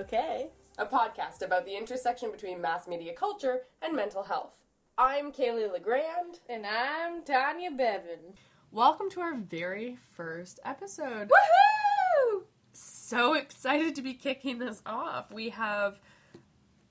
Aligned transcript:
okay. 0.00 0.48
a 0.78 0.86
podcast 0.86 1.42
about 1.42 1.66
the 1.66 1.76
intersection 1.76 2.30
between 2.30 2.58
mass 2.58 2.88
media 2.88 3.12
culture 3.12 3.60
and 3.82 3.94
mental 3.94 4.22
health. 4.22 4.62
I'm 4.96 5.30
Kaylee 5.30 5.70
LeGrand. 5.70 6.40
And 6.48 6.64
I'm 6.66 7.22
Tanya 7.22 7.70
Bevan. 7.70 8.32
Welcome 8.72 9.10
to 9.10 9.20
our 9.20 9.34
very 9.34 9.98
first 10.16 10.58
episode. 10.64 11.28
Woohoo! 11.28 12.44
So 12.72 13.34
excited 13.34 13.94
to 13.96 14.02
be 14.02 14.14
kicking 14.14 14.58
this 14.58 14.80
off. 14.86 15.30
We 15.30 15.50
have 15.50 16.00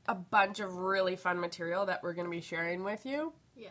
a 0.08 0.14
bunch 0.14 0.60
of 0.60 0.76
really 0.76 1.16
fun 1.16 1.40
material 1.40 1.88
that 1.88 2.04
we're 2.04 2.14
going 2.14 2.28
to 2.28 2.32
be 2.32 2.42
sharing 2.42 2.84
with 2.84 3.08
you. 3.08 3.34
Yeah. 3.56 3.70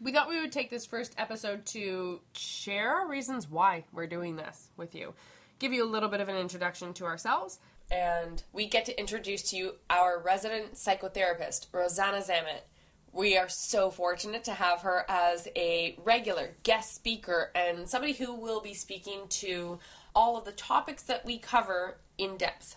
We 0.00 0.10
thought 0.10 0.28
we 0.28 0.40
would 0.40 0.50
take 0.50 0.70
this 0.70 0.86
first 0.86 1.14
episode 1.18 1.66
to 1.66 2.20
share 2.32 2.96
our 2.96 3.08
reasons 3.08 3.48
why 3.48 3.84
we're 3.92 4.08
doing 4.08 4.34
this 4.34 4.70
with 4.76 4.96
you, 4.96 5.14
give 5.60 5.72
you 5.72 5.84
a 5.84 5.88
little 5.88 6.08
bit 6.08 6.20
of 6.20 6.28
an 6.28 6.36
introduction 6.36 6.92
to 6.94 7.04
ourselves, 7.04 7.60
And 7.90 8.42
we 8.52 8.66
get 8.66 8.84
to 8.86 8.98
introduce 8.98 9.42
to 9.50 9.56
you 9.56 9.74
our 9.88 10.20
resident 10.20 10.74
psychotherapist, 10.74 11.66
Rosanna 11.72 12.18
Zamet. 12.18 12.62
We 13.12 13.36
are 13.38 13.48
so 13.48 13.90
fortunate 13.90 14.44
to 14.44 14.52
have 14.52 14.82
her 14.82 15.06
as 15.08 15.48
a 15.56 15.96
regular 16.04 16.50
guest 16.64 16.94
speaker 16.94 17.50
and 17.54 17.88
somebody 17.88 18.12
who 18.12 18.34
will 18.34 18.60
be 18.60 18.74
speaking 18.74 19.20
to 19.28 19.78
all 20.14 20.36
of 20.36 20.44
the 20.44 20.52
topics 20.52 21.02
that 21.04 21.24
we 21.24 21.38
cover 21.38 21.98
in 22.18 22.36
depth. 22.36 22.76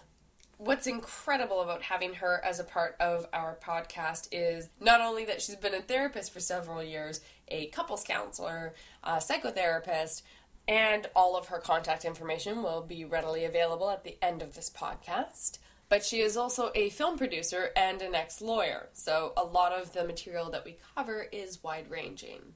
What's 0.58 0.88
incredible 0.88 1.62
about 1.62 1.84
having 1.84 2.16
her 2.16 2.42
as 2.44 2.60
a 2.60 2.66
part 2.66 2.96
of 3.00 3.26
our 3.32 3.58
podcast 3.64 4.28
is 4.32 4.70
not 4.80 5.02
only 5.02 5.26
that 5.26 5.42
she's 5.42 5.56
been 5.56 5.74
a 5.74 5.82
therapist 5.82 6.34
for 6.34 6.42
several 6.42 6.84
years, 6.84 7.22
a 7.48 7.68
couples 7.68 8.04
counselor, 8.04 8.76
a 9.04 9.14
psychotherapist, 9.14 10.22
and 10.70 11.08
all 11.16 11.36
of 11.36 11.48
her 11.48 11.58
contact 11.58 12.06
information 12.06 12.62
will 12.62 12.82
be 12.82 13.04
readily 13.04 13.44
available 13.44 13.90
at 13.90 14.04
the 14.04 14.24
end 14.24 14.44
of 14.44 14.54
this 14.54 14.70
podcast. 14.70 15.58
But 15.90 16.06
she 16.06 16.22
is 16.22 16.38
also 16.38 16.72
a 16.76 16.92
film 16.92 17.18
producer 17.18 17.72
and 17.76 18.00
an 18.04 18.14
ex 18.14 18.40
lawyer, 18.40 18.90
so 18.94 19.34
a 19.36 19.44
lot 19.44 19.74
of 19.74 19.94
the 19.94 20.06
material 20.06 20.52
that 20.52 20.64
we 20.64 20.78
cover 20.96 21.26
is 21.32 21.64
wide 21.64 21.90
ranging. 21.90 22.54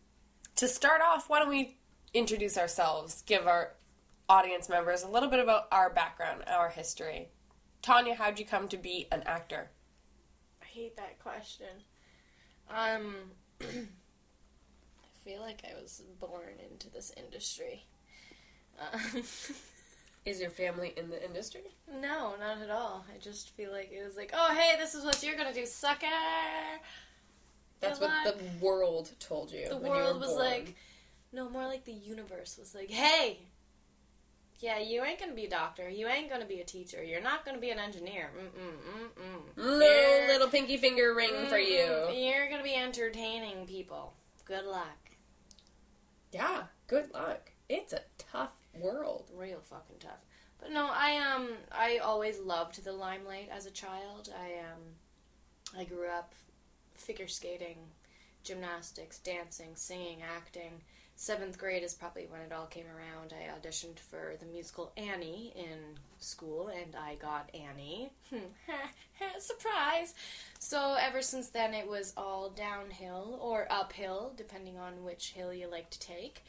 To 0.57 0.67
start 0.67 1.01
off, 1.01 1.27
why 1.27 1.39
don't 1.39 1.49
we 1.49 1.79
introduce 2.13 2.55
ourselves, 2.55 3.23
give 3.23 3.47
our 3.47 3.73
audience 4.29 4.69
members 4.69 5.01
a 5.01 5.07
little 5.07 5.29
bit 5.29 5.39
about 5.39 5.67
our 5.71 5.89
background, 5.89 6.43
our 6.45 6.69
history. 6.69 7.29
Tanya, 7.81 8.13
how'd 8.13 8.37
you 8.37 8.45
come 8.45 8.67
to 8.67 8.77
be 8.77 9.07
an 9.11 9.23
actor? 9.25 9.71
I 10.61 10.65
hate 10.65 10.95
that 10.97 11.17
question. 11.17 11.65
Um, 12.69 13.15
I 13.61 13.65
feel 15.25 15.41
like 15.41 15.63
I 15.67 15.73
was 15.81 16.03
born 16.19 16.59
into 16.69 16.91
this 16.91 17.11
industry. 17.17 17.87
Um, 18.79 19.23
Is 20.25 20.39
your 20.39 20.49
family 20.49 20.93
in 20.95 21.09
the 21.09 21.23
industry? 21.23 21.63
no, 22.01 22.35
not 22.39 22.61
at 22.61 22.69
all. 22.69 23.05
I 23.13 23.17
just 23.19 23.49
feel 23.51 23.71
like 23.73 23.91
it 23.91 24.03
was 24.05 24.15
like, 24.15 24.31
oh, 24.33 24.53
hey, 24.55 24.75
this 24.79 24.95
is 24.95 25.03
what 25.03 25.21
you're 25.21 25.35
gonna 25.35 25.53
do, 25.53 25.65
sucker. 25.65 26.05
That's 27.81 27.99
Good 27.99 28.07
what 28.09 28.25
luck. 28.27 28.35
the 28.37 28.65
world 28.65 29.11
told 29.19 29.51
you. 29.51 29.67
The 29.67 29.75
when 29.75 29.91
you 29.91 29.97
world 29.97 30.19
was 30.21 30.29
born. 30.29 30.39
like, 30.39 30.75
no, 31.33 31.49
more 31.49 31.65
like 31.65 31.83
the 31.83 31.91
universe 31.91 32.57
was 32.57 32.73
like, 32.73 32.89
hey, 32.89 33.39
yeah, 34.59 34.79
you 34.79 35.03
ain't 35.03 35.19
gonna 35.19 35.33
be 35.33 35.43
a 35.43 35.49
doctor. 35.49 35.89
You 35.89 36.07
ain't 36.07 36.29
gonna 36.29 36.45
be 36.45 36.61
a 36.61 36.63
teacher. 36.63 37.03
You're 37.03 37.21
not 37.21 37.45
gonna 37.45 37.57
be 37.59 37.71
an 37.71 37.79
engineer. 37.79 38.29
Mm-mm, 38.39 39.17
mm-mm. 39.21 39.57
no 39.57 39.79
You're- 39.85 40.27
little 40.29 40.47
pinky 40.47 40.77
finger 40.77 41.13
ring 41.13 41.47
for 41.49 41.57
you. 41.57 41.79
Mm, 41.81 42.31
You're 42.31 42.49
gonna 42.49 42.63
be 42.63 42.75
entertaining 42.75 43.65
people. 43.67 44.13
Good 44.45 44.63
luck. 44.63 44.97
Yeah, 46.31 46.63
good 46.87 47.13
luck. 47.13 47.51
It's 47.67 47.91
a 47.91 47.99
tough 48.17 48.51
world. 48.79 49.29
Real 49.35 49.61
fucking 49.61 49.97
tough. 49.99 50.23
But 50.59 50.71
no, 50.71 50.89
I 50.91 51.17
um 51.17 51.49
I 51.71 51.97
always 51.97 52.39
loved 52.39 52.83
the 52.83 52.93
limelight 52.93 53.49
as 53.51 53.65
a 53.65 53.71
child. 53.71 54.29
I 54.33 54.59
um 54.59 55.79
I 55.79 55.83
grew 55.83 56.07
up 56.07 56.33
figure 56.93 57.27
skating, 57.27 57.77
gymnastics, 58.43 59.19
dancing, 59.19 59.71
singing, 59.75 60.19
acting. 60.21 60.81
Seventh 61.15 61.59
grade 61.59 61.83
is 61.83 61.93
probably 61.93 62.25
when 62.25 62.41
it 62.41 62.51
all 62.51 62.65
came 62.65 62.85
around. 62.87 63.33
I 63.33 63.51
auditioned 63.55 63.99
for 63.99 64.33
the 64.39 64.47
musical 64.47 64.91
Annie 64.97 65.53
in 65.55 65.77
school, 66.17 66.69
and 66.69 66.95
I 66.95 67.15
got 67.15 67.51
Annie. 67.53 68.11
Surprise! 69.39 70.15
So 70.59 70.97
ever 70.99 71.21
since 71.21 71.49
then, 71.49 71.75
it 71.75 71.87
was 71.87 72.13
all 72.17 72.49
downhill 72.49 73.37
or 73.41 73.67
uphill, 73.69 74.33
depending 74.35 74.79
on 74.79 75.03
which 75.03 75.33
hill 75.33 75.53
you 75.53 75.67
like 75.69 75.91
to 75.91 75.99
take. 75.99 76.43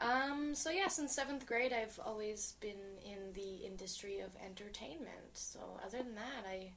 Um, 0.00 0.54
so 0.54 0.70
yeah, 0.70 0.88
since 0.88 1.14
seventh 1.14 1.46
grade, 1.46 1.72
I've 1.72 1.98
always 2.04 2.54
been 2.60 3.00
in 3.04 3.32
the 3.34 3.64
industry 3.66 4.20
of 4.20 4.30
entertainment. 4.44 5.32
So 5.34 5.60
other 5.84 5.98
than 5.98 6.14
that, 6.16 6.44
I 6.48 6.72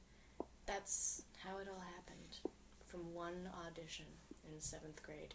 that's 0.66 1.22
how 1.44 1.58
it 1.58 1.68
all 1.68 1.82
happened 1.96 2.54
from 2.86 3.14
one 3.14 3.50
audition 3.66 4.06
in 4.50 4.60
seventh 4.60 5.02
grade. 5.02 5.34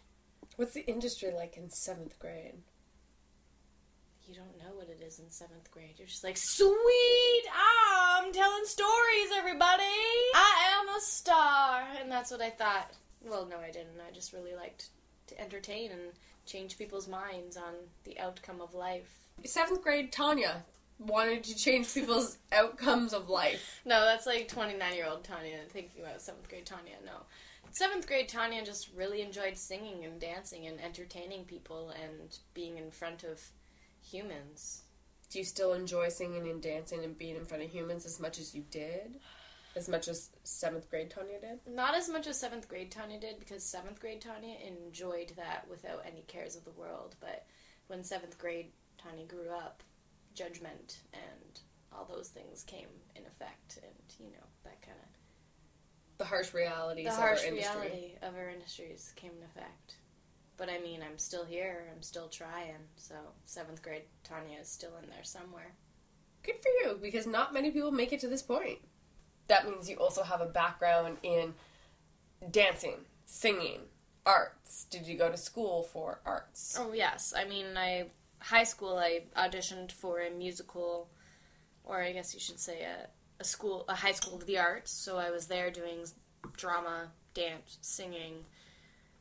What's 0.56 0.72
the 0.72 0.86
industry 0.86 1.30
like 1.34 1.56
in 1.56 1.70
seventh 1.70 2.18
grade? 2.18 2.54
You 4.26 4.34
don't 4.34 4.58
know 4.58 4.74
what 4.74 4.88
it 4.88 5.02
is 5.06 5.20
in 5.20 5.30
seventh 5.30 5.70
grade. 5.70 5.94
You're 5.98 6.08
just 6.08 6.24
like, 6.24 6.36
sweet, 6.36 7.42
I'm 7.54 8.32
telling 8.32 8.64
stories, 8.64 9.30
everybody. 9.36 9.84
I 10.34 10.80
am 10.80 10.88
a 10.88 11.00
star, 11.00 11.84
and 12.00 12.10
that's 12.10 12.32
what 12.32 12.42
I 12.42 12.50
thought. 12.50 12.90
Well, 13.24 13.46
no, 13.46 13.58
I 13.58 13.70
didn't. 13.70 14.00
I 14.06 14.12
just 14.12 14.32
really 14.32 14.54
liked 14.56 14.88
to 15.28 15.40
entertain 15.40 15.92
and 15.92 16.00
change 16.46 16.78
people's 16.78 17.08
minds 17.08 17.56
on 17.56 17.74
the 18.04 18.18
outcome 18.18 18.60
of 18.60 18.74
life. 18.74 19.28
Seventh 19.44 19.82
grade 19.82 20.12
Tanya 20.12 20.64
wanted 20.98 21.44
to 21.44 21.54
change 21.54 21.92
people's 21.92 22.38
outcomes 22.52 23.12
of 23.12 23.28
life. 23.28 23.80
No, 23.84 24.04
that's 24.04 24.26
like 24.26 24.48
29 24.48 24.94
year 24.94 25.06
old 25.06 25.24
Tanya 25.24 25.58
thinking 25.68 26.02
about 26.02 26.22
seventh 26.22 26.48
grade 26.48 26.66
Tanya. 26.66 26.96
No. 27.04 27.22
Seventh 27.72 28.06
grade 28.06 28.28
Tanya 28.28 28.64
just 28.64 28.88
really 28.94 29.20
enjoyed 29.20 29.56
singing 29.56 30.04
and 30.04 30.18
dancing 30.18 30.66
and 30.66 30.80
entertaining 30.80 31.44
people 31.44 31.90
and 31.90 32.38
being 32.54 32.78
in 32.78 32.90
front 32.90 33.22
of 33.22 33.40
humans. 34.02 34.82
Do 35.30 35.40
you 35.40 35.44
still 35.44 35.74
enjoy 35.74 36.08
singing 36.08 36.48
and 36.48 36.62
dancing 36.62 37.04
and 37.04 37.18
being 37.18 37.36
in 37.36 37.44
front 37.44 37.64
of 37.64 37.70
humans 37.70 38.06
as 38.06 38.20
much 38.20 38.38
as 38.38 38.54
you 38.54 38.64
did? 38.70 39.18
As 39.76 39.88
much 39.90 40.08
as 40.08 40.30
seventh 40.42 40.88
grade 40.90 41.10
Tanya 41.10 41.38
did? 41.38 41.60
Not 41.72 41.94
as 41.94 42.08
much 42.08 42.26
as 42.26 42.40
seventh 42.40 42.66
grade 42.66 42.90
Tanya 42.90 43.20
did 43.20 43.38
because 43.38 43.62
seventh 43.62 44.00
grade 44.00 44.22
Tanya 44.22 44.56
enjoyed 44.66 45.32
that 45.36 45.66
without 45.68 46.02
any 46.06 46.22
cares 46.26 46.56
of 46.56 46.64
the 46.64 46.70
world. 46.72 47.14
But 47.20 47.44
when 47.88 48.02
seventh 48.02 48.38
grade 48.38 48.72
Tanya 48.96 49.26
grew 49.26 49.50
up, 49.50 49.82
judgment 50.34 51.00
and 51.12 51.60
all 51.92 52.06
those 52.06 52.28
things 52.28 52.62
came 52.62 52.88
in 53.14 53.22
effect, 53.26 53.78
and 53.82 53.94
you 54.18 54.30
know 54.32 54.46
that 54.64 54.80
kind 54.80 54.96
of 54.98 56.18
The 56.18 56.24
harsh 56.24 56.54
realities 56.54 57.04
the 57.04 57.10
of 57.12 57.18
harsh 57.18 57.42
our 57.42 57.48
industry. 57.48 57.80
reality 57.80 58.12
of 58.22 58.34
our 58.34 58.48
industries 58.48 59.12
came 59.14 59.32
in 59.36 59.44
effect. 59.44 59.96
But 60.56 60.70
I 60.70 60.78
mean, 60.78 61.02
I'm 61.02 61.18
still 61.18 61.44
here. 61.44 61.84
I'm 61.94 62.00
still 62.02 62.28
trying. 62.28 62.88
So 62.96 63.14
seventh 63.44 63.82
grade 63.82 64.04
Tanya 64.24 64.58
is 64.60 64.68
still 64.70 64.96
in 65.02 65.08
there 65.10 65.22
somewhere. 65.24 65.74
Good 66.42 66.56
for 66.62 66.70
you, 66.80 66.98
because 67.00 67.26
not 67.26 67.52
many 67.52 67.70
people 67.70 67.92
make 67.92 68.14
it 68.14 68.20
to 68.20 68.28
this 68.28 68.42
point. 68.42 68.78
That 69.48 69.68
means 69.68 69.88
you 69.88 69.96
also 69.96 70.22
have 70.22 70.40
a 70.40 70.46
background 70.46 71.18
in 71.22 71.54
dancing, 72.50 72.98
singing, 73.24 73.80
arts. 74.24 74.86
Did 74.90 75.06
you 75.06 75.16
go 75.16 75.30
to 75.30 75.36
school 75.36 75.84
for 75.84 76.20
arts? 76.26 76.76
Oh 76.78 76.92
yes, 76.92 77.32
I 77.36 77.44
mean, 77.44 77.76
I 77.76 78.06
high 78.40 78.64
school 78.64 78.98
I 78.98 79.22
auditioned 79.36 79.92
for 79.92 80.20
a 80.20 80.30
musical, 80.30 81.08
or 81.84 82.02
I 82.02 82.12
guess 82.12 82.34
you 82.34 82.40
should 82.40 82.60
say 82.60 82.82
a 82.82 83.08
a 83.38 83.44
school 83.44 83.84
a 83.88 83.94
high 83.94 84.12
school 84.12 84.36
of 84.36 84.46
the 84.46 84.58
arts. 84.58 84.90
So 84.92 85.18
I 85.18 85.30
was 85.30 85.46
there 85.46 85.70
doing 85.70 86.06
drama, 86.56 87.12
dance, 87.34 87.78
singing. 87.80 88.44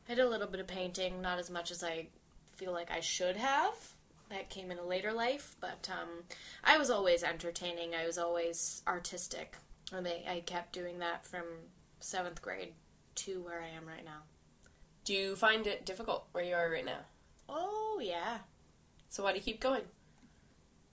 I 0.10 0.16
did 0.16 0.26
a 0.26 0.30
little 0.30 0.48
bit 0.48 0.60
of 0.60 0.68
painting, 0.68 1.22
not 1.22 1.40
as 1.40 1.50
much 1.50 1.72
as 1.72 1.84
I 1.84 2.08
feel 2.56 2.72
like 2.72 2.92
I 2.92 3.00
should 3.00 3.38
have. 3.38 3.74
That 4.30 4.50
came 4.50 4.72
in 4.72 4.80
a 4.80 4.84
later 4.84 5.14
life, 5.14 5.56
but 5.62 5.88
um, 5.92 6.24
I 6.64 6.78
was 6.80 6.90
always 6.90 7.24
entertaining. 7.24 7.94
I 7.94 8.08
was 8.08 8.18
always 8.18 8.82
artistic, 8.88 9.58
and 9.94 10.08
I, 10.08 10.24
I 10.28 10.40
kept 10.46 10.74
doing 10.74 11.00
that 11.00 11.26
from 11.26 11.44
seventh 12.00 12.42
grade 12.42 12.74
to 13.16 13.42
where 13.42 13.62
I 13.62 13.68
am 13.70 13.86
right 13.88 14.04
now. 14.06 14.24
Do 15.04 15.14
you 15.14 15.36
find 15.36 15.68
it 15.68 15.86
difficult 15.86 16.28
where 16.32 16.44
you 16.44 16.56
are 16.56 16.70
right 16.70 16.86
now? 16.86 17.00
Oh 17.48 18.00
yeah, 18.04 18.40
So 19.10 19.24
why 19.24 19.32
do 19.32 19.38
you 19.38 19.44
keep 19.44 19.60
going? 19.62 19.84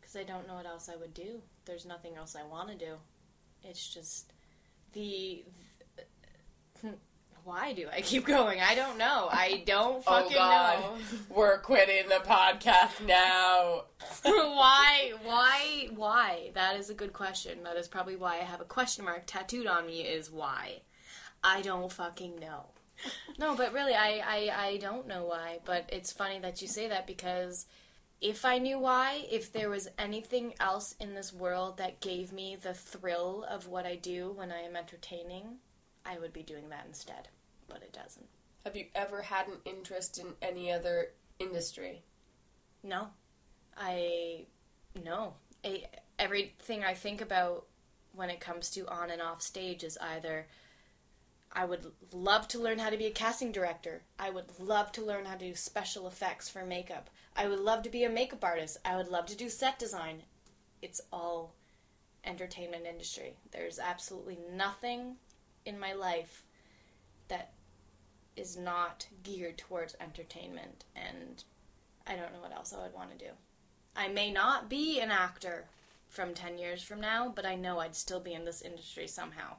because 0.01 0.17
I 0.17 0.25
don't 0.25 0.47
know 0.47 0.55
what 0.55 0.67
else 0.67 0.89
I 0.93 0.97
would 0.97 1.15
do. 1.15 1.41
There's 1.65 1.87
nothing 1.87 2.17
else 2.17 2.37
I 2.37 2.43
want 2.43 2.69
to 2.69 2.75
do. 2.77 2.95
It's 3.63 3.87
just 3.93 4.33
the. 4.93 5.45
Why 7.45 7.73
do 7.73 7.89
I 7.93 8.01
keep 8.01 8.25
going? 8.39 8.61
I 8.61 8.75
don't 8.75 8.99
know. 8.99 9.29
I 9.31 9.63
don't 9.67 10.03
oh, 10.07 10.23
fucking 10.23 10.37
Oh, 10.39 10.97
We're 11.35 11.59
quitting 11.59 12.09
the 12.09 12.23
podcast 12.25 13.05
now. 13.07 13.85
why? 14.23 15.13
Why? 15.25 15.89
Why? 15.95 16.51
That 16.55 16.77
is 16.77 16.91
a 16.91 16.95
good 16.95 17.13
question. 17.13 17.63
That 17.65 17.77
is 17.77 17.89
probably 17.89 18.17
why 18.17 18.35
I 18.35 18.45
have 18.45 18.61
a 18.61 18.65
question 18.65 19.05
mark 19.05 19.25
tattooed 19.27 19.67
on 19.67 19.87
me. 19.87 20.03
Is 20.03 20.31
why? 20.31 20.83
I 21.43 21.63
don't 21.63 21.91
fucking 21.91 22.39
know. 22.39 22.67
No, 23.39 23.57
but 23.57 23.73
really, 23.73 23.95
I, 23.95 24.23
I, 24.25 24.67
I 24.67 24.77
don't 24.77 25.09
know 25.09 25.25
why. 25.25 25.59
But 25.65 25.89
it's 25.93 26.13
funny 26.13 26.39
that 26.41 26.63
you 26.63 26.69
say 26.69 26.89
that 26.89 27.07
because 27.07 27.67
if 28.21 28.45
I 28.45 28.59
knew 28.59 28.79
why, 28.79 29.27
if 29.31 29.53
there 29.53 29.69
was 29.69 29.89
anything 29.99 30.55
else 30.61 30.95
in 31.01 31.15
this 31.15 31.33
world 31.33 31.79
that 31.79 32.01
gave 32.01 32.33
me 32.33 32.57
the 32.61 32.75
thrill 32.75 33.45
of 33.51 33.67
what 33.67 33.85
I 33.85 33.97
do 33.97 34.33
when 34.33 34.53
I 34.53 34.61
am 34.61 34.77
entertaining, 34.77 35.57
I 36.05 36.19
would 36.19 36.33
be 36.33 36.43
doing 36.43 36.69
that 36.71 36.85
instead. 36.87 37.29
But 37.69 37.83
it 37.83 37.93
doesn't. 37.93 38.27
Have 38.65 38.77
you 38.77 38.87
ever 38.95 39.23
had 39.23 39.49
an 39.49 39.59
interest 39.65 40.19
in 40.19 40.27
any 40.41 40.71
other 40.73 41.09
industry? 41.39 42.03
No. 42.83 43.09
I. 43.77 44.47
No. 45.05 45.35
I, 45.65 45.85
everything 46.19 46.85
I 46.85 46.95
think 46.95 47.21
about 47.21 47.67
when 48.15 48.31
it 48.31 48.41
comes 48.41 48.71
to 48.71 48.87
on 48.89 49.11
and 49.11 49.23
off 49.23 49.43
stage 49.43 49.85
is 49.85 49.97
either 49.99 50.47
I 51.55 51.65
would 51.65 51.93
love 52.13 52.49
to 52.49 52.59
learn 52.59 52.79
how 52.79 52.91
to 52.91 52.97
be 52.97 53.07
a 53.07 53.11
casting 53.11 53.53
director. 53.53 54.03
I 54.19 54.31
would 54.31 54.59
love 54.59 54.91
to 54.93 55.05
learn 55.05 55.27
how 55.27 55.35
to 55.35 55.49
do 55.49 55.55
special 55.55 56.07
effects 56.07 56.49
for 56.49 56.65
makeup. 56.65 57.11
I 57.37 57.47
would 57.47 57.61
love 57.61 57.83
to 57.83 57.91
be 57.91 58.05
a 58.05 58.11
makeup 58.11 58.43
artist. 58.43 58.79
I 58.85 58.97
would 58.97 59.09
love 59.09 59.27
to 59.27 59.37
do 59.37 59.49
set 59.49 59.79
design. 59.79 60.23
It's 60.81 61.01
all 61.13 61.55
entertainment 62.25 62.87
industry. 62.87 63.37
There's 63.51 63.79
absolutely 63.79 64.39
nothing 64.55 65.17
in 65.65 65.79
my 65.79 65.93
life 65.93 66.43
that 67.29 67.53
is 68.37 68.57
not 68.57 69.07
geared 69.23 69.59
towards 69.59 69.97
entertainment 70.01 70.85
and 70.97 71.45
I 72.07 72.17
don't 72.17 72.33
know 72.33 72.41
what 72.41 72.53
else 72.53 72.73
I 72.73 72.83
would 72.83 72.95
want 72.95 73.11
to 73.13 73.25
do. 73.25 73.31
I 73.95 74.09
may 74.09 74.31
not 74.31 74.69
be 74.69 75.01
an 75.01 75.11
actor 75.11 75.67
from 76.09 76.35
10 76.35 76.59
years 76.59 76.83
from 76.83 77.01
now, 77.01 77.33
but 77.35 77.47
I 77.47 77.55
know 77.55 77.79
I'd 77.79 77.95
still 77.95 78.21
be 78.21 78.33
in 78.33 78.45
this 78.45 78.63
industry 78.63 79.07
somehow, 79.07 79.57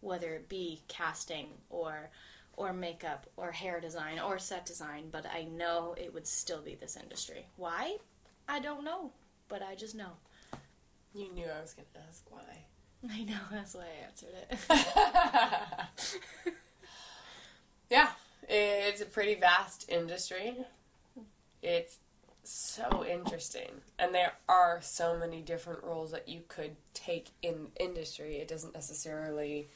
whether 0.00 0.34
it 0.34 0.48
be 0.48 0.82
casting 0.88 1.48
or 1.68 2.10
or 2.56 2.72
makeup 2.74 3.26
or 3.36 3.52
hair 3.52 3.80
design 3.80 4.18
or 4.18 4.38
set 4.38 4.66
design, 4.66 5.08
but 5.10 5.24
I 5.24 5.44
know 5.44 5.94
it 5.96 6.12
would 6.12 6.26
still 6.26 6.60
be 6.60 6.74
this 6.74 6.96
industry. 6.96 7.46
Why? 7.56 7.96
I 8.46 8.60
don't 8.60 8.84
know, 8.84 9.12
but 9.48 9.62
I 9.62 9.74
just 9.74 9.94
know. 9.94 10.12
You 11.14 11.32
knew 11.32 11.46
I 11.46 11.60
was 11.62 11.72
going 11.72 11.86
to 11.94 12.00
ask 12.06 12.22
why. 12.30 12.64
I 13.10 13.24
know, 13.24 13.38
that's 13.50 13.74
why 13.74 13.84
I 13.84 14.06
answered 14.06 14.34
it. 14.50 14.58
yeah, 17.90 18.10
it's 18.48 19.00
a 19.00 19.06
pretty 19.06 19.34
vast 19.36 19.88
industry. 19.88 20.56
It's 21.62 21.98
so 22.42 23.04
interesting. 23.04 23.70
And 23.98 24.14
there 24.14 24.32
are 24.48 24.80
so 24.82 25.16
many 25.16 25.40
different 25.40 25.82
roles 25.84 26.10
that 26.12 26.28
you 26.28 26.42
could 26.48 26.76
take 26.94 27.28
in 27.42 27.68
industry. 27.78 28.36
It 28.36 28.48
doesn't 28.48 28.74
necessarily, 28.74 29.68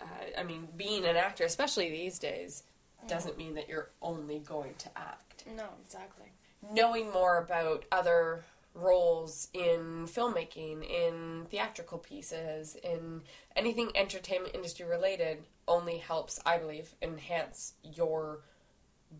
uh, 0.00 0.38
I 0.38 0.42
mean, 0.42 0.68
being 0.76 1.04
an 1.04 1.16
actor, 1.16 1.44
especially 1.44 1.90
these 1.90 2.18
days, 2.18 2.64
doesn't 3.06 3.36
mean 3.36 3.54
that 3.54 3.68
you're 3.68 3.90
only 4.00 4.38
going 4.38 4.74
to 4.78 4.88
act. 4.96 5.44
no, 5.56 5.66
exactly. 5.84 6.26
Knowing 6.72 7.12
more 7.12 7.38
about 7.38 7.84
other 7.92 8.42
roles 8.74 9.48
in 9.54 10.06
filmmaking, 10.06 10.84
in 10.88 11.46
theatrical 11.48 11.98
pieces, 11.98 12.76
in 12.82 13.22
anything 13.56 13.90
entertainment 13.94 14.54
industry 14.54 14.84
related 14.84 15.44
only 15.66 15.98
helps, 15.98 16.40
I 16.44 16.58
believe, 16.58 16.94
enhance 17.00 17.74
your 17.82 18.40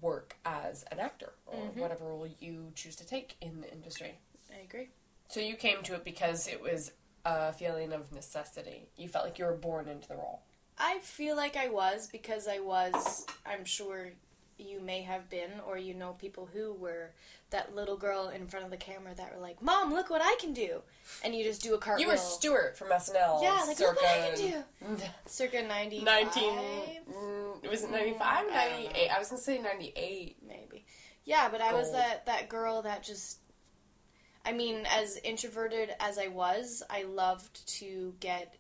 work 0.01 0.37
as 0.45 0.85
an 0.91 0.99
actor 0.99 1.33
or 1.47 1.59
mm-hmm. 1.59 1.81
whatever 1.81 2.07
role 2.07 2.29
you 2.41 2.73
choose 2.75 2.97
to 2.97 3.07
take 3.07 3.37
in 3.41 3.61
the 3.61 3.73
industry. 3.73 4.19
I 4.53 4.63
agree. 4.65 4.89
So 5.29 5.41
you 5.41 5.55
came 5.55 5.83
to 5.85 5.95
it 5.95 6.05
because 6.05 6.49
it 6.49 6.61
was 6.61 6.93
a 7.25 7.53
feeling 7.53 7.93
of 7.93 8.13
necessity. 8.13 8.89
You 8.97 9.09
felt 9.09 9.25
like 9.25 9.39
you 9.39 9.45
were 9.45 9.55
born 9.55 9.89
into 9.89 10.09
the 10.09 10.17
role. 10.17 10.43
I 10.79 10.99
feel 10.99 11.37
like 11.37 11.57
I 11.57 11.69
was 11.69 12.09
because 12.09 12.49
I 12.49 12.59
was, 12.59 13.27
I'm 13.47 13.65
sure 13.65 14.11
you 14.59 14.81
may 14.81 15.03
have 15.03 15.29
been, 15.31 15.51
or 15.67 15.77
you 15.77 15.95
know 15.95 16.13
people 16.13 16.49
who 16.53 16.73
were 16.75 17.11
that 17.51 17.75
little 17.75 17.97
girl 17.97 18.29
in 18.29 18.47
front 18.47 18.65
of 18.65 18.71
the 18.71 18.77
camera 18.77 19.15
that 19.17 19.35
were 19.35 19.41
like, 19.41 19.63
Mom, 19.63 19.93
look 19.93 20.11
what 20.11 20.23
I 20.23 20.37
can 20.41 20.53
do. 20.53 20.83
And 21.25 21.35
you 21.35 21.45
just 21.45 21.63
do 21.63 21.75
a 21.75 21.79
cartwheel. 21.79 22.07
You 22.07 22.13
were 22.13 22.19
Stuart 22.19 22.77
from 22.77 22.89
SNL. 22.89 23.43
Yeah, 23.43 23.63
like, 23.67 23.79
look 23.79 23.97
what 23.97 24.07
I 24.07 24.31
can 24.31 24.37
do. 24.37 25.03
Circa 25.27 25.63
95. 25.63 26.05
19. 26.05 26.43
mm, 26.53 27.71
Was 27.71 27.85
it 27.85 27.91
ninety 27.91 28.15
five? 28.15 28.47
Ninety 28.49 28.89
eight. 28.95 29.09
I 29.09 29.19
was 29.19 29.29
going 29.29 29.39
to 29.39 29.45
say 29.45 29.59
98. 29.61 30.37
Maybe. 30.47 30.85
Yeah, 31.25 31.49
but 31.51 31.61
I 31.61 31.73
was 31.73 31.93
that, 31.93 32.27
that 32.27 32.49
girl 32.49 32.83
that 32.83 33.03
just. 33.03 33.39
I 34.47 34.53
mean, 34.53 34.87
as 34.91 35.17
introverted 35.25 35.91
as 36.01 36.19
I 36.19 36.29
was, 36.29 36.83
I 36.91 37.05
loved 37.05 37.67
to 37.79 38.15
get 38.21 38.57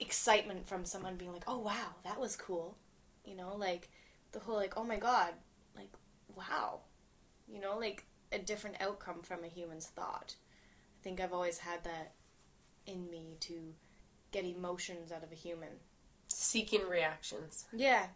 excitement 0.00 0.66
from 0.66 0.84
someone 0.84 1.16
being 1.16 1.32
like, 1.32 1.44
oh, 1.46 1.58
wow, 1.58 1.94
that 2.04 2.20
was 2.20 2.36
cool. 2.36 2.76
You 3.24 3.36
know, 3.36 3.56
like 3.56 3.88
the 4.32 4.40
whole, 4.40 4.56
like, 4.56 4.74
oh 4.76 4.84
my 4.84 4.96
god, 4.96 5.32
like, 5.76 5.92
wow. 6.36 6.80
You 7.46 7.60
know, 7.60 7.78
like 7.78 8.04
a 8.32 8.38
different 8.38 8.76
outcome 8.80 9.22
from 9.22 9.44
a 9.44 9.48
human's 9.48 9.86
thought. 9.86 10.34
I 11.00 11.02
think 11.02 11.20
I've 11.20 11.32
always 11.32 11.58
had 11.58 11.84
that 11.84 12.12
in 12.86 13.10
me 13.10 13.36
to 13.40 13.74
get 14.32 14.44
emotions 14.44 15.12
out 15.12 15.22
of 15.22 15.32
a 15.32 15.34
human. 15.34 15.68
Seeking 16.26 16.86
reactions. 16.88 17.64
Yeah. 17.72 18.06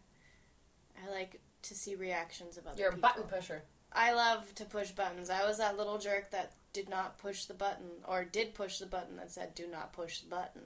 I 1.02 1.10
like 1.10 1.40
to 1.62 1.74
see 1.74 1.94
reactions 1.94 2.58
of 2.58 2.66
other 2.66 2.78
You're 2.78 2.90
a 2.90 2.94
people. 2.94 3.08
button 3.08 3.22
pusher. 3.24 3.62
I 3.92 4.12
love 4.12 4.54
to 4.56 4.64
push 4.64 4.90
buttons. 4.90 5.30
I 5.30 5.46
was 5.46 5.58
that 5.58 5.76
little 5.76 5.98
jerk 5.98 6.30
that 6.30 6.52
did 6.72 6.88
not 6.88 7.18
push 7.18 7.44
the 7.44 7.54
button, 7.54 7.88
or 8.06 8.24
did 8.24 8.54
push 8.54 8.78
the 8.78 8.86
button 8.86 9.16
that 9.16 9.30
said, 9.30 9.54
do 9.54 9.66
not 9.66 9.92
push 9.92 10.20
the 10.20 10.28
button. 10.28 10.62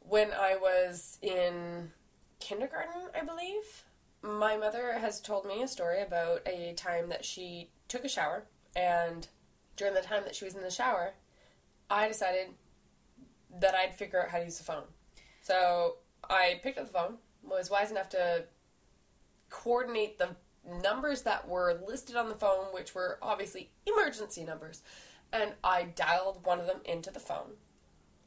When 0.00 0.30
I 0.32 0.56
was 0.56 1.18
in 1.22 1.90
kindergarten, 2.38 3.08
I 3.14 3.24
believe, 3.24 3.84
my 4.26 4.56
mother 4.56 4.98
has 4.98 5.20
told 5.20 5.46
me 5.46 5.62
a 5.62 5.68
story 5.68 6.02
about 6.02 6.46
a 6.46 6.74
time 6.74 7.08
that 7.08 7.24
she 7.24 7.70
took 7.88 8.04
a 8.04 8.08
shower, 8.08 8.44
and 8.74 9.28
during 9.76 9.94
the 9.94 10.00
time 10.00 10.24
that 10.24 10.34
she 10.34 10.44
was 10.44 10.54
in 10.54 10.62
the 10.62 10.70
shower, 10.70 11.14
I 11.88 12.08
decided 12.08 12.48
that 13.60 13.74
I'd 13.74 13.94
figure 13.94 14.22
out 14.22 14.30
how 14.30 14.38
to 14.38 14.44
use 14.44 14.58
the 14.58 14.64
phone. 14.64 14.84
So 15.42 15.96
I 16.28 16.60
picked 16.62 16.78
up 16.78 16.86
the 16.86 16.92
phone, 16.92 17.18
was 17.42 17.70
wise 17.70 17.90
enough 17.90 18.08
to 18.10 18.44
coordinate 19.48 20.18
the 20.18 20.30
numbers 20.82 21.22
that 21.22 21.48
were 21.48 21.80
listed 21.86 22.16
on 22.16 22.28
the 22.28 22.34
phone, 22.34 22.66
which 22.72 22.94
were 22.94 23.18
obviously 23.22 23.70
emergency 23.86 24.44
numbers, 24.44 24.82
and 25.32 25.52
I 25.62 25.84
dialed 25.84 26.44
one 26.44 26.58
of 26.58 26.66
them 26.66 26.80
into 26.84 27.10
the 27.10 27.20
phone. 27.20 27.52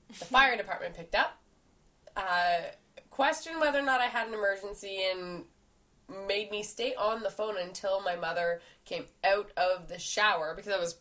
The 0.07 0.13
fire 0.25 0.55
department 0.55 0.95
picked 0.95 1.15
up, 1.15 1.37
uh, 2.15 2.71
questioned 3.09 3.59
whether 3.59 3.79
or 3.79 3.83
not 3.83 4.01
I 4.01 4.05
had 4.05 4.27
an 4.27 4.33
emergency, 4.33 5.05
and 5.11 5.43
made 6.27 6.51
me 6.51 6.63
stay 6.63 6.93
on 6.95 7.21
the 7.21 7.29
phone 7.29 7.55
until 7.57 8.01
my 8.01 8.15
mother 8.15 8.61
came 8.85 9.05
out 9.23 9.51
of 9.57 9.87
the 9.87 9.99
shower 9.99 10.53
because 10.55 10.71
I 10.71 10.79
was 10.79 10.97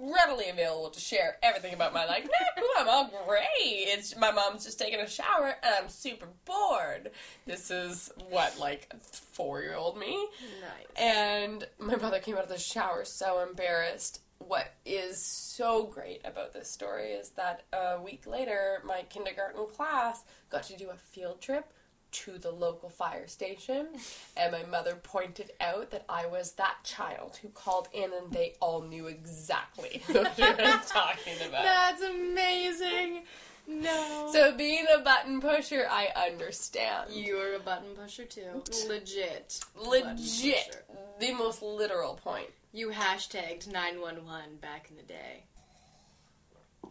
readily 0.00 0.48
available 0.48 0.90
to 0.90 1.00
share 1.00 1.36
everything 1.42 1.74
about 1.74 1.92
my 1.92 2.04
life. 2.04 2.24
Nah, 2.24 2.62
cool, 2.62 2.68
I'm 2.78 2.88
all 2.88 3.10
great. 3.26 3.44
It's 3.60 4.16
my 4.16 4.30
mom's 4.30 4.64
just 4.64 4.78
taking 4.78 5.00
a 5.00 5.08
shower 5.08 5.56
and 5.62 5.74
I'm 5.82 5.88
super 5.88 6.28
bored. 6.44 7.10
This 7.46 7.70
is 7.70 8.10
what 8.30 8.58
like 8.58 8.92
four 9.02 9.60
year 9.62 9.74
old 9.74 9.98
me. 9.98 10.28
Nice. 10.60 10.86
And 10.96 11.66
my 11.78 11.96
mother 11.96 12.20
came 12.20 12.36
out 12.36 12.44
of 12.44 12.48
the 12.48 12.58
shower 12.58 13.04
so 13.04 13.40
embarrassed. 13.40 14.20
What 14.38 14.72
is 14.86 15.20
so 15.20 15.86
great 15.86 16.20
about 16.24 16.52
this 16.52 16.70
story 16.70 17.10
is 17.10 17.30
that 17.30 17.64
a 17.72 18.00
week 18.00 18.24
later, 18.24 18.80
my 18.86 19.02
kindergarten 19.10 19.66
class 19.66 20.22
got 20.48 20.62
to 20.64 20.76
do 20.76 20.90
a 20.90 20.96
field 20.96 21.40
trip 21.40 21.72
to 22.10 22.38
the 22.38 22.50
local 22.50 22.88
fire 22.88 23.26
station, 23.26 23.88
and 24.36 24.52
my 24.52 24.64
mother 24.64 24.94
pointed 25.02 25.50
out 25.60 25.90
that 25.90 26.04
I 26.08 26.26
was 26.26 26.52
that 26.52 26.76
child 26.84 27.38
who 27.42 27.48
called 27.48 27.88
in, 27.92 28.10
and 28.12 28.32
they 28.32 28.54
all 28.60 28.82
knew 28.82 29.06
exactly 29.06 30.02
what 30.10 30.34
she 30.36 30.42
was 30.42 30.90
talking 30.90 31.34
about. 31.46 31.64
That's 31.64 32.02
amazing. 32.02 33.22
No. 33.66 34.30
So, 34.32 34.56
being 34.56 34.86
a 34.94 35.00
button 35.00 35.42
pusher, 35.42 35.86
I 35.90 36.08
understand. 36.28 37.10
you're 37.12 37.54
a 37.54 37.58
button 37.58 37.94
pusher 37.94 38.24
too. 38.24 38.62
Legit. 38.88 39.60
Legit, 39.76 40.84
the 41.20 41.34
most 41.34 41.60
literal 41.60 42.14
point. 42.14 42.48
You 42.72 42.88
hashtagged 42.88 43.70
911 43.70 44.56
back 44.60 44.88
in 44.90 44.96
the 44.96 45.02
day. 45.02 45.44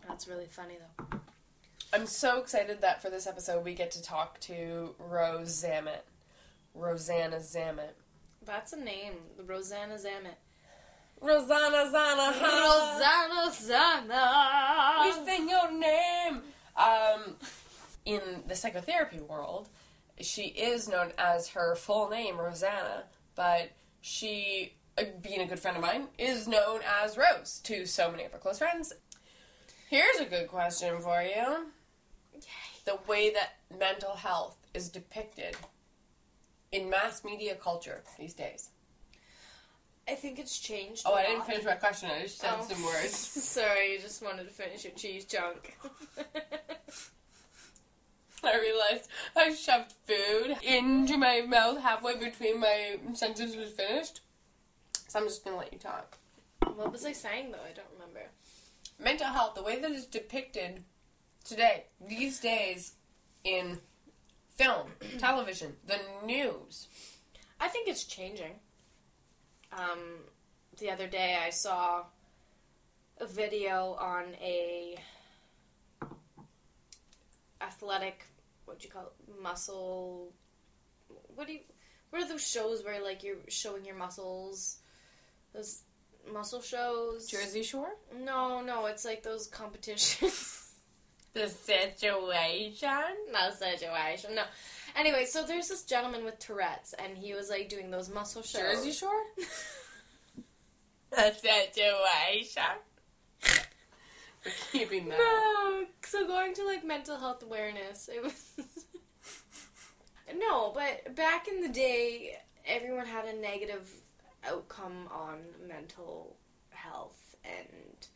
That's 0.07 0.27
really 0.27 0.47
funny 0.47 0.75
though. 0.99 1.19
I'm 1.93 2.05
so 2.05 2.39
excited 2.39 2.81
that 2.81 3.01
for 3.01 3.09
this 3.09 3.27
episode 3.27 3.63
we 3.63 3.73
get 3.73 3.91
to 3.91 4.01
talk 4.01 4.39
to 4.41 4.93
Rose 4.99 5.63
Zamet. 5.63 6.01
Rosanna 6.73 7.37
Zamet. 7.37 7.93
That's 8.45 8.73
a 8.73 8.77
name. 8.79 9.13
Rosanna 9.45 9.95
Zamet. 9.95 10.35
Rosanna 11.21 11.89
Zana. 11.91 13.51
Rosanna 13.51 13.51
Zana. 14.11 15.05
We 15.05 15.25
sing 15.25 15.49
your 15.49 15.71
name. 15.71 16.41
Um, 16.75 17.35
in 18.05 18.43
the 18.47 18.55
psychotherapy 18.55 19.19
world, 19.19 19.69
she 20.21 20.43
is 20.43 20.87
known 20.87 21.13
as 21.17 21.49
her 21.49 21.75
full 21.75 22.09
name, 22.09 22.37
Rosanna, 22.37 23.05
but 23.35 23.71
she, 24.01 24.75
uh, 24.97 25.03
being 25.21 25.41
a 25.41 25.47
good 25.47 25.59
friend 25.59 25.77
of 25.77 25.83
mine, 25.83 26.07
is 26.19 26.47
known 26.47 26.81
as 27.01 27.17
Rose 27.17 27.59
to 27.63 27.85
so 27.85 28.11
many 28.11 28.25
of 28.25 28.31
her 28.33 28.37
close 28.37 28.59
friends. 28.59 28.93
Here's 29.89 30.19
a 30.19 30.25
good 30.25 30.47
question 30.47 30.99
for 31.01 31.21
you. 31.21 31.67
The 32.87 32.97
way 33.05 33.29
that 33.31 33.55
mental 33.77 34.15
health 34.15 34.55
is 34.73 34.87
depicted 34.87 35.57
in 36.71 36.89
mass 36.89 37.25
media 37.25 37.53
culture 37.53 38.01
these 38.17 38.33
days. 38.33 38.69
I 40.07 40.15
think 40.15 40.39
it's 40.39 40.57
changed. 40.57 41.03
Oh, 41.05 41.13
I 41.13 41.25
didn't 41.25 41.43
finish 41.45 41.65
my 41.65 41.73
question. 41.73 42.09
I 42.09 42.21
just 42.21 42.39
said 42.39 42.53
Oh. 42.57 42.65
some 42.65 42.81
words. 42.85 43.13
Sorry, 43.17 43.91
you 43.91 43.99
just 43.99 44.23
wanted 44.23 44.45
to 44.45 44.53
finish 44.53 44.85
your 44.85 44.93
cheese 44.93 45.25
chunk. 45.25 45.77
I 48.41 48.57
realized 48.57 49.09
I 49.35 49.53
shoved 49.53 49.93
food 50.05 50.55
into 50.63 51.17
my 51.17 51.41
mouth 51.41 51.81
halfway 51.81 52.15
between 52.15 52.61
my 52.61 52.99
sentence 53.15 53.53
was 53.57 53.71
finished. 53.71 54.21
So 55.09 55.19
I'm 55.19 55.25
just 55.25 55.43
gonna 55.43 55.57
let 55.57 55.73
you 55.73 55.79
talk. 55.79 56.17
what 56.73 56.93
was 56.93 57.05
I 57.05 57.11
saying 57.11 57.51
though? 57.51 57.65
I 57.69 57.73
don't 57.73 57.91
remember. 57.99 58.29
Mental 58.97 59.27
health, 59.27 59.55
the 59.55 59.63
way 59.63 59.77
that 59.81 59.91
it's 59.91 60.05
depicted 60.05 60.85
today, 61.47 61.85
these 62.05 62.39
days, 62.39 62.93
in 63.43 63.79
film, 64.55 64.87
television, 65.17 65.75
the 65.85 65.99
news. 66.25 66.87
I 67.59 67.67
think 67.69 67.87
it's 67.87 68.03
changing. 68.03 68.59
Um, 69.71 69.99
the 70.79 70.91
other 70.91 71.07
day 71.07 71.37
I 71.43 71.49
saw 71.49 72.03
a 73.19 73.25
video 73.25 73.97
on 73.99 74.35
a 74.41 74.97
athletic, 77.61 78.25
what 78.65 78.79
do 78.79 78.87
you 78.87 78.93
call 78.93 79.03
it, 79.03 79.41
muscle. 79.41 80.33
What 81.35 81.47
do 81.47 81.53
you? 81.53 81.59
What 82.09 82.23
are 82.23 82.27
those 82.27 82.47
shows 82.47 82.83
where 82.83 83.03
like 83.03 83.23
you're 83.23 83.37
showing 83.47 83.85
your 83.85 83.95
muscles? 83.95 84.77
Those 85.53 85.81
muscle 86.31 86.61
shows. 86.61 87.27
Jersey 87.27 87.63
Shore? 87.63 87.95
No, 88.15 88.61
no, 88.61 88.85
it's 88.85 89.03
like 89.05 89.23
those 89.23 89.47
competitions. 89.47 90.63
The 91.33 91.47
situation? 91.49 92.89
no 93.31 93.51
situation. 93.51 94.35
No. 94.35 94.43
Anyway, 94.95 95.25
so 95.25 95.45
there's 95.45 95.67
this 95.67 95.83
gentleman 95.83 96.25
with 96.25 96.39
Tourette's, 96.39 96.93
and 96.93 97.17
he 97.17 97.33
was 97.33 97.49
like 97.49 97.69
doing 97.69 97.91
those 97.91 98.09
muscle 98.09 98.41
shows. 98.41 98.61
Jersey 98.61 98.91
Shore? 98.91 99.23
The 101.09 101.31
situation. 101.31 102.63
We're 104.45 104.51
keeping 104.71 105.09
that. 105.09 105.17
No, 105.17 105.85
so 106.03 106.27
going 106.27 106.53
to 106.55 106.65
like 106.65 106.85
mental 106.85 107.17
health 107.17 107.43
awareness, 107.43 108.09
it 108.13 108.21
was. 108.23 108.51
no, 110.37 110.71
but 110.73 111.15
back 111.15 111.47
in 111.47 111.61
the 111.61 111.69
day, 111.69 112.37
everyone 112.65 113.05
had 113.05 113.25
a 113.25 113.39
negative 113.39 113.89
outcome 114.45 115.07
on 115.11 115.39
mental 115.67 116.35
health, 116.69 117.35
and 117.43 118.07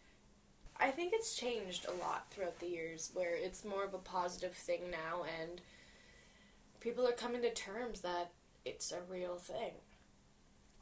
I 0.81 0.89
think 0.89 1.13
it's 1.13 1.35
changed 1.35 1.85
a 1.87 1.91
lot 2.03 2.25
throughout 2.31 2.59
the 2.59 2.67
years, 2.67 3.11
where 3.13 3.35
it's 3.35 3.63
more 3.63 3.83
of 3.83 3.93
a 3.93 3.99
positive 3.99 4.53
thing 4.53 4.89
now, 4.89 5.23
and 5.41 5.61
people 6.79 7.07
are 7.07 7.11
coming 7.13 7.41
to 7.43 7.53
terms 7.53 8.01
that 8.01 8.31
it's 8.65 8.91
a 8.91 8.99
real 9.07 9.35
thing. 9.37 9.73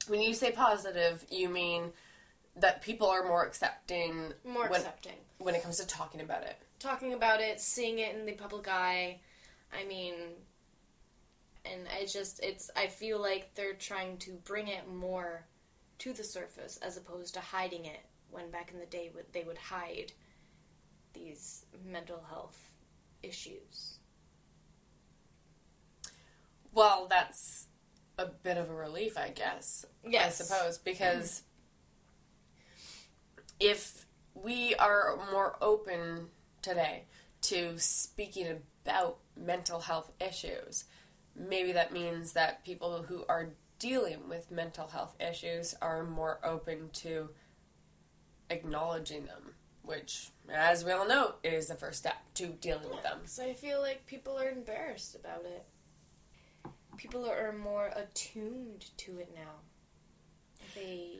When 0.08 0.22
you 0.22 0.34
say 0.34 0.52
positive, 0.52 1.26
you 1.30 1.50
mean 1.50 1.92
that 2.56 2.82
people 2.82 3.08
are 3.08 3.24
more 3.24 3.46
accepting 3.46 4.34
More 4.46 4.70
when, 4.70 4.80
accepting. 4.80 5.18
when 5.38 5.54
it 5.54 5.62
comes 5.64 5.78
to 5.78 5.88
talking 5.88 6.22
about 6.22 6.44
it. 6.44 6.58
talking 6.80 7.14
about 7.14 7.42
it, 7.42 7.60
seeing 7.60 8.00
it 8.00 8.16
in 8.16 8.26
the 8.26 8.32
public 8.34 8.68
eye. 8.68 9.20
I 9.72 9.84
mean, 9.86 10.14
and 11.66 11.82
I 11.96 12.06
just 12.06 12.40
it's 12.42 12.72
I 12.76 12.88
feel 12.88 13.22
like 13.22 13.54
they're 13.54 13.74
trying 13.74 14.18
to 14.20 14.32
bring 14.46 14.68
it 14.68 14.88
more 14.90 15.46
to 16.00 16.14
the 16.14 16.24
surface 16.24 16.78
as 16.78 16.98
opposed 16.98 17.34
to 17.36 17.40
hiding 17.42 17.86
it 17.86 18.00
when 18.32 18.52
back 18.52 18.72
in 18.72 18.80
the 18.80 18.86
day 18.86 19.12
would 19.14 19.32
they 19.34 19.44
would 19.44 19.58
hide 19.58 20.14
these 21.14 21.66
mental 21.86 22.24
health 22.30 22.60
issues. 23.24 24.00
Well, 26.72 27.08
that's 27.10 27.68
a 28.18 28.28
bit 28.28 28.58
of 28.58 28.70
a 28.70 28.74
relief, 28.74 29.18
I 29.18 29.30
guess. 29.30 29.86
Yes. 30.08 30.40
I 30.40 30.44
suppose 30.44 30.78
because 30.78 31.44
if 33.60 34.06
we 34.34 34.76
are 34.76 35.18
more 35.32 35.58
open 35.62 36.28
today 36.62 37.06
to 37.42 37.80
speaking 37.80 38.62
about 38.86 39.18
mental 39.36 39.80
health 39.80 40.12
issues, 40.20 40.86
maybe 41.36 41.72
that 41.72 41.92
means 41.92 42.34
that 42.34 42.64
people 42.64 43.04
who 43.04 43.26
are 43.28 43.50
dealing 43.80 44.28
with 44.28 44.52
mental 44.52 44.88
health 44.88 45.16
issues 45.20 45.74
are 45.82 46.04
more 46.04 46.40
open 46.44 46.90
to 46.92 47.30
acknowledging 48.50 49.26
them, 49.26 49.54
which, 49.84 50.30
as 50.52 50.84
we 50.86 50.92
all 50.92 51.08
know, 51.08 51.36
is 51.44 51.68
the 51.68 51.76
first 51.76 52.00
step 52.00 52.18
to 52.36 52.48
dealing 52.48 52.90
with 52.90 53.04
them. 53.04 53.20
So 53.26 53.44
I 53.46 53.54
feel 53.54 53.82
like 53.82 54.06
people 54.06 54.38
are 54.38 54.50
embarrassed 54.50 55.16
about 55.16 55.46
it. 55.46 55.66
People 56.98 57.30
are 57.30 57.54
more 57.54 57.92
attuned 57.96 58.86
to 58.98 59.20
it 59.20 59.30
now. 59.36 59.62
They 60.76 61.20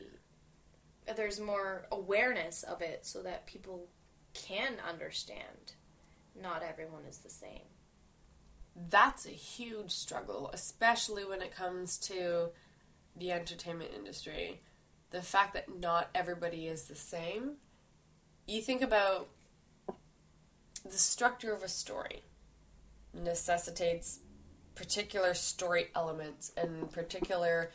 there's 1.16 1.40
more 1.40 1.86
awareness 1.90 2.62
of 2.62 2.82
it 2.82 3.04
so 3.06 3.22
that 3.22 3.46
people 3.46 3.88
can 4.34 4.74
understand. 4.88 5.74
Not 6.40 6.62
everyone 6.62 7.02
is 7.08 7.18
the 7.18 7.30
same. 7.30 7.62
that's 8.88 9.26
a 9.26 9.30
huge 9.30 9.90
struggle, 9.90 10.50
especially 10.52 11.24
when 11.24 11.42
it 11.42 11.54
comes 11.54 11.98
to 11.98 12.50
the 13.16 13.32
entertainment 13.32 13.90
industry. 13.96 14.60
The 15.10 15.22
fact 15.22 15.54
that 15.54 15.78
not 15.80 16.08
everybody 16.14 16.66
is 16.66 16.84
the 16.84 16.94
same. 16.94 17.56
You 18.46 18.60
think 18.62 18.82
about 18.82 19.28
the 20.84 20.98
structure 20.98 21.52
of 21.52 21.62
a 21.62 21.68
story 21.68 22.22
necessitates 23.12 24.20
particular 24.74 25.34
story 25.34 25.88
elements 25.94 26.52
and 26.56 26.90
particular 26.90 27.70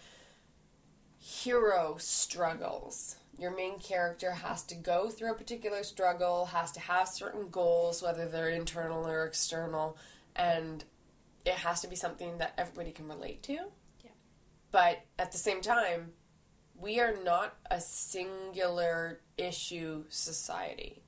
hero 1.18 1.96
struggles. 2.00 3.18
Your 3.38 3.56
main 3.56 3.80
character 3.80 4.32
has 4.32 4.64
to 4.64 4.76
go 4.76 5.10
through 5.10 5.32
a 5.32 5.36
particular 5.36 5.84
struggle, 5.84 6.46
has 6.48 6.72
to 6.74 6.80
have 6.80 7.08
certain 7.08 7.50
goals, 7.50 8.02
whether 8.02 8.28
they're 8.28 8.50
internal 8.50 9.06
or 9.06 9.26
external, 9.26 9.98
and 10.36 10.84
it 11.46 11.56
has 11.56 11.82
to 11.82 11.88
be 11.88 11.96
something 11.96 12.38
that 12.38 12.54
everybody 12.58 12.92
can 12.92 13.08
relate 13.08 13.44
to. 13.44 13.54
Yeah. 13.54 14.12
But 14.72 15.02
at 15.20 15.32
the 15.32 15.38
same 15.38 15.62
time, 15.62 16.14
we 16.80 17.00
are 17.00 17.16
not 17.24 17.56
a 17.70 17.80
singular 17.80 19.20
issue 19.38 20.04
society. 20.10 21.02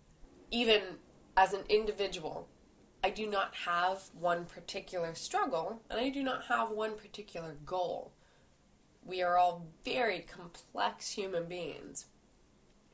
Even 0.51 0.81
as 1.35 1.53
an 1.53 1.63
individual, 1.69 2.47
I 3.03 3.09
do 3.09 3.27
not 3.27 3.53
have 3.65 4.03
one 4.19 4.45
particular 4.45 5.13
struggle 5.15 5.81
and 5.89 5.99
I 5.99 6.09
do 6.09 6.23
not 6.23 6.45
have 6.45 6.71
one 6.71 6.95
particular 6.95 7.55
goal. 7.65 8.11
We 9.05 9.21
are 9.21 9.37
all 9.37 9.67
very 9.85 10.19
complex 10.19 11.11
human 11.11 11.45
beings. 11.45 12.05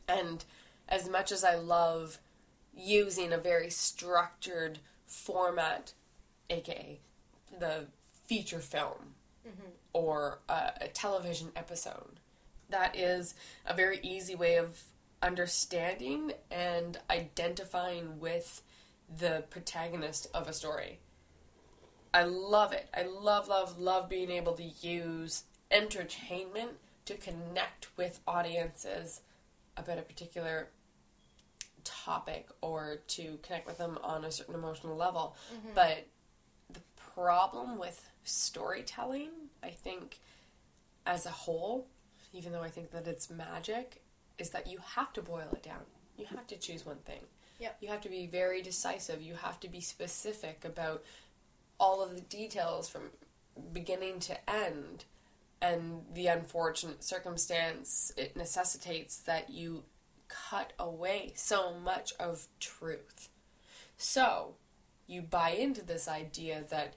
And 0.07 0.43
as 0.89 1.09
much 1.09 1.31
as 1.31 1.43
I 1.43 1.55
love 1.55 2.19
using 2.75 3.31
a 3.31 3.37
very 3.37 3.69
structured 3.69 4.79
format, 5.05 5.93
aka 6.49 6.99
the 7.59 7.87
feature 8.25 8.59
film 8.59 9.15
mm-hmm. 9.47 9.69
or 9.93 10.39
a, 10.49 10.71
a 10.81 10.87
television 10.87 11.51
episode, 11.55 12.19
that 12.73 12.95
is 12.95 13.35
a 13.67 13.73
very 13.73 13.99
easy 14.01 14.33
way 14.33 14.57
of 14.57 14.83
understanding 15.21 16.33
and 16.51 16.97
identifying 17.09 18.19
with 18.19 18.63
the 19.19 19.43
protagonist 19.51 20.27
of 20.33 20.47
a 20.47 20.53
story. 20.53 20.99
I 22.13 22.23
love 22.23 22.73
it. 22.73 22.89
I 22.95 23.03
love, 23.03 23.47
love, 23.47 23.79
love 23.79 24.09
being 24.09 24.31
able 24.31 24.53
to 24.53 24.63
use 24.63 25.43
entertainment 25.71 26.71
to 27.05 27.15
connect 27.15 27.95
with 27.95 28.19
audiences 28.27 29.21
about 29.77 29.99
a 29.99 30.03
particular 30.03 30.69
topic 31.83 32.49
or 32.61 33.01
to 33.07 33.37
connect 33.43 33.67
with 33.67 33.77
them 33.77 33.99
on 34.03 34.25
a 34.25 34.31
certain 34.31 34.55
emotional 34.55 34.95
level. 34.95 35.35
Mm-hmm. 35.53 35.69
But 35.75 36.07
the 36.71 36.81
problem 37.13 37.77
with 37.77 38.09
storytelling, 38.23 39.29
I 39.61 39.69
think, 39.69 40.19
as 41.05 41.25
a 41.25 41.31
whole, 41.31 41.87
even 42.33 42.51
though 42.51 42.63
I 42.63 42.69
think 42.69 42.91
that 42.91 43.07
it's 43.07 43.29
magic, 43.29 44.01
is 44.37 44.49
that 44.49 44.67
you 44.67 44.79
have 44.95 45.13
to 45.13 45.21
boil 45.21 45.49
it 45.53 45.63
down. 45.63 45.83
You 46.17 46.25
have 46.25 46.47
to 46.47 46.57
choose 46.57 46.85
one 46.85 46.97
thing. 47.05 47.21
Yep. 47.59 47.77
You 47.81 47.87
have 47.89 48.01
to 48.01 48.09
be 48.09 48.25
very 48.25 48.61
decisive. 48.61 49.21
You 49.21 49.35
have 49.35 49.59
to 49.61 49.69
be 49.69 49.79
specific 49.79 50.65
about 50.65 51.03
all 51.79 52.03
of 52.03 52.15
the 52.15 52.21
details 52.21 52.89
from 52.89 53.03
beginning 53.71 54.19
to 54.21 54.49
end. 54.49 55.05
And 55.61 56.01
the 56.13 56.27
unfortunate 56.27 57.03
circumstance, 57.03 58.11
it 58.17 58.35
necessitates 58.35 59.17
that 59.19 59.49
you 59.49 59.83
cut 60.27 60.73
away 60.77 61.31
so 61.35 61.73
much 61.73 62.13
of 62.19 62.47
truth. 62.59 63.29
So, 63.97 64.55
you 65.07 65.21
buy 65.21 65.51
into 65.51 65.81
this 65.83 66.07
idea 66.07 66.63
that 66.69 66.95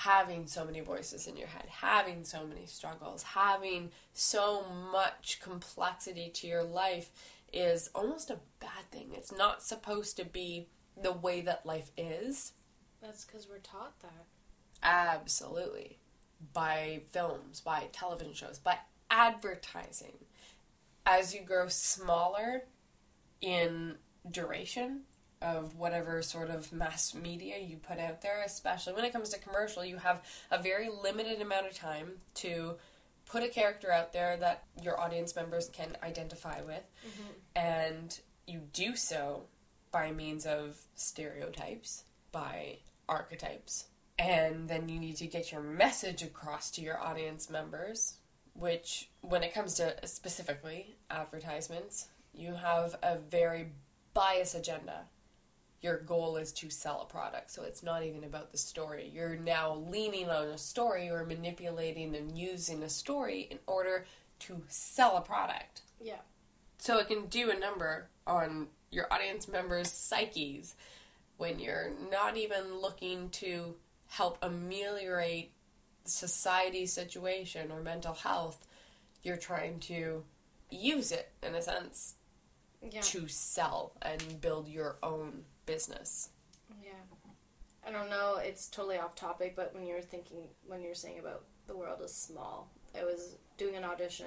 having 0.00 0.46
so 0.46 0.64
many 0.64 0.80
voices 0.80 1.26
in 1.26 1.36
your 1.36 1.46
head, 1.46 1.66
having 1.68 2.24
so 2.24 2.46
many 2.46 2.64
struggles, 2.64 3.22
having 3.22 3.90
so 4.14 4.64
much 4.90 5.38
complexity 5.42 6.30
to 6.32 6.46
your 6.46 6.62
life 6.62 7.10
is 7.52 7.90
almost 7.94 8.30
a 8.30 8.38
bad 8.60 8.90
thing. 8.90 9.10
It's 9.12 9.30
not 9.30 9.62
supposed 9.62 10.16
to 10.16 10.24
be 10.24 10.68
the 11.00 11.12
way 11.12 11.42
that 11.42 11.66
life 11.66 11.90
is. 11.98 12.54
That's 13.02 13.26
because 13.26 13.46
we're 13.46 13.58
taught 13.58 14.00
that. 14.00 14.24
Absolutely. 14.82 15.98
By 16.54 17.02
films, 17.10 17.60
by 17.60 17.88
television 17.92 18.32
shows, 18.32 18.58
by 18.58 18.78
advertising, 19.10 20.14
as 21.04 21.34
you 21.34 21.42
grow 21.42 21.68
smaller 21.68 22.64
in 23.42 23.96
duration 24.30 25.02
of 25.42 25.76
whatever 25.76 26.20
sort 26.22 26.50
of 26.50 26.72
mass 26.72 27.14
media 27.14 27.58
you 27.58 27.76
put 27.76 27.98
out 27.98 28.20
there, 28.20 28.42
especially 28.44 28.92
when 28.92 29.04
it 29.04 29.12
comes 29.12 29.30
to 29.30 29.38
commercial, 29.40 29.84
you 29.84 29.96
have 29.96 30.22
a 30.50 30.62
very 30.62 30.88
limited 30.88 31.40
amount 31.40 31.66
of 31.66 31.74
time 31.74 32.12
to 32.34 32.74
put 33.26 33.42
a 33.42 33.48
character 33.48 33.90
out 33.90 34.12
there 34.12 34.36
that 34.36 34.64
your 34.82 35.00
audience 35.00 35.34
members 35.34 35.68
can 35.72 35.96
identify 36.02 36.60
with, 36.62 36.82
mm-hmm. 37.06 37.30
and 37.56 38.20
you 38.46 38.60
do 38.72 38.96
so 38.96 39.44
by 39.92 40.10
means 40.10 40.44
of 40.46 40.78
stereotypes, 40.94 42.04
by 42.32 42.78
archetypes. 43.08 43.86
And 44.18 44.68
then 44.68 44.88
you 44.88 44.98
need 45.00 45.16
to 45.16 45.26
get 45.26 45.50
your 45.50 45.62
message 45.62 46.22
across 46.22 46.70
to 46.72 46.82
your 46.82 47.00
audience 47.00 47.48
members, 47.48 48.18
which, 48.52 49.08
when 49.22 49.42
it 49.42 49.54
comes 49.54 49.74
to 49.74 49.94
specifically 50.06 50.96
advertisements, 51.08 52.08
you 52.34 52.54
have 52.54 52.96
a 53.02 53.16
very 53.16 53.70
biased 54.12 54.54
agenda. 54.54 55.04
Your 55.80 55.98
goal 55.98 56.36
is 56.36 56.52
to 56.54 56.68
sell 56.68 57.00
a 57.00 57.06
product, 57.10 57.50
so 57.50 57.62
it's 57.62 57.82
not 57.82 58.02
even 58.02 58.24
about 58.24 58.52
the 58.52 58.58
story. 58.58 59.10
You're 59.14 59.36
now 59.36 59.76
leaning 59.76 60.28
on 60.28 60.48
a 60.48 60.58
story 60.58 61.08
or 61.08 61.24
manipulating 61.24 62.14
and 62.14 62.36
using 62.36 62.82
a 62.82 62.88
story 62.90 63.48
in 63.50 63.58
order 63.66 64.04
to 64.40 64.62
sell 64.68 65.16
a 65.16 65.22
product. 65.22 65.82
Yeah. 66.00 66.20
So 66.78 66.98
it 66.98 67.08
can 67.08 67.26
do 67.26 67.50
a 67.50 67.58
number 67.58 68.08
on 68.26 68.68
your 68.90 69.10
audience 69.12 69.48
members' 69.48 69.90
psyches 69.90 70.74
when 71.38 71.58
you're 71.58 71.92
not 72.10 72.36
even 72.36 72.78
looking 72.80 73.30
to 73.30 73.74
help 74.08 74.38
ameliorate 74.42 75.52
society's 76.04 76.92
situation 76.92 77.70
or 77.70 77.80
mental 77.82 78.14
health. 78.14 78.66
You're 79.22 79.36
trying 79.38 79.78
to 79.80 80.24
use 80.70 81.12
it, 81.12 81.30
in 81.42 81.54
a 81.54 81.62
sense, 81.62 82.16
Yeah. 82.82 83.00
to 83.02 83.28
sell 83.28 83.92
and 84.02 84.40
build 84.40 84.68
your 84.68 84.96
own 85.02 85.44
business. 85.70 86.30
Yeah. 86.82 86.90
I 87.86 87.92
don't 87.92 88.10
know, 88.10 88.38
it's 88.42 88.68
totally 88.68 88.98
off 88.98 89.14
topic, 89.14 89.54
but 89.54 89.72
when 89.74 89.86
you 89.86 89.94
were 89.94 90.02
thinking, 90.02 90.48
when 90.66 90.82
you 90.82 90.88
were 90.88 90.94
saying 90.94 91.18
about 91.20 91.44
the 91.68 91.76
world 91.76 92.00
is 92.04 92.12
small, 92.14 92.70
I 92.98 93.04
was 93.04 93.36
doing 93.56 93.76
an 93.76 93.84
audition 93.84 94.26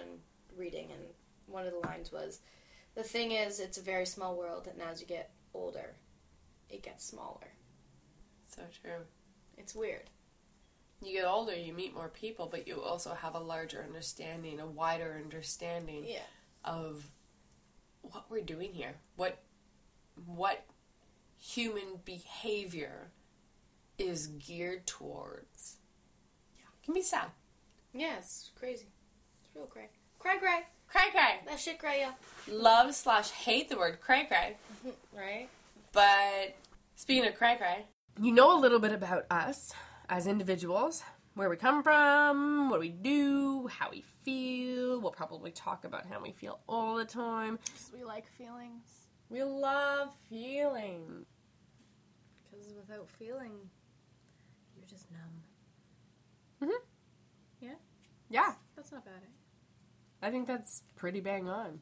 reading, 0.55 0.87
and 0.91 1.01
one 1.47 1.65
of 1.67 1.73
the 1.73 1.85
lines 1.87 2.11
was, 2.11 2.39
The 2.95 3.03
thing 3.03 3.31
is, 3.31 3.59
it's 3.59 3.77
a 3.77 3.81
very 3.81 4.05
small 4.05 4.37
world, 4.37 4.67
and 4.71 4.81
as 4.81 5.01
you 5.01 5.07
get 5.07 5.31
older, 5.53 5.95
it 6.69 6.81
gets 6.81 7.03
smaller. 7.05 7.47
So 8.47 8.61
true. 8.81 9.01
It's 9.57 9.75
weird. 9.75 10.09
You 11.01 11.11
get 11.13 11.25
older, 11.25 11.55
you 11.55 11.73
meet 11.73 11.93
more 11.93 12.07
people, 12.09 12.47
but 12.49 12.67
you 12.67 12.81
also 12.81 13.13
have 13.13 13.35
a 13.35 13.39
larger 13.39 13.83
understanding, 13.83 14.59
a 14.59 14.65
wider 14.65 15.19
understanding 15.21 16.05
Yeah. 16.07 16.19
of 16.63 17.11
what 18.01 18.29
we're 18.29 18.41
doing 18.41 18.73
here. 18.73 18.95
What 19.17 19.37
what 20.25 20.63
human 21.43 21.99
behavior 22.05 23.11
is 23.97 24.27
geared 24.27 24.87
towards. 24.87 25.77
Yeah. 26.55 26.63
It 26.81 26.85
Can 26.85 26.93
be 26.93 27.01
sad. 27.01 27.27
Yeah, 27.93 28.17
it's 28.17 28.51
crazy. 28.55 28.87
It's 29.43 29.55
real 29.55 29.65
cray. 29.65 29.89
Cray 30.19 30.37
cray. 30.39 30.61
Cray 30.87 31.09
cray. 31.11 31.39
That 31.45 31.59
shit 31.59 31.79
cray, 31.79 31.99
yeah. 31.99 32.13
Love 32.47 32.95
slash 32.95 33.29
hate 33.31 33.69
the 33.69 33.77
word 33.77 33.99
cray 33.99 34.25
cray. 34.25 34.55
Right? 35.15 35.47
But 35.91 36.55
speaking 36.95 37.27
of 37.27 37.35
cray 37.35 37.55
cray, 37.57 37.85
You 38.19 38.31
know 38.31 38.57
a 38.57 38.59
little 38.59 38.79
bit 38.79 38.91
about 38.93 39.25
us 39.29 39.73
as 40.09 40.25
individuals, 40.27 41.03
where 41.35 41.49
we 41.49 41.55
come 41.57 41.83
from, 41.83 42.69
what 42.69 42.79
we 42.79 42.89
do, 42.89 43.67
how 43.67 43.89
we 43.91 44.03
feel. 44.23 44.99
We'll 45.01 45.11
probably 45.11 45.51
talk 45.51 45.83
about 45.85 46.05
how 46.05 46.21
we 46.21 46.31
feel 46.31 46.59
all 46.67 46.95
the 46.95 47.05
time. 47.05 47.59
we 47.95 48.03
like 48.03 48.25
feelings. 48.27 48.85
We 49.29 49.43
love 49.43 50.09
feeling. 50.29 51.25
Without 52.77 53.09
feeling, 53.09 53.51
you're 54.75 54.85
just 54.87 55.07
numb. 55.11 55.41
Mm-hmm. 56.69 57.65
Yeah, 57.65 57.75
Yeah. 58.29 58.53
That's 58.75 58.91
not 58.91 59.05
bad. 59.05 59.13
Eh? 59.23 60.27
I 60.27 60.31
think 60.31 60.47
that's 60.47 60.83
pretty 60.95 61.19
bang 61.19 61.49
on. 61.49 61.81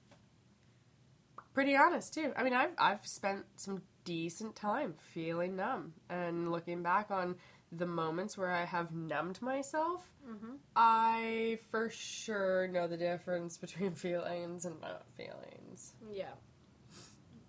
Pretty 1.54 1.76
honest 1.76 2.14
too. 2.14 2.32
I 2.36 2.44
mean, 2.44 2.54
I've 2.54 2.72
I've 2.78 3.06
spent 3.06 3.46
some 3.58 3.82
decent 4.04 4.56
time 4.56 4.96
feeling 5.14 5.56
numb 5.56 5.94
and 6.10 6.52
looking 6.52 6.82
back 6.82 7.12
on 7.12 7.36
the 7.72 7.86
moments 7.86 8.38
where 8.38 8.52
I 8.52 8.66
have 8.66 8.92
numbed 8.94 9.42
myself. 9.42 10.10
Mm-hmm. 10.28 10.56
I 10.76 11.60
for 11.70 11.90
sure 11.90 12.68
know 12.68 12.88
the 12.88 12.98
difference 12.98 13.58
between 13.58 13.94
feelings 13.96 14.66
and 14.66 14.80
not 14.82 15.06
feelings. 15.18 15.94
Yeah. 16.12 16.32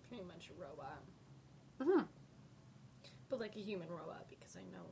Pretty 0.08 0.24
much 0.24 0.50
a 0.50 0.60
robot. 0.60 1.02
Mhm. 1.80 2.06
But 3.32 3.40
like 3.40 3.56
a 3.56 3.60
human 3.60 3.88
robot 3.88 4.26
because 4.28 4.58
I 4.58 4.60
know 4.70 4.84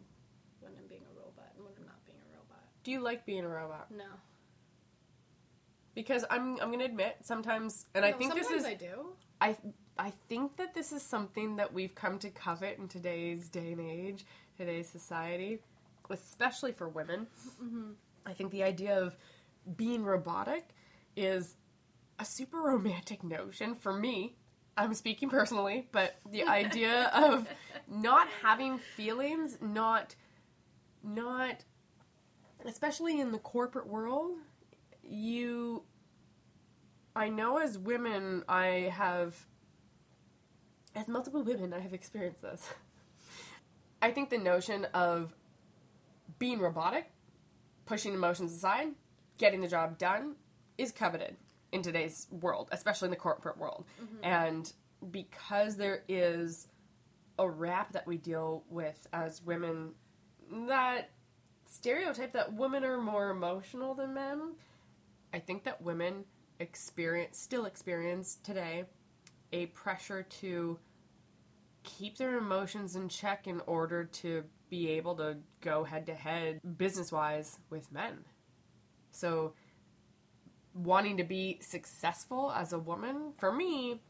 when 0.61 0.73
I'm 0.73 0.89
being 0.89 1.03
a 1.03 1.15
robot 1.15 1.53
and 1.55 1.63
when 1.63 1.75
I'm 1.79 1.85
not 1.85 2.03
being 2.07 2.17
a 2.17 2.35
robot. 2.35 2.65
Do 2.85 2.91
you 2.91 3.01
like 3.01 3.27
being 3.27 3.45
a 3.45 3.49
robot? 3.49 3.91
No. 3.91 4.07
Because 5.95 6.25
I'm 6.31 6.59
I'm 6.59 6.71
gonna 6.71 6.87
admit 6.87 7.19
sometimes, 7.21 7.85
and 7.95 8.03
I 8.03 8.13
No, 8.13 8.17
think 8.17 8.35
this 8.35 8.51
is 8.51 8.65
I 8.65 8.73
do. 8.73 9.09
I 9.43 9.59
I 9.99 10.15
think 10.31 10.57
that 10.57 10.73
this 10.73 10.91
is 10.91 11.03
something 11.03 11.57
that 11.57 11.75
we've 11.75 11.95
come 11.95 12.19
to 12.21 12.31
covet 12.31 12.79
in 12.79 12.89
today's 12.89 13.51
day 13.51 13.73
and 13.73 13.81
age, 13.83 14.25
today's 14.57 14.89
society, 14.89 15.59
especially 16.09 16.73
for 16.73 16.89
women. 16.89 17.27
Mm-hmm. 17.63 17.91
I 18.25 18.33
think 18.33 18.53
the 18.53 18.63
idea 18.63 18.99
of 18.99 19.19
being 19.77 20.03
robotic 20.03 20.71
is 21.15 21.57
a 22.19 22.25
super 22.25 22.57
romantic 22.63 23.23
notion 23.23 23.75
for 23.75 23.93
me. 23.93 24.37
I'm 24.81 24.95
speaking 24.95 25.29
personally, 25.29 25.89
but 25.93 26.17
the 26.31 26.45
idea 26.49 27.11
of 27.15 27.47
not 27.87 28.29
having 28.43 28.79
feelings, 28.79 29.59
not 29.61 30.15
not 31.03 31.65
especially 32.65 33.21
in 33.21 33.31
the 33.31 33.39
corporate 33.39 33.87
world, 33.87 34.39
you 35.03 35.83
I 37.15 37.29
know 37.29 37.59
as 37.59 37.77
women, 37.77 38.45
I 38.49 38.91
have, 38.95 39.37
as 40.95 41.09
multiple 41.09 41.43
women, 41.43 41.73
I 41.75 41.81
have 41.81 41.93
experienced 41.93 42.41
this. 42.41 42.67
I 44.03 44.13
think 44.13 44.31
the 44.31 44.39
notion 44.39 44.87
of 44.95 45.35
being 46.39 46.61
robotic, 46.61 47.11
pushing 47.85 48.15
emotions 48.15 48.55
aside, 48.55 48.89
getting 49.37 49.61
the 49.61 49.69
job 49.69 49.99
done, 49.99 50.37
is 50.79 50.93
coveted 50.93 51.37
in 51.73 51.83
today's 51.83 52.27
world, 52.31 52.69
especially 52.73 53.07
in 53.07 53.11
the 53.11 53.17
corporate 53.17 53.59
world. 53.59 53.85
Mm-hmm. 54.03 54.25
And 54.25 54.73
because 55.11 55.77
there 55.77 56.03
is 56.09 56.69
a 57.39 57.49
rap 57.49 57.93
that 57.93 58.07
we 58.07 58.17
deal 58.17 58.65
with 58.69 59.07
as 59.13 59.43
women, 59.43 59.93
that 60.69 61.11
stereotype 61.69 62.33
that 62.33 62.53
women 62.53 62.85
are 62.85 63.01
more 63.01 63.31
emotional 63.31 63.95
than 63.95 64.15
men, 64.15 64.55
I 65.33 65.39
think 65.39 65.65
that 65.65 65.81
women 65.81 66.25
experience 66.59 67.39
still 67.39 67.65
experience 67.65 68.39
today 68.43 68.85
a 69.53 69.67
pressure 69.67 70.23
to 70.23 70.79
keep 71.83 72.19
their 72.19 72.37
emotions 72.37 72.97
in 72.97 73.09
check 73.09 73.47
in 73.47 73.63
order 73.67 74.05
to 74.05 74.45
be 74.69 74.91
able 74.91 75.15
to 75.17 75.39
go 75.61 75.85
head 75.85 76.07
to 76.07 76.15
head 76.15 76.61
business 76.77 77.11
wise 77.11 77.59
with 77.71 77.91
men. 77.91 78.19
So 79.11 79.55
wanting 80.75 81.17
to 81.17 81.25
be 81.25 81.59
successful 81.61 82.53
as 82.53 82.73
a 82.73 82.79
woman, 82.79 83.33
for 83.39 83.53
me, 83.53 84.01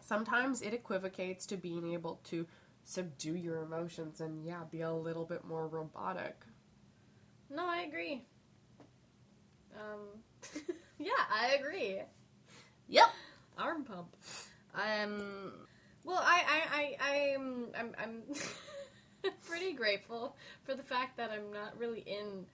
sometimes 0.00 0.62
it 0.62 0.74
equivocates 0.74 1.46
to 1.46 1.56
being 1.56 1.92
able 1.92 2.20
to 2.24 2.46
subdue 2.84 3.36
your 3.36 3.62
emotions 3.62 4.20
and 4.20 4.44
yeah, 4.44 4.64
be 4.70 4.80
a 4.80 4.92
little 4.92 5.24
bit 5.24 5.44
more 5.44 5.66
robotic. 5.66 6.36
No, 7.50 7.66
I 7.66 7.82
agree. 7.82 8.22
Um, 9.74 10.20
yeah, 10.98 11.10
I 11.30 11.54
agree. 11.58 12.00
Yep. 12.88 13.08
Arm 13.58 13.84
pump. 13.84 14.16
Um, 14.74 15.52
well, 16.04 16.20
I, 16.22 16.42
I, 16.48 16.96
I, 17.00 17.34
I'm, 17.34 17.66
I'm, 17.78 17.94
I'm 17.98 19.32
pretty 19.46 19.72
grateful 19.72 20.36
for 20.64 20.74
the 20.74 20.82
fact 20.82 21.16
that 21.18 21.30
I'm 21.30 21.52
not 21.52 21.78
really 21.78 22.00
in 22.00 22.46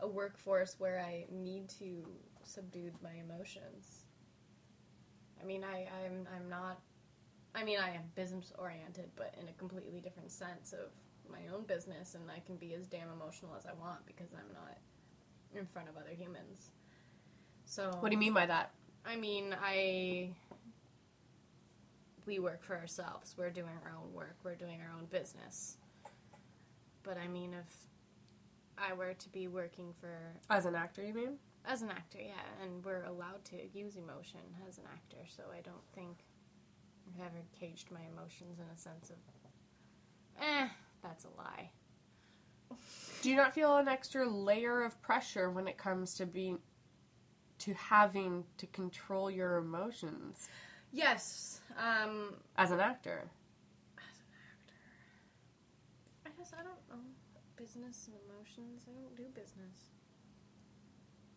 a 0.00 0.08
workforce 0.08 0.76
where 0.78 1.00
I 1.00 1.24
need 1.30 1.68
to 1.78 2.04
subdue 2.50 2.90
my 3.02 3.12
emotions. 3.24 4.04
I 5.40 5.44
mean, 5.44 5.64
I, 5.64 5.88
I'm, 6.04 6.26
I'm 6.34 6.48
not. 6.48 6.80
I 7.54 7.64
mean, 7.64 7.78
I 7.80 7.90
am 7.90 8.02
business 8.14 8.52
oriented, 8.58 9.10
but 9.16 9.34
in 9.40 9.48
a 9.48 9.52
completely 9.52 10.00
different 10.00 10.30
sense 10.30 10.72
of 10.72 10.90
my 11.30 11.40
own 11.54 11.64
business, 11.64 12.14
and 12.14 12.30
I 12.30 12.40
can 12.40 12.56
be 12.56 12.74
as 12.74 12.86
damn 12.86 13.08
emotional 13.10 13.54
as 13.58 13.66
I 13.66 13.72
want 13.72 14.04
because 14.06 14.28
I'm 14.32 14.52
not 14.54 14.76
in 15.54 15.66
front 15.66 15.88
of 15.88 15.96
other 15.96 16.14
humans. 16.16 16.70
So 17.64 17.90
What 18.00 18.10
do 18.10 18.14
you 18.14 18.20
mean 18.20 18.34
by 18.34 18.46
that? 18.46 18.70
I 19.06 19.16
mean, 19.16 19.54
I. 19.60 20.30
We 22.26 22.38
work 22.38 22.62
for 22.62 22.76
ourselves. 22.76 23.34
We're 23.36 23.50
doing 23.50 23.72
our 23.84 23.92
own 23.92 24.12
work. 24.12 24.36
We're 24.44 24.54
doing 24.54 24.80
our 24.80 24.96
own 24.96 25.06
business. 25.06 25.78
But 27.02 27.16
I 27.16 27.26
mean, 27.26 27.54
if 27.54 27.74
I 28.78 28.92
were 28.92 29.14
to 29.14 29.28
be 29.30 29.48
working 29.48 29.92
for 30.00 30.34
As 30.48 30.66
an 30.66 30.74
actor, 30.74 31.04
you 31.04 31.14
mean? 31.14 31.38
As 31.64 31.82
an 31.82 31.90
actor, 31.90 32.18
yeah, 32.20 32.64
and 32.64 32.84
we're 32.84 33.04
allowed 33.04 33.44
to 33.46 33.56
use 33.72 33.96
emotion 33.96 34.40
as 34.68 34.78
an 34.78 34.84
actor, 34.92 35.18
so 35.28 35.44
I 35.56 35.60
don't 35.60 35.84
think 35.94 36.24
I've 37.06 37.20
ever 37.26 37.42
caged 37.58 37.90
my 37.90 38.00
emotions 38.12 38.58
in 38.58 38.66
a 38.74 38.76
sense 38.78 39.10
of, 39.10 39.16
eh, 40.40 40.68
that's 41.02 41.24
a 41.24 41.28
lie. 41.36 41.70
Do 43.22 43.30
you 43.30 43.36
not 43.36 43.52
feel 43.52 43.76
an 43.76 43.88
extra 43.88 44.28
layer 44.28 44.82
of 44.82 45.00
pressure 45.02 45.50
when 45.50 45.68
it 45.68 45.76
comes 45.76 46.14
to 46.14 46.26
being 46.26 46.58
to 47.58 47.74
having 47.74 48.44
to 48.56 48.66
control 48.68 49.30
your 49.30 49.58
emotions 49.58 50.48
Yes, 50.92 51.60
um, 51.78 52.34
as 52.56 52.70
an 52.70 52.80
actor? 52.80 53.30
as 53.98 54.18
an 54.18 54.26
actor, 54.56 54.74
I 56.26 56.30
guess 56.38 56.52
I 56.58 56.62
don't 56.62 56.88
know 56.88 57.04
business 57.56 58.08
and 58.08 58.16
emotions. 58.26 58.86
I 58.88 58.92
don't 58.98 59.14
do 59.16 59.24
business. 59.34 59.89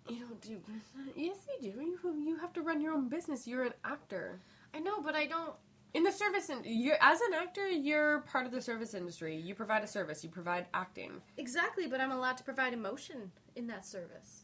You 0.09 0.19
don't 0.19 0.41
do 0.41 0.57
business. 0.57 1.15
Yes, 1.15 1.37
you 1.61 1.71
do. 1.71 1.81
You 1.81 1.97
you 2.25 2.37
have 2.37 2.53
to 2.53 2.61
run 2.61 2.81
your 2.81 2.93
own 2.93 3.07
business. 3.09 3.47
You're 3.47 3.63
an 3.63 3.73
actor. 3.85 4.39
I 4.73 4.79
know, 4.79 5.01
but 5.01 5.15
I 5.15 5.25
don't. 5.25 5.53
In 5.93 6.03
the 6.03 6.11
service, 6.11 6.49
in, 6.49 6.61
you're 6.65 6.97
as 7.01 7.21
an 7.21 7.35
actor, 7.35 7.69
you're 7.69 8.21
part 8.21 8.45
of 8.45 8.51
the 8.51 8.61
service 8.61 8.95
industry. 8.95 9.35
You 9.37 9.53
provide 9.53 9.83
a 9.83 9.87
service. 9.87 10.23
You 10.23 10.29
provide 10.29 10.65
acting. 10.73 11.21
Exactly, 11.37 11.87
but 11.87 12.01
I'm 12.01 12.11
allowed 12.11 12.37
to 12.37 12.43
provide 12.43 12.73
emotion 12.73 13.31
in 13.55 13.67
that 13.67 13.85
service. 13.85 14.43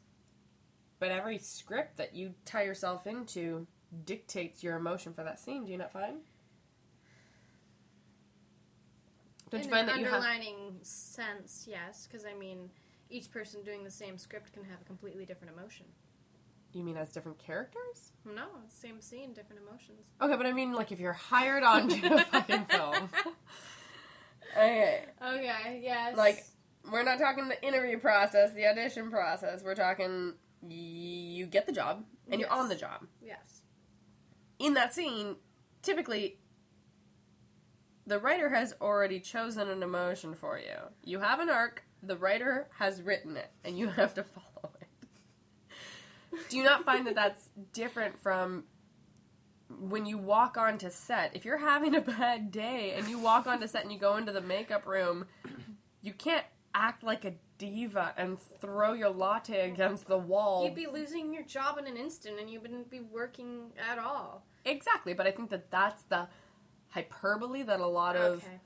But 0.99 1.11
every 1.11 1.39
script 1.39 1.97
that 1.97 2.13
you 2.15 2.35
tie 2.45 2.63
yourself 2.63 3.07
into 3.07 3.65
dictates 4.05 4.63
your 4.63 4.75
emotion 4.77 5.13
for 5.13 5.23
that 5.23 5.39
scene. 5.39 5.65
Do 5.65 5.71
you 5.71 5.77
not 5.77 5.91
find? 5.91 6.19
Don't 9.49 9.61
in 9.61 9.67
you 9.67 9.73
find 9.73 9.87
that 9.87 9.97
you 9.97 10.05
have? 10.05 10.15
underlining 10.15 10.75
sense, 10.83 11.65
yes, 11.67 12.07
because 12.07 12.25
I 12.25 12.37
mean, 12.37 12.69
each 13.09 13.31
person 13.31 13.63
doing 13.63 13.83
the 13.83 13.91
same 13.91 14.17
script 14.17 14.53
can 14.53 14.63
have 14.63 14.81
a 14.81 14.85
completely 14.85 15.25
different 15.25 15.53
emotion. 15.57 15.85
You 16.73 16.83
mean 16.83 16.97
as 16.97 17.11
different 17.11 17.39
characters? 17.39 18.11
No, 18.25 18.45
same 18.67 19.01
scene, 19.01 19.33
different 19.33 19.61
emotions. 19.67 20.01
Okay, 20.21 20.35
but 20.35 20.45
I 20.45 20.53
mean 20.53 20.73
like 20.73 20.91
if 20.91 20.99
you're 20.99 21.13
hired 21.13 21.63
onto 21.63 22.05
a 22.13 22.19
fucking 22.25 22.65
film. 22.69 23.09
Okay, 24.55 25.05
Okay, 25.21 25.79
yes. 25.83 26.15
like 26.17 26.45
we're 26.91 27.03
not 27.03 27.19
talking 27.19 27.47
the 27.49 27.61
interview 27.65 27.97
process, 27.99 28.53
the 28.53 28.67
audition 28.67 29.09
process. 29.11 29.63
We're 29.63 29.75
talking 29.75 30.33
you 30.67 31.45
get 31.45 31.65
the 31.65 31.71
job 31.71 32.03
and 32.29 32.39
you're 32.41 32.51
on 32.51 32.67
the 32.69 32.75
job. 32.75 33.05
yes, 33.21 33.61
in 34.59 34.73
that 34.75 34.93
scene, 34.93 35.37
typically 35.81 36.37
the 38.05 38.19
writer 38.19 38.49
has 38.49 38.73
already 38.81 39.19
chosen 39.19 39.69
an 39.69 39.81
emotion 39.83 40.33
for 40.33 40.57
you. 40.59 40.75
You 41.03 41.19
have 41.19 41.39
an 41.39 41.49
arc, 41.49 41.83
the 42.03 42.17
writer 42.17 42.67
has 42.77 43.01
written 43.01 43.37
it, 43.37 43.49
and 43.63 43.77
you 43.77 43.87
have 43.99 44.13
to 44.15 44.23
follow 44.23 44.71
it. 44.81 44.87
Do 46.49 46.57
you 46.57 46.63
not 46.63 46.85
find 46.85 47.07
that 47.07 47.15
that's 47.15 47.49
different 47.73 48.19
from 48.21 48.65
when 49.79 50.05
you 50.05 50.17
walk 50.17 50.57
onto 50.57 50.89
set? 50.89 51.35
If 51.35 51.45
you're 51.45 51.57
having 51.57 51.95
a 51.95 52.01
bad 52.17 52.51
day 52.51 52.93
and 52.97 53.07
you 53.07 53.19
walk 53.19 53.47
onto 53.47 53.67
set 53.67 53.83
and 53.83 53.91
you 53.91 53.99
go 53.99 54.15
into 54.17 54.31
the 54.31 54.41
makeup 54.41 54.85
room, 54.85 55.25
you 56.01 56.13
can't 56.13 56.45
act 56.75 57.03
like 57.03 57.25
a 57.25 57.33
diva 57.57 58.13
and 58.15 58.39
throw 58.61 58.93
your 58.93 59.09
latte 59.09 59.69
against 59.69 60.07
the 60.07 60.17
wall. 60.17 60.63
you'd 60.63 60.75
be 60.75 60.87
losing 60.87 61.33
your 61.33 61.43
job 61.43 61.77
in 61.77 61.87
an 61.87 61.97
instant, 61.97 62.39
and 62.39 62.49
you 62.49 62.61
wouldn't 62.61 62.89
be 62.89 62.99
working 63.01 63.71
at 63.91 63.99
all. 63.99 64.45
Exactly, 64.65 65.13
but 65.13 65.25
I 65.27 65.31
think 65.31 65.49
that 65.49 65.69
that's 65.71 66.03
the 66.03 66.27
hyperbole 66.89 67.63
that 67.63 67.79
a 67.79 67.87
lot 67.87 68.15
of 68.15 68.37
Okay. 68.43 68.59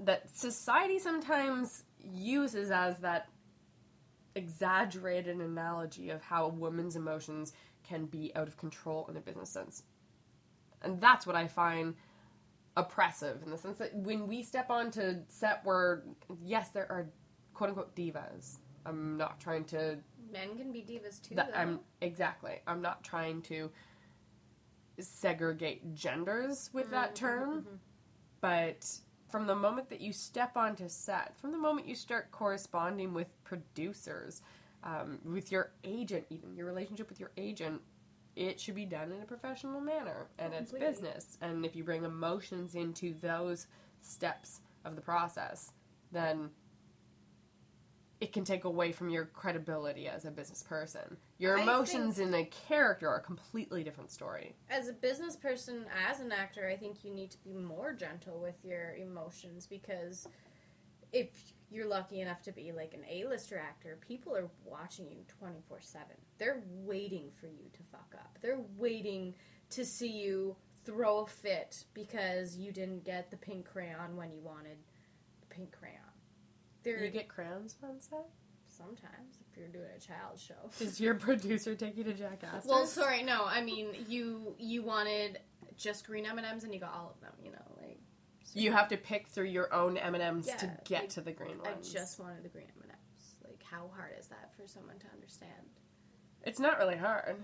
that 0.00 0.36
society 0.36 0.98
sometimes 0.98 1.84
uses 2.12 2.70
as 2.70 2.98
that 2.98 3.28
exaggerated 4.34 5.36
analogy 5.36 6.10
of 6.10 6.22
how 6.22 6.46
a 6.46 6.48
woman's 6.48 6.96
emotions 6.96 7.52
can 7.86 8.06
be 8.06 8.32
out 8.34 8.48
of 8.48 8.56
control 8.56 9.06
in 9.08 9.16
a 9.16 9.20
business 9.20 9.50
sense. 9.50 9.82
And 10.82 11.00
that's 11.00 11.26
what 11.26 11.36
I 11.36 11.46
find 11.46 11.94
oppressive 12.76 13.42
in 13.44 13.50
the 13.50 13.58
sense 13.58 13.78
that 13.78 13.94
when 13.94 14.26
we 14.26 14.42
step 14.42 14.68
onto 14.70 15.16
set 15.28 15.60
where 15.64 16.02
yes, 16.42 16.70
there 16.70 16.90
are 16.90 17.06
quote 17.54 17.70
unquote 17.70 17.94
divas. 17.94 18.58
I'm 18.86 19.16
not 19.16 19.40
trying 19.40 19.64
to 19.66 19.98
Men 20.32 20.56
can 20.56 20.72
be 20.72 20.80
divas 20.80 21.22
too. 21.22 21.36
I'm 21.54 21.80
exactly. 22.00 22.60
I'm 22.66 22.82
not 22.82 23.04
trying 23.04 23.42
to 23.42 23.70
segregate 24.98 25.94
genders 25.94 26.70
with 26.72 26.90
that 26.90 27.10
mm, 27.10 27.12
mm, 27.12 27.14
term, 27.14 27.60
mm, 27.62 27.78
but 28.40 28.86
from 29.34 29.48
the 29.48 29.56
moment 29.56 29.90
that 29.90 30.00
you 30.00 30.12
step 30.12 30.56
onto 30.56 30.88
set, 30.88 31.36
from 31.40 31.50
the 31.50 31.58
moment 31.58 31.88
you 31.88 31.96
start 31.96 32.30
corresponding 32.30 33.12
with 33.12 33.26
producers, 33.42 34.42
um, 34.84 35.18
with 35.24 35.50
your 35.50 35.72
agent, 35.82 36.24
even 36.30 36.54
your 36.54 36.66
relationship 36.66 37.08
with 37.08 37.18
your 37.18 37.32
agent, 37.36 37.80
it 38.36 38.60
should 38.60 38.76
be 38.76 38.84
done 38.84 39.10
in 39.10 39.20
a 39.20 39.24
professional 39.24 39.80
manner, 39.80 40.28
and 40.38 40.54
it's 40.54 40.70
Completely. 40.70 40.86
business. 40.86 41.36
And 41.40 41.66
if 41.66 41.74
you 41.74 41.82
bring 41.82 42.04
emotions 42.04 42.76
into 42.76 43.12
those 43.20 43.66
steps 44.00 44.60
of 44.84 44.94
the 44.94 45.02
process, 45.02 45.72
then 46.12 46.50
it 48.20 48.32
can 48.32 48.44
take 48.44 48.64
away 48.64 48.92
from 48.92 49.10
your 49.10 49.26
credibility 49.26 50.08
as 50.08 50.24
a 50.24 50.30
business 50.30 50.62
person. 50.62 51.16
Your 51.38 51.58
emotions 51.58 52.18
in 52.18 52.32
a 52.34 52.44
character 52.44 53.08
are 53.08 53.18
a 53.18 53.22
completely 53.22 53.82
different 53.82 54.10
story. 54.10 54.54
as 54.70 54.88
a 54.88 54.92
business 54.92 55.36
person, 55.36 55.84
as 56.08 56.20
an 56.20 56.32
actor, 56.32 56.66
I 56.68 56.76
think 56.76 57.04
you 57.04 57.12
need 57.12 57.30
to 57.32 57.38
be 57.42 57.54
more 57.54 57.92
gentle 57.92 58.40
with 58.40 58.64
your 58.64 58.94
emotions 58.94 59.66
because 59.66 60.26
if 61.12 61.52
you're 61.70 61.86
lucky 61.86 62.20
enough 62.20 62.42
to 62.42 62.52
be 62.52 62.72
like 62.72 62.94
an 62.94 63.04
A-lister 63.08 63.58
actor, 63.58 63.98
people 64.06 64.34
are 64.36 64.48
watching 64.64 65.10
you 65.10 65.24
24/7. 65.40 66.16
They're 66.38 66.62
waiting 66.66 67.30
for 67.32 67.46
you 67.46 67.68
to 67.72 67.82
fuck 67.90 68.14
up. 68.14 68.38
They're 68.40 68.64
waiting 68.76 69.34
to 69.70 69.84
see 69.84 70.08
you 70.08 70.56
throw 70.84 71.18
a 71.20 71.26
fit 71.26 71.84
because 71.94 72.56
you 72.56 72.70
didn't 72.70 73.04
get 73.04 73.30
the 73.30 73.36
pink 73.36 73.66
crayon 73.66 74.16
when 74.16 74.30
you 74.32 74.40
wanted 74.40 74.78
the 75.40 75.46
pink 75.46 75.72
crayon. 75.72 76.00
They're 76.84 77.04
You 77.04 77.10
get 77.10 77.28
crayons 77.28 77.76
on 77.82 78.00
set? 78.00 78.26
sometimes 78.68 79.38
if 79.50 79.56
you're 79.56 79.68
doing 79.68 79.90
a 79.96 80.00
child 80.00 80.38
show. 80.38 80.54
Does 80.78 81.00
your 81.00 81.14
producer 81.14 81.74
take 81.74 81.96
you 81.96 82.04
to 82.04 82.12
Jackass? 82.12 82.66
Well, 82.66 82.86
sorry, 82.86 83.22
no. 83.22 83.44
I 83.46 83.62
mean, 83.62 83.88
you 84.08 84.54
you 84.58 84.82
wanted 84.82 85.38
just 85.76 86.06
green 86.06 86.26
M 86.26 86.38
and 86.38 86.46
M's, 86.46 86.64
and 86.64 86.74
you 86.74 86.80
got 86.80 86.92
all 86.92 87.14
of 87.14 87.20
them. 87.20 87.32
You 87.42 87.52
know, 87.52 87.64
like 87.80 87.98
so 88.44 88.58
You 88.58 88.72
have 88.72 88.88
to 88.88 88.96
pick 88.96 89.28
through 89.28 89.46
your 89.46 89.72
own 89.72 89.96
M 89.96 90.14
and 90.14 90.22
M's 90.22 90.46
to 90.46 90.70
get 90.84 91.02
like, 91.02 91.08
to 91.10 91.20
the 91.20 91.32
green 91.32 91.58
ones. 91.58 91.90
I 91.90 91.98
just 91.98 92.18
wanted 92.18 92.42
the 92.42 92.48
green 92.48 92.66
M 92.76 92.82
and 92.82 92.90
M's. 92.90 93.34
Like, 93.44 93.62
how 93.62 93.90
hard 93.96 94.12
is 94.18 94.26
that 94.28 94.50
for 94.56 94.66
someone 94.66 94.98
to 94.98 95.06
understand? 95.14 95.50
It's 96.42 96.60
not 96.60 96.78
really 96.78 96.96
hard. 96.96 97.36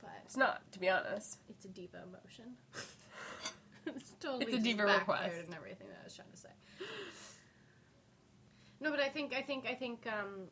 But 0.00 0.10
It's 0.24 0.36
not, 0.36 0.62
to 0.72 0.78
be 0.78 0.88
honest. 0.88 1.38
it's 1.50 1.66
a 1.66 1.68
diva 1.68 1.98
emotion. 2.08 2.54
it's 3.86 4.12
totally 4.20 4.52
It's 4.52 4.66
a 4.66 4.74
backfired 4.74 4.98
request. 4.98 5.46
and 5.46 5.54
everything 5.54 5.88
that 5.88 5.98
I 6.00 6.04
was 6.04 6.14
trying 6.14 6.30
to 6.30 6.36
say. 6.36 6.48
No, 8.80 8.90
but 8.90 9.00
I 9.00 9.08
think 9.08 9.34
I 9.34 9.42
think 9.42 9.66
I 9.68 9.74
think 9.74 10.06
um, 10.06 10.48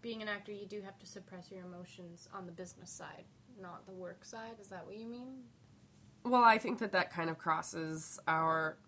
being 0.00 0.22
an 0.22 0.28
actor, 0.28 0.52
you 0.52 0.66
do 0.66 0.80
have 0.80 0.98
to 0.98 1.06
suppress 1.06 1.50
your 1.50 1.64
emotions 1.64 2.28
on 2.34 2.46
the 2.46 2.52
business 2.52 2.90
side, 2.90 3.24
not 3.60 3.86
the 3.86 3.92
work 3.92 4.24
side. 4.24 4.56
Is 4.60 4.68
that 4.68 4.86
what 4.86 4.96
you 4.96 5.06
mean? 5.06 5.42
Well, 6.24 6.44
I 6.44 6.58
think 6.58 6.78
that 6.80 6.92
that 6.92 7.12
kind 7.12 7.30
of 7.30 7.38
crosses 7.38 8.18
our 8.26 8.78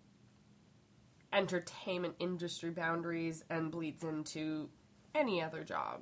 entertainment 1.33 2.15
industry 2.19 2.71
boundaries 2.71 3.43
and 3.49 3.71
bleeds 3.71 4.03
into 4.03 4.69
any 5.15 5.41
other 5.41 5.63
job, 5.63 6.01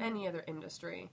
any 0.00 0.26
other 0.26 0.42
industry. 0.46 1.10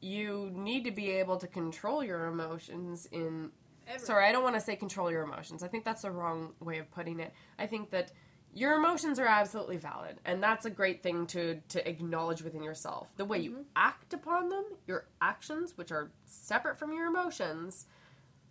You 0.00 0.50
need 0.52 0.84
to 0.84 0.90
be 0.90 1.10
able 1.10 1.38
to 1.38 1.46
control 1.46 2.02
your 2.04 2.26
emotions 2.26 3.06
in 3.12 3.50
Every- 3.86 4.06
Sorry, 4.06 4.26
I 4.26 4.32
don't 4.32 4.44
want 4.44 4.54
to 4.54 4.60
say 4.60 4.76
control 4.76 5.10
your 5.10 5.22
emotions. 5.22 5.62
I 5.62 5.68
think 5.68 5.84
that's 5.84 6.02
the 6.02 6.10
wrong 6.10 6.52
way 6.60 6.78
of 6.78 6.88
putting 6.92 7.18
it. 7.18 7.32
I 7.58 7.66
think 7.66 7.90
that 7.90 8.12
your 8.54 8.74
emotions 8.74 9.18
are 9.18 9.26
absolutely 9.26 9.78
valid, 9.78 10.18
and 10.24 10.42
that's 10.42 10.66
a 10.66 10.70
great 10.70 11.02
thing 11.02 11.26
to 11.28 11.60
to 11.70 11.88
acknowledge 11.88 12.42
within 12.42 12.62
yourself. 12.62 13.08
The 13.16 13.24
way 13.24 13.38
you 13.38 13.50
mm-hmm. 13.52 13.62
act 13.76 14.12
upon 14.12 14.48
them, 14.50 14.64
your 14.86 15.06
actions, 15.20 15.76
which 15.76 15.90
are 15.90 16.10
separate 16.26 16.78
from 16.78 16.92
your 16.92 17.06
emotions, 17.06 17.86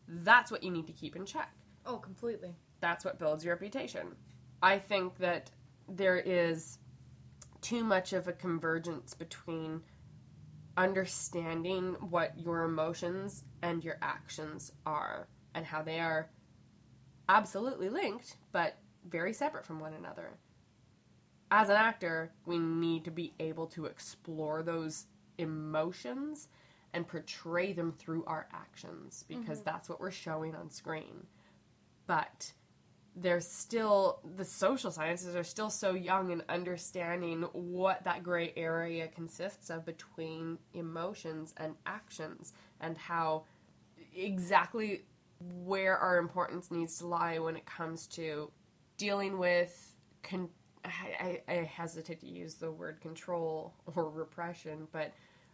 that's 0.07 0.51
what 0.51 0.63
you 0.63 0.71
need 0.71 0.87
to 0.87 0.93
keep 0.93 1.15
in 1.15 1.25
check. 1.25 1.51
Oh, 1.85 1.97
completely. 1.97 2.55
That's 2.79 3.05
what 3.05 3.19
builds 3.19 3.45
your 3.45 3.53
reputation. 3.53 4.15
I 4.61 4.79
think 4.79 5.17
that 5.17 5.51
there 5.87 6.17
is 6.17 6.79
too 7.61 7.83
much 7.83 8.13
of 8.13 8.27
a 8.27 8.33
convergence 8.33 9.13
between 9.13 9.81
understanding 10.77 11.95
what 12.09 12.39
your 12.39 12.63
emotions 12.63 13.43
and 13.61 13.83
your 13.83 13.97
actions 14.01 14.71
are 14.85 15.27
and 15.53 15.65
how 15.65 15.81
they 15.81 15.99
are 15.99 16.29
absolutely 17.29 17.89
linked 17.89 18.37
but 18.51 18.77
very 19.09 19.33
separate 19.33 19.65
from 19.65 19.79
one 19.79 19.93
another. 19.93 20.31
As 21.49 21.69
an 21.69 21.75
actor, 21.75 22.31
we 22.45 22.59
need 22.59 23.03
to 23.05 23.11
be 23.11 23.33
able 23.39 23.67
to 23.67 23.85
explore 23.85 24.63
those 24.63 25.05
emotions 25.37 26.47
and 26.93 27.07
portray 27.07 27.73
them 27.73 27.91
through 27.91 28.23
our 28.25 28.47
actions 28.53 29.25
because 29.27 29.59
mm-hmm. 29.59 29.69
that's 29.69 29.89
what 29.89 29.99
we're 29.99 30.11
showing 30.11 30.55
on 30.55 30.69
screen. 30.69 31.25
But 32.07 32.53
there's 33.15 33.47
still 33.47 34.21
the 34.35 34.45
social 34.45 34.91
sciences 34.91 35.35
are 35.35 35.43
still 35.43 35.69
so 35.69 35.93
young 35.93 36.31
in 36.31 36.41
understanding 36.47 37.41
what 37.51 38.03
that 38.05 38.23
gray 38.23 38.53
area 38.55 39.07
consists 39.09 39.69
of 39.69 39.85
between 39.85 40.57
emotions 40.73 41.53
and 41.57 41.75
actions 41.85 42.53
and 42.79 42.97
how 42.97 43.43
exactly 44.15 45.01
where 45.63 45.97
our 45.97 46.17
importance 46.17 46.71
needs 46.71 46.97
to 46.99 47.07
lie 47.07 47.39
when 47.39 47.57
it 47.57 47.65
comes 47.65 48.07
to 48.07 48.49
dealing 49.01 49.39
with 49.39 49.95
con- 50.21 50.49
I, 50.85 51.41
I, 51.47 51.53
I 51.53 51.55
hesitate 51.63 52.19
to 52.21 52.27
use 52.27 52.55
the 52.55 52.71
word 52.71 53.01
control 53.01 53.73
or 53.95 54.09
repression 54.09 54.87
but 54.91 55.11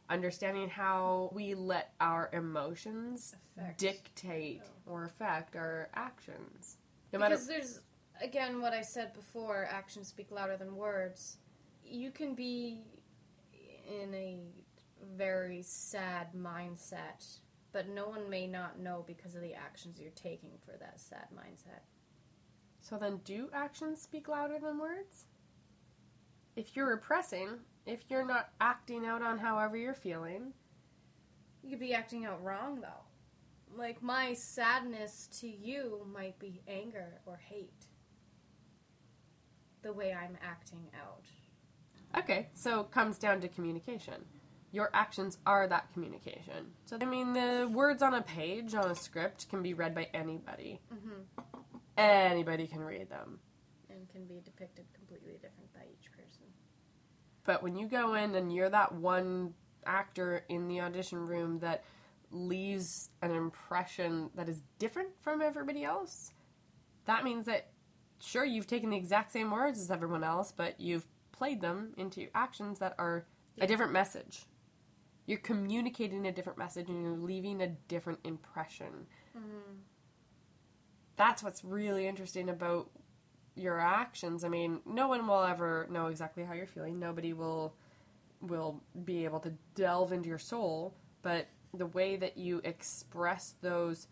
understanding 0.09 0.69
how 0.69 1.29
we 1.33 1.53
let 1.53 1.93
our 2.01 2.29
emotions 2.33 3.35
Affect. 3.57 3.77
dictate 3.79 4.61
oh. 4.65 4.91
or 4.91 5.05
affect 5.05 5.55
our 5.55 5.89
actions 5.95 6.77
no 7.13 7.19
matter 7.19 7.35
Because 7.35 7.47
there's 7.47 7.79
again 8.21 8.61
what 8.61 8.73
I 8.73 8.81
said 8.81 9.13
before: 9.13 9.67
actions 9.69 10.07
speak 10.07 10.31
louder 10.31 10.57
than 10.57 10.75
words. 10.75 11.37
You 11.85 12.11
can 12.11 12.35
be 12.35 12.81
in 13.87 14.13
a 14.13 14.39
very 15.15 15.61
sad 15.61 16.27
mindset, 16.35 17.39
but 17.71 17.87
no 17.87 18.09
one 18.09 18.29
may 18.29 18.47
not 18.47 18.79
know 18.79 19.03
because 19.07 19.35
of 19.35 19.41
the 19.41 19.53
actions 19.53 19.99
you're 19.99 20.11
taking 20.11 20.51
for 20.65 20.75
that 20.79 20.99
sad 20.99 21.27
mindset. 21.33 21.81
So 22.87 22.97
then, 22.97 23.19
do 23.25 23.49
actions 23.53 24.01
speak 24.01 24.29
louder 24.29 24.59
than 24.59 24.79
words? 24.79 25.25
If 26.55 26.73
you're 26.75 26.87
repressing, 26.89 27.49
if 27.85 27.99
you're 28.09 28.25
not 28.25 28.49
acting 28.61 29.05
out 29.05 29.21
on 29.21 29.37
however 29.37 29.75
you're 29.75 29.93
feeling, 29.93 30.53
You 31.63 31.71
could 31.71 31.79
be 31.79 31.93
acting 31.93 32.23
out 32.25 32.41
wrong 32.41 32.79
though. 32.79 33.03
Like 33.75 34.01
my 34.01 34.33
sadness 34.33 35.27
to 35.41 35.47
you 35.49 36.07
might 36.13 36.39
be 36.39 36.61
anger 36.67 37.19
or 37.25 37.35
hate. 37.35 37.87
The 39.81 39.91
way 39.91 40.13
I'm 40.13 40.37
acting 40.41 40.87
out. 40.97 41.23
okay, 42.17 42.47
so 42.53 42.81
it 42.81 42.91
comes 42.91 43.17
down 43.19 43.41
to 43.41 43.49
communication. 43.49 44.23
Your 44.71 44.89
actions 44.93 45.37
are 45.45 45.67
that 45.67 45.91
communication. 45.93 46.71
So, 46.85 46.97
I 47.01 47.05
mean, 47.05 47.33
the 47.33 47.69
words 47.71 48.01
on 48.01 48.13
a 48.13 48.21
page, 48.21 48.75
on 48.75 48.91
a 48.91 48.95
script, 48.95 49.49
can 49.49 49.61
be 49.61 49.73
read 49.73 49.95
by 49.95 50.07
anybody. 50.13 50.79
Mm-hmm. 50.93 51.41
Anybody 51.97 52.67
can 52.67 52.81
read 52.81 53.09
them. 53.09 53.39
And 53.89 54.07
can 54.09 54.25
be 54.25 54.41
depicted 54.43 54.85
completely 54.93 55.33
different 55.33 55.73
by 55.73 55.81
each 55.91 56.11
person. 56.11 56.45
But 57.43 57.63
when 57.63 57.75
you 57.75 57.87
go 57.87 58.13
in 58.13 58.35
and 58.35 58.53
you're 58.53 58.69
that 58.69 58.93
one 58.93 59.53
actor 59.85 60.43
in 60.49 60.67
the 60.67 60.81
audition 60.81 61.17
room 61.17 61.59
that 61.59 61.83
leaves 62.29 63.09
an 63.21 63.31
impression 63.31 64.29
that 64.35 64.49
is 64.49 64.61
different 64.79 65.09
from 65.21 65.41
everybody 65.41 65.83
else, 65.83 66.33
that 67.05 67.23
means 67.23 67.45
that 67.45 67.69
sure 68.19 68.45
you've 68.45 68.67
taken 68.67 68.89
the 68.89 68.97
exact 68.97 69.31
same 69.31 69.49
words 69.49 69.79
as 69.79 69.89
everyone 69.89 70.23
else, 70.23 70.51
but 70.51 70.79
you've 70.79 71.07
played 71.31 71.61
them 71.61 71.93
into 71.97 72.27
actions 72.35 72.79
that 72.79 72.95
are 72.97 73.25
a 73.59 73.67
different 73.67 73.91
message. 73.91 74.45
You're 75.25 75.39
communicating 75.39 76.27
a 76.27 76.31
different 76.31 76.57
message 76.57 76.89
and 76.89 77.01
you're 77.01 77.17
leaving 77.17 77.61
a 77.61 77.67
different 77.67 78.19
impression. 78.23 79.07
Mm-hmm. 79.37 79.73
That's 81.17 81.43
what's 81.43 81.63
really 81.63 82.07
interesting 82.07 82.49
about 82.49 82.89
your 83.55 83.79
actions. 83.79 84.43
I 84.43 84.49
mean, 84.49 84.81
no 84.85 85.07
one 85.07 85.27
will 85.27 85.43
ever 85.43 85.87
know 85.89 86.07
exactly 86.07 86.43
how 86.43 86.53
you're 86.53 86.67
feeling. 86.67 86.99
Nobody 86.99 87.33
will 87.33 87.75
will 88.39 88.83
be 89.03 89.25
able 89.25 89.39
to 89.39 89.51
delve 89.73 90.11
into 90.13 90.29
your 90.29 90.37
soul, 90.37 90.93
but 91.23 91.47
the 91.73 91.87
way 91.87 92.15
that 92.15 92.37
you 92.37 92.61
express 92.63 93.55
those 93.61 94.07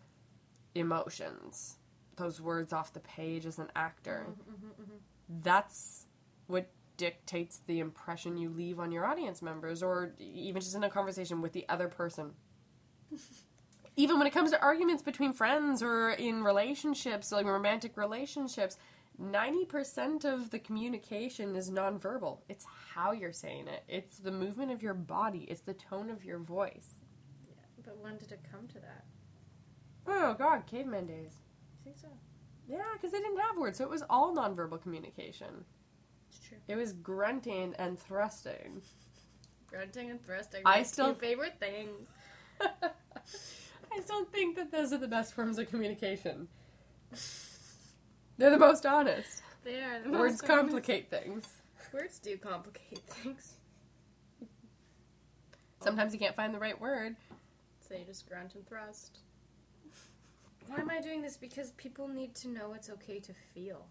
emotions, 0.74 1.76
those 2.16 2.40
words 2.40 2.72
off 2.72 2.92
the 2.92 3.00
page 3.00 3.46
as 3.46 3.60
an 3.60 3.70
actor, 3.76 4.26
mm-hmm, 4.28 4.50
mm-hmm, 4.50 4.82
mm-hmm. 4.82 5.40
that's 5.42 6.06
what 6.48 6.68
dictates 6.96 7.60
the 7.66 7.78
impression 7.78 8.36
you 8.36 8.48
leave 8.48 8.80
on 8.80 8.90
your 8.90 9.04
audience 9.04 9.42
members 9.42 9.82
or 9.82 10.14
even 10.18 10.60
just 10.60 10.74
in 10.74 10.82
a 10.82 10.90
conversation 10.90 11.40
with 11.40 11.52
the 11.52 11.64
other 11.68 11.88
person. 11.88 12.32
even 13.96 14.18
when 14.18 14.26
it 14.26 14.32
comes 14.32 14.50
to 14.50 14.60
arguments 14.60 15.02
between 15.02 15.32
friends 15.32 15.82
or 15.82 16.10
in 16.10 16.44
relationships, 16.44 17.32
like 17.32 17.46
romantic 17.46 17.96
relationships, 17.96 18.76
90% 19.20 20.24
of 20.26 20.50
the 20.50 20.58
communication 20.58 21.56
is 21.56 21.70
nonverbal. 21.70 22.40
It's 22.50 22.66
how 22.94 23.12
you're 23.12 23.32
saying 23.32 23.68
it, 23.68 23.82
it's 23.88 24.18
the 24.18 24.30
movement 24.30 24.70
of 24.70 24.82
your 24.82 24.92
body, 24.94 25.46
it's 25.48 25.62
the 25.62 25.72
tone 25.72 26.10
of 26.10 26.24
your 26.24 26.38
voice. 26.38 27.00
Yeah, 27.48 27.54
But 27.84 27.98
when 28.02 28.18
did 28.18 28.32
it 28.32 28.40
come 28.50 28.68
to 28.68 28.74
that? 28.74 29.04
Oh, 30.06 30.34
God, 30.34 30.66
caveman 30.66 31.06
days. 31.06 31.32
I 31.80 31.84
think 31.84 31.96
so. 31.98 32.08
Yeah, 32.68 32.82
because 32.92 33.12
they 33.12 33.18
didn't 33.18 33.38
have 33.40 33.56
words, 33.56 33.78
so 33.78 33.84
it 33.84 33.90
was 33.90 34.02
all 34.10 34.34
nonverbal 34.34 34.82
communication. 34.82 35.64
It's 36.28 36.38
true. 36.38 36.58
It 36.68 36.76
was 36.76 36.92
grunting 36.92 37.74
and 37.78 37.98
thrusting. 37.98 38.82
Grunting 39.68 40.10
and 40.10 40.22
thrusting. 40.22 40.62
I 40.66 40.78
my 40.78 40.82
still- 40.82 41.14
two 41.14 41.20
favorite 41.20 41.58
things. 41.58 42.08
I 43.92 44.00
don't 44.06 44.30
think 44.32 44.56
that 44.56 44.70
those 44.70 44.92
are 44.92 44.98
the 44.98 45.08
best 45.08 45.34
forms 45.34 45.58
of 45.58 45.68
communication. 45.68 46.48
They're 48.38 48.50
the 48.50 48.58
most 48.58 48.84
honest. 48.84 49.42
They 49.64 49.80
are 49.80 50.00
the 50.02 50.10
Words 50.10 50.42
most 50.42 50.44
honest. 50.44 50.44
complicate 50.44 51.10
things. 51.10 51.48
Words 51.92 52.18
do 52.18 52.36
complicate 52.36 53.00
things. 53.06 53.54
Sometimes 55.80 56.12
you 56.12 56.18
can't 56.18 56.36
find 56.36 56.54
the 56.54 56.58
right 56.58 56.78
word. 56.80 57.16
So 57.80 57.94
you 57.94 58.04
just 58.04 58.28
grunt 58.28 58.54
and 58.54 58.66
thrust. 58.66 59.18
Why 60.66 60.80
am 60.80 60.90
I 60.90 61.00
doing 61.00 61.22
this? 61.22 61.36
Because 61.36 61.70
people 61.72 62.08
need 62.08 62.34
to 62.36 62.48
know 62.48 62.72
it's 62.74 62.90
okay 62.90 63.20
to 63.20 63.32
feel. 63.54 63.86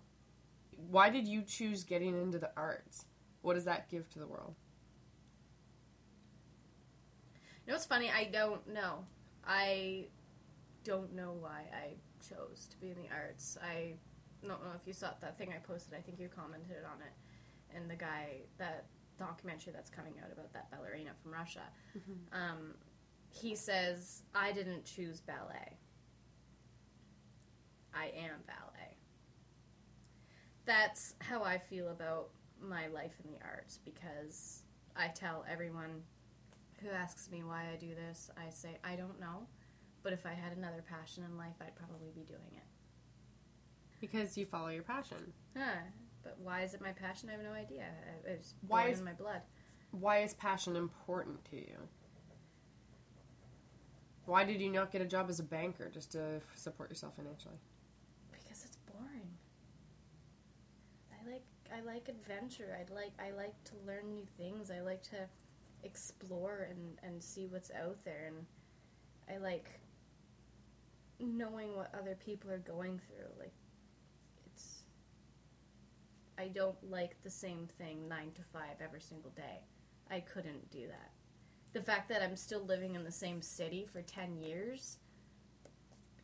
Why 0.89 1.09
did 1.09 1.25
you 1.27 1.41
choose 1.41 1.83
getting 1.85 2.21
into 2.21 2.37
the 2.37 2.51
arts? 2.57 3.05
What 3.41 3.53
does 3.53 3.63
that 3.65 3.89
give 3.89 4.09
to 4.11 4.19
the 4.19 4.27
world? 4.27 4.55
You 7.65 7.71
know 7.71 7.75
what's 7.75 7.85
funny? 7.85 8.11
I 8.11 8.25
don't 8.25 8.67
know. 8.73 9.05
I 9.47 10.05
don't 10.83 11.13
know 11.15 11.33
why 11.39 11.63
I 11.73 11.95
chose 12.27 12.67
to 12.71 12.77
be 12.77 12.91
in 12.91 12.97
the 12.97 13.09
arts. 13.13 13.57
I 13.61 13.93
don't 14.41 14.63
know 14.63 14.71
if 14.79 14.85
you 14.85 14.93
saw 14.93 15.09
that 15.19 15.37
thing 15.37 15.53
I 15.55 15.59
posted. 15.59 15.93
I 15.97 16.01
think 16.01 16.19
you 16.19 16.29
commented 16.33 16.83
on 16.85 17.01
it. 17.01 17.75
And 17.75 17.89
the 17.89 17.95
guy, 17.95 18.41
that 18.57 18.85
documentary 19.17 19.73
that's 19.73 19.89
coming 19.89 20.13
out 20.23 20.31
about 20.31 20.53
that 20.53 20.69
ballerina 20.71 21.11
from 21.21 21.33
Russia, 21.33 21.63
um, 22.31 22.75
he 23.29 23.55
says, 23.55 24.23
I 24.33 24.51
didn't 24.51 24.85
choose 24.85 25.19
ballet. 25.19 25.77
I 27.93 28.05
am 28.17 28.39
ballet. 28.47 28.97
That's 30.65 31.15
how 31.19 31.43
I 31.43 31.57
feel 31.57 31.89
about 31.89 32.29
my 32.61 32.87
life 32.87 33.13
in 33.23 33.31
the 33.31 33.37
arts 33.43 33.79
because 33.83 34.63
I 34.95 35.09
tell 35.09 35.45
everyone 35.49 36.01
who 36.85 36.91
asks 36.95 37.29
me 37.31 37.43
why 37.43 37.63
I 37.73 37.75
do 37.77 37.89
this, 37.95 38.29
I 38.37 38.49
say, 38.51 38.77
I 38.83 38.95
don't 38.95 39.19
know. 39.19 39.47
But 40.03 40.13
if 40.13 40.25
I 40.25 40.33
had 40.33 40.55
another 40.55 40.83
passion 40.87 41.23
in 41.23 41.37
life, 41.37 41.55
I'd 41.59 41.75
probably 41.75 42.11
be 42.13 42.21
doing 42.23 42.51
it. 42.55 42.63
Because 43.99 44.37
you 44.37 44.45
follow 44.45 44.67
your 44.67 44.83
passion. 44.83 45.33
Huh. 45.57 45.81
But 46.23 46.37
why 46.39 46.61
is 46.61 46.73
it 46.73 46.81
my 46.81 46.91
passion? 46.91 47.29
I 47.29 47.33
have 47.33 47.41
no 47.41 47.51
idea. 47.53 47.85
It's 48.25 48.53
Why 48.67 48.87
is- 48.87 48.99
in 48.99 49.05
my 49.05 49.13
blood. 49.13 49.41
Why 49.91 50.19
is 50.19 50.33
passion 50.33 50.75
important 50.75 51.43
to 51.45 51.55
you? 51.55 51.77
Why 54.25 54.43
did 54.43 54.59
you 54.59 54.69
not 54.71 54.91
get 54.91 55.01
a 55.01 55.05
job 55.05 55.29
as 55.29 55.39
a 55.39 55.43
banker 55.43 55.89
just 55.89 56.11
to 56.13 56.41
support 56.55 56.89
yourself 56.89 57.15
financially? 57.15 57.55
Because 58.31 58.65
it's 58.65 58.77
boring. 58.91 59.29
I 61.13 61.29
like 61.29 61.43
I 61.73 61.81
like 61.81 62.09
adventure. 62.09 62.75
I 62.77 62.91
like 62.93 63.11
I 63.19 63.31
like 63.31 63.53
to 63.65 63.73
learn 63.85 64.11
new 64.11 64.25
things. 64.37 64.71
I 64.71 64.81
like 64.81 65.03
to 65.03 65.27
explore 65.85 66.67
and, 66.69 66.99
and 67.03 67.23
see 67.23 67.47
what's 67.47 67.71
out 67.71 68.03
there 68.03 68.25
and 68.27 68.45
I 69.29 69.37
like 69.37 69.79
knowing 71.19 71.75
what 71.75 71.93
other 71.97 72.15
people 72.15 72.51
are 72.51 72.57
going 72.57 72.99
through. 73.07 73.29
Like 73.39 73.53
it's 74.45 74.83
I 76.37 76.47
don't 76.47 76.75
like 76.89 77.21
the 77.23 77.29
same 77.29 77.67
thing 77.77 78.07
9 78.07 78.31
to 78.35 78.41
5 78.41 78.61
every 78.83 79.01
single 79.01 79.31
day. 79.31 79.61
I 80.11 80.19
couldn't 80.19 80.69
do 80.69 80.87
that. 80.87 81.11
The 81.73 81.81
fact 81.81 82.09
that 82.09 82.21
I'm 82.21 82.35
still 82.35 82.63
living 82.63 82.95
in 82.95 83.03
the 83.03 83.11
same 83.11 83.41
city 83.41 83.85
for 83.85 84.01
10 84.01 84.37
years 84.37 84.99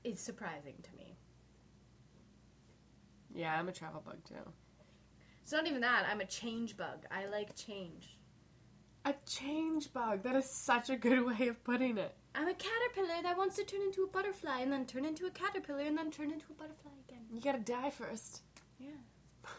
is 0.03 0.19
surprising 0.19 0.75
to 0.83 0.97
me. 0.97 1.15
Yeah, 3.33 3.57
I'm 3.57 3.69
a 3.69 3.71
travel 3.71 4.01
bug 4.05 4.23
too. 4.27 4.51
It's 5.41 5.51
not 5.51 5.67
even 5.67 5.81
that. 5.81 6.05
I'm 6.09 6.21
a 6.21 6.25
change 6.25 6.77
bug. 6.77 7.05
I 7.09 7.25
like 7.25 7.55
change. 7.55 8.17
A 9.05 9.13
change 9.25 9.91
bug. 9.93 10.23
That 10.23 10.35
is 10.35 10.45
such 10.49 10.89
a 10.89 10.95
good 10.95 11.25
way 11.39 11.47
of 11.47 11.63
putting 11.63 11.97
it. 11.97 12.15
I'm 12.35 12.47
a 12.47 12.53
caterpillar 12.53 13.21
that 13.23 13.37
wants 13.37 13.55
to 13.57 13.63
turn 13.63 13.81
into 13.81 14.03
a 14.03 14.07
butterfly 14.07 14.59
and 14.61 14.71
then 14.71 14.85
turn 14.85 15.05
into 15.05 15.25
a 15.25 15.31
caterpillar 15.31 15.81
and 15.81 15.97
then 15.97 16.11
turn 16.11 16.31
into 16.31 16.45
a 16.49 16.53
butterfly 16.53 16.91
again. 17.07 17.23
You 17.33 17.41
gotta 17.41 17.59
die 17.59 17.89
first. 17.89 18.41
Yeah. 18.79 18.91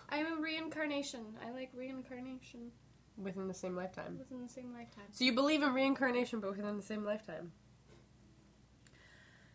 I'm 0.08 0.38
a 0.38 0.40
reincarnation. 0.40 1.20
I 1.46 1.50
like 1.50 1.70
reincarnation 1.74 2.70
Within 3.18 3.46
the 3.46 3.52
same 3.54 3.76
lifetime. 3.76 4.16
within 4.18 4.40
the 4.42 4.48
same 4.48 4.72
lifetime. 4.72 5.04
So 5.10 5.24
you 5.24 5.34
believe 5.34 5.62
in 5.62 5.74
reincarnation, 5.74 6.40
but 6.40 6.50
within 6.56 6.76
the 6.76 6.82
same 6.82 7.04
lifetime. 7.04 7.52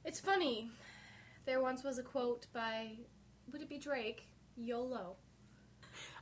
It's 0.05 0.19
funny. 0.19 0.69
There 1.45 1.61
once 1.61 1.83
was 1.83 1.97
a 1.97 2.03
quote 2.03 2.45
by 2.53 2.91
would 3.51 3.61
it 3.61 3.69
be 3.69 3.77
Drake? 3.79 4.27
YOLO. 4.57 5.15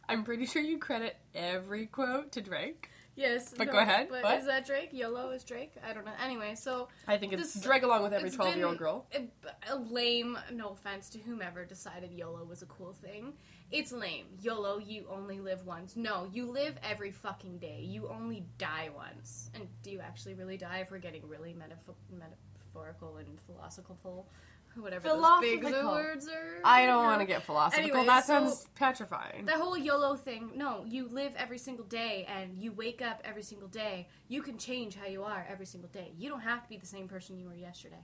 I'm 0.08 0.23
pretty 0.23 0.45
sure 0.45 0.62
you 0.62 0.78
credit 0.78 1.17
every 1.34 1.88
quote 1.88 2.32
to 2.34 2.41
Drake. 2.41 2.89
Yes, 3.15 3.54
But 3.58 3.71
go 3.71 3.78
ahead, 3.80 4.08
But 4.10 4.23
what? 4.23 4.39
is 4.39 4.45
that 4.45 4.65
Drake? 4.65 4.89
YOLO 4.91 5.30
is 5.32 5.45
Drake? 5.45 5.73
I 5.88 5.93
don't 5.93 6.04
know. 6.06 6.12
Anyway, 6.21 6.54
so 6.56 6.89
I 7.08 7.17
think 7.17 7.32
it's 7.32 7.54
This- 7.54 7.63
drag 7.63 7.84
along 7.86 8.04
with 8.04 8.12
every 8.13 8.30
12 8.30 8.58
year 8.58 8.65
old 8.67 8.78
girl. 8.78 9.08
A, 9.13 9.28
a 9.71 9.75
lame. 9.78 10.38
No 10.51 10.69
offense 10.69 11.10
to 11.12 11.19
whomever 11.19 11.63
decided 11.63 12.12
YOLO 12.12 12.43
was 12.43 12.62
a 12.62 12.65
cool 12.65 12.91
thing. 12.91 13.34
It's 13.71 13.93
lame. 13.93 14.25
YOLO, 14.41 14.80
you 14.80 15.08
only 15.10 15.39
live 15.39 15.65
once. 15.65 15.95
No, 15.95 16.28
you 16.34 16.45
live 16.45 16.78
every 16.84 17.12
fucking 17.12 17.58
day. 17.60 17.82
You 17.82 18.10
only 18.10 18.45
die 18.58 18.89
once. 18.93 19.49
And 19.56 19.67
do 19.82 19.91
you 19.91 20.01
actually 20.01 20.34
really 20.34 20.58
die 20.58 20.80
if 20.80 20.91
we're 20.91 20.99
getting 20.99 21.25
really 21.28 21.54
metaph- 21.54 21.95
metaphorical 22.12 23.17
and 23.17 23.39
philosophical? 23.41 24.28
Whatever 24.76 25.08
those 25.08 25.40
big 25.42 25.64
words 25.64 26.28
are. 26.28 26.62
I 26.66 26.86
don't 26.86 27.04
want 27.04 27.22
to 27.22 27.26
get 27.26 27.44
philosophical. 27.44 27.98
Anyway, 27.98 28.06
that 28.08 28.26
so- 28.26 28.34
sounds 28.34 28.68
petrifying. 28.76 29.46
The 29.46 29.54
whole 29.54 29.78
YOLO 29.78 30.16
thing, 30.16 30.52
no, 30.56 30.86
you 30.88 31.08
live 31.08 31.34
every 31.38 31.58
single 31.58 31.86
day 31.86 32.28
and 32.28 32.58
you 32.58 32.74
wake 32.74 33.02
up 33.02 33.22
every 33.24 33.44
single 33.44 33.70
day. 33.70 34.10
You 34.28 34.42
can 34.42 34.58
change 34.58 34.96
how 34.96 35.08
you 35.08 35.24
are 35.24 35.46
every 35.50 35.66
single 35.66 35.90
day. 35.90 36.12
You 36.18 36.30
don't 36.30 36.42
have 36.42 36.64
to 36.64 36.70
be 36.70 36.78
the 36.78 36.86
same 36.86 37.08
person 37.08 37.38
you 37.38 37.48
were 37.48 37.56
yesterday. 37.56 38.04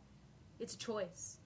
It's 0.60 0.76
a 0.76 0.78
choice. 0.78 1.38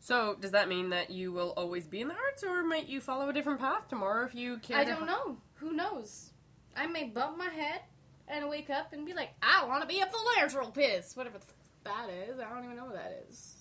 So, 0.00 0.36
does 0.40 0.52
that 0.52 0.68
mean 0.68 0.90
that 0.90 1.10
you 1.10 1.32
will 1.32 1.50
always 1.56 1.86
be 1.86 2.00
in 2.00 2.08
the 2.08 2.14
arts, 2.14 2.44
or 2.44 2.62
might 2.62 2.88
you 2.88 3.00
follow 3.00 3.28
a 3.28 3.32
different 3.32 3.60
path 3.60 3.88
tomorrow 3.88 4.24
if 4.24 4.34
you 4.34 4.58
care? 4.58 4.78
I 4.78 4.84
don't 4.84 5.06
know. 5.06 5.38
Who 5.54 5.72
knows? 5.72 6.30
I 6.76 6.86
may 6.86 7.04
bump 7.04 7.36
my 7.36 7.48
head 7.48 7.80
and 8.28 8.48
wake 8.48 8.70
up 8.70 8.92
and 8.92 9.04
be 9.04 9.12
like, 9.14 9.30
I 9.42 9.64
want 9.66 9.82
to 9.82 9.88
be 9.88 10.00
a 10.00 10.06
philanthropist. 10.06 11.16
Whatever 11.16 11.38
the 11.38 11.44
f- 11.44 11.54
that 11.84 12.10
is. 12.10 12.38
I 12.38 12.48
don't 12.48 12.64
even 12.64 12.76
know 12.76 12.84
what 12.84 12.94
that 12.94 13.24
is. 13.28 13.56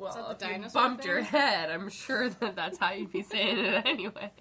Well, 0.00 0.30
if 0.30 0.40
you 0.40 0.48
dinosaur 0.48 0.82
bumped 0.82 1.04
your 1.04 1.20
head, 1.20 1.70
I'm 1.70 1.88
sure 1.88 2.28
that 2.40 2.56
that's 2.56 2.78
how 2.78 2.92
you'd 2.92 3.12
be 3.12 3.22
saying 3.22 3.58
it 3.58 3.82
anyway. 3.86 4.32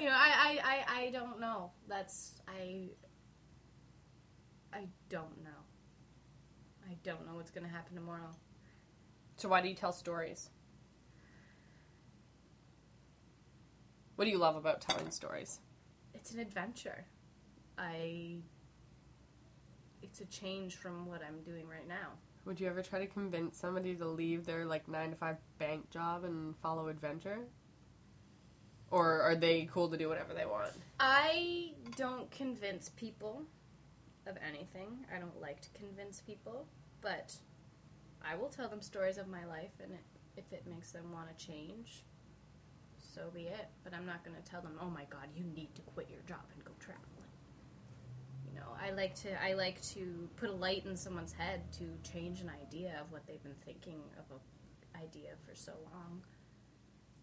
You 0.00 0.06
know, 0.06 0.14
I, 0.14 0.60
I, 0.62 0.62
I, 0.64 1.00
I 1.00 1.10
don't 1.10 1.40
know. 1.40 1.72
That's, 1.88 2.34
I, 2.46 2.90
I 4.72 4.86
don't 5.08 5.42
know. 5.42 5.50
I 6.88 6.96
don't 7.02 7.26
know 7.26 7.34
what's 7.34 7.50
going 7.50 7.64
to 7.66 7.72
happen 7.72 7.96
tomorrow. 7.96 8.30
So, 9.36 9.48
why 9.48 9.60
do 9.60 9.68
you 9.68 9.74
tell 9.74 9.92
stories? 9.92 10.50
What 14.16 14.24
do 14.24 14.30
you 14.30 14.38
love 14.38 14.56
about 14.56 14.80
telling 14.80 15.10
stories? 15.10 15.60
it's 16.28 16.34
an 16.34 16.40
adventure. 16.40 17.06
I 17.78 18.38
it's 20.02 20.20
a 20.20 20.26
change 20.26 20.76
from 20.76 21.06
what 21.06 21.22
I'm 21.26 21.42
doing 21.42 21.66
right 21.68 21.88
now. 21.88 22.10
Would 22.48 22.60
you 22.60 22.66
ever 22.66 22.80
try 22.80 22.98
to 22.98 23.06
convince 23.06 23.58
somebody 23.58 23.94
to 23.96 24.08
leave 24.08 24.46
their 24.46 24.64
like 24.64 24.88
nine 24.88 25.10
to 25.10 25.16
five 25.16 25.36
bank 25.58 25.90
job 25.90 26.24
and 26.24 26.56
follow 26.62 26.88
adventure? 26.88 27.40
Or 28.90 29.20
are 29.20 29.36
they 29.36 29.68
cool 29.70 29.90
to 29.90 29.98
do 29.98 30.08
whatever 30.08 30.32
they 30.32 30.46
want? 30.46 30.72
I 30.98 31.72
don't 31.94 32.30
convince 32.30 32.88
people 32.88 33.42
of 34.26 34.38
anything. 34.38 35.04
I 35.14 35.18
don't 35.18 35.38
like 35.38 35.60
to 35.60 35.68
convince 35.78 36.22
people, 36.22 36.66
but 37.02 37.34
I 38.24 38.34
will 38.34 38.48
tell 38.48 38.70
them 38.70 38.80
stories 38.80 39.18
of 39.18 39.28
my 39.28 39.44
life 39.44 39.72
and 39.82 39.92
it, 39.92 40.04
if 40.38 40.50
it 40.50 40.66
makes 40.66 40.90
them 40.90 41.12
want 41.12 41.28
to 41.28 41.46
change, 41.46 42.02
so 42.96 43.28
be 43.34 43.42
it. 43.42 43.68
But 43.84 43.92
I'm 43.92 44.06
not 44.06 44.24
going 44.24 44.36
to 44.42 44.50
tell 44.50 44.62
them, 44.62 44.78
"Oh 44.80 44.88
my 44.88 45.04
god, 45.10 45.28
you 45.36 45.44
need 45.44 45.74
to 45.74 45.82
quit 45.82 46.08
your 46.08 46.22
job 46.26 46.46
and 46.54 46.64
go 46.64 46.67
traveling." 46.67 46.67
You 46.67 46.67
know, 48.58 48.66
I 48.80 48.90
like 48.90 49.14
to 49.22 49.42
I 49.42 49.54
like 49.54 49.80
to 49.94 50.28
put 50.36 50.50
a 50.50 50.52
light 50.52 50.84
in 50.86 50.96
someone's 50.96 51.32
head 51.32 51.62
to 51.78 51.84
change 52.10 52.40
an 52.40 52.50
idea 52.62 52.98
of 53.00 53.10
what 53.12 53.26
they've 53.26 53.42
been 53.42 53.54
thinking 53.64 54.00
of 54.18 54.24
a 54.36 54.98
idea 54.98 55.30
for 55.46 55.54
so 55.54 55.72
long. 55.92 56.22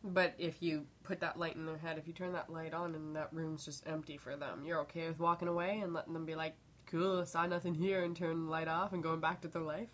But 0.03 0.35
if 0.37 0.61
you 0.61 0.85
put 1.03 1.19
that 1.21 1.39
light 1.39 1.55
in 1.55 1.65
their 1.65 1.77
head, 1.77 1.97
if 1.97 2.07
you 2.07 2.13
turn 2.13 2.33
that 2.33 2.51
light 2.51 2.73
on 2.73 2.93
and 2.93 3.15
that 3.15 3.29
room's 3.31 3.65
just 3.65 3.87
empty 3.87 4.17
for 4.17 4.35
them, 4.35 4.63
you're 4.63 4.81
okay 4.81 5.07
with 5.07 5.19
walking 5.19 5.47
away 5.47 5.79
and 5.81 5.93
letting 5.93 6.13
them 6.13 6.25
be 6.25 6.35
like, 6.35 6.55
cool, 6.85 7.25
saw 7.25 7.47
nothing 7.47 7.73
here, 7.73 8.03
and 8.03 8.15
turn 8.15 8.45
the 8.45 8.51
light 8.51 8.67
off 8.67 8.93
and 8.93 9.01
going 9.01 9.19
back 9.19 9.41
to 9.41 9.47
their 9.47 9.63
life? 9.63 9.89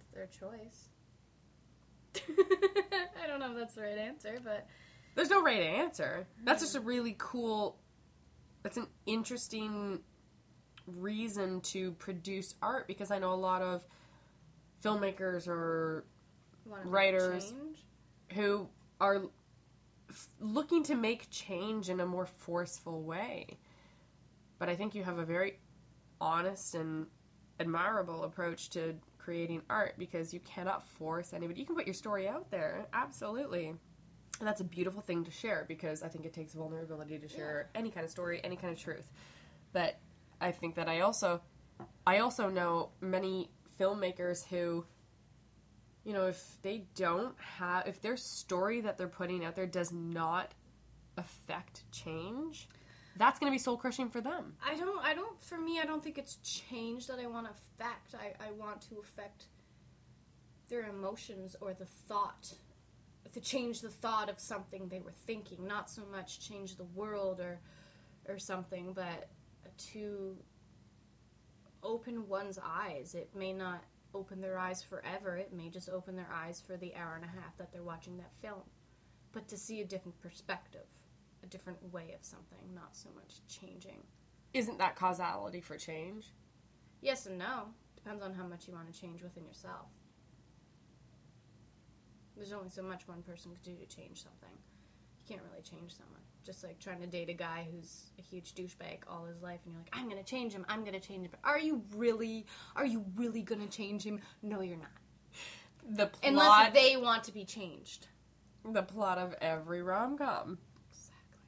It's 0.00 0.10
their 0.12 0.26
choice. 0.26 0.88
I 2.16 3.26
don't 3.28 3.38
know 3.38 3.52
if 3.52 3.56
that's 3.56 3.74
the 3.74 3.82
right 3.82 3.98
answer, 3.98 4.40
but 4.42 4.66
There's 5.14 5.30
no 5.30 5.42
right 5.42 5.62
answer. 5.62 6.26
That's 6.42 6.62
just 6.62 6.74
a 6.74 6.80
really 6.80 7.14
cool. 7.16 7.76
That's 8.64 8.78
an 8.78 8.88
interesting 9.06 10.00
reason 10.86 11.60
to 11.60 11.92
produce 11.92 12.54
art 12.60 12.88
because 12.88 13.10
I 13.10 13.18
know 13.18 13.32
a 13.32 13.36
lot 13.36 13.62
of 13.62 13.84
filmmakers 14.82 15.46
or 15.46 16.04
Writers. 16.66 17.52
who 18.32 18.68
are 19.00 19.24
f- 20.08 20.28
looking 20.40 20.82
to 20.84 20.94
make 20.94 21.28
change 21.30 21.90
in 21.90 22.00
a 22.00 22.06
more 22.06 22.26
forceful 22.26 23.02
way. 23.02 23.58
But 24.58 24.70
I 24.70 24.76
think 24.76 24.94
you 24.94 25.04
have 25.04 25.18
a 25.18 25.24
very 25.26 25.58
honest 26.20 26.74
and 26.74 27.06
admirable 27.60 28.24
approach 28.24 28.70
to 28.70 28.94
creating 29.18 29.60
art 29.68 29.94
because 29.98 30.32
you 30.32 30.40
cannot 30.40 30.86
force 30.86 31.34
anybody. 31.34 31.60
You 31.60 31.66
can 31.66 31.76
put 31.76 31.86
your 31.86 31.94
story 31.94 32.26
out 32.28 32.50
there, 32.50 32.86
absolutely. 32.94 33.74
And 34.40 34.48
that's 34.48 34.60
a 34.60 34.64
beautiful 34.64 35.00
thing 35.00 35.24
to 35.24 35.30
share 35.30 35.64
because 35.68 36.02
I 36.02 36.08
think 36.08 36.24
it 36.24 36.32
takes 36.32 36.54
vulnerability 36.54 37.18
to 37.18 37.28
share 37.28 37.70
any 37.74 37.90
kind 37.90 38.04
of 38.04 38.10
story, 38.10 38.40
any 38.42 38.56
kind 38.56 38.72
of 38.72 38.78
truth. 38.80 39.12
But 39.72 39.98
I 40.40 40.50
think 40.50 40.74
that 40.74 40.88
I 40.88 41.00
also 41.00 41.40
I 42.06 42.18
also 42.18 42.48
know 42.48 42.90
many 43.00 43.50
filmmakers 43.78 44.44
who 44.46 44.84
you 46.04 46.12
know, 46.12 46.26
if 46.26 46.58
they 46.62 46.84
don't 46.94 47.34
have, 47.40 47.86
if 47.88 48.00
their 48.02 48.16
story 48.16 48.82
that 48.82 48.98
they're 48.98 49.08
putting 49.08 49.44
out 49.44 49.56
there 49.56 49.66
does 49.66 49.90
not 49.90 50.52
affect 51.16 51.90
change, 51.90 52.68
that's 53.16 53.38
going 53.38 53.50
to 53.50 53.54
be 53.54 53.58
soul 53.58 53.76
crushing 53.76 54.10
for 54.10 54.20
them. 54.20 54.54
I 54.64 54.76
don't. 54.76 55.02
I 55.02 55.14
don't. 55.14 55.40
For 55.42 55.56
me, 55.56 55.80
I 55.80 55.86
don't 55.86 56.02
think 56.02 56.18
it's 56.18 56.36
change 56.36 57.06
that 57.06 57.18
I 57.18 57.26
want 57.26 57.46
to 57.46 57.52
affect. 57.52 58.14
I, 58.14 58.34
I 58.44 58.50
want 58.52 58.82
to 58.90 58.98
affect 58.98 59.46
their 60.68 60.88
emotions 60.88 61.56
or 61.60 61.72
the 61.72 61.86
thought, 61.86 62.52
to 63.32 63.40
change 63.40 63.80
the 63.80 63.88
thought 63.88 64.28
of 64.28 64.38
something 64.38 64.88
they 64.88 65.00
were 65.00 65.12
thinking. 65.26 65.66
Not 65.66 65.90
so 65.90 66.02
much 66.10 66.40
change 66.40 66.76
the 66.76 66.84
world 66.84 67.40
or 67.40 67.60
or 68.28 68.38
something, 68.38 68.92
but 68.94 69.28
to 69.76 70.36
open 71.82 72.28
one's 72.28 72.58
eyes. 72.64 73.14
It 73.14 73.30
may 73.34 73.52
not 73.52 73.84
open 74.14 74.40
their 74.40 74.58
eyes 74.58 74.82
forever. 74.82 75.36
It 75.36 75.52
may 75.52 75.68
just 75.68 75.90
open 75.90 76.16
their 76.16 76.30
eyes 76.32 76.60
for 76.60 76.76
the 76.76 76.94
hour 76.94 77.16
and 77.16 77.24
a 77.24 77.28
half 77.28 77.56
that 77.58 77.72
they're 77.72 77.82
watching 77.82 78.16
that 78.18 78.32
film. 78.40 78.62
But 79.32 79.48
to 79.48 79.56
see 79.56 79.80
a 79.80 79.84
different 79.84 80.20
perspective, 80.20 80.86
a 81.42 81.46
different 81.46 81.92
way 81.92 82.14
of 82.18 82.24
something, 82.24 82.58
not 82.74 82.96
so 82.96 83.10
much 83.14 83.40
changing. 83.48 84.02
Isn't 84.54 84.78
that 84.78 84.96
causality 84.96 85.60
for 85.60 85.76
change? 85.76 86.32
Yes 87.00 87.26
and 87.26 87.38
no. 87.38 87.64
Depends 87.96 88.22
on 88.22 88.32
how 88.34 88.46
much 88.46 88.68
you 88.68 88.74
want 88.74 88.92
to 88.92 88.98
change 88.98 89.22
within 89.22 89.44
yourself. 89.44 89.88
There's 92.36 92.52
only 92.52 92.70
so 92.70 92.82
much 92.82 93.06
one 93.06 93.22
person 93.22 93.52
can 93.52 93.74
do 93.74 93.78
to 93.78 93.86
change 93.86 94.22
something. 94.22 94.50
You 94.50 95.34
can't 95.36 95.40
really 95.50 95.62
change 95.62 95.94
someone. 95.96 96.20
Just 96.44 96.62
like 96.62 96.78
trying 96.78 97.00
to 97.00 97.06
date 97.06 97.30
a 97.30 97.34
guy 97.34 97.66
who's 97.70 98.10
a 98.18 98.22
huge 98.22 98.54
douchebag 98.54 98.98
all 99.08 99.24
his 99.24 99.40
life, 99.40 99.60
and 99.64 99.72
you're 99.72 99.80
like, 99.80 99.88
I'm 99.94 100.08
gonna 100.08 100.22
change 100.22 100.52
him. 100.52 100.66
I'm 100.68 100.84
gonna 100.84 101.00
change 101.00 101.22
him. 101.24 101.30
But 101.30 101.40
are 101.48 101.58
you 101.58 101.82
really? 101.96 102.44
Are 102.76 102.84
you 102.84 103.04
really 103.16 103.42
gonna 103.42 103.66
change 103.68 104.02
him? 104.02 104.20
No, 104.42 104.60
you're 104.60 104.76
not. 104.76 104.90
The 105.88 106.06
plot, 106.06 106.24
Unless 106.24 106.72
they 106.74 106.96
want 106.96 107.24
to 107.24 107.32
be 107.32 107.44
changed. 107.44 108.08
the 108.70 108.82
plot 108.82 109.16
of 109.18 109.34
every 109.40 109.82
rom 109.82 110.16
com, 110.18 110.58
Exactly. 110.90 111.38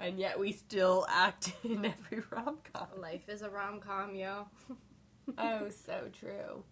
and 0.00 0.18
yet 0.18 0.38
we 0.38 0.52
still 0.52 1.06
act 1.08 1.52
in 1.64 1.84
every 1.84 2.22
rom 2.30 2.58
com. 2.72 2.86
Life 3.00 3.28
is 3.28 3.42
a 3.42 3.50
rom 3.50 3.80
com, 3.80 4.14
yo. 4.14 4.46
oh, 5.38 5.68
so 5.70 6.08
true. 6.12 6.62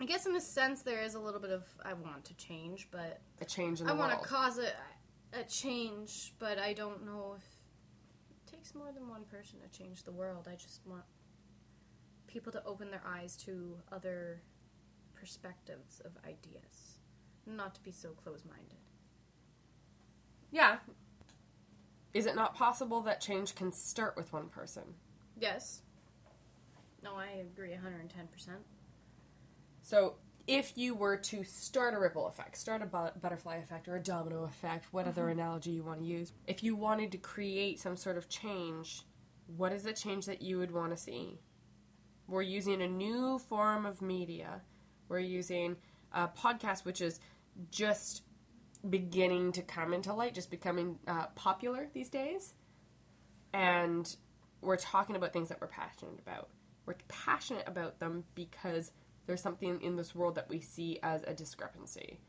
I 0.00 0.04
guess 0.04 0.26
in 0.26 0.36
a 0.36 0.40
sense 0.40 0.82
there 0.82 1.02
is 1.02 1.14
a 1.14 1.18
little 1.20 1.40
bit 1.40 1.50
of 1.50 1.64
I 1.84 1.94
want 1.94 2.24
to 2.26 2.34
change, 2.34 2.88
but 2.90 3.20
A 3.40 3.44
change 3.44 3.80
in 3.80 3.86
the 3.86 3.92
I 3.92 3.96
want 3.96 4.12
to 4.12 4.28
cause 4.28 4.58
a 4.58 4.70
a 5.38 5.44
change, 5.44 6.34
but 6.38 6.58
I 6.58 6.72
don't 6.72 7.04
know 7.04 7.34
if 7.36 7.44
it 8.30 8.50
takes 8.50 8.74
more 8.74 8.92
than 8.92 9.08
one 9.08 9.24
person 9.24 9.58
to 9.60 9.78
change 9.78 10.04
the 10.04 10.12
world. 10.12 10.48
I 10.50 10.54
just 10.54 10.80
want 10.86 11.02
people 12.26 12.52
to 12.52 12.62
open 12.64 12.90
their 12.90 13.02
eyes 13.06 13.36
to 13.36 13.76
other 13.92 14.40
perspectives 15.14 16.00
of 16.04 16.12
ideas, 16.26 16.98
not 17.46 17.74
to 17.74 17.82
be 17.82 17.90
so 17.90 18.10
close-minded. 18.10 18.78
yeah. 20.50 20.78
Is 22.14 22.24
it 22.24 22.34
not 22.34 22.54
possible 22.54 23.02
that 23.02 23.20
change 23.20 23.54
can 23.54 23.70
start 23.72 24.16
with 24.16 24.32
one 24.32 24.48
person? 24.48 24.84
Yes. 25.38 25.82
No, 27.02 27.14
I 27.14 27.42
agree 27.42 27.72
110%. 27.72 28.48
So, 29.86 30.14
if 30.48 30.76
you 30.76 30.96
were 30.96 31.16
to 31.16 31.44
start 31.44 31.94
a 31.94 32.00
ripple 32.00 32.26
effect, 32.26 32.56
start 32.56 32.82
a 32.82 32.86
bu- 32.86 33.20
butterfly 33.20 33.58
effect 33.58 33.86
or 33.86 33.94
a 33.94 34.02
domino 34.02 34.42
effect, 34.42 34.86
what 34.90 35.06
other 35.06 35.28
analogy 35.28 35.70
you 35.70 35.84
want 35.84 36.00
to 36.00 36.04
use, 36.04 36.32
if 36.48 36.64
you 36.64 36.74
wanted 36.74 37.12
to 37.12 37.18
create 37.18 37.78
some 37.78 37.96
sort 37.96 38.16
of 38.16 38.28
change, 38.28 39.02
what 39.46 39.70
is 39.70 39.84
the 39.84 39.92
change 39.92 40.26
that 40.26 40.42
you 40.42 40.58
would 40.58 40.72
want 40.72 40.90
to 40.90 40.96
see? 40.96 41.38
We're 42.26 42.42
using 42.42 42.82
a 42.82 42.88
new 42.88 43.38
form 43.38 43.86
of 43.86 44.02
media. 44.02 44.62
We're 45.08 45.20
using 45.20 45.76
a 46.12 46.26
podcast, 46.26 46.84
which 46.84 47.00
is 47.00 47.20
just 47.70 48.22
beginning 48.90 49.52
to 49.52 49.62
come 49.62 49.92
into 49.92 50.12
light, 50.12 50.34
just 50.34 50.50
becoming 50.50 50.98
uh, 51.06 51.26
popular 51.36 51.90
these 51.94 52.08
days. 52.08 52.54
And 53.52 54.16
we're 54.60 54.78
talking 54.78 55.14
about 55.14 55.32
things 55.32 55.48
that 55.48 55.60
we're 55.60 55.68
passionate 55.68 56.18
about. 56.18 56.48
We're 56.86 56.96
passionate 57.06 57.68
about 57.68 58.00
them 58.00 58.24
because 58.34 58.90
there's 59.26 59.42
something 59.42 59.80
in 59.82 59.96
this 59.96 60.14
world 60.14 60.34
that 60.36 60.48
we 60.48 60.60
see 60.60 60.98
as 61.02 61.22
a 61.24 61.34
discrepancy. 61.34 62.20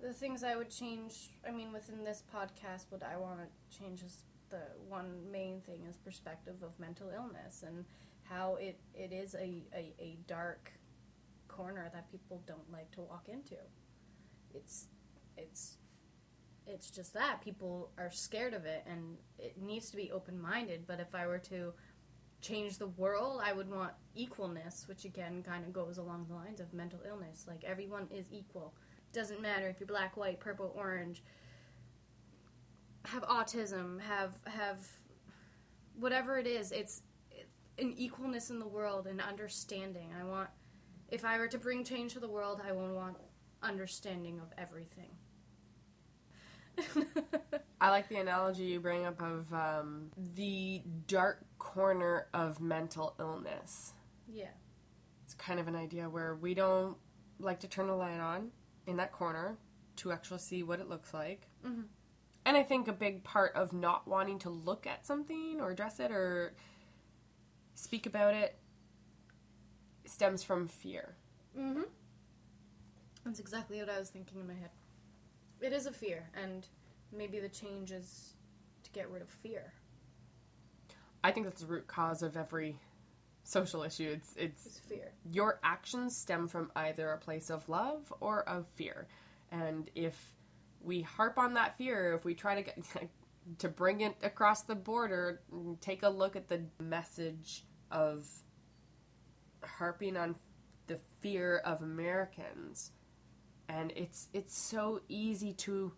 The 0.00 0.12
things 0.12 0.44
I 0.44 0.54
would 0.56 0.70
change, 0.70 1.30
I 1.46 1.50
mean, 1.50 1.72
within 1.72 2.04
this 2.04 2.22
podcast, 2.32 2.86
what 2.90 3.02
I 3.02 3.16
want 3.16 3.40
to 3.40 3.78
change 3.78 4.02
is 4.02 4.22
the 4.50 4.62
one 4.88 5.30
main 5.30 5.60
thing 5.60 5.84
is 5.88 5.96
perspective 5.96 6.62
of 6.62 6.78
mental 6.78 7.10
illness 7.14 7.64
and 7.66 7.84
how 8.22 8.56
it, 8.56 8.78
it 8.94 9.12
is 9.12 9.34
a, 9.34 9.64
a, 9.74 9.92
a 9.98 10.18
dark 10.26 10.72
corner 11.48 11.90
that 11.92 12.10
people 12.10 12.42
don't 12.46 12.70
like 12.72 12.90
to 12.92 13.00
walk 13.00 13.28
into. 13.28 13.56
It's 14.54 14.86
it's 15.36 15.76
it's 16.66 16.90
just 16.90 17.14
that 17.14 17.40
people 17.42 17.90
are 17.98 18.10
scared 18.10 18.52
of 18.52 18.64
it 18.66 18.84
and 18.86 19.16
it 19.38 19.56
needs 19.60 19.90
to 19.90 19.96
be 19.96 20.10
open-minded 20.10 20.86
but 20.86 21.00
if 21.00 21.14
i 21.14 21.26
were 21.26 21.38
to 21.38 21.72
change 22.40 22.78
the 22.78 22.86
world 22.86 23.40
i 23.44 23.52
would 23.52 23.70
want 23.70 23.92
equalness 24.16 24.88
which 24.88 25.04
again 25.04 25.42
kind 25.42 25.64
of 25.64 25.72
goes 25.72 25.98
along 25.98 26.26
the 26.28 26.34
lines 26.34 26.60
of 26.60 26.72
mental 26.72 27.00
illness. 27.08 27.44
Like 27.46 27.64
everyone 27.64 28.08
is 28.10 28.26
equal. 28.32 28.74
Doesn't 29.12 29.40
matter 29.40 29.68
if 29.68 29.80
you're 29.80 29.86
black 29.86 30.16
white 30.16 30.40
purple 30.40 30.72
orange. 30.76 31.22
Have 33.04 33.22
autism 33.22 34.00
have 34.00 34.38
have 34.46 34.78
whatever 35.98 36.38
it 36.38 36.46
is 36.46 36.72
it's 36.72 37.02
an 37.78 37.94
equalness 37.94 38.50
in 38.50 38.58
the 38.58 38.66
world 38.66 39.06
and 39.06 39.20
understanding. 39.20 40.10
I 40.18 40.24
want 40.24 40.48
if 41.10 41.24
i 41.24 41.38
were 41.38 41.48
to 41.48 41.58
bring 41.58 41.84
change 41.84 42.12
to 42.12 42.20
the 42.20 42.28
world 42.28 42.60
i 42.66 42.72
would 42.72 42.92
want 42.92 43.16
understanding 43.62 44.40
of 44.40 44.52
everything 44.56 45.10
I 47.80 47.90
like 47.90 48.08
the 48.08 48.16
analogy 48.16 48.64
you 48.64 48.80
bring 48.80 49.06
up 49.06 49.20
of 49.22 49.52
um, 49.52 50.10
the 50.34 50.82
dark 51.06 51.44
corner 51.58 52.26
of 52.34 52.60
mental 52.60 53.14
illness. 53.18 53.92
yeah. 54.32 54.48
It's 55.24 55.34
kind 55.34 55.60
of 55.60 55.68
an 55.68 55.76
idea 55.76 56.08
where 56.08 56.34
we 56.36 56.54
don't 56.54 56.96
like 57.38 57.60
to 57.60 57.68
turn 57.68 57.88
a 57.90 57.96
light 57.96 58.18
on 58.18 58.50
in 58.86 58.96
that 58.96 59.12
corner 59.12 59.58
to 59.96 60.10
actually 60.10 60.38
see 60.38 60.62
what 60.62 60.80
it 60.80 60.88
looks 60.88 61.12
like. 61.12 61.48
Mhm. 61.62 61.84
And 62.46 62.56
I 62.56 62.62
think 62.62 62.88
a 62.88 62.94
big 62.94 63.24
part 63.24 63.54
of 63.54 63.74
not 63.74 64.08
wanting 64.08 64.38
to 64.40 64.48
look 64.50 64.86
at 64.86 65.04
something 65.06 65.60
or 65.60 65.70
address 65.70 66.00
it 66.00 66.10
or 66.10 66.54
speak 67.74 68.06
about 68.06 68.32
it 68.34 68.58
stems 70.06 70.42
from 70.42 70.66
fear. 70.66 71.14
Mm-hmm. 71.56 71.82
That's 73.24 73.38
exactly 73.38 73.78
what 73.80 73.90
I 73.90 73.98
was 73.98 74.08
thinking 74.08 74.40
in 74.40 74.46
my 74.46 74.54
head. 74.54 74.70
It 75.60 75.74
is 75.74 75.84
a 75.84 75.92
fear, 75.92 76.30
and 76.34 76.66
maybe 77.12 77.40
the 77.40 77.48
change 77.48 77.90
is 77.92 78.34
to 78.84 78.90
get 78.90 79.10
rid 79.10 79.22
of 79.22 79.28
fear. 79.28 79.72
I 81.24 81.32
think 81.32 81.46
that's 81.46 81.62
the 81.62 81.66
root 81.66 81.86
cause 81.86 82.22
of 82.22 82.36
every 82.36 82.76
social 83.44 83.82
issue. 83.82 84.10
It's 84.16 84.34
it's 84.36 84.66
It's 84.66 84.78
fear. 84.80 85.12
your 85.30 85.58
actions 85.64 86.16
stem 86.16 86.48
from 86.48 86.70
either 86.76 87.10
a 87.10 87.18
place 87.18 87.50
of 87.50 87.68
love 87.68 88.12
or 88.20 88.48
of 88.48 88.66
fear. 88.68 89.08
And 89.50 89.90
if 89.94 90.34
we 90.80 91.02
harp 91.02 91.38
on 91.38 91.54
that 91.54 91.76
fear, 91.76 92.12
if 92.14 92.24
we 92.24 92.34
try 92.34 92.54
to 92.54 92.62
get 92.62 92.78
to 93.58 93.68
bring 93.68 94.02
it 94.02 94.16
across 94.22 94.62
the 94.62 94.74
border, 94.74 95.40
take 95.80 96.02
a 96.02 96.08
look 96.08 96.36
at 96.36 96.48
the 96.48 96.62
message 96.78 97.64
of 97.90 98.26
harping 99.64 100.16
on 100.16 100.36
the 100.86 100.98
fear 101.20 101.58
of 101.64 101.82
Americans. 101.82 102.92
And 103.68 103.92
it's 103.96 104.28
it's 104.32 104.56
so 104.56 105.00
easy 105.08 105.52
to 105.54 105.92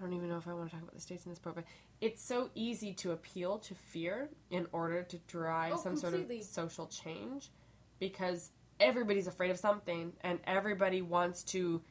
I 0.00 0.04
don't 0.04 0.14
even 0.14 0.28
know 0.30 0.38
if 0.38 0.48
I 0.48 0.54
want 0.54 0.70
to 0.70 0.74
talk 0.74 0.82
about 0.82 0.94
the 0.94 1.00
states 1.00 1.26
in 1.26 1.30
this 1.32 1.38
program. 1.38 1.66
It's 2.00 2.22
so 2.22 2.48
easy 2.54 2.94
to 2.94 3.12
appeal 3.12 3.58
to 3.58 3.74
fear 3.74 4.30
in 4.50 4.66
order 4.72 5.02
to 5.02 5.18
drive 5.26 5.74
Oh, 5.74 5.80
some 5.82 5.96
sort 5.96 6.14
of 6.14 6.30
social 6.42 6.86
change 6.86 7.50
because 7.98 8.50
everybody's 8.78 9.26
afraid 9.26 9.50
of 9.50 9.58
something 9.58 10.14
and 10.22 10.38
everybody 10.44 11.02
wants 11.02 11.42
to 11.42 11.82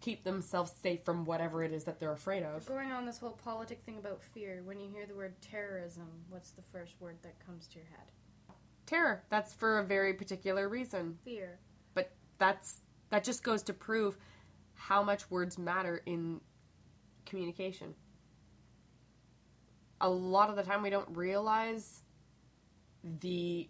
keep 0.00 0.24
themselves 0.24 0.72
safe 0.82 1.04
from 1.04 1.24
whatever 1.24 1.62
it 1.62 1.72
is 1.72 1.84
that 1.84 2.00
they're 2.00 2.12
afraid 2.12 2.42
of. 2.42 2.66
Going 2.66 2.90
on 2.90 3.06
this 3.06 3.18
whole 3.18 3.38
politic 3.44 3.82
thing 3.86 3.98
about 3.98 4.20
fear, 4.20 4.62
when 4.64 4.80
you 4.80 4.90
hear 4.90 5.06
the 5.06 5.14
word 5.14 5.40
terrorism, 5.40 6.08
what's 6.28 6.50
the 6.50 6.62
first 6.72 7.00
word 7.00 7.18
that 7.22 7.38
comes 7.46 7.68
to 7.68 7.76
your 7.76 7.86
head? 7.86 8.10
Terror. 8.84 9.22
That's 9.30 9.54
for 9.54 9.78
a 9.78 9.84
very 9.84 10.12
particular 10.14 10.68
reason. 10.68 11.18
Fear. 11.24 11.60
But 11.94 12.10
that's 12.38 12.80
that 13.10 13.22
just 13.22 13.44
goes 13.44 13.62
to 13.64 13.72
prove 13.72 14.16
how 14.74 15.04
much 15.04 15.30
words 15.30 15.56
matter 15.56 16.02
in 16.04 16.40
communication. 17.32 17.94
A 20.02 20.10
lot 20.10 20.50
of 20.50 20.56
the 20.56 20.62
time 20.62 20.82
we 20.82 20.90
don't 20.90 21.16
realize 21.16 22.02
the 23.20 23.68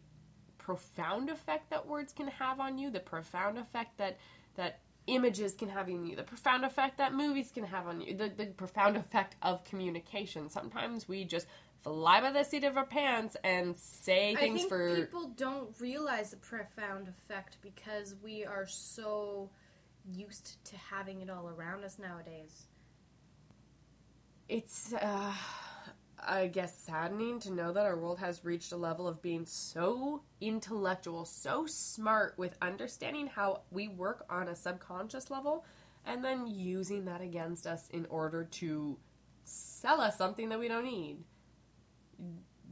profound 0.59 1.31
effect 1.31 1.71
that 1.71 1.87
words 1.87 2.13
can 2.13 2.27
have 2.27 2.59
on 2.59 2.77
you, 2.77 2.91
the 2.91 3.01
profound 3.01 3.59
effect 3.59 3.99
that 3.99 4.19
that 4.57 4.81
images 5.07 5.55
can 5.55 5.69
have 5.69 5.89
on 5.89 6.05
you, 6.07 6.17
the 6.17 6.23
profound 6.23 6.65
effect 6.65 6.99
that 6.99 7.15
movies 7.15 7.51
can 7.53 7.65
have 7.65 7.87
on 7.87 8.01
you, 8.01 8.17
the, 8.17 8.29
the 8.37 8.47
profound 8.47 8.97
effect 8.97 9.37
of 9.43 9.65
communication. 9.65 10.49
Sometimes 10.49 11.09
we 11.09 11.25
just 11.25 11.47
fly 11.83 12.21
by 12.21 12.31
the 12.31 12.45
seat 12.45 12.65
of 12.65 12.77
our 12.77 12.87
pants 12.87 13.37
and 13.43 13.77
say 13.77 14.33
I 14.33 14.37
things 14.37 14.61
think 14.61 14.69
for 14.69 14.97
people 14.97 15.33
don't 15.37 15.69
realize 15.81 16.31
the 16.31 16.37
profound 16.37 17.09
effect 17.09 17.59
because 17.63 18.15
we 18.23 18.45
are 18.45 18.67
so 18.67 19.51
used 20.13 20.65
to 20.67 20.77
having 20.77 21.21
it 21.23 21.31
all 21.31 21.49
around 21.49 21.85
us 21.85 21.99
nowadays. 21.99 22.67
It's 24.53 24.93
uh, 24.93 25.33
i 26.27 26.47
guess 26.47 26.77
saddening 26.79 27.41
to 27.41 27.51
know 27.51 27.73
that 27.73 27.87
our 27.87 27.97
world 27.97 28.19
has 28.19 28.45
reached 28.45 28.73
a 28.73 28.77
level 28.77 29.09
of 29.09 29.23
being 29.23 29.47
so 29.47 30.23
intellectual 30.41 31.25
so 31.25 31.65
smart 31.67 32.35
with 32.37 32.57
understanding 32.61 33.27
how 33.27 33.63
we 33.71 33.89
work 33.89 34.25
on 34.29 34.49
a 34.49 34.55
subconscious 34.55 35.31
level 35.31 35.65
and 36.05 36.25
then 36.25 36.47
using 36.47 37.05
that 37.05 37.21
against 37.21 37.67
us 37.67 37.89
in 37.91 38.07
order 38.11 38.45
to 38.45 38.99
sell 39.45 40.01
us 40.01 40.17
something 40.17 40.49
that 40.49 40.59
we 40.59 40.69
don't 40.69 40.85
need. 40.85 41.19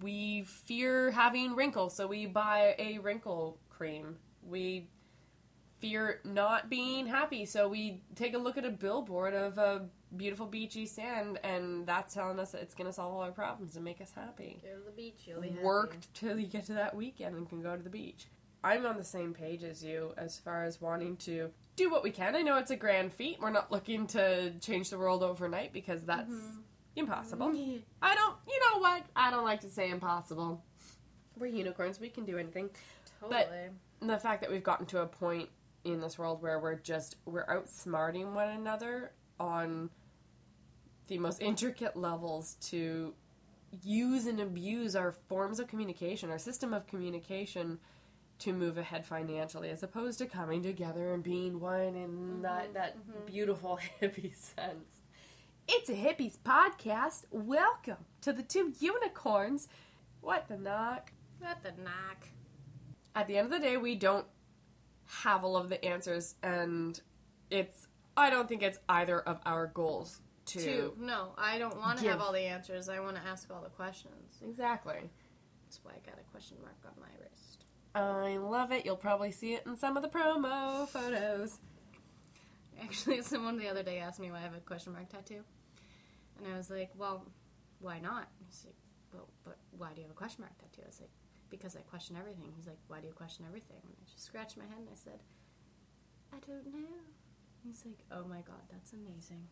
We 0.00 0.42
fear 0.42 1.10
having 1.10 1.54
wrinkles 1.54 1.94
so 1.94 2.06
we 2.06 2.26
buy 2.26 2.74
a 2.78 2.98
wrinkle 2.98 3.58
cream. 3.68 4.16
We 4.42 4.88
fear 5.78 6.20
not 6.24 6.68
being 6.68 7.06
happy 7.06 7.46
so 7.46 7.68
we 7.68 8.02
take 8.14 8.34
a 8.34 8.38
look 8.38 8.58
at 8.58 8.64
a 8.64 8.70
billboard 8.70 9.34
of 9.34 9.58
a 9.58 9.86
beautiful 10.16 10.46
beachy 10.46 10.86
sand 10.86 11.38
and 11.44 11.86
that's 11.86 12.14
telling 12.14 12.38
us 12.38 12.52
that 12.52 12.62
it's 12.62 12.74
going 12.74 12.86
to 12.86 12.92
solve 12.92 13.14
all 13.14 13.20
our 13.20 13.30
problems 13.30 13.76
and 13.76 13.84
make 13.84 14.00
us 14.00 14.12
happy. 14.14 14.60
Go 14.62 14.78
to 14.78 14.84
the 14.84 14.90
beach, 14.90 15.20
you'll 15.26 15.40
be 15.40 15.56
work 15.62 15.94
happy. 15.94 16.06
till 16.14 16.38
you 16.38 16.46
get 16.46 16.66
to 16.66 16.74
that 16.74 16.94
weekend 16.94 17.36
and 17.36 17.48
can 17.48 17.62
go 17.62 17.76
to 17.76 17.82
the 17.82 17.90
beach. 17.90 18.26
I'm 18.62 18.84
on 18.84 18.96
the 18.96 19.04
same 19.04 19.32
page 19.32 19.64
as 19.64 19.82
you 19.82 20.12
as 20.16 20.38
far 20.38 20.64
as 20.64 20.80
wanting 20.80 21.16
to 21.18 21.50
do 21.76 21.90
what 21.90 22.02
we 22.02 22.10
can. 22.10 22.36
I 22.36 22.42
know 22.42 22.56
it's 22.58 22.70
a 22.70 22.76
grand 22.76 23.12
feat. 23.12 23.38
We're 23.40 23.50
not 23.50 23.72
looking 23.72 24.06
to 24.08 24.52
change 24.60 24.90
the 24.90 24.98
world 24.98 25.22
overnight 25.22 25.72
because 25.72 26.02
that's 26.04 26.30
mm-hmm. 26.30 26.60
impossible. 26.96 27.48
Mm-hmm. 27.48 27.78
I 28.02 28.14
don't 28.14 28.36
you 28.46 28.60
know 28.70 28.80
what? 28.80 29.04
I 29.16 29.30
don't 29.30 29.44
like 29.44 29.60
to 29.60 29.70
say 29.70 29.90
impossible. 29.90 30.62
We're 31.38 31.46
unicorns. 31.46 31.98
We 31.98 32.10
can 32.10 32.26
do 32.26 32.36
anything. 32.36 32.70
Totally. 33.20 33.44
the 34.00 34.18
fact 34.18 34.40
that 34.42 34.50
we've 34.50 34.64
gotten 34.64 34.86
to 34.86 35.02
a 35.02 35.06
point 35.06 35.48
in 35.84 36.00
this 36.00 36.18
world 36.18 36.42
where 36.42 36.58
we're 36.58 36.76
just 36.76 37.16
we're 37.24 37.46
outsmarting 37.46 38.32
one 38.32 38.48
another 38.48 39.12
on 39.38 39.90
the 41.10 41.18
most 41.18 41.42
intricate 41.42 41.96
levels 41.96 42.54
to 42.60 43.12
use 43.82 44.26
and 44.26 44.38
abuse 44.40 44.94
our 44.94 45.10
forms 45.10 45.58
of 45.58 45.66
communication, 45.66 46.30
our 46.30 46.38
system 46.38 46.72
of 46.72 46.86
communication 46.86 47.80
to 48.38 48.52
move 48.52 48.78
ahead 48.78 49.04
financially 49.04 49.70
as 49.70 49.82
opposed 49.82 50.18
to 50.18 50.26
coming 50.26 50.62
together 50.62 51.12
and 51.12 51.24
being 51.24 51.58
one 51.58 51.96
in 51.96 52.10
mm-hmm, 52.10 52.42
that, 52.42 52.72
that 52.74 53.26
beautiful 53.26 53.76
hippie 54.00 54.34
sense. 54.36 55.00
It's 55.66 55.90
a 55.90 55.94
hippies 55.94 56.38
podcast. 56.38 57.24
Welcome 57.32 58.04
to 58.20 58.32
the 58.32 58.44
two 58.44 58.72
unicorns. 58.78 59.66
What 60.20 60.46
the 60.46 60.58
knock? 60.58 61.10
What 61.40 61.58
the 61.64 61.72
knock? 61.82 62.28
at 63.16 63.26
the 63.26 63.36
end 63.36 63.46
of 63.46 63.52
the 63.52 63.58
day, 63.58 63.76
we 63.76 63.96
don't 63.96 64.26
have 65.06 65.42
all 65.42 65.56
of 65.56 65.68
the 65.68 65.84
answers, 65.84 66.36
and 66.44 67.00
it's 67.50 67.88
I 68.16 68.30
don't 68.30 68.48
think 68.48 68.62
it's 68.62 68.78
either 68.88 69.20
of 69.20 69.40
our 69.44 69.66
goals 69.66 70.20
to 70.50 70.58
Two. 70.58 70.94
No, 70.98 71.32
I 71.38 71.58
don't 71.58 71.78
want 71.78 71.98
to 72.00 72.08
have 72.08 72.20
all 72.20 72.32
the 72.32 72.40
answers. 72.40 72.88
I 72.88 73.00
want 73.00 73.16
to 73.16 73.22
ask 73.22 73.50
all 73.50 73.62
the 73.62 73.70
questions. 73.70 74.38
exactly. 74.42 75.10
That's 75.64 75.80
why 75.84 75.92
I 75.92 76.08
got 76.08 76.18
a 76.18 76.30
question 76.30 76.56
mark 76.62 76.76
on 76.84 77.00
my 77.00 77.08
wrist. 77.20 77.64
I 77.94 78.36
love 78.38 78.72
it. 78.72 78.84
You'll 78.84 78.96
probably 78.96 79.30
see 79.30 79.54
it 79.54 79.64
in 79.66 79.76
some 79.76 79.96
of 79.96 80.02
the 80.02 80.08
promo 80.08 80.88
photos. 80.88 81.58
Actually, 82.82 83.22
someone 83.32 83.58
the 83.58 83.68
other 83.68 83.82
day 83.82 83.98
asked 83.98 84.20
me 84.20 84.30
why 84.30 84.38
I 84.38 84.42
have 84.42 84.54
a 84.54 84.60
question 84.60 84.92
mark 84.92 85.08
tattoo, 85.08 85.42
and 86.38 86.52
I 86.52 86.56
was 86.56 86.70
like, 86.70 86.90
"Well, 86.96 87.26
why 87.80 88.00
not?" 88.00 88.28
He's 88.46 88.64
like, 88.64 88.76
"Well, 89.12 89.28
but 89.44 89.58
why 89.76 89.90
do 89.92 89.96
you 90.00 90.02
have 90.02 90.10
a 90.10 90.18
question 90.18 90.42
mark 90.42 90.56
tattoo?" 90.58 90.82
I 90.84 90.88
was 90.88 91.00
like, 91.00 91.10
"Because 91.50 91.76
I 91.76 91.80
question 91.80 92.16
everything." 92.18 92.52
He's 92.56 92.66
like, 92.66 92.78
"Why 92.88 93.00
do 93.00 93.06
you 93.06 93.12
question 93.12 93.44
everything?" 93.46 93.80
And 93.84 93.94
I 94.00 94.04
just 94.10 94.24
scratched 94.24 94.56
my 94.56 94.64
head 94.64 94.78
and 94.78 94.88
I 94.90 94.96
said, 94.96 95.20
"I 96.32 96.38
don't 96.46 96.66
know." 96.72 96.88
He's 97.62 97.84
like, 97.84 97.98
oh 98.10 98.24
my 98.24 98.40
god, 98.40 98.64
that's 98.70 98.92
amazing. 98.92 99.46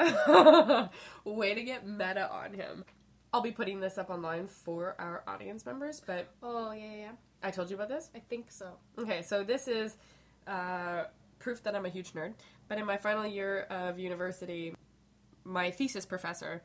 Way 1.24 1.54
to 1.54 1.62
get 1.62 1.86
meta 1.86 2.30
on 2.30 2.54
him. 2.54 2.84
I'll 3.32 3.42
be 3.42 3.52
putting 3.52 3.80
this 3.80 3.98
up 3.98 4.10
online 4.10 4.48
for 4.48 4.96
our 4.98 5.22
audience 5.26 5.64
members, 5.64 6.02
but 6.04 6.28
Oh 6.42 6.72
yeah, 6.72 6.94
yeah. 6.96 7.12
I 7.42 7.50
told 7.50 7.70
you 7.70 7.76
about 7.76 7.88
this? 7.88 8.10
I 8.14 8.18
think 8.18 8.50
so. 8.50 8.72
Okay, 8.98 9.22
so 9.22 9.44
this 9.44 9.68
is 9.68 9.96
uh, 10.46 11.04
proof 11.38 11.62
that 11.62 11.74
I'm 11.74 11.86
a 11.86 11.88
huge 11.88 12.12
nerd. 12.12 12.34
But 12.68 12.78
in 12.78 12.86
my 12.86 12.96
final 12.96 13.26
year 13.26 13.62
of 13.70 13.98
university, 13.98 14.74
my 15.44 15.70
thesis 15.70 16.06
professor 16.06 16.62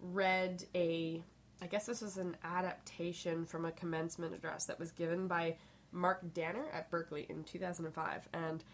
read 0.00 0.64
a, 0.74 1.22
I 1.60 1.66
guess 1.66 1.86
this 1.86 2.00
was 2.00 2.18
an 2.18 2.36
adaptation 2.44 3.46
from 3.46 3.64
a 3.64 3.72
commencement 3.72 4.34
address 4.34 4.66
that 4.66 4.78
was 4.78 4.92
given 4.92 5.28
by 5.28 5.56
Mark 5.92 6.32
Danner 6.34 6.66
at 6.72 6.90
Berkeley 6.90 7.26
in 7.28 7.44
2005. 7.44 8.28
And 8.32 8.64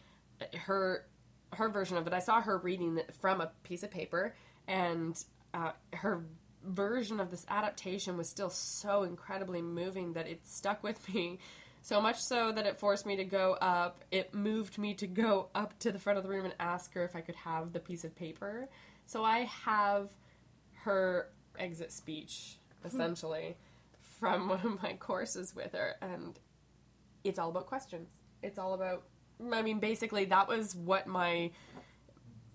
her 0.55 1.07
her 1.55 1.69
version 1.69 1.97
of 1.97 2.07
it, 2.07 2.13
I 2.13 2.19
saw 2.19 2.41
her 2.41 2.59
reading 2.59 2.99
it 2.99 3.15
from 3.21 3.41
a 3.41 3.51
piece 3.63 3.83
of 3.83 3.91
paper, 3.91 4.35
and 4.67 5.23
uh, 5.55 5.73
her 5.95 6.25
version 6.65 7.21
of 7.21 7.31
this 7.31 7.47
adaptation 7.49 8.17
was 8.17 8.29
still 8.29 8.51
so 8.51 9.03
incredibly 9.03 9.63
moving 9.63 10.13
that 10.15 10.27
it 10.29 10.47
stuck 10.47 10.83
with 10.83 11.13
me. 11.15 11.39
So 11.83 12.01
much 12.01 12.21
so 12.21 12.53
that 12.53 12.67
it 12.67 12.79
forced 12.79 13.07
me 13.07 13.17
to 13.17 13.25
go 13.25 13.57
up 13.61 14.05
it 14.11 14.35
moved 14.35 14.79
me 14.79 14.95
to 14.95 15.07
go 15.07 15.49
up 15.55 15.79
to 15.79 15.93
the 15.93 15.99
front 15.99 16.19
of 16.19 16.25
the 16.25 16.29
room 16.29 16.45
and 16.45 16.55
ask 16.59 16.93
her 16.95 17.05
if 17.05 17.17
i 17.17 17.21
could 17.21 17.37
have 17.37 17.73
the 17.73 17.81
piece 17.81 18.05
of 18.05 18.15
paper. 18.15 18.69
So 19.07 19.25
i 19.25 19.41
have 19.65 20.11
her 20.83 21.29
exit 21.59 21.93
speech 21.93 22.59
essentially 22.85 23.57
from 24.21 24.49
one 24.51 24.61
of 24.65 24.83
my 24.83 24.95
courses 24.95 25.55
with 25.55 25.73
her 25.73 25.95
and 26.03 26.39
it's 27.25 27.39
all 27.39 27.51
about 27.51 27.67
questions. 27.67 28.09
It's 28.43 28.59
all 28.59 28.75
about 28.75 29.05
i 29.53 29.63
mean 29.63 29.79
basically 29.79 30.25
that 30.25 30.49
was 30.49 30.75
what 30.75 31.07
my 31.07 31.51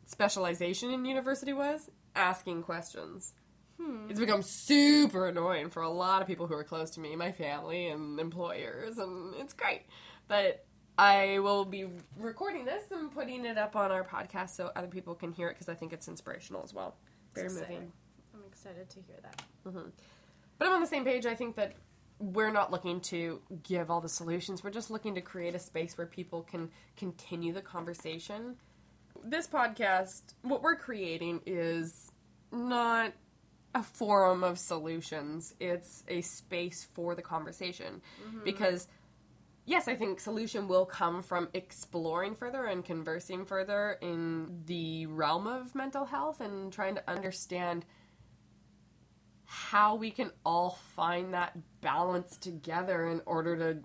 specialization 0.05 0.91
in 0.91 1.05
university 1.05 1.53
was 1.53 1.89
asking 2.15 2.61
questions 2.61 3.33
hmm. 3.77 4.07
it's 4.09 4.19
become 4.19 4.41
super 4.41 5.27
annoying 5.27 5.69
for 5.69 5.81
a 5.81 5.89
lot 5.89 6.21
of 6.21 6.27
people 6.27 6.47
who 6.47 6.53
are 6.53 6.63
close 6.63 6.91
to 6.91 6.99
me, 6.99 7.15
my 7.15 7.31
family 7.31 7.87
and 7.87 8.19
employers, 8.19 8.97
and 8.97 9.33
it's 9.35 9.53
great. 9.53 9.81
But 10.27 10.65
I 10.97 11.39
will 11.39 11.65
be 11.65 11.87
recording 12.17 12.65
this 12.65 12.91
and 12.91 13.11
putting 13.11 13.45
it 13.45 13.57
up 13.57 13.75
on 13.75 13.91
our 13.91 14.03
podcast 14.03 14.51
so 14.51 14.71
other 14.75 14.87
people 14.87 15.15
can 15.15 15.31
hear 15.31 15.47
it 15.49 15.53
because 15.53 15.69
I 15.69 15.73
think 15.73 15.91
it's 15.91 16.07
inspirational 16.07 16.63
as 16.63 16.73
well. 16.73 16.95
Very 17.33 17.49
moving. 17.49 17.91
I'm 18.33 18.43
excited 18.47 18.89
to 18.89 18.99
hear 19.07 19.17
that. 19.23 19.41
Mm-hmm. 19.67 19.89
But 20.59 20.67
I'm 20.67 20.73
on 20.73 20.81
the 20.81 20.87
same 20.87 21.03
page. 21.03 21.25
I 21.25 21.33
think 21.33 21.55
that 21.55 21.73
we're 22.23 22.51
not 22.51 22.71
looking 22.71 23.01
to 23.01 23.41
give 23.63 23.91
all 23.91 23.99
the 23.99 24.07
solutions. 24.07 24.63
We're 24.63 24.69
just 24.69 24.89
looking 24.89 25.15
to 25.15 25.21
create 25.21 25.55
a 25.55 25.59
space 25.59 25.97
where 25.97 26.07
people 26.07 26.43
can 26.43 26.69
continue 26.95 27.51
the 27.51 27.61
conversation. 27.61 28.55
This 29.25 29.45
podcast, 29.45 30.21
what 30.41 30.61
we're 30.61 30.77
creating 30.77 31.41
is 31.45 32.11
not 32.51 33.11
a 33.75 33.83
forum 33.83 34.43
of 34.43 34.57
solutions. 34.57 35.53
It's 35.59 36.03
a 36.07 36.21
space 36.21 36.87
for 36.93 37.13
the 37.13 37.21
conversation. 37.21 38.01
Mm-hmm. 38.25 38.45
Because 38.45 38.87
yes, 39.65 39.89
I 39.89 39.95
think 39.95 40.21
solution 40.21 40.69
will 40.69 40.85
come 40.85 41.23
from 41.23 41.49
exploring 41.53 42.35
further 42.35 42.65
and 42.67 42.85
conversing 42.85 43.45
further 43.45 43.97
in 44.01 44.61
the 44.65 45.07
realm 45.07 45.45
of 45.45 45.75
mental 45.75 46.05
health 46.05 46.39
and 46.39 46.71
trying 46.71 46.95
to 46.95 47.09
understand 47.09 47.83
how 49.53 49.93
we 49.93 50.09
can 50.09 50.31
all 50.43 50.79
find 50.95 51.35
that 51.35 51.55
balance 51.79 52.37
together 52.37 53.07
in 53.07 53.21
order 53.27 53.55
to 53.55 53.77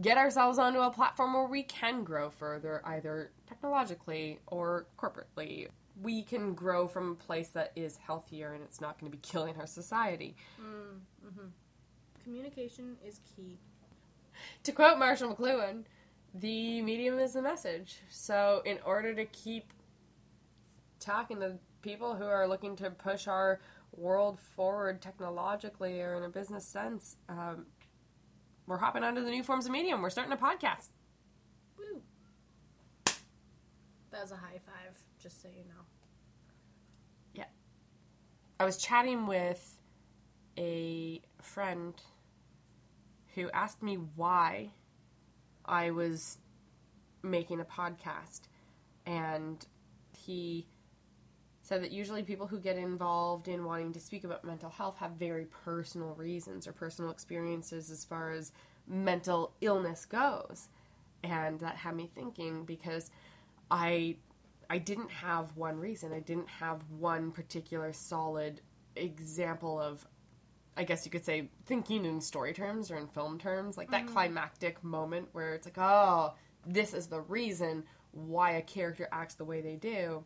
get 0.00 0.18
ourselves 0.18 0.58
onto 0.58 0.80
a 0.80 0.90
platform 0.90 1.34
where 1.34 1.46
we 1.46 1.62
can 1.62 2.02
grow 2.02 2.30
further, 2.30 2.82
either 2.84 3.30
technologically 3.46 4.40
or 4.48 4.86
corporately. 4.98 5.68
We 6.02 6.24
can 6.24 6.54
grow 6.54 6.88
from 6.88 7.12
a 7.12 7.14
place 7.14 7.50
that 7.50 7.70
is 7.76 7.96
healthier 7.96 8.54
and 8.54 8.64
it's 8.64 8.80
not 8.80 8.98
going 8.98 9.12
to 9.12 9.16
be 9.16 9.22
killing 9.26 9.56
our 9.56 9.68
society. 9.68 10.34
Mm-hmm. 10.60 11.28
Mm-hmm. 11.28 11.48
Communication 12.24 12.96
is 13.06 13.20
key. 13.36 13.58
To 14.64 14.72
quote 14.72 14.98
Marshall 14.98 15.36
McLuhan, 15.36 15.84
the 16.34 16.82
medium 16.82 17.20
is 17.20 17.34
the 17.34 17.42
message. 17.42 18.00
So, 18.10 18.62
in 18.64 18.78
order 18.84 19.14
to 19.14 19.26
keep 19.26 19.72
talking 20.98 21.38
to 21.38 21.58
people 21.82 22.16
who 22.16 22.24
are 22.24 22.48
looking 22.48 22.74
to 22.76 22.90
push 22.90 23.28
our 23.28 23.60
world 23.92 24.38
forward 24.40 25.00
technologically 25.02 26.00
or 26.00 26.14
in 26.16 26.22
a 26.24 26.28
business 26.28 26.66
sense, 26.66 27.16
um, 27.28 27.66
we're 28.66 28.78
hopping 28.78 29.02
onto 29.02 29.22
the 29.24 29.30
new 29.30 29.42
forms 29.42 29.66
of 29.66 29.72
medium. 29.72 30.02
We're 30.02 30.10
starting 30.10 30.32
a 30.32 30.36
podcast. 30.36 30.88
Woo. 31.78 32.02
That 33.04 34.22
was 34.22 34.32
a 34.32 34.36
high 34.36 34.60
five, 34.64 34.98
just 35.18 35.42
so 35.42 35.48
you 35.48 35.64
know. 35.64 35.82
Yeah. 37.34 37.44
I 38.60 38.64
was 38.64 38.76
chatting 38.76 39.26
with 39.26 39.78
a 40.58 41.22
friend 41.40 41.94
who 43.34 43.50
asked 43.50 43.82
me 43.82 43.96
why 43.96 44.70
I 45.64 45.90
was 45.90 46.38
making 47.22 47.60
a 47.60 47.64
podcast. 47.64 48.42
And 49.06 49.64
he 50.16 50.66
said 51.72 51.82
that 51.82 51.90
usually 51.90 52.22
people 52.22 52.46
who 52.46 52.58
get 52.58 52.76
involved 52.76 53.48
in 53.48 53.64
wanting 53.64 53.94
to 53.94 53.98
speak 53.98 54.24
about 54.24 54.44
mental 54.44 54.68
health 54.68 54.98
have 54.98 55.12
very 55.12 55.46
personal 55.64 56.14
reasons 56.16 56.66
or 56.66 56.72
personal 56.72 57.10
experiences 57.10 57.90
as 57.90 58.04
far 58.04 58.30
as 58.30 58.52
mental 58.86 59.54
illness 59.62 60.04
goes. 60.04 60.68
And 61.24 61.58
that 61.60 61.76
had 61.76 61.96
me 61.96 62.10
thinking 62.14 62.66
because 62.66 63.10
I 63.70 64.16
I 64.68 64.76
didn't 64.76 65.10
have 65.12 65.56
one 65.56 65.78
reason. 65.78 66.12
I 66.12 66.20
didn't 66.20 66.50
have 66.50 66.82
one 66.98 67.32
particular 67.32 67.94
solid 67.94 68.60
example 68.94 69.80
of, 69.80 70.06
I 70.76 70.84
guess 70.84 71.06
you 71.06 71.10
could 71.10 71.24
say, 71.24 71.48
thinking 71.64 72.04
in 72.04 72.20
story 72.20 72.52
terms 72.52 72.90
or 72.90 72.98
in 72.98 73.06
film 73.06 73.38
terms, 73.38 73.78
like 73.78 73.90
that 73.92 74.04
mm-hmm. 74.04 74.12
climactic 74.12 74.84
moment 74.84 75.28
where 75.32 75.54
it's 75.54 75.66
like, 75.66 75.78
oh, 75.78 76.34
this 76.66 76.92
is 76.92 77.06
the 77.06 77.22
reason 77.22 77.84
why 78.10 78.50
a 78.52 78.62
character 78.62 79.08
acts 79.10 79.36
the 79.36 79.44
way 79.44 79.62
they 79.62 79.76
do, 79.76 80.22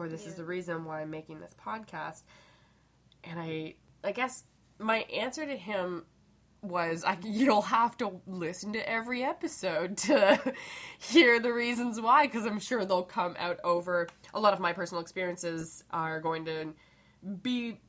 or 0.00 0.08
this 0.08 0.26
is 0.26 0.34
the 0.34 0.44
reason 0.44 0.84
why 0.84 1.02
I'm 1.02 1.10
making 1.10 1.40
this 1.40 1.54
podcast. 1.64 2.22
And 3.24 3.38
I, 3.38 3.74
I 4.02 4.12
guess 4.12 4.44
my 4.78 4.98
answer 5.14 5.44
to 5.44 5.56
him 5.56 6.04
was 6.62 7.04
I, 7.04 7.18
you'll 7.24 7.62
have 7.62 7.96
to 7.98 8.20
listen 8.26 8.72
to 8.74 8.88
every 8.88 9.22
episode 9.22 9.96
to 9.98 10.54
hear 10.98 11.40
the 11.40 11.52
reasons 11.52 11.98
why 11.98 12.26
because 12.26 12.44
i'm 12.44 12.60
sure 12.60 12.84
they'll 12.84 13.02
come 13.02 13.34
out 13.38 13.58
over 13.64 14.08
a 14.34 14.40
lot 14.40 14.52
of 14.52 14.60
my 14.60 14.74
personal 14.74 15.00
experiences 15.00 15.84
are 15.90 16.20
going 16.20 16.44
to 16.44 16.74
be 17.42 17.80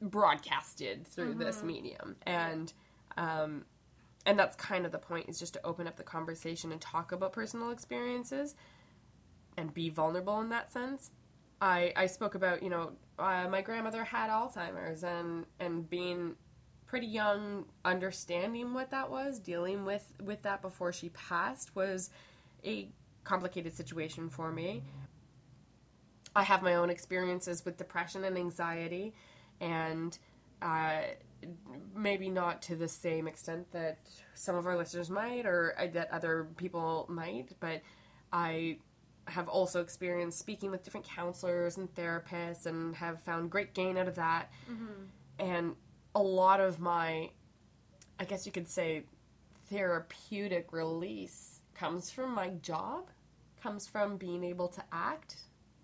broadcasted 0.00 1.06
through 1.06 1.34
this 1.34 1.62
medium. 1.62 2.16
And 2.26 2.72
um, 3.16 3.64
and 4.26 4.38
that's 4.38 4.56
kind 4.56 4.86
of 4.86 4.92
the 4.92 4.98
point 4.98 5.28
is 5.28 5.38
just 5.38 5.54
to 5.54 5.60
open 5.64 5.86
up 5.86 5.96
the 5.96 6.02
conversation 6.02 6.72
and 6.72 6.80
talk 6.80 7.12
about 7.12 7.32
personal 7.32 7.70
experiences 7.70 8.54
and 9.56 9.72
be 9.72 9.90
vulnerable 9.90 10.40
in 10.40 10.48
that 10.48 10.72
sense 10.72 11.10
i 11.64 11.92
i 11.96 12.06
spoke 12.06 12.34
about 12.34 12.62
you 12.62 12.68
know 12.68 12.92
uh, 13.18 13.46
my 13.48 13.62
grandmother 13.62 14.04
had 14.04 14.30
alzheimer's 14.30 15.02
and 15.02 15.46
and 15.60 15.88
being 15.88 16.34
pretty 16.86 17.06
young 17.06 17.64
understanding 17.84 18.72
what 18.74 18.90
that 18.90 19.10
was 19.10 19.38
dealing 19.38 19.84
with 19.84 20.12
with 20.22 20.42
that 20.42 20.62
before 20.62 20.92
she 20.92 21.08
passed 21.08 21.74
was 21.74 22.10
a 22.64 22.88
complicated 23.24 23.74
situation 23.74 24.28
for 24.28 24.52
me. 24.52 24.82
I 26.36 26.42
have 26.42 26.62
my 26.62 26.74
own 26.74 26.90
experiences 26.90 27.64
with 27.64 27.76
depression 27.76 28.24
and 28.24 28.36
anxiety 28.36 29.14
and 29.60 30.16
uh, 30.60 31.00
maybe 31.94 32.28
not 32.28 32.62
to 32.62 32.76
the 32.76 32.88
same 32.88 33.26
extent 33.26 33.70
that 33.72 33.98
some 34.34 34.56
of 34.56 34.66
our 34.66 34.76
listeners 34.76 35.10
might 35.10 35.46
or 35.46 35.74
uh, 35.78 35.86
that 35.92 36.10
other 36.10 36.46
people 36.56 37.06
might 37.08 37.50
but 37.60 37.82
i 38.32 38.78
have 39.26 39.48
also 39.48 39.80
experienced 39.80 40.38
speaking 40.38 40.70
with 40.70 40.84
different 40.84 41.06
counselors 41.06 41.76
and 41.76 41.92
therapists 41.94 42.66
and 42.66 42.94
have 42.96 43.22
found 43.22 43.50
great 43.50 43.74
gain 43.74 43.96
out 43.96 44.08
of 44.08 44.16
that. 44.16 44.50
Mm-hmm. 44.70 45.04
And 45.38 45.76
a 46.14 46.22
lot 46.22 46.60
of 46.60 46.78
my 46.80 47.30
i 48.18 48.24
guess 48.24 48.46
you 48.46 48.52
could 48.52 48.68
say 48.68 49.04
therapeutic 49.70 50.72
release 50.72 51.60
comes 51.74 52.10
from 52.10 52.34
my 52.34 52.50
job 52.50 53.10
comes 53.60 53.86
from 53.86 54.18
being 54.18 54.44
able 54.44 54.68
to 54.68 54.82
act. 54.92 55.36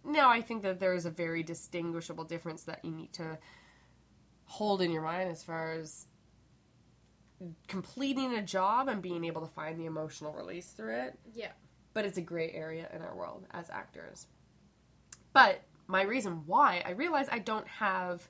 Now 0.05 0.31
i 0.31 0.41
think 0.41 0.63
that 0.63 0.81
there 0.81 0.95
is 0.95 1.07
a 1.07 1.11
very 1.11 1.43
distinguishable 1.43 2.25
difference 2.25 2.65
that 2.65 2.85
you 2.85 2.91
need 2.91 3.13
to 3.15 3.39
hold 4.45 4.83
in 4.83 4.91
your 4.91 5.03
mind 5.03 5.31
as 5.31 5.43
far 5.43 5.73
as 5.73 6.07
completing 7.69 8.35
a 8.35 8.43
job 8.43 8.89
and 8.89 9.01
being 9.01 9.25
able 9.25 9.41
to 9.41 9.47
find 9.47 9.81
the 9.81 9.87
emotional 9.87 10.33
release 10.33 10.73
through 10.73 10.95
it. 10.95 11.19
Yeah. 11.33 11.53
But 11.93 12.05
it's 12.05 12.19
a 12.19 12.23
gray 12.23 12.51
area 12.53 12.89
in 12.95 13.03
our 13.03 13.15
world 13.15 13.47
as 13.53 13.71
actors. 13.71 14.27
But 15.33 15.63
my 15.87 16.03
reason 16.03 16.43
why, 16.47 16.83
I 16.85 16.91
realize 16.91 17.29
I 17.31 17.39
don't 17.39 17.67
have 17.69 18.29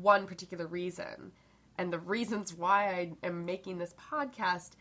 one 0.00 0.26
particular 0.26 0.66
reason. 0.66 1.32
And 1.78 1.92
the 1.92 1.98
reasons 1.98 2.54
why 2.54 2.88
I 2.88 3.12
am 3.26 3.44
making 3.44 3.78
this 3.78 3.94
podcast 3.94 4.72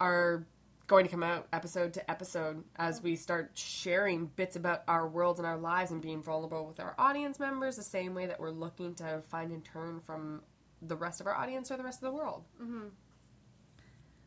are 0.00 0.46
going 0.86 1.04
to 1.04 1.10
come 1.10 1.22
out 1.22 1.46
episode 1.52 1.94
to 1.94 2.10
episode 2.10 2.62
as 2.76 3.02
we 3.02 3.16
start 3.16 3.52
sharing 3.54 4.26
bits 4.26 4.56
about 4.56 4.82
our 4.86 5.08
worlds 5.08 5.38
and 5.38 5.46
our 5.46 5.56
lives 5.56 5.90
and 5.90 6.02
being 6.02 6.22
vulnerable 6.22 6.66
with 6.66 6.78
our 6.78 6.94
audience 6.98 7.38
members 7.40 7.76
the 7.76 7.82
same 7.82 8.14
way 8.14 8.26
that 8.26 8.38
we're 8.38 8.50
looking 8.50 8.94
to 8.94 9.22
find 9.30 9.50
and 9.50 9.64
turn 9.64 10.00
from 10.00 10.42
the 10.82 10.96
rest 10.96 11.20
of 11.20 11.26
our 11.26 11.34
audience 11.34 11.70
or 11.70 11.76
the 11.76 11.84
rest 11.84 12.02
of 12.02 12.10
the 12.10 12.16
world. 12.16 12.44
Mm-hmm. 12.62 12.88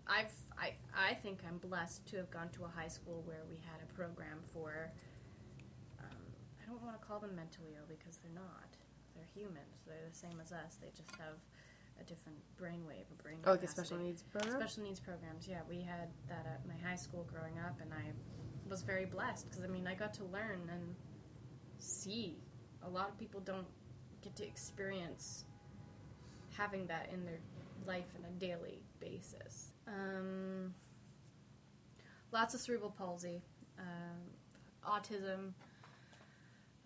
I've 0.07 0.31
I 0.59 0.73
I 0.95 1.13
think 1.13 1.41
I'm 1.47 1.57
blessed 1.57 2.05
to 2.07 2.17
have 2.17 2.31
gone 2.31 2.49
to 2.49 2.65
a 2.65 2.67
high 2.67 2.87
school 2.87 3.23
where 3.25 3.43
we 3.49 3.57
had 3.57 3.81
a 3.81 3.93
program 3.93 4.39
for. 4.53 4.91
Um, 5.99 6.23
I 6.61 6.69
don't 6.69 6.81
want 6.81 6.99
to 6.99 7.05
call 7.05 7.19
them 7.19 7.35
mentally 7.35 7.75
ill 7.75 7.85
because 7.87 8.17
they're 8.17 8.33
not. 8.33 8.75
They're 9.15 9.29
humans. 9.33 9.81
They're 9.85 10.09
the 10.09 10.15
same 10.15 10.39
as 10.41 10.51
us. 10.51 10.77
They 10.81 10.89
just 10.95 11.11
have 11.19 11.37
a 11.99 12.03
different 12.03 12.37
brainwave, 12.61 13.09
a 13.11 13.23
brain. 13.23 13.37
Oh, 13.45 13.51
like 13.51 13.63
a 13.63 13.67
special 13.67 13.97
needs 13.97 14.23
program? 14.23 14.59
Special 14.59 14.83
needs 14.83 14.99
programs. 14.99 15.47
Yeah, 15.47 15.61
we 15.69 15.81
had 15.81 16.09
that 16.27 16.45
at 16.45 16.61
my 16.67 16.75
high 16.87 16.95
school 16.95 17.27
growing 17.31 17.57
up, 17.59 17.79
and 17.81 17.91
I 17.93 18.11
was 18.69 18.81
very 18.81 19.05
blessed 19.05 19.49
because 19.49 19.63
I 19.63 19.67
mean 19.67 19.87
I 19.87 19.95
got 19.95 20.13
to 20.15 20.25
learn 20.25 20.69
and 20.71 20.95
see. 21.79 22.37
A 22.83 22.89
lot 22.89 23.09
of 23.09 23.17
people 23.17 23.41
don't 23.41 23.67
get 24.21 24.35
to 24.37 24.45
experience 24.45 25.45
having 26.55 26.85
that 26.87 27.09
in 27.11 27.25
their 27.25 27.39
life 27.85 28.05
on 28.17 28.25
a 28.25 28.39
daily 28.39 28.81
basis. 28.99 29.71
Um, 29.87 30.73
lots 32.31 32.53
of 32.53 32.59
cerebral 32.59 32.91
palsy, 32.91 33.41
um, 33.79 34.21
autism. 34.85 35.53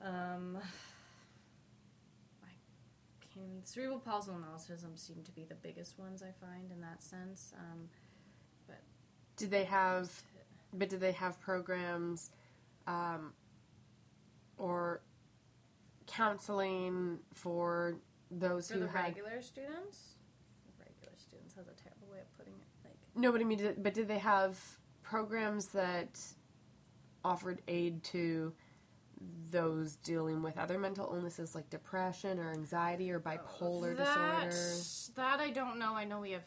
Um, 0.04 0.58
I 2.44 2.50
can't 3.34 3.68
cerebral 3.68 4.00
palsy 4.00 4.32
and 4.32 4.44
autism 4.44 4.98
seem 4.98 5.24
to 5.24 5.32
be 5.32 5.46
the 5.46 5.56
biggest 5.56 5.98
ones 5.98 6.22
I 6.24 6.32
find 6.46 6.72
in 6.72 6.82
that 6.82 7.02
sense. 7.02 7.54
Um, 7.58 7.90
but 8.68 8.82
do 9.38 9.48
they 9.48 9.64
have, 9.64 10.12
but 10.74 10.90
do 10.90 10.98
they 10.98 11.12
have 11.14 11.40
programs 11.40 12.30
um, 12.88 13.34
or 14.58 15.02
counseling 16.08 17.20
for 17.34 17.96
those 18.30 18.68
for 18.68 18.76
who 18.76 18.80
the 18.82 18.88
had 18.88 19.16
regular 19.16 19.42
students, 19.42 20.16
regular 20.80 21.16
students 21.18 21.56
has 21.56 21.68
a 21.68 21.76
terrible 21.82 22.08
way 22.12 22.20
of 22.20 22.38
putting 22.38 22.54
it. 22.54 22.68
Like 22.84 23.00
No, 23.16 23.32
but 23.32 23.42
I 23.42 23.44
mean, 23.44 23.58
did, 23.58 23.84
but 23.84 23.94
did 23.94 24.08
they 24.08 24.20
have 24.20 24.60
programs 25.04 25.68
that 25.68 26.20
offered 27.24 27.62
aid 27.68 28.04
to 28.04 28.54
those 29.52 29.96
dealing 29.98 30.42
with 30.42 30.58
other 30.58 30.80
mental 30.80 31.12
illnesses 31.14 31.54
like 31.54 31.70
depression 31.70 32.40
or 32.40 32.52
anxiety 32.52 33.12
or 33.12 33.20
bipolar 33.20 33.96
that, 33.96 34.06
disorders? 34.06 35.12
That 35.16 35.40
I 35.40 35.52
don't 35.52 35.78
know. 35.78 35.94
I 35.94 36.06
know 36.06 36.20
we 36.20 36.32
have 36.32 36.44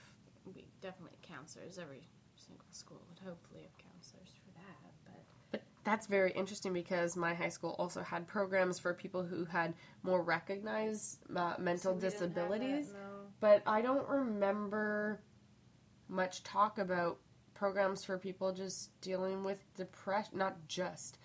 we 0.54 0.66
definitely 0.80 1.12
have 1.20 1.36
counselors. 1.36 1.78
Every 1.78 2.08
single 2.36 2.64
school 2.70 3.00
would 3.08 3.18
hopefully 3.26 3.62
have 3.62 3.78
counselors 3.78 4.30
for 4.44 4.50
that. 4.58 4.92
But 5.04 5.24
But 5.52 5.62
that's 5.84 6.06
very 6.06 6.32
interesting 6.32 6.72
because 6.72 7.16
my 7.16 7.34
high 7.34 7.48
school 7.48 7.76
also 7.78 8.02
had 8.02 8.26
programs 8.26 8.78
for 8.78 8.94
people 8.94 9.22
who 9.22 9.44
had 9.44 9.74
more 10.02 10.22
recognized 10.22 11.18
uh, 11.34 11.54
mental 11.58 11.92
So 11.92 11.94
we 11.94 12.00
that, 12.00 12.10
disabilities. 12.10 12.92
no. 12.92 13.28
But 13.40 13.62
I 13.66 13.82
don't 13.82 14.08
remember 14.08 15.20
much 16.08 16.42
talk 16.42 16.78
about 16.78 17.18
programs 17.54 18.04
for 18.04 18.18
people 18.18 18.52
just 18.52 18.98
dealing 19.00 19.44
with 19.44 19.62
depression, 19.74 20.38
not 20.38 20.56
just, 20.68 21.18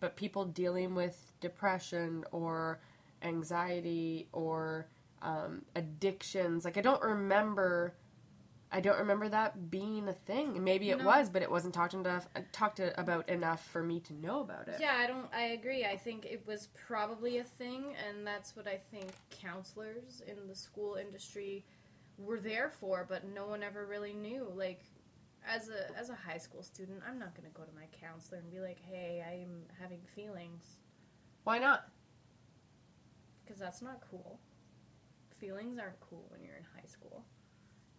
but 0.00 0.16
people 0.16 0.44
dealing 0.44 0.94
with 0.94 1.32
depression 1.40 2.24
or 2.32 2.80
anxiety 3.22 4.28
or 4.32 4.86
um, 5.22 5.62
addictions. 5.74 6.64
Like 6.64 6.76
I 6.76 6.80
don't 6.80 7.02
remember. 7.02 7.94
I 8.72 8.80
don't 8.80 8.98
remember 8.98 9.28
that 9.28 9.70
being 9.70 10.08
a 10.08 10.12
thing. 10.12 10.62
Maybe 10.62 10.90
it 10.90 10.98
No. 10.98 11.06
was, 11.06 11.30
but 11.30 11.40
it 11.40 11.50
wasn't 11.50 11.72
talked 11.72 11.94
enough 11.94 12.28
talked 12.50 12.80
about 12.80 13.28
enough 13.28 13.64
for 13.68 13.80
me 13.82 14.00
to 14.00 14.12
know 14.14 14.40
about 14.40 14.66
it. 14.66 14.78
Yeah, 14.80 14.94
I 14.96 15.06
don't. 15.06 15.26
I 15.32 15.42
agree. 15.52 15.84
I 15.84 15.96
think 15.96 16.26
it 16.26 16.42
was 16.46 16.68
probably 16.86 17.38
a 17.38 17.44
thing, 17.44 17.94
and 18.08 18.26
that's 18.26 18.56
what 18.56 18.66
I 18.66 18.76
think 18.76 19.12
counselors 19.30 20.20
in 20.26 20.48
the 20.48 20.54
school 20.54 20.96
industry 20.96 21.64
were 22.18 22.40
there 22.40 22.70
for. 22.70 23.06
But 23.08 23.24
no 23.28 23.46
one 23.46 23.62
ever 23.62 23.86
really 23.86 24.12
knew. 24.12 24.50
Like, 24.54 24.82
as 25.48 25.68
a 25.68 25.96
as 25.98 26.10
a 26.10 26.14
high 26.14 26.38
school 26.38 26.62
student, 26.62 27.02
I'm 27.08 27.18
not 27.18 27.34
going 27.34 27.48
to 27.48 27.54
go 27.54 27.62
to 27.64 27.74
my 27.74 27.86
counselor 28.00 28.38
and 28.38 28.50
be 28.50 28.60
like, 28.60 28.80
"Hey, 28.80 29.24
I 29.26 29.34
am 29.42 29.62
having 29.80 30.00
feelings," 30.14 30.78
Why 31.44 31.58
not? 31.58 31.88
because 33.44 33.60
that's 33.60 33.80
not 33.80 34.00
cool. 34.10 34.40
Feelings 35.38 35.78
aren't 35.78 36.00
cool 36.00 36.26
when 36.30 36.42
you're 36.42 36.56
in 36.56 36.64
high 36.74 36.86
school. 36.88 37.24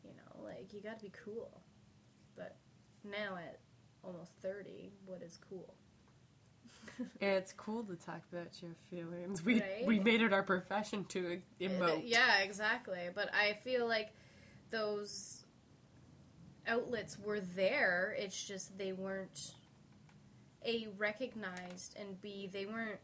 You 0.04 0.12
know, 0.12 0.44
like 0.44 0.74
you 0.74 0.82
got 0.82 1.00
to 1.00 1.06
be 1.06 1.12
cool. 1.24 1.62
But 2.36 2.58
now 3.04 3.38
at 3.38 3.60
almost 4.04 4.32
thirty, 4.42 4.92
what 5.06 5.22
is 5.22 5.40
cool? 5.50 5.76
It's 7.22 7.54
cool 7.54 7.84
to 7.84 7.96
talk 7.96 8.22
about 8.32 8.62
your 8.62 8.72
feelings. 8.90 9.44
We 9.44 9.62
Right? 9.62 9.86
we 9.86 10.00
made 10.00 10.22
it 10.22 10.34
our 10.34 10.44
profession 10.44 11.06
to 11.06 11.42
uh, 11.62 11.64
emote. 11.64 12.04
Yeah, 12.06 12.40
exactly. 12.40 13.10
But 13.14 13.34
I 13.34 13.54
feel 13.64 13.88
like 13.88 14.10
those 14.70 15.44
outlets 16.68 17.18
were 17.20 17.40
there. 17.40 18.16
It's 18.18 18.42
just 18.44 18.78
they 18.78 18.94
weren't 18.94 19.54
a 20.66 20.88
recognized 20.98 21.96
and 22.00 22.22
b 22.22 22.50
they 22.52 22.66
weren't. 22.66 23.00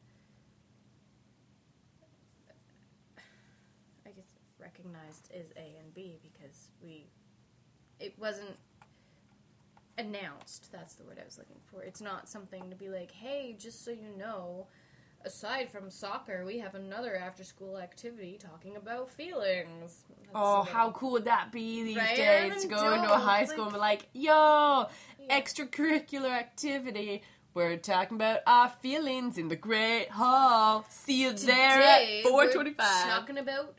I 4.05 4.09
guess 4.09 4.25
recognized 4.59 5.29
is 5.33 5.51
A 5.55 5.77
and 5.79 5.93
B 5.93 6.19
because 6.21 6.69
we 6.83 7.05
it 7.99 8.17
wasn't 8.19 8.57
announced. 9.97 10.71
That's 10.71 10.95
the 10.95 11.03
word 11.03 11.17
I 11.21 11.25
was 11.25 11.37
looking 11.37 11.59
for. 11.65 11.83
It's 11.83 12.01
not 12.01 12.27
something 12.29 12.69
to 12.69 12.75
be 12.75 12.89
like, 12.89 13.11
hey, 13.11 13.55
just 13.59 13.83
so 13.85 13.91
you 13.91 14.09
know, 14.17 14.67
aside 15.25 15.69
from 15.69 15.89
soccer, 15.89 16.43
we 16.45 16.59
have 16.59 16.75
another 16.75 17.15
after 17.15 17.43
school 17.43 17.77
activity 17.77 18.37
talking 18.39 18.75
about 18.75 19.09
feelings. 19.09 20.03
That's 20.19 20.31
Oh, 20.35 20.63
how 20.63 20.91
cool 20.91 21.11
would 21.13 21.25
that 21.25 21.51
be 21.51 21.83
these 21.83 21.97
Right? 21.97 22.15
days 22.15 22.61
to 22.63 22.67
go 22.67 22.93
into 22.93 23.11
a 23.13 23.17
high 23.17 23.41
like- 23.41 23.49
school 23.49 23.65
and 23.65 23.73
be 23.73 23.79
like, 23.79 24.07
yo, 24.13 24.87
Yeah. 25.19 25.39
extracurricular 25.39 26.29
activity. 26.31 27.21
We're 27.53 27.77
talking 27.77 28.15
about 28.17 28.39
our 28.47 28.69
feelings 28.69 29.37
in 29.37 29.47
the 29.47 29.55
Great 29.55 30.09
Hall. 30.09 30.85
See 30.89 31.21
you 31.21 31.33
there 31.33 31.75
Today, 31.77 32.19
at 32.19 32.25
we're 32.25 32.31
425. 32.51 33.09
talking 33.09 33.37
about 33.37 33.75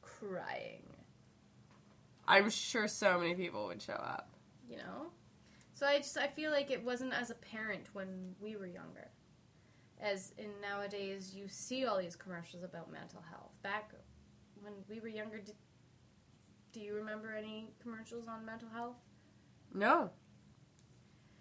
crying. 0.00 0.82
I'm 2.26 2.50
sure 2.50 2.88
so 2.88 3.18
many 3.18 3.34
people 3.34 3.66
would 3.66 3.82
show 3.82 3.92
up. 3.94 4.30
You 4.68 4.78
know, 4.78 5.10
so 5.78 5.86
I 5.86 5.98
just 5.98 6.18
I 6.18 6.26
feel 6.26 6.50
like 6.50 6.72
it 6.72 6.84
wasn't 6.84 7.12
as 7.14 7.30
apparent 7.30 7.90
when 7.92 8.34
we 8.40 8.56
were 8.56 8.66
younger, 8.66 9.10
as 10.00 10.32
in 10.36 10.48
nowadays 10.60 11.32
you 11.36 11.46
see 11.46 11.86
all 11.86 11.98
these 11.98 12.16
commercials 12.16 12.64
about 12.64 12.90
mental 12.90 13.22
health. 13.30 13.52
Back 13.62 13.92
when 14.60 14.72
we 14.88 14.98
were 14.98 15.06
younger, 15.06 15.38
did, 15.38 15.54
do 16.72 16.80
you 16.80 16.94
remember 16.94 17.32
any 17.32 17.70
commercials 17.80 18.26
on 18.26 18.44
mental 18.44 18.68
health? 18.74 18.96
No. 19.72 20.10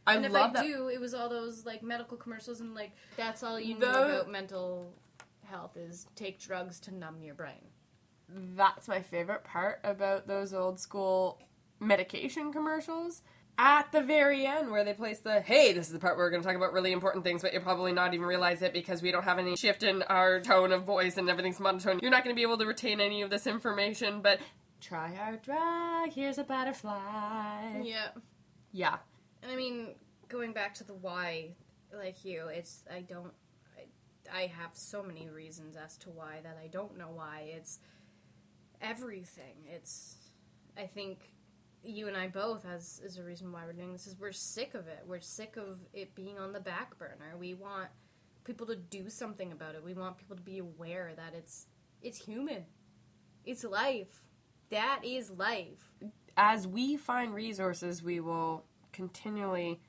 I 0.05 0.15
and 0.17 0.25
if 0.27 0.31
love 0.31 0.51
I 0.51 0.53
that. 0.53 0.67
do, 0.67 0.89
it 0.89 1.01
was 1.01 1.15
all 1.15 1.29
those 1.29 1.65
like 1.65 1.81
medical 1.81 2.15
commercials 2.15 2.61
and 2.61 2.75
like 2.75 2.91
that's 3.15 3.41
all 3.41 3.59
you 3.59 3.79
know 3.79 3.89
about 3.89 4.31
mental 4.31 4.93
health 5.45 5.75
is 5.77 6.05
take 6.15 6.39
drugs 6.39 6.79
to 6.81 6.93
numb 6.93 7.23
your 7.23 7.33
brain. 7.33 7.71
That's 8.29 8.87
my 8.87 9.01
favorite 9.01 9.43
part 9.43 9.79
about 9.83 10.27
those 10.27 10.53
old 10.53 10.79
school 10.79 11.41
medication 11.79 12.53
commercials. 12.53 13.23
At 13.59 13.91
the 13.91 14.01
very 14.01 14.45
end, 14.45 14.69
where 14.69 14.83
they 14.83 14.93
place 14.93 15.19
the 15.19 15.41
hey, 15.41 15.73
this 15.73 15.87
is 15.87 15.93
the 15.93 15.99
part 15.99 16.15
where 16.15 16.25
we're 16.25 16.29
going 16.29 16.43
to 16.43 16.47
talk 16.47 16.55
about 16.55 16.73
really 16.73 16.91
important 16.91 17.23
things, 17.23 17.41
but 17.41 17.53
you'll 17.53 17.63
probably 17.63 17.91
not 17.91 18.13
even 18.13 18.25
realize 18.25 18.61
it 18.61 18.71
because 18.71 19.01
we 19.01 19.11
don't 19.11 19.23
have 19.23 19.39
any 19.39 19.55
shift 19.55 19.81
in 19.81 20.03
our 20.03 20.39
tone 20.39 20.71
of 20.71 20.83
voice 20.83 21.17
and 21.17 21.27
everything's 21.27 21.59
monotone. 21.59 21.99
You're 22.01 22.11
not 22.11 22.23
going 22.23 22.35
to 22.35 22.37
be 22.37 22.43
able 22.43 22.59
to 22.59 22.67
retain 22.67 23.01
any 23.01 23.23
of 23.23 23.31
this 23.31 23.47
information, 23.47 24.21
but 24.21 24.39
try 24.79 25.15
our 25.15 25.37
drug, 25.37 26.13
here's 26.13 26.37
a 26.37 26.43
butterfly. 26.43 27.81
Yeah. 27.81 28.09
Yeah. 28.71 28.97
And 29.41 29.51
I 29.51 29.55
mean, 29.55 29.95
going 30.27 30.53
back 30.53 30.73
to 30.75 30.83
the 30.83 30.93
why, 30.93 31.55
like 31.95 32.23
you, 32.23 32.47
it's 32.47 32.83
I 32.93 33.01
don't. 33.01 33.33
I, 33.75 34.37
I 34.37 34.41
have 34.47 34.71
so 34.73 35.01
many 35.01 35.29
reasons 35.29 35.75
as 35.75 35.97
to 35.97 36.09
why 36.09 36.39
that 36.43 36.57
I 36.63 36.67
don't 36.67 36.97
know 36.97 37.09
why. 37.13 37.51
It's 37.55 37.79
everything. 38.81 39.55
It's. 39.67 40.15
I 40.77 40.85
think 40.85 41.31
you 41.83 42.07
and 42.07 42.17
I 42.17 42.27
both, 42.27 42.65
as 42.65 43.01
is 43.03 43.17
a 43.17 43.23
reason 43.23 43.51
why 43.51 43.65
we're 43.65 43.73
doing 43.73 43.93
this, 43.93 44.07
is 44.07 44.17
we're 44.19 44.31
sick 44.31 44.73
of 44.73 44.87
it. 44.87 45.03
We're 45.05 45.21
sick 45.21 45.57
of 45.57 45.79
it 45.93 46.15
being 46.15 46.37
on 46.37 46.51
the 46.53 46.59
back 46.59 46.97
burner. 46.97 47.35
We 47.39 47.53
want 47.53 47.89
people 48.43 48.67
to 48.67 48.75
do 48.75 49.09
something 49.09 49.51
about 49.51 49.75
it. 49.75 49.83
We 49.83 49.93
want 49.93 50.17
people 50.17 50.35
to 50.35 50.41
be 50.41 50.57
aware 50.59 51.11
that 51.15 51.33
it's 51.37 51.67
it's 52.01 52.17
human. 52.25 52.65
It's 53.45 53.63
life. 53.63 54.21
That 54.69 55.01
is 55.03 55.31
life. 55.31 55.95
As 56.35 56.67
we 56.67 56.97
find 56.97 57.33
resources, 57.33 58.03
we 58.03 58.19
will 58.19 58.65
continually 58.91 59.79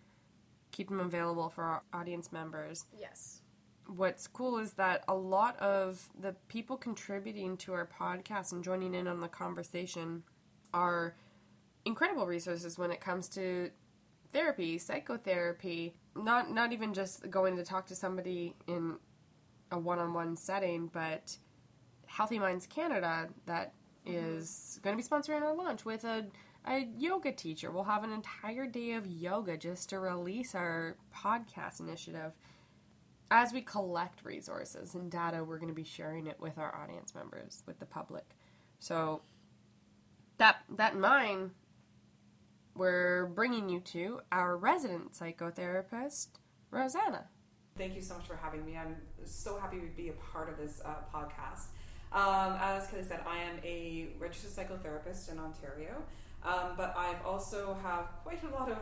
keep 0.70 0.89
them 0.89 1.01
available 1.01 1.49
for 1.49 1.64
our 1.64 1.82
audience 1.93 2.30
members. 2.32 2.84
Yes. 2.99 3.41
what's 3.86 4.26
cool 4.26 4.59
is 4.59 4.74
that 4.74 5.03
a 5.09 5.14
lot 5.14 5.59
of 5.61 6.09
the 6.20 6.34
people 6.49 6.76
contributing 6.76 7.57
to 7.57 7.72
our 7.72 7.86
podcast 7.86 8.53
and 8.53 8.62
joining 8.62 8.95
in 8.95 9.09
on 9.09 9.20
the 9.20 9.28
conversation 9.28 10.22
are 10.74 11.14
incredible 11.89 12.26
resources 12.26 12.78
when 12.78 12.91
it 12.91 13.01
comes 13.01 13.28
to 13.30 13.70
therapy, 14.30 14.78
psychotherapy, 14.78 15.95
not 16.14 16.51
not 16.51 16.72
even 16.72 16.93
just 16.93 17.28
going 17.30 17.57
to 17.57 17.64
talk 17.64 17.86
to 17.86 17.97
somebody 17.97 18.55
in 18.66 18.97
a 19.72 19.78
one-on-one 19.78 20.36
setting, 20.36 20.89
but 20.93 21.36
Healthy 22.07 22.39
Minds 22.39 22.66
Canada 22.66 23.28
that 23.47 23.72
mm-hmm. 24.07 24.39
is 24.39 24.78
going 24.82 24.97
to 24.97 25.03
be 25.03 25.09
sponsoring 25.09 25.43
our 25.43 25.55
lunch 25.55 25.84
with 25.84 26.05
a 26.05 26.26
a 26.66 26.86
yoga 26.99 27.32
teacher. 27.32 27.70
We'll 27.70 27.84
have 27.84 28.05
an 28.05 28.12
entire 28.12 28.66
day 28.66 28.93
of 28.93 29.07
yoga 29.07 29.57
just 29.57 29.89
to 29.91 29.99
release 29.99 30.55
our 30.55 30.97
podcast 31.14 31.80
initiative. 31.80 32.32
As 33.30 33.53
we 33.53 33.62
collect 33.62 34.24
resources 34.24 34.95
and 34.95 35.11
data, 35.11 35.45
we're 35.45 35.59
going 35.59 35.68
to 35.68 35.74
be 35.74 35.84
sharing 35.84 36.26
it 36.26 36.39
with 36.39 36.59
our 36.59 36.74
audience 36.74 37.14
members, 37.14 37.62
with 37.66 37.78
the 37.78 37.86
public. 37.86 38.24
So 38.78 39.22
that 40.39 40.57
that 40.76 40.95
in 40.95 41.01
mind, 41.01 41.51
we're 42.79 43.26
bringing 43.26 43.68
you 43.68 43.81
to 43.81 44.20
our 44.31 44.57
resident 44.57 45.12
psychotherapist, 45.12 46.29
Rosanna. 46.70 47.26
Thank 47.76 47.95
you 47.95 48.03
so 48.03 48.14
much 48.14 48.26
for 48.26 48.37
having 48.37 48.64
me. 48.64 48.76
I'm 48.76 48.97
so 49.24 49.59
happy 49.59 49.79
to 49.81 49.87
be 49.97 50.09
a 50.09 50.12
part 50.12 50.49
of 50.49 50.57
this 50.57 50.81
uh, 50.85 50.95
podcast. 51.12 51.66
Um, 52.12 52.57
as 52.61 52.87
Kelly 52.87 53.03
said, 53.03 53.20
I 53.26 53.39
am 53.39 53.59
a 53.62 54.09
registered 54.18 54.51
psychotherapist 54.51 55.31
in 55.31 55.39
Ontario, 55.39 56.03
um, 56.45 56.74
but 56.76 56.95
I've 56.97 57.24
also 57.26 57.76
have 57.83 58.07
quite 58.22 58.43
a 58.45 58.49
lot 58.49 58.70
of 58.70 58.79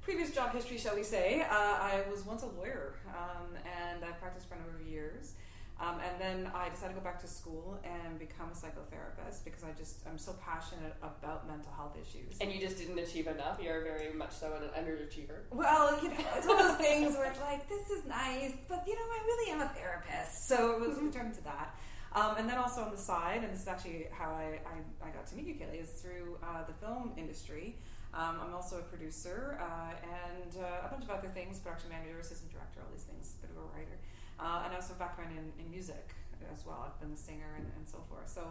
previous 0.00 0.34
job 0.34 0.52
history, 0.52 0.78
shall 0.78 0.96
we 0.96 1.02
say. 1.02 1.42
Uh, 1.42 1.46
I 1.50 2.02
was 2.10 2.24
once 2.24 2.42
a 2.42 2.46
lawyer, 2.46 2.94
um, 3.08 3.56
and 3.56 4.04
I 4.04 4.12
practiced 4.12 4.48
for 4.48 4.54
a 4.54 4.58
number 4.58 4.78
of 4.80 4.86
years. 4.86 5.34
Um, 5.80 5.96
and 6.04 6.20
then 6.20 6.52
I 6.54 6.68
decided 6.68 6.94
to 6.94 7.00
go 7.00 7.04
back 7.04 7.20
to 7.22 7.26
school 7.26 7.80
and 7.84 8.18
become 8.18 8.48
a 8.52 8.54
psychotherapist 8.54 9.44
because 9.44 9.64
I 9.64 9.72
just 9.78 10.06
I'm 10.06 10.18
so 10.18 10.34
passionate 10.44 10.94
about 11.02 11.48
mental 11.48 11.72
health 11.72 11.96
issues. 11.96 12.36
And 12.40 12.52
you 12.52 12.60
just 12.60 12.76
didn't 12.76 12.98
achieve 12.98 13.26
enough. 13.26 13.58
You're 13.62 13.82
very 13.82 14.12
much 14.12 14.32
so 14.32 14.52
an 14.52 14.68
underachiever. 14.76 15.48
Well, 15.50 15.98
you 16.02 16.10
know, 16.10 16.16
it's 16.36 16.46
one 16.46 16.60
of 16.60 16.68
those 16.68 16.76
things 16.86 17.16
where 17.16 17.30
it's 17.30 17.40
like 17.40 17.66
this 17.68 17.88
is 17.88 18.04
nice, 18.04 18.52
but 18.68 18.84
you 18.86 18.94
know, 18.94 19.00
I 19.00 19.22
really 19.24 19.52
am 19.52 19.62
a 19.62 19.68
therapist, 19.68 20.48
so 20.48 20.72
it 20.72 20.80
was 20.86 20.98
returned 20.98 21.34
to 21.34 21.44
that. 21.44 21.74
Um, 22.12 22.34
and 22.38 22.48
then 22.48 22.58
also 22.58 22.82
on 22.82 22.90
the 22.90 22.98
side, 22.98 23.44
and 23.44 23.52
this 23.52 23.62
is 23.62 23.68
actually 23.68 24.08
how 24.10 24.32
I, 24.32 24.58
I, 24.66 25.08
I 25.08 25.10
got 25.10 25.28
to 25.28 25.36
meet 25.36 25.46
you, 25.46 25.54
Kelly, 25.54 25.78
is 25.78 25.90
through 25.90 26.38
uh, 26.42 26.64
the 26.66 26.72
film 26.74 27.12
industry. 27.16 27.76
Um, 28.12 28.38
I'm 28.42 28.52
also 28.52 28.78
a 28.78 28.82
producer 28.82 29.60
uh, 29.62 29.94
and 30.02 30.56
uh, 30.60 30.86
a 30.86 30.88
bunch 30.90 31.04
of 31.04 31.10
other 31.10 31.28
things, 31.28 31.60
production 31.60 31.90
manager, 31.90 32.18
assistant 32.18 32.50
director, 32.50 32.80
all 32.82 32.90
these 32.92 33.04
things, 33.06 33.34
a 33.38 33.46
bit 33.46 33.56
of 33.56 33.62
a 33.62 33.66
writer. 33.70 33.96
Uh, 34.40 34.62
and 34.64 34.72
I 34.72 34.76
also 34.76 34.88
have 34.94 34.96
a 34.96 35.04
background 35.04 35.32
in, 35.36 35.64
in 35.64 35.70
music 35.70 36.14
as 36.52 36.64
well. 36.64 36.82
I've 36.86 36.98
been 37.00 37.12
a 37.12 37.16
singer 37.16 37.54
and, 37.56 37.66
and 37.76 37.86
so 37.86 37.98
forth. 38.08 38.28
So 38.28 38.42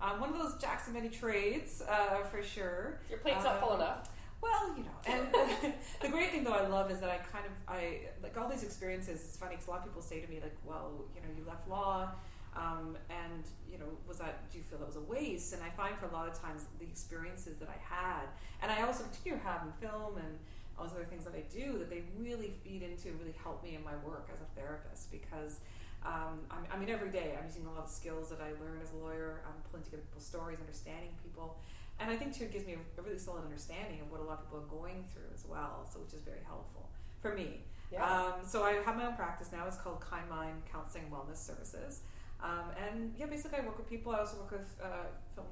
um, 0.00 0.20
one 0.20 0.30
of 0.30 0.38
those 0.38 0.56
jacks 0.60 0.88
of 0.88 0.94
many 0.94 1.08
trades 1.08 1.82
uh, 1.88 2.22
for 2.24 2.42
sure. 2.42 2.98
Your 3.10 3.18
plate's 3.18 3.44
not 3.44 3.60
full 3.60 3.72
Um, 3.72 3.80
enough. 3.80 4.10
Well, 4.42 4.74
you 4.76 4.84
know, 4.84 4.98
and 5.06 5.72
the 6.02 6.08
great 6.08 6.30
thing 6.30 6.44
though 6.44 6.52
I 6.52 6.66
love 6.66 6.90
is 6.90 7.00
that 7.00 7.10
I 7.10 7.16
kind 7.18 7.46
of 7.46 7.52
I 7.68 8.00
like 8.22 8.36
all 8.36 8.48
these 8.48 8.62
experiences. 8.62 9.22
It's 9.24 9.36
funny 9.36 9.52
because 9.52 9.68
a 9.68 9.70
lot 9.70 9.78
of 9.80 9.84
people 9.86 10.02
say 10.02 10.20
to 10.20 10.28
me 10.28 10.38
like, 10.42 10.56
"Well, 10.66 11.04
you 11.14 11.22
know, 11.22 11.28
you 11.34 11.44
left 11.48 11.66
law, 11.66 12.10
um, 12.54 12.98
and 13.08 13.44
you 13.70 13.78
know, 13.78 13.86
was 14.06 14.18
that? 14.18 14.50
Do 14.50 14.58
you 14.58 14.64
feel 14.64 14.78
that 14.80 14.86
was 14.86 14.96
a 14.96 15.00
waste?" 15.00 15.54
And 15.54 15.62
I 15.62 15.70
find 15.70 15.96
for 15.96 16.06
a 16.06 16.12
lot 16.12 16.28
of 16.28 16.38
times 16.38 16.66
the 16.78 16.84
experiences 16.84 17.56
that 17.58 17.68
I 17.70 17.78
had, 17.94 18.26
and 18.60 18.70
I 18.70 18.82
also 18.86 19.04
continue 19.04 19.38
to 19.38 19.44
have 19.44 19.62
in 19.62 19.72
film 19.88 20.18
and 20.18 20.38
all 20.78 20.86
those 20.86 20.94
other 20.94 21.04
things 21.04 21.24
that 21.24 21.34
I 21.34 21.44
do, 21.52 21.78
that 21.78 21.90
they 21.90 22.02
really 22.18 22.54
feed 22.62 22.82
into, 22.82 23.12
really 23.18 23.34
help 23.42 23.62
me 23.62 23.74
in 23.74 23.84
my 23.84 23.96
work 24.04 24.28
as 24.32 24.40
a 24.40 24.48
therapist 24.58 25.10
because. 25.10 25.60
Um, 26.04 26.44
I, 26.50 26.60
I 26.68 26.78
mean, 26.78 26.90
every 26.90 27.08
day 27.08 27.32
I'm 27.32 27.46
using 27.46 27.64
a 27.64 27.72
lot 27.72 27.84
of 27.84 27.88
skills 27.88 28.28
that 28.28 28.36
I 28.38 28.52
learned 28.60 28.82
as 28.84 28.92
a 28.92 28.96
lawyer. 28.96 29.40
I'm 29.48 29.56
pulling 29.70 29.84
together 29.84 30.02
people's 30.04 30.26
stories, 30.26 30.60
understanding 30.60 31.08
people, 31.24 31.56
and 32.00 32.10
I 32.10 32.16
think 32.16 32.36
too 32.36 32.44
it 32.44 32.52
gives 32.52 32.66
me 32.66 32.74
a, 32.74 33.02
really 33.02 33.18
solid 33.18 33.44
understanding 33.44 34.00
of 34.00 34.10
what 34.10 34.20
a 34.20 34.24
lot 34.24 34.40
of 34.40 34.44
people 34.44 34.58
are 34.58 34.80
going 34.80 35.04
through 35.12 35.30
as 35.32 35.44
well. 35.48 35.88
So 35.90 36.00
which 36.00 36.12
is 36.12 36.20
very 36.20 36.42
helpful 36.46 36.88
for 37.22 37.34
me. 37.34 37.60
Yeah. 37.92 38.04
Um, 38.04 38.44
so 38.44 38.64
I 38.64 38.72
have 38.84 38.96
my 38.96 39.06
own 39.06 39.14
practice 39.14 39.50
now. 39.52 39.64
It's 39.66 39.76
called 39.76 40.00
Kind 40.00 40.28
Mind 40.28 40.62
Counseling 40.70 41.04
Wellness 41.12 41.38
Services. 41.38 42.00
Um, 42.42 42.74
and 42.76 43.14
yeah, 43.16 43.26
basically 43.26 43.58
I 43.58 43.64
work 43.64 43.78
with 43.78 43.88
people. 43.88 44.12
I 44.12 44.18
also 44.18 44.36
work 44.38 44.52
with 44.52 44.74
uh, 44.82 45.08
film, 45.34 45.46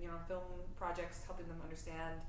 you 0.00 0.06
know, 0.06 0.14
film 0.28 0.42
projects, 0.78 1.22
helping 1.26 1.48
them 1.48 1.60
understand 1.62 2.20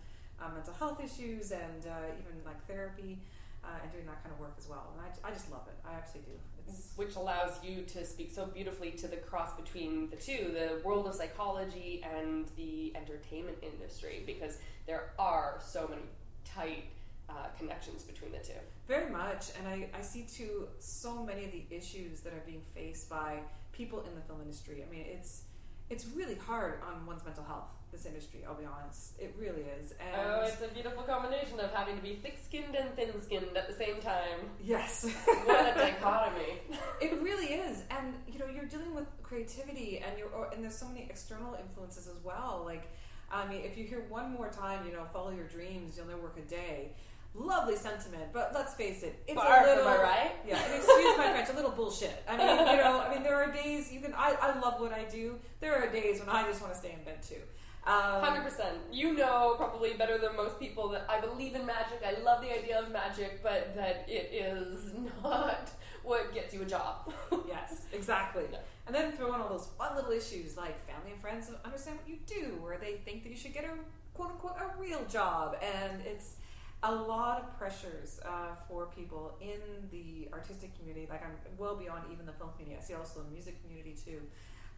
uh, 0.42 0.50
mental 0.54 0.74
health 0.74 1.00
issues 1.04 1.52
and 1.52 1.86
uh, 1.86 2.14
even 2.20 2.44
like 2.46 2.66
therapy. 2.68 3.20
Uh, 3.62 3.68
and 3.84 3.92
doing 3.92 4.06
that 4.06 4.24
kind 4.24 4.34
of 4.34 4.40
work 4.40 4.54
as 4.58 4.70
well, 4.70 4.94
and 4.96 5.06
I, 5.06 5.30
I 5.30 5.34
just 5.34 5.52
love 5.52 5.68
it. 5.68 5.76
I 5.86 5.94
absolutely 5.96 6.32
do. 6.32 6.40
It's, 6.66 6.94
which 6.96 7.18
allows 7.18 7.62
you 7.62 7.82
to 7.82 8.06
speak 8.06 8.32
so 8.32 8.46
beautifully 8.46 8.92
to 8.92 9.08
the 9.10 9.18
cross 9.18 9.54
between 9.54 10.10
the 10.10 10.16
two 10.16 10.54
the 10.54 10.82
world 10.82 11.08
of 11.08 11.14
psychology 11.14 12.02
and 12.10 12.46
the 12.56 12.96
entertainment 12.96 13.58
industry 13.62 14.24
because 14.26 14.60
there 14.88 15.12
are 15.20 15.60
so 15.62 15.90
many 15.90 16.04
tight 16.46 16.86
uh, 17.30 17.34
connections 17.58 18.04
between 18.04 18.32
the 18.32 18.40
two 18.40 18.54
Very 18.88 19.12
much, 19.12 19.48
and 19.58 19.68
I, 19.68 19.90
I 19.98 20.02
see 20.02 20.24
too 20.24 20.68
so 20.80 21.24
many 21.24 21.46
of 21.46 21.52
the 21.52 21.64
issues 21.70 22.22
that 22.22 22.34
are 22.34 22.44
being 22.46 22.62
faced 22.74 23.10
by 23.10 23.40
people 23.72 24.00
in 24.08 24.16
the 24.16 24.22
film 24.22 24.42
industry. 24.42 24.84
I 24.86 24.92
mean, 24.92 25.06
it's 25.08 25.44
it's 25.90 26.06
really 26.16 26.36
hard 26.36 26.80
on 26.88 27.06
one's 27.06 27.24
mental 27.24 27.44
health. 27.44 27.70
This 27.92 28.06
industry, 28.06 28.44
I'll 28.48 28.54
be 28.54 28.66
honest, 28.66 29.14
it 29.20 29.36
really 29.40 29.64
is. 29.80 29.94
And 29.94 30.22
oh 30.28 30.42
it's 30.46 30.62
a 30.62 30.68
beautiful 30.68 31.02
combination 31.04 31.60
of 31.60 31.72
having 31.74 31.96
to 31.96 32.04
be 32.04 32.16
thick-skinned 32.22 32.76
and 32.76 32.96
thin-skinned 32.96 33.58
at 33.58 33.68
the 33.68 33.74
same 33.74 34.00
time 34.00 34.40
yes, 34.64 35.08
what 35.46 35.76
a 35.76 35.80
dichotomy 35.80 36.60
it 37.02 37.20
really 37.22 37.48
is. 37.48 37.84
And 37.90 38.14
you 38.28 38.38
know, 38.38 38.46
you're 38.46 38.66
dealing 38.66 38.94
with 38.94 39.08
creativity, 39.24 40.04
and 40.06 40.18
you're 40.20 40.30
oh, 40.36 40.50
and 40.54 40.64
there's 40.64 40.78
so 40.78 40.88
many 40.88 41.08
external 41.10 41.56
influences 41.56 42.08
as 42.08 42.24
well. 42.24 42.62
Like, 42.64 42.84
I 43.32 43.48
mean, 43.48 43.62
if 43.64 43.76
you 43.78 43.86
hear 43.86 44.06
one 44.10 44.32
more 44.32 44.50
time, 44.50 44.86
you 44.86 44.94
know, 44.94 45.06
follow 45.12 45.32
your 45.32 45.48
dreams, 45.48 45.98
you'll 45.98 46.08
never 46.08 46.22
work 46.22 46.38
a 46.38 46.48
day. 46.48 46.92
Lovely 47.36 47.76
sentiment, 47.76 48.34
but 48.34 48.52
let's 48.56 48.74
face 48.74 49.04
it, 49.04 49.22
it's 49.28 49.40
a 49.40 49.64
little. 49.64 49.88
am 49.88 50.00
I 50.00 50.02
right? 50.02 50.32
Yeah, 50.48 50.64
and 50.64 50.74
excuse 50.74 51.18
my 51.18 51.32
French, 51.32 51.50
a 51.50 51.54
little 51.54 51.72
bullshit. 51.72 52.24
I 52.28 52.38
mean, 52.38 52.48
you 52.50 52.78
know, 52.78 53.02
I 53.02 53.14
mean, 53.14 53.22
there 53.22 53.36
are 53.36 53.52
days 53.52 53.92
you 53.92 54.00
can. 54.00 54.14
I, 54.16 54.36
I 54.42 54.60
love 54.60 54.80
what 54.80 54.92
I 54.92 55.04
do. 55.06 55.36
There 55.60 55.76
are 55.76 55.92
days 55.92 56.20
when 56.20 56.30
I 56.30 56.48
just 56.48 56.60
want 56.60 56.74
to 56.74 56.80
stay 56.80 56.92
in 56.92 57.04
bed 57.04 57.22
too. 57.22 57.42
Um, 57.86 58.22
Hundred 58.22 58.44
percent. 58.44 58.78
You 58.92 59.14
know 59.14 59.56
probably 59.58 59.94
better 59.94 60.18
than 60.18 60.36
most 60.36 60.60
people 60.60 60.90
that 60.90 61.06
I 61.10 61.20
believe 61.22 61.56
in 61.56 61.66
magic. 61.66 62.02
I 62.06 62.22
love 62.22 62.42
the 62.42 62.54
idea 62.54 62.80
of 62.80 62.92
magic, 62.92 63.42
but 63.42 63.74
that 63.76 64.06
it 64.08 64.32
is 64.34 64.92
not 65.24 65.72
what 66.04 66.34
gets 66.34 66.54
you 66.54 66.62
a 66.62 66.66
job. 66.66 67.14
Yes, 67.48 67.86
exactly. 67.94 68.44
And 68.86 68.96
then 68.96 69.12
throw 69.14 69.34
in 69.34 69.42
all 69.42 69.50
those 69.50 69.70
fun 69.78 69.96
little 69.96 70.12
issues 70.12 70.56
like 70.56 70.86
family 70.88 71.12
and 71.12 71.22
friends 71.22 71.48
don't 71.48 71.64
understand 71.66 71.98
what 71.98 72.08
you 72.08 72.18
do, 72.28 72.60
or 72.64 72.78
they 72.78 72.94
think 73.06 73.24
that 73.24 73.30
you 73.30 73.36
should 73.38 73.54
get 73.54 73.64
a 73.64 73.70
quote 74.14 74.32
unquote 74.32 74.56
a 74.60 74.80
real 74.80 75.04
job, 75.06 75.56
and 75.62 76.02
it's 76.06 76.36
a 76.84 76.94
lot 76.94 77.42
of 77.42 77.58
pressures 77.58 78.20
uh, 78.26 78.56
for 78.68 78.88
people 78.88 79.36
in 79.42 79.60
the 79.92 80.30
artistic 80.34 80.78
community. 80.78 81.08
Like 81.10 81.24
I'm 81.24 81.34
well 81.58 81.76
beyond 81.76 82.04
even 82.12 82.26
the 82.26 82.34
film 82.34 82.52
community. 82.58 82.80
I 82.82 82.86
see 82.86 82.94
also 82.94 83.22
the 83.22 83.32
music 83.32 83.62
community 83.64 83.96
too. 84.06 84.22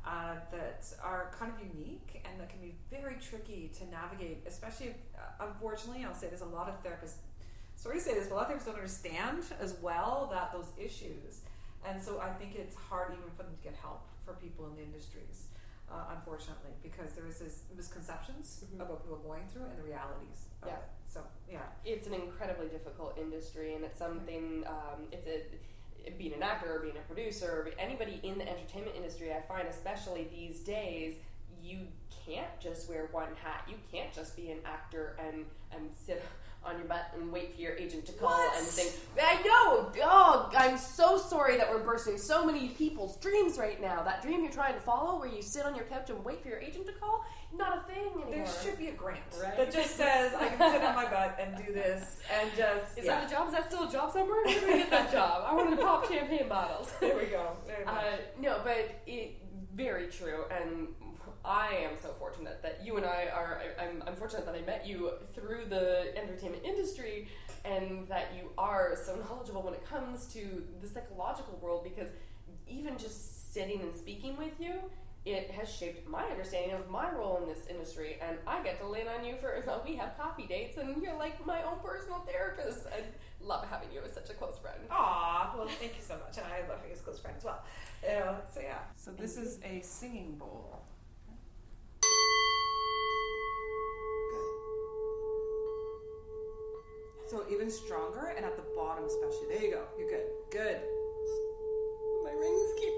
Uh, 0.04 0.34
that 0.50 0.84
are 1.04 1.30
kind 1.38 1.54
of 1.54 1.60
unique 1.78 2.26
and 2.26 2.40
that 2.40 2.50
can 2.50 2.60
be 2.60 2.74
very 2.90 3.18
tricky 3.22 3.70
to 3.78 3.86
navigate, 3.92 4.42
especially 4.48 4.88
if, 4.88 4.96
uh, 5.16 5.46
unfortunately, 5.46 6.04
I'll 6.04 6.16
say 6.16 6.26
there's 6.28 6.42
a 6.42 6.46
lot 6.46 6.68
of 6.68 6.82
therapists 6.84 7.18
sorry 7.76 7.98
to 7.98 8.04
say 8.04 8.16
this, 8.16 8.28
but 8.28 8.34
a 8.34 8.38
lot 8.38 8.50
of 8.52 8.58
therapists 8.58 8.66
don't 8.66 8.76
understand 8.76 9.44
as 9.60 9.76
well 9.80 10.28
that 10.32 10.52
those 10.54 10.72
issues. 10.76 11.42
And 11.88 12.02
so 12.02 12.20
I 12.20 12.30
think 12.30 12.56
it's 12.56 12.76
hard 12.76 13.14
even 13.14 13.30
for 13.38 13.44
them 13.44 13.54
to 13.56 13.64
get 13.64 13.76
help 13.76 14.08
for 14.26 14.34
people 14.34 14.66
in 14.70 14.76
the 14.76 14.82
industries, 14.82 15.48
uh, 15.92 16.14
unfortunately, 16.16 16.74
because 16.82 17.14
there 17.14 17.28
is 17.28 17.38
this 17.40 17.64
misconceptions 17.76 18.64
Mhm. 18.74 18.82
about 18.82 19.02
people 19.04 19.18
going 19.18 19.48
through 19.50 19.66
and 19.66 19.78
the 19.78 19.84
realities 19.84 20.46
of 20.64 20.70
Yeah. 20.70 20.78
it. 20.78 20.84
So 21.08 21.24
yeah, 21.48 21.66
it's 21.86 22.08
an 22.08 22.14
incredibly 22.14 22.70
difficult 22.70 23.18
industry, 23.18 23.76
and 23.76 23.84
it's 23.86 23.98
something. 23.98 24.66
Um, 24.66 25.08
it's 25.12 25.28
a 25.28 25.46
being 26.18 26.34
an 26.34 26.44
actor 26.44 26.76
or 26.76 26.80
being 26.80 26.98
a 26.98 27.14
producer, 27.14 27.48
or 27.48 27.70
anybody 27.80 28.20
in 28.24 28.38
the 28.38 28.48
entertainment 28.50 28.96
industry. 28.96 29.32
I 29.34 29.42
find, 29.42 29.68
especially 29.68 30.28
these 30.32 30.60
days, 30.62 31.16
you 31.64 31.80
can't 32.26 32.60
just 32.60 32.90
wear 32.90 33.08
one 33.12 33.30
hat. 33.44 33.66
You 33.70 33.76
can't 33.92 34.12
just 34.14 34.36
be 34.36 34.52
an 34.52 34.60
actor 34.66 35.16
and 35.20 35.46
and 35.72 35.90
sit 35.94 36.24
on 36.64 36.78
your 36.78 36.86
butt 36.86 37.08
and 37.16 37.32
wait 37.32 37.56
for 37.56 37.60
your 37.62 37.76
agent 37.76 38.06
to 38.06 38.12
call 38.14 38.30
What? 38.30 38.56
and 38.58 38.68
think. 38.68 38.94
I 39.20 39.36
know. 39.42 39.92
Oh, 40.04 40.52
I'm 40.56 40.78
so 40.78 41.18
sorry 41.18 41.58
that 41.58 41.68
we're 41.68 41.84
bursting 41.84 42.20
so 42.20 42.46
many 42.46 42.68
people's 42.70 43.18
dreams 43.18 43.58
right 43.58 43.82
now. 43.82 44.04
That 44.04 44.22
dream 44.22 44.44
you're 44.44 44.52
trying 44.52 44.76
to 44.76 44.80
follow, 44.80 45.20
where 45.20 45.28
you 45.30 45.42
sit 45.42 45.66
on 45.66 45.76
your 45.76 45.86
couch 45.86 46.12
and 46.12 46.24
wait 46.24 46.44
for 46.44 46.50
your 46.50 46.60
agent 46.60 46.86
to 46.86 46.94
call, 46.94 47.26
not 47.54 47.78
a 47.80 47.82
thing 47.94 48.06
anymore. 48.14 48.30
there 48.32 48.48
should 48.64 48.78
be 48.78 48.88
a 48.88 48.94
grant 48.94 49.20
Right. 49.42 49.58
that 49.58 49.72
just 49.72 49.96
says 49.96 50.34
I 50.34 50.48
can 50.50 50.72
sit 50.72 50.84
on 50.84 50.96
my 50.96 51.10
butt 51.10 51.38
and 51.40 51.56
do 51.66 51.74
this 51.74 52.20
and 52.40 52.50
just 52.56 52.98
Is 52.98 53.06
yeah. 53.06 53.20
that 53.22 53.28
a 53.30 53.34
job? 53.34 53.48
Is 53.48 53.54
that 53.54 53.66
still 53.72 53.88
a 53.88 53.92
job 53.92 54.12
somewhere? 54.12 54.44
Where 54.46 54.60
do 54.60 54.68
I 54.74 54.78
get 54.78 54.90
that 54.92 55.12
job? 55.18 55.44
I 55.48 55.54
wanted 55.54 55.76
to 55.78 55.82
pop 55.84 56.08
champagne 56.10 56.48
bottles. 56.48 56.92
there 57.00 57.16
we 57.18 57.26
go. 57.26 57.58
Uh, 57.86 58.02
no, 58.40 58.62
but 58.64 59.02
it 59.06 59.38
very 59.76 60.08
true, 60.08 60.44
and 60.52 60.88
I 61.46 61.68
am 61.90 61.92
so 62.02 62.14
fortunate 62.20 62.62
that 62.62 62.82
you 62.86 62.98
and 62.98 63.06
I 63.06 63.28
are. 63.34 63.62
I- 63.80 63.84
I'm, 63.86 64.04
I'm 64.06 64.16
fortunate 64.16 64.46
that 64.46 64.54
I 64.56 64.62
met 64.62 64.86
you 64.86 65.12
through 65.34 65.66
the 65.70 66.16
entertainment 66.18 66.64
industry, 66.66 67.30
and 67.66 68.08
that 68.10 68.34
you 68.38 68.52
are 68.58 68.98
so 69.06 69.16
knowledgeable 69.16 69.62
when 69.64 69.74
it 69.74 69.86
comes 69.86 70.26
to 70.34 70.64
the 70.82 70.88
psychological 70.88 71.58
world. 71.62 71.84
Because 71.84 72.10
even 72.68 72.98
just 72.98 73.54
sitting 73.54 73.82
and 73.82 73.94
speaking 73.96 74.38
with 74.38 74.54
you, 74.60 74.74
it 75.24 75.52
has 75.52 75.70
shaped 75.70 76.08
my 76.08 76.24
understanding 76.24 76.72
of 76.72 76.90
my 76.90 77.12
role 77.12 77.40
in 77.44 77.48
this 77.48 77.68
industry, 77.70 78.18
and 78.28 78.38
I 78.48 78.64
get 78.64 78.80
to 78.80 78.88
lean 78.88 79.08
on 79.08 79.24
you 79.24 79.36
for 79.40 79.62
so 79.66 79.82
we 79.86 79.96
have 79.96 80.18
coffee 80.18 80.48
dates, 80.48 80.78
and 80.78 81.02
you're 81.02 81.18
like 81.18 81.46
my 81.46 81.62
own 81.64 81.80
personal 81.84 82.20
therapist. 82.20 82.88
I 82.88 83.04
love 83.44 83.66
having 83.70 83.92
you 83.94 84.02
as 84.06 84.14
such 84.14 84.30
a 84.30 84.34
close 84.34 84.58
friend. 84.58 84.80
Aw, 84.90 85.54
well, 85.56 85.68
thank 85.80 85.96
you 85.96 86.02
so 86.02 86.16
much, 86.16 86.38
and 86.38 86.48
I 86.48 86.68
love 86.68 86.80
you 86.86 86.94
as 86.94 87.00
a 87.00 87.04
close 87.04 87.20
friend 87.20 87.36
as 87.38 87.44
well. 87.44 87.64
You 88.04 88.20
know, 88.20 88.36
so 88.54 88.62
yeah. 88.62 88.80
So 88.96 89.12
this 89.12 89.38
is 89.38 89.60
a 89.64 89.82
singing 89.82 90.36
bowl. 90.38 90.82
So 97.32 97.46
even 97.50 97.72
stronger, 97.72 98.34
and 98.36 98.44
at 98.44 98.58
the 98.58 98.64
bottom 98.76 99.06
especially. 99.06 99.56
There 99.56 99.64
you 99.64 99.72
go. 99.72 99.84
You're 99.98 100.10
good. 100.10 100.28
Good. 100.52 100.82
My 102.26 102.32
rings 102.32 102.72
keep 102.78 102.91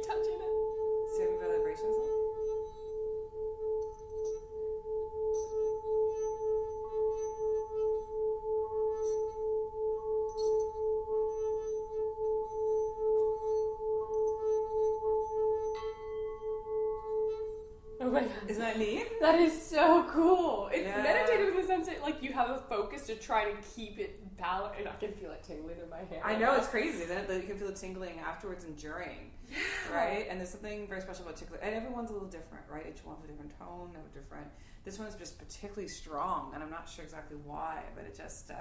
that? 19.24 19.32
That 19.34 19.40
is 19.42 19.62
so 19.70 20.04
cool. 20.10 20.70
It's 20.72 20.84
Yeah. 20.88 21.02
meditative 21.02 21.50
in 21.56 21.62
the 21.62 21.68
sense 21.68 21.88
that 21.88 22.02
like 22.02 22.22
you 22.22 22.34
have 22.34 22.50
a 22.50 22.60
focus 22.70 23.08
to 23.08 23.16
try 23.16 23.52
to 23.52 23.58
keep 23.76 23.98
it 24.00 24.38
balanced, 24.38 24.80
and 24.80 24.88
I 24.90 24.96
can 24.96 25.14
feel 25.14 25.32
it 25.32 25.44
tingling 25.44 25.80
in 25.80 25.90
my 25.90 26.00
hand. 26.00 26.22
I 26.24 26.36
know 26.36 26.56
it's 26.56 26.68
crazy. 26.68 27.06
Then 27.06 27.26
you 27.42 27.48
can 27.48 27.58
feel 27.58 27.68
the 27.68 27.74
tingling 27.74 28.20
afterwards 28.20 28.66
and 28.66 28.76
during, 28.78 29.32
right? 29.92 30.28
And 30.30 30.40
there's 30.40 30.50
something 30.50 30.88
very 30.88 31.02
special 31.02 31.24
about 31.26 31.38
tickling. 31.38 31.62
And 31.64 31.74
everyone's 31.76 32.10
a 32.10 32.14
little 32.14 32.28
different, 32.28 32.66
right? 32.70 32.86
Each 32.88 33.04
one 33.06 33.16
has 33.16 33.26
a 33.26 33.28
different 33.28 33.58
tone, 33.58 33.96
a 33.96 34.18
different. 34.18 34.48
This 34.84 35.00
one's 35.00 35.16
just 35.16 35.38
particularly 35.40 35.88
strong, 35.88 36.52
and 36.54 36.62
I'm 36.62 36.70
not 36.70 36.90
sure 36.90 37.04
exactly 37.06 37.38
why, 37.46 37.84
but 37.96 38.04
it 38.04 38.16
just, 38.18 38.52
uh, 38.52 38.56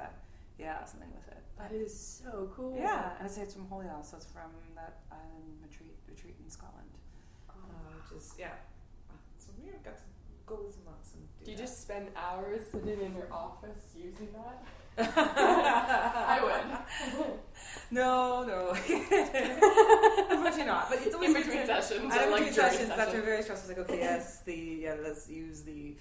yeah, 0.58 0.84
something 0.84 1.10
with 1.12 1.26
it. 1.28 1.42
That 1.58 1.72
is 1.72 1.92
so 1.98 2.50
cool. 2.54 2.76
Yeah, 2.78 3.16
and 3.18 3.26
I 3.26 3.30
say 3.30 3.42
it's 3.42 3.54
from 3.54 3.66
Holy 3.66 3.86
Isle, 3.88 4.04
so 4.04 4.16
it's 4.16 4.26
from 4.26 4.50
that 4.76 5.00
island 5.10 5.58
retreat 5.62 5.96
retreat 6.08 6.36
in 6.42 6.48
Scotland, 6.50 6.90
uh, 7.50 7.52
which 7.98 8.16
is 8.16 8.34
yeah. 8.38 8.54
So 9.38 9.50
we 9.58 9.70
got 9.84 9.96
to 9.96 10.02
go 10.56 10.62
with 10.64 10.74
some 10.74 10.84
months 10.84 11.12
and 11.14 11.22
do, 11.38 11.44
Do 11.44 11.50
you 11.50 11.56
that. 11.56 11.62
just 11.62 11.82
spend 11.82 12.08
hours 12.16 12.62
sitting 12.70 13.00
in 13.00 13.14
your 13.14 13.32
office 13.32 13.94
using 13.96 14.28
that? 14.32 14.64
I 14.98 16.40
would. 16.42 17.32
No, 17.90 18.44
no. 18.44 18.70
Unfortunately 20.30 20.64
not. 20.64 20.88
But 20.90 21.00
it's 21.02 21.14
always 21.14 21.30
In 21.30 21.42
between 21.42 21.66
sessions 21.66 22.12
I 22.12 22.26
like 22.26 22.38
between 22.40 22.52
sessions 22.52 22.90
after 22.90 23.20
very 23.20 23.42
stressful. 23.42 23.70
It's 23.70 23.78
like, 23.78 23.90
okay, 23.90 24.00
yes, 24.00 24.42
the 24.44 24.54
yeah, 24.54 24.96
let's 25.02 25.28
use 25.28 25.62
the 25.62 25.94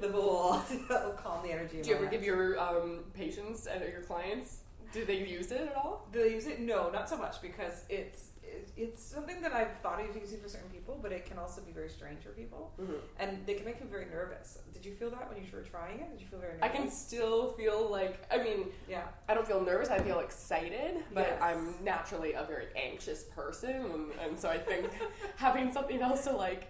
the 0.00 0.08
bowl 0.08 0.60
to 0.68 1.14
calm 1.16 1.42
the 1.42 1.52
energy. 1.52 1.80
Do 1.82 1.88
you 1.88 1.96
ever 1.96 2.04
head. 2.04 2.12
give 2.12 2.22
your 2.22 2.58
um, 2.60 3.04
patients 3.14 3.66
and 3.66 3.80
your 3.82 4.02
clients? 4.02 4.58
Do 4.92 5.04
they 5.04 5.18
use 5.26 5.50
it 5.50 5.62
at 5.62 5.76
all? 5.76 6.06
Do 6.12 6.22
they 6.22 6.32
use 6.34 6.46
it? 6.46 6.60
No, 6.60 6.90
not 6.90 7.08
so 7.08 7.16
much 7.16 7.40
because 7.42 7.84
it's 7.88 8.28
it, 8.37 8.37
it's 8.76 9.02
something 9.02 9.40
that 9.42 9.52
I've 9.52 9.78
thought 9.82 10.00
of 10.00 10.14
using 10.16 10.40
for 10.40 10.48
certain 10.48 10.70
people, 10.70 10.98
but 11.02 11.12
it 11.12 11.26
can 11.26 11.38
also 11.38 11.60
be 11.62 11.72
very 11.72 11.88
strange 11.88 12.22
for 12.22 12.30
people, 12.30 12.72
mm-hmm. 12.80 12.92
and 13.18 13.44
they 13.46 13.54
can 13.54 13.64
make 13.64 13.80
me 13.82 13.86
very 13.90 14.06
nervous. 14.06 14.58
Did 14.72 14.84
you 14.84 14.94
feel 14.94 15.10
that 15.10 15.28
when 15.28 15.38
you 15.38 15.44
were 15.52 15.62
trying 15.62 16.00
it? 16.00 16.10
Did 16.10 16.20
you 16.20 16.26
feel 16.26 16.38
very 16.38 16.54
nervous? 16.54 16.68
I 16.70 16.76
can 16.76 16.90
still 16.90 17.52
feel 17.52 17.90
like 17.90 18.24
I 18.30 18.38
mean 18.38 18.66
Yeah. 18.88 19.02
I 19.28 19.34
don't 19.34 19.46
feel 19.46 19.60
nervous. 19.60 19.88
I 19.90 19.98
feel 19.98 20.20
excited, 20.20 21.02
but 21.12 21.26
Yes. 21.26 21.42
I'm 21.42 21.74
naturally 21.82 22.32
a 22.34 22.44
very 22.44 22.66
anxious 22.76 23.24
person, 23.24 23.70
and, 23.70 24.10
and 24.22 24.38
so 24.38 24.48
I 24.48 24.58
think 24.58 24.90
having 25.36 25.72
something 25.72 26.00
else 26.00 26.24
to 26.24 26.32
like 26.32 26.68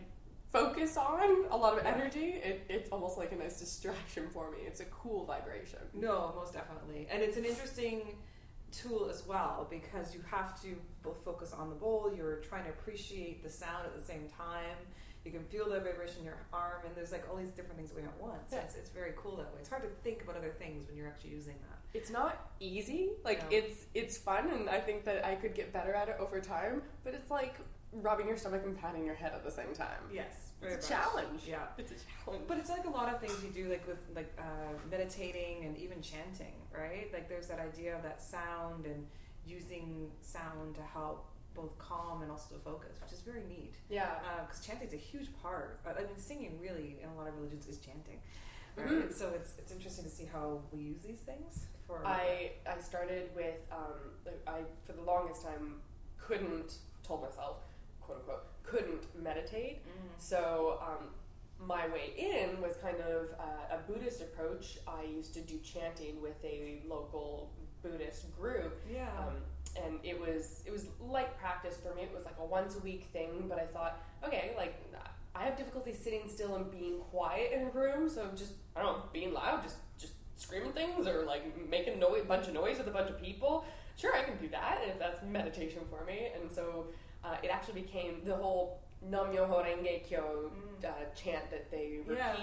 focus 0.50 0.96
on, 0.96 1.44
a 1.50 1.56
lot 1.56 1.76
of 1.76 1.84
Yeah. 1.84 1.94
energy, 1.94 2.28
it, 2.42 2.64
it's 2.70 2.88
almost 2.90 3.18
like 3.18 3.32
a 3.32 3.36
nice 3.36 3.58
distraction 3.60 4.28
for 4.32 4.50
me. 4.50 4.58
It's 4.66 4.80
a 4.80 4.86
cool 4.86 5.26
vibration. 5.26 5.80
No, 5.92 6.32
most 6.36 6.54
definitely. 6.54 7.06
And 7.10 7.22
it's 7.22 7.36
an 7.36 7.44
interesting 7.44 8.16
tool 8.72 9.08
as 9.10 9.26
well 9.26 9.66
because 9.70 10.14
you 10.14 10.20
have 10.30 10.60
to 10.62 10.76
both 11.02 11.22
focus 11.24 11.52
on 11.52 11.68
the 11.68 11.74
bowl, 11.74 12.12
you're 12.16 12.36
trying 12.36 12.64
to 12.64 12.70
appreciate 12.70 13.42
the 13.42 13.50
sound 13.50 13.84
at 13.86 13.94
the 13.96 14.02
same 14.02 14.28
time. 14.36 14.76
You 15.24 15.32
can 15.32 15.44
feel 15.44 15.68
the 15.68 15.80
vibration 15.80 16.20
in 16.20 16.24
your 16.24 16.38
arm, 16.52 16.82
and 16.86 16.94
there's 16.94 17.12
like 17.12 17.24
all 17.30 17.36
these 17.36 17.50
different 17.50 17.76
things 17.76 17.90
going 17.90 18.06
at 18.06 18.18
once. 18.20 18.50
Yeah. 18.52 18.60
It's, 18.60 18.76
it's 18.76 18.88
very 18.90 19.12
cool 19.16 19.36
that 19.36 19.46
way. 19.52 19.58
It's 19.60 19.68
hard 19.68 19.82
to 19.82 19.88
think 20.02 20.22
about 20.22 20.36
other 20.36 20.54
things 20.58 20.86
when 20.86 20.96
you're 20.96 21.08
actually 21.08 21.30
using 21.30 21.54
that. 21.68 21.78
It's 21.92 22.08
not 22.10 22.50
easy. 22.60 23.10
Like 23.24 23.50
No. 23.50 23.56
it's 23.58 23.86
it's 23.94 24.16
fun, 24.16 24.48
and 24.50 24.70
I 24.70 24.78
think 24.80 25.04
that 25.04 25.24
I 25.26 25.34
could 25.34 25.54
get 25.54 25.72
better 25.72 25.92
at 25.92 26.08
it 26.08 26.16
over 26.20 26.40
time. 26.40 26.82
But 27.04 27.14
it's 27.14 27.30
like 27.30 27.56
rubbing 27.92 28.26
your 28.28 28.36
stomach 28.36 28.62
and 28.64 28.76
patting 28.78 29.04
your 29.04 29.14
head 29.14 29.32
at 29.34 29.44
the 29.44 29.50
same 29.50 29.72
time. 29.74 30.02
Yes, 30.12 30.50
It's 30.62 30.86
a 30.86 30.88
challenge. 30.92 31.42
Yeah. 31.46 31.66
It's 31.78 31.92
a 31.92 31.94
challenge. 32.24 32.44
But 32.46 32.58
it's 32.58 32.68
like 32.68 32.84
a 32.84 32.90
lot 32.90 33.12
of 33.12 33.20
things 33.20 33.34
you 33.42 33.50
do, 33.50 33.70
like 33.70 33.86
with 33.86 33.98
like 34.14 34.32
uh, 34.38 34.42
meditating 34.90 35.64
and 35.64 35.76
even 35.78 36.02
chanting, 36.02 36.54
right? 36.72 37.08
Like 37.12 37.28
there's 37.28 37.46
that 37.48 37.60
idea 37.60 37.96
of 37.96 38.02
that 38.02 38.22
sound 38.22 38.84
and 38.86 39.06
using 39.46 40.10
sound 40.20 40.74
to 40.74 40.82
help 40.82 41.30
both 41.54 41.76
calm 41.78 42.22
and 42.22 42.30
also 42.30 42.54
to 42.54 42.60
focus, 42.60 42.98
which 43.02 43.12
is 43.12 43.20
very 43.20 43.42
neat. 43.48 43.74
yeah. 43.88 44.16
Because 44.46 44.64
chanting 44.64 44.86
is 44.88 44.94
a 44.94 44.98
huge 44.98 45.28
part. 45.42 45.80
uh, 45.86 45.90
I 45.98 46.02
mean, 46.02 46.18
singing 46.18 46.58
really 46.60 46.98
in 47.02 47.08
a 47.08 47.14
lot 47.16 47.26
of 47.26 47.34
religions 47.36 47.66
is 47.66 47.78
chanting, 47.78 48.20
right? 48.76 48.86
Mhm. 49.08 49.12
So 49.12 49.30
it's 49.34 49.54
it's 49.58 49.72
interesting 49.72 50.04
to 50.04 50.10
see 50.10 50.26
how 50.26 50.60
we 50.72 50.78
use 50.80 51.02
these 51.02 51.20
things 51.20 51.64
for. 51.86 52.04
I 52.06 52.52
I 52.68 52.78
started 52.80 53.30
with 53.34 53.56
um, 53.72 53.98
I 54.46 54.60
for 54.84 54.92
the 54.92 55.02
longest 55.02 55.42
time 55.42 55.80
couldn't 56.18 56.74
told 57.02 57.22
myself 57.22 57.56
quote 58.08 58.20
unquote 58.20 58.44
couldn't 58.64 59.04
meditate. 59.22 59.84
Mm. 59.86 60.08
So 60.18 60.80
um, 60.82 61.08
my 61.64 61.86
way 61.88 62.12
in 62.16 62.60
was 62.60 62.76
kind 62.76 63.00
of 63.00 63.30
uh, 63.38 63.76
a 63.76 63.90
Buddhist 63.90 64.20
approach. 64.20 64.78
I 64.88 65.04
used 65.04 65.34
to 65.34 65.40
do 65.40 65.58
chanting 65.58 66.20
with 66.20 66.42
a 66.44 66.82
local 66.88 67.52
Buddhist 67.82 68.34
group, 68.36 68.80
yeah. 68.92 69.08
um, 69.18 69.34
and 69.84 70.00
it 70.02 70.18
was 70.18 70.62
it 70.66 70.72
was 70.72 70.86
light 71.00 71.38
practice 71.38 71.76
for 71.76 71.94
me. 71.94 72.02
It 72.02 72.14
was 72.14 72.24
like 72.24 72.36
a 72.40 72.44
once 72.44 72.76
a 72.76 72.80
week 72.80 73.04
thing. 73.12 73.46
But 73.48 73.58
I 73.58 73.66
thought, 73.66 74.02
okay, 74.24 74.52
like 74.56 74.74
I 75.38 75.44
have 75.44 75.56
difficulty 75.56 75.92
sitting 75.92 76.22
still 76.26 76.56
and 76.56 76.70
being 76.70 76.98
quiet 77.10 77.52
in 77.52 77.62
a 77.62 77.70
room, 77.70 78.08
so 78.08 78.28
just 78.34 78.54
I 78.74 78.82
don't 78.82 78.98
know, 78.98 79.04
being 79.12 79.32
loud, 79.32 79.62
just 79.62 79.76
just 79.98 80.14
screaming 80.36 80.72
things 80.72 81.06
or 81.06 81.24
like 81.24 81.42
making 81.68 82.02
a 82.02 82.24
bunch 82.24 82.48
of 82.48 82.54
noise 82.54 82.78
with 82.78 82.88
a 82.88 82.92
bunch 82.92 83.10
of 83.10 83.20
people. 83.20 83.64
Sure, 83.96 84.14
I 84.14 84.22
can 84.22 84.36
do 84.38 84.48
that 84.48 84.80
if 84.86 84.98
that's 84.98 85.22
meditation 85.22 85.82
for 85.90 86.04
me. 86.04 86.28
And 86.40 86.52
so 86.52 86.86
uh, 87.24 87.36
it 87.42 87.48
actually 87.50 87.80
became 87.82 88.22
the 88.24 88.34
whole 88.34 88.80
Nam 89.02 89.26
Myoho 89.28 89.64
Renge 89.64 90.04
Kyo 90.04 90.50
uh, 90.84 90.88
chant 91.14 91.50
that 91.50 91.70
they 91.70 91.98
repeat 92.06 92.16
Yeah. 92.18 92.36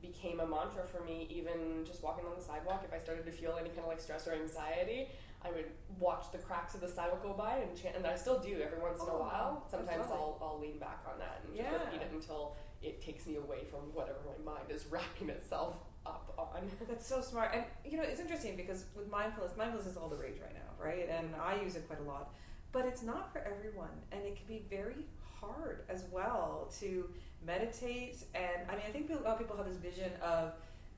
became 0.00 0.40
a 0.40 0.46
mantra 0.46 0.82
for 0.84 1.02
me. 1.04 1.26
Even 1.30 1.84
just 1.84 2.02
walking 2.02 2.24
on 2.26 2.34
the 2.36 2.42
sidewalk, 2.42 2.82
if 2.86 2.92
I 2.92 2.98
started 2.98 3.24
to 3.26 3.32
feel 3.32 3.56
any 3.60 3.68
kind 3.68 3.80
of 3.80 3.86
like 3.88 4.00
stress 4.00 4.26
or 4.26 4.32
anxiety, 4.34 5.08
I 5.44 5.50
would 5.50 5.66
watch 5.98 6.30
the 6.32 6.38
cracks 6.38 6.74
of 6.74 6.80
the 6.80 6.88
sidewalk 6.88 7.22
go 7.22 7.32
by 7.32 7.58
and 7.58 7.76
chant, 7.80 7.96
and 7.96 8.06
I 8.06 8.16
still 8.16 8.38
do 8.38 8.60
every 8.64 8.78
once 8.80 9.00
in 9.02 9.08
a 9.08 9.12
Oh, 9.12 9.18
while. 9.20 9.66
Sometimes. 9.70 10.06
I'll, 10.10 10.38
I'll 10.40 10.58
lean 10.60 10.78
back 10.78 11.04
on 11.10 11.18
that 11.18 11.42
and 11.44 11.56
just 11.56 11.68
Yeah. 11.70 11.78
repeat 11.84 12.02
it 12.02 12.10
until 12.12 12.56
it 12.82 13.00
takes 13.00 13.26
me 13.26 13.36
away 13.36 13.64
from 13.70 13.92
whatever 13.94 14.18
my 14.26 14.52
mind 14.54 14.70
is 14.70 14.86
wrapping 14.90 15.28
itself 15.30 15.76
up 16.06 16.34
on. 16.36 16.68
That's 16.88 17.06
so 17.06 17.20
smart. 17.20 17.50
And 17.54 17.64
you 17.84 17.96
know, 17.96 18.02
it's 18.04 18.20
interesting 18.20 18.56
because 18.56 18.86
with 18.96 19.08
mindfulness, 19.08 19.56
mindfulness 19.56 19.86
is 19.86 19.96
all 19.96 20.08
the 20.08 20.16
rage 20.16 20.40
right 20.40 20.54
now, 20.54 20.84
right? 20.84 21.08
And 21.08 21.28
I 21.36 21.60
use 21.62 21.76
it 21.76 21.86
quite 21.86 22.00
a 22.00 22.04
lot. 22.04 22.34
But 22.72 22.86
it's 22.86 23.02
not 23.02 23.32
for 23.32 23.40
everyone, 23.40 23.90
and 24.10 24.22
it 24.24 24.36
can 24.36 24.46
be 24.46 24.64
very 24.70 25.06
hard 25.40 25.84
as 25.88 26.04
well 26.10 26.72
to 26.80 27.08
meditate. 27.44 28.24
And 28.34 28.68
I 28.68 28.72
mean, 28.72 28.84
I 28.86 28.90
think 28.90 29.10
a 29.10 29.14
lot 29.14 29.32
of 29.34 29.38
people 29.38 29.56
have 29.56 29.66
this 29.66 29.76
vision 29.76 30.10
of 30.22 30.52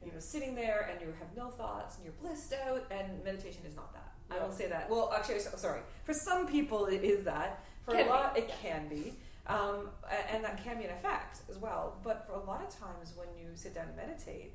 you 0.05 0.13
know 0.13 0.21
sitting 0.21 0.55
there 0.55 0.89
and 0.91 1.01
you 1.01 1.13
have 1.19 1.37
no 1.37 1.51
thoughts 1.51 1.97
and 1.97 2.05
you're 2.05 2.15
blissed 2.23 2.55
out. 2.67 2.85
And 2.91 3.25
meditation 3.25 3.63
is 3.67 3.75
not 3.75 3.93
that. 3.95 4.13
I 4.31 4.43
will 4.43 4.53
say 4.53 4.69
that. 4.69 4.89
Well, 4.89 5.13
actually, 5.17 5.41
sorry. 5.41 5.81
For 6.05 6.15
some 6.15 6.47
people, 6.47 6.87
it 6.87 7.05
is 7.05 7.25
that. 7.25 7.65
For 7.85 7.93
Can 7.93 8.01
a 8.01 8.05
be. 8.05 8.11
lot, 8.11 8.39
it 8.39 8.51
can 8.63 8.89
be. 8.89 9.15
Um, 9.47 9.91
and 10.33 10.43
that 10.43 10.65
can 10.65 10.79
be 10.79 10.85
an 10.85 10.91
effect 10.91 11.41
as 11.51 11.59
well. 11.59 11.99
But 12.03 12.27
for 12.27 12.33
a 12.33 12.43
lot 12.45 12.63
of 12.63 12.71
times, 12.71 13.13
when 13.15 13.29
you 13.39 13.51
sit 13.55 13.75
down 13.75 13.89
and 13.89 13.97
meditate, 13.97 14.53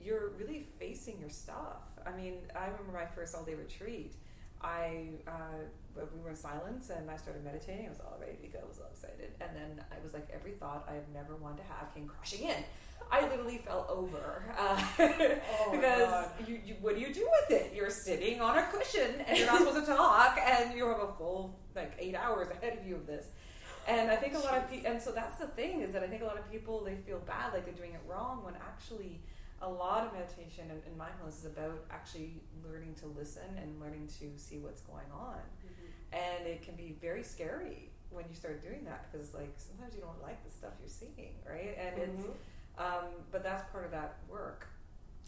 you're 0.00 0.30
really 0.38 0.66
facing 0.78 1.18
your 1.18 1.30
stuff. 1.30 1.82
I 2.06 2.12
mean, 2.16 2.34
I 2.54 2.66
remember 2.66 2.92
my 2.92 3.06
first 3.06 3.34
all 3.34 3.42
day 3.42 3.54
retreat. 3.54 4.14
I 4.62 5.08
uh, 5.26 5.64
we 5.94 6.20
were 6.22 6.30
in 6.30 6.36
silence 6.36 6.90
and 6.90 7.10
I 7.10 7.16
started 7.16 7.44
meditating. 7.44 7.86
I 7.86 7.88
was 7.90 8.00
all 8.00 8.18
ready 8.20 8.36
to 8.42 8.48
go. 8.48 8.60
I 8.64 8.68
was 8.68 8.78
all 8.78 8.90
excited, 8.90 9.32
and 9.40 9.50
then 9.54 9.84
I 9.90 10.02
was 10.02 10.14
like, 10.14 10.28
every 10.32 10.52
thought 10.52 10.86
I 10.88 10.94
have 10.94 11.08
never 11.12 11.36
wanted 11.36 11.58
to 11.58 11.64
have 11.64 11.92
came 11.94 12.06
crashing 12.06 12.48
in. 12.48 12.64
I 13.10 13.22
literally 13.28 13.58
fell 13.58 13.86
over 13.88 14.44
uh, 14.56 14.80
Oh 14.98 15.72
because 15.72 16.26
you, 16.46 16.60
you, 16.64 16.76
what 16.80 16.94
do 16.94 17.00
you 17.00 17.12
do 17.12 17.28
with 17.40 17.60
it? 17.60 17.72
You're 17.74 17.90
sitting 17.90 18.40
on 18.40 18.56
a 18.56 18.62
cushion 18.68 19.24
and 19.26 19.36
you're 19.36 19.46
not 19.46 19.58
supposed 19.58 19.84
to 19.84 19.86
talk, 19.86 20.38
and 20.44 20.76
you 20.76 20.86
have 20.86 21.00
a 21.00 21.12
full 21.14 21.58
like 21.74 21.92
eight 21.98 22.14
hours 22.14 22.48
ahead 22.50 22.78
of 22.78 22.86
you 22.86 22.96
of 22.96 23.06
this. 23.06 23.26
And 23.88 24.10
I 24.10 24.16
think 24.16 24.34
a 24.34 24.38
lot 24.38 24.58
of 24.58 24.70
people, 24.70 24.90
and 24.90 25.02
so 25.02 25.10
that's 25.10 25.38
the 25.38 25.46
thing 25.46 25.80
is 25.80 25.92
that 25.92 26.02
I 26.04 26.06
think 26.06 26.22
a 26.22 26.26
lot 26.26 26.38
of 26.38 26.48
people 26.50 26.84
they 26.84 26.94
feel 26.94 27.18
bad, 27.20 27.52
like 27.52 27.64
they're 27.64 27.74
doing 27.74 27.94
it 27.94 28.00
wrong, 28.06 28.44
when 28.44 28.54
actually 28.56 29.20
a 29.62 29.68
lot 29.68 30.06
of 30.06 30.12
meditation 30.12 30.64
and, 30.70 30.80
and 30.86 30.96
mindfulness 30.96 31.40
is 31.40 31.46
about 31.46 31.84
actually 31.90 32.42
learning 32.64 32.94
to 32.94 33.06
listen 33.06 33.58
and 33.60 33.80
learning 33.80 34.08
to 34.20 34.38
see 34.38 34.58
what's 34.58 34.80
going 34.82 35.10
on. 35.12 35.36
And 36.12 36.46
it 36.46 36.62
can 36.62 36.74
be 36.74 36.96
very 37.00 37.22
scary 37.22 37.90
when 38.10 38.24
you 38.28 38.34
start 38.34 38.62
doing 38.62 38.84
that 38.84 39.10
because 39.10 39.32
like 39.34 39.52
sometimes 39.56 39.94
you 39.94 40.00
don't 40.00 40.20
like 40.22 40.42
the 40.44 40.50
stuff 40.50 40.72
you're 40.80 40.88
seeing, 40.88 41.34
right? 41.48 41.76
And 41.78 41.98
it's 41.98 42.20
Mhm. 42.20 42.34
um, 42.78 43.04
but 43.30 43.42
that's 43.42 43.70
part 43.70 43.84
of 43.84 43.90
that 43.92 44.16
work. 44.28 44.66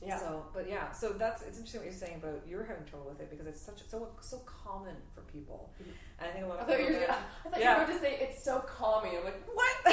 Yeah. 0.05 0.19
So, 0.19 0.45
but 0.53 0.69
yeah, 0.69 0.91
so 0.91 1.11
that's 1.11 1.43
it's 1.43 1.57
interesting 1.59 1.81
what 1.81 1.85
you're 1.91 1.95
saying 1.99 2.17
about 2.23 2.43
you're 2.47 2.65
having 2.65 2.85
trouble 2.85 3.07
with 3.09 3.21
it 3.21 3.31
because 3.31 3.47
it's 3.47 3.61
such 3.63 3.81
so 3.89 4.09
so 4.21 4.39
common 4.39 4.97
for 5.15 5.21
people, 5.33 5.71
mm-hmm. 5.81 5.91
and 6.19 6.29
I 6.29 6.33
think 6.33 6.45
a 6.45 6.49
lot 6.49 6.59
I 6.59 6.63
of 6.63 6.67
thought 6.69 6.79
you 6.81 6.87
people 6.87 7.01
were 7.01 7.07
get- 7.07 7.09
gonna, 7.09 7.25
I 7.47 7.49
thought 7.51 7.61
Yeah. 7.61 7.73
you 7.75 7.81
were 7.81 7.87
going 7.87 7.99
to 7.99 8.05
say 8.05 8.19
it's 8.21 8.45
so 8.45 8.59
calming. 8.67 9.17
I'm 9.17 9.25
like, 9.25 9.41
what? 9.55 9.77
no, 9.87 9.91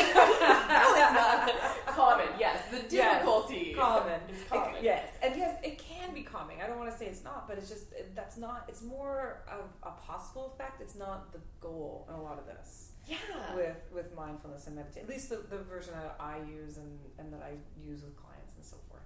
it's 0.97 1.13
not. 1.13 1.95
common, 1.95 2.27
yes. 2.39 2.63
The 2.71 2.79
difficulty 2.89 3.73
common. 3.77 4.19
is 4.29 4.41
It- 4.41 4.49
common. 4.49 4.83
yes, 4.83 5.09
and 5.21 5.35
yes, 5.35 5.59
it 5.63 5.77
can 5.77 6.13
be 6.13 6.23
calming. 6.23 6.61
I 6.61 6.67
don't 6.67 6.79
want 6.79 6.91
to 6.91 6.97
say 6.97 7.05
it's 7.05 7.23
not, 7.23 7.47
but 7.47 7.57
it's 7.57 7.69
just 7.69 7.91
it, 7.93 8.15
that's 8.15 8.37
not. 8.37 8.65
It's 8.67 8.81
more 8.81 9.43
of 9.47 9.65
a 9.83 9.91
possible 10.01 10.53
effect. 10.55 10.81
It's 10.81 10.95
not 10.95 11.31
the 11.33 11.39
goal 11.61 12.07
in 12.09 12.15
a 12.15 12.21
lot 12.21 12.39
of 12.39 12.45
this 12.47 12.91
Yeah. 13.07 13.17
with 13.55 13.77
with 13.93 14.15
mindfulness 14.15 14.65
and 14.67 14.75
meditation. 14.75 15.03
At 15.03 15.09
least 15.09 15.29
the, 15.29 15.37
the 15.49 15.57
version 15.63 15.93
that 15.93 16.15
I 16.19 16.37
use 16.49 16.77
and 16.77 16.97
and 17.19 17.31
that 17.33 17.41
I 17.43 17.53
use 17.79 18.01
with 18.03 18.15
clients 18.17 18.17
and 18.17 18.17
so 18.17 18.25
forth. 18.25 18.28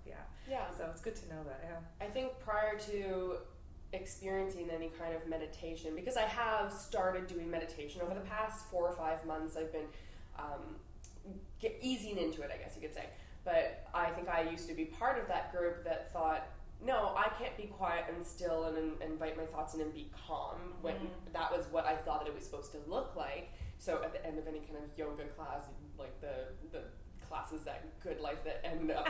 Yeah. 0.06 0.16
Yeah. 0.50 0.66
So 0.78 0.88
it's 0.92 1.02
good 1.02 1.16
to 1.16 1.30
know 1.30 1.44
that. 1.46 1.62
Yeah. 1.64 2.06
I 2.06 2.10
think 2.10 2.40
prior 2.40 2.78
to 2.92 3.38
experiencing 3.94 4.70
any 4.70 4.90
kind 5.00 5.16
of 5.16 5.28
meditation, 5.28 5.96
because 5.96 6.18
I 6.18 6.24
have 6.24 6.72
started 6.72 7.28
doing 7.28 7.50
meditation 7.50 8.02
over 8.02 8.14
the 8.14 8.22
past 8.22 8.66
four 8.72 8.88
or 8.88 8.96
five 8.96 9.26
months, 9.26 9.56
I've 9.56 9.72
been 9.72 9.88
um, 10.38 10.76
get, 11.60 11.78
easing 11.82 12.18
into 12.18 12.42
it, 12.42 12.52
I 12.54 12.58
guess 12.58 12.76
you 12.76 12.82
could 12.82 12.94
say. 12.94 13.06
But 13.46 13.88
I 13.94 14.10
think 14.10 14.30
I 14.30 14.50
used 14.50 14.68
to 14.70 14.74
be 14.74 14.86
part 14.86 15.20
of 15.20 15.28
that 15.28 15.52
group 15.52 15.84
that 15.84 16.12
thought, 16.12 16.48
no, 16.84 17.14
I 17.16 17.30
can't 17.40 17.56
be 17.56 17.64
quiet 17.64 18.06
and 18.14 18.26
still 18.26 18.66
and, 18.66 18.78
and 19.02 19.14
invite 19.14 19.38
my 19.38 19.46
thoughts 19.46 19.74
in 19.74 19.82
and 19.82 19.94
be 19.94 20.10
calm 20.28 20.58
when 20.82 20.96
that 21.32 21.52
was 21.52 21.66
what 21.72 21.86
I 21.86 21.96
thought 21.96 22.22
that 22.22 22.28
it 22.28 22.36
was 22.36 22.44
supposed 22.44 22.72
to 22.74 22.80
look 22.88 23.16
like. 23.16 23.52
So 23.78 24.02
at 24.04 24.14
the 24.14 24.26
end 24.26 24.40
of 24.40 24.48
any 24.48 24.60
kind 24.60 24.78
of 24.78 24.98
yoga 24.98 25.24
class, 25.36 25.62
like 25.98 26.20
the 26.22 26.48
the 26.72 26.84
classes 27.34 27.64
that 27.64 27.84
good 28.04 28.20
life 28.22 28.38
that 28.44 28.62
end 28.64 28.92
up 28.92 29.08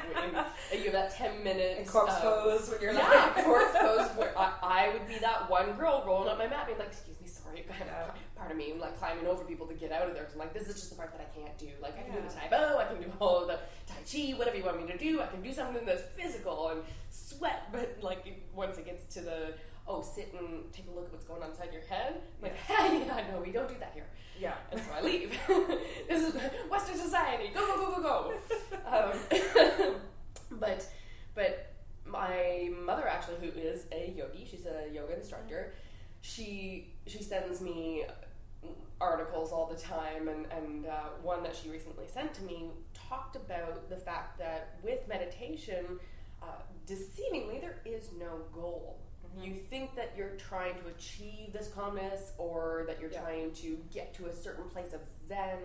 in 0.71 0.79
you 0.79 0.85
have 0.85 0.93
that 0.93 1.13
ten 1.13 1.43
minutes 1.43 1.79
And 1.79 1.87
corpse 1.87 2.17
pose 2.19 2.69
when 2.69 2.79
you're 2.81 2.93
yeah, 2.93 3.31
like 3.35 3.43
corpse 3.45 3.75
pose 3.77 4.07
where 4.15 4.33
I, 4.37 4.53
I 4.63 4.89
would 4.93 5.05
be 5.09 5.17
that 5.19 5.49
one 5.49 5.73
girl 5.73 6.03
rolling 6.07 6.29
up 6.29 6.37
my 6.37 6.47
mat 6.47 6.67
being 6.67 6.79
like, 6.79 6.87
excuse 6.87 7.19
me, 7.19 7.27
sorry, 7.27 7.65
Yeah. 7.67 8.11
part 8.37 8.49
of 8.49 8.55
me, 8.55 8.71
and 8.71 8.79
like 8.79 8.97
climbing 8.97 9.27
over 9.27 9.43
people 9.43 9.65
to 9.67 9.73
get 9.73 9.91
out 9.91 10.07
of 10.07 10.13
there. 10.13 10.27
I'm 10.31 10.39
like, 10.39 10.53
this 10.53 10.69
is 10.69 10.75
just 10.75 10.89
the 10.91 10.95
part 10.95 11.11
that 11.11 11.19
I 11.21 11.37
can't 11.37 11.57
do. 11.57 11.67
Like, 11.81 11.97
I 11.99 12.03
can 12.03 12.13
do 12.13 12.21
the 12.25 12.33
Tae 12.33 12.47
Bo, 12.49 12.77
I 12.79 12.85
can 12.85 13.01
do 13.01 13.11
all 13.19 13.45
the 13.45 13.59
Tai 13.87 14.01
Chi, 14.09 14.37
whatever 14.37 14.55
you 14.55 14.63
want 14.63 14.79
me 14.85 14.89
to 14.91 14.97
do. 14.97 15.21
I 15.21 15.27
can 15.27 15.41
do 15.41 15.51
something 15.51 15.85
that's 15.85 16.03
physical 16.15 16.69
and 16.69 16.81
sweat, 17.09 17.63
but 17.73 17.97
like 18.01 18.25
once 18.55 18.77
it 18.77 18.85
gets 18.85 19.03
to 19.15 19.21
the, 19.21 19.53
oh, 19.87 20.01
sit 20.01 20.33
and 20.37 20.71
take 20.71 20.87
a 20.87 20.91
look 20.91 21.05
at 21.05 21.11
what's 21.11 21.25
going 21.25 21.43
on 21.43 21.49
inside 21.49 21.69
your 21.73 21.81
head, 21.83 22.21
I'm 22.37 22.43
like, 22.43 22.55
hey, 22.55 22.99
yeah, 23.07 23.23
no, 23.31 23.41
we 23.41 23.51
don't 23.51 23.67
do 23.67 23.75
that 23.79 23.91
here. 23.93 24.07
Yeah. 24.39 24.55
And 24.71 24.79
so 24.79 24.87
I 24.97 25.01
leave. 25.01 25.37
this 26.09 26.23
is 26.23 26.35
Western 26.69 26.97
society. 26.97 27.51
Go, 27.53 27.65
go, 27.65 27.85
go, 27.85 27.95
go, 27.95 28.01
go. 28.01 28.33
Um, 28.85 29.95
but, 30.51 30.87
but 31.33 31.73
my 32.05 32.69
mother 32.85 33.07
actually, 33.07 33.37
who 33.39 33.57
is 33.57 33.85
a 33.91 34.13
yogi, 34.15 34.45
she's 34.49 34.65
a 34.65 34.93
yoga 34.93 35.15
instructor. 35.15 35.73
She 36.21 36.93
she 37.07 37.23
sends 37.23 37.59
me 37.61 38.05
articles 39.01 39.51
all 39.51 39.67
the 39.67 39.79
time, 39.79 40.27
and 40.27 40.45
and 40.51 40.85
uh, 40.85 41.09
one 41.21 41.43
that 41.43 41.55
she 41.55 41.69
recently 41.69 42.05
sent 42.07 42.33
to 42.35 42.43
me 42.43 42.69
talked 42.93 43.35
about 43.35 43.89
the 43.89 43.97
fact 43.97 44.37
that 44.39 44.79
with 44.83 45.07
meditation, 45.07 45.99
uh, 46.41 46.61
deceivingly, 46.87 47.59
there 47.61 47.79
is 47.85 48.09
no 48.19 48.41
goal. 48.53 48.99
You 49.41 49.53
think 49.53 49.95
that 49.95 50.13
you're 50.17 50.35
trying 50.37 50.75
to 50.75 50.87
achieve 50.89 51.53
this 51.53 51.67
calmness, 51.69 52.33
or 52.37 52.83
that 52.87 52.99
you're 52.99 53.09
Yeah. 53.11 53.21
trying 53.21 53.51
to 53.53 53.77
get 53.91 54.13
to 54.15 54.27
a 54.27 54.33
certain 54.33 54.69
place 54.69 54.93
of 54.93 55.01
zen. 55.27 55.57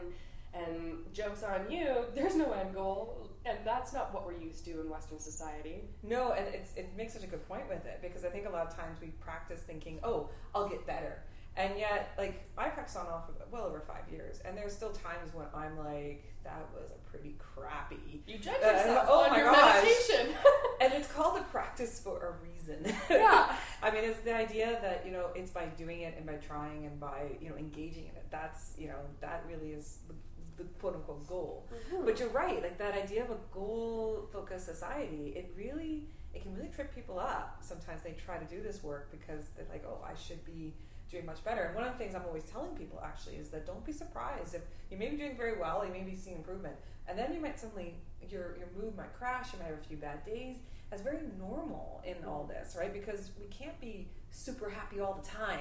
And 0.54 1.12
jokes 1.12 1.42
on 1.42 1.70
you, 1.70 2.06
there's 2.14 2.34
no 2.34 2.50
end 2.52 2.74
goal, 2.74 3.28
and 3.44 3.58
that's 3.64 3.92
not 3.92 4.14
what 4.14 4.26
we're 4.26 4.38
used 4.38 4.64
to 4.64 4.80
in 4.80 4.88
Western 4.88 5.18
society. 5.18 5.82
No, 6.02 6.32
and 6.32 6.52
it's, 6.54 6.74
it 6.74 6.88
makes 6.96 7.12
such 7.12 7.22
a 7.22 7.26
good 7.26 7.46
point 7.46 7.68
with 7.68 7.84
it 7.84 7.98
because 8.00 8.24
I 8.24 8.30
think 8.30 8.46
a 8.46 8.50
lot 8.50 8.66
of 8.66 8.74
times 8.74 8.98
we 9.00 9.08
practice 9.20 9.60
thinking, 9.60 10.00
oh, 10.02 10.30
I'll 10.54 10.68
get 10.68 10.86
better. 10.86 11.22
And 11.58 11.76
yet, 11.76 12.10
like, 12.16 12.44
I 12.56 12.68
practice 12.68 12.94
on 12.96 13.06
off 13.08 13.26
for 13.26 13.32
well 13.50 13.64
over 13.66 13.80
five 13.80 14.04
years, 14.10 14.40
and 14.44 14.56
there's 14.56 14.72
still 14.72 14.90
times 14.92 15.34
when 15.34 15.46
I'm 15.54 15.76
like, 15.76 16.24
that 16.44 16.64
was 16.72 16.90
a 16.92 17.10
pretty 17.10 17.34
crappy. 17.38 18.22
You 18.28 18.38
judge 18.38 18.62
Uh, 18.64 18.68
yourself 18.68 19.06
oh 19.10 19.24
on 19.24 19.30
my 19.30 19.38
your 19.38 19.50
gosh. 19.50 19.84
meditation. 19.84 20.34
And 20.80 20.94
it's 20.94 21.08
called 21.12 21.36
a 21.36 21.42
practice 21.42 21.98
for 21.98 22.24
a 22.24 22.32
reason. 22.48 22.94
Yeah. 23.10 23.52
I 23.82 23.90
mean, 23.90 24.04
it's 24.04 24.20
the 24.20 24.32
idea 24.32 24.78
that, 24.80 25.04
you 25.04 25.10
know, 25.10 25.30
it's 25.34 25.50
by 25.50 25.66
doing 25.76 26.02
it 26.02 26.14
and 26.16 26.24
by 26.24 26.34
trying 26.34 26.86
and 26.86 27.00
by, 27.00 27.32
you 27.40 27.48
know, 27.50 27.56
engaging 27.56 28.04
in 28.04 28.14
it. 28.14 28.26
That's, 28.30 28.74
you 28.78 28.86
know, 28.86 29.00
that 29.20 29.44
really 29.48 29.72
is 29.72 29.98
the, 30.06 30.14
the 30.62 30.68
quote 30.78 30.94
unquote 30.94 31.26
goal. 31.26 31.66
But 32.04 32.20
you're 32.20 32.28
right, 32.28 32.62
like 32.62 32.78
that 32.78 32.94
idea 32.94 33.24
of 33.24 33.30
a 33.30 33.38
goal 33.52 34.28
focused 34.32 34.66
society, 34.66 35.32
it 35.34 35.52
really 35.56 36.04
it 36.32 36.42
can 36.42 36.54
really 36.54 36.68
trip 36.68 36.94
people 36.94 37.18
up. 37.18 37.58
Sometimes 37.60 38.02
they 38.04 38.12
try 38.12 38.38
to 38.38 38.44
do 38.44 38.62
this 38.62 38.80
work 38.84 39.10
because 39.10 39.46
they're 39.56 39.66
like, 39.68 39.84
oh, 39.84 39.98
I 40.06 40.14
should 40.14 40.44
be 40.44 40.74
doing 41.10 41.26
much 41.26 41.44
better. 41.44 41.62
And 41.62 41.74
one 41.74 41.84
of 41.84 41.92
the 41.92 41.98
things 41.98 42.14
I'm 42.14 42.24
always 42.26 42.44
telling 42.44 42.70
people 42.76 43.00
actually 43.04 43.36
is 43.36 43.48
that 43.48 43.66
don't 43.66 43.84
be 43.84 43.92
surprised 43.92 44.54
if 44.54 44.62
you 44.90 44.96
may 44.96 45.08
be 45.08 45.16
doing 45.16 45.36
very 45.36 45.58
well, 45.58 45.84
you 45.84 45.92
may 45.92 46.02
be 46.02 46.16
seeing 46.16 46.36
improvement, 46.36 46.74
and 47.08 47.18
then 47.18 47.32
you 47.34 47.40
might 47.40 47.58
suddenly 47.58 47.94
your 48.28 48.56
your 48.58 48.68
mood 48.76 48.96
might 48.96 49.12
crash, 49.14 49.52
you 49.52 49.58
might 49.58 49.66
have 49.68 49.78
a 49.78 49.88
few 49.88 49.96
bad 49.96 50.24
days. 50.24 50.56
That's 50.90 51.02
very 51.02 51.20
normal 51.38 52.02
in 52.06 52.16
all 52.26 52.44
this, 52.48 52.74
right? 52.78 52.92
Because 52.92 53.30
we 53.38 53.46
can't 53.46 53.78
be 53.80 54.08
super 54.30 54.70
happy 54.70 55.00
all 55.00 55.20
the 55.22 55.28
time. 55.28 55.60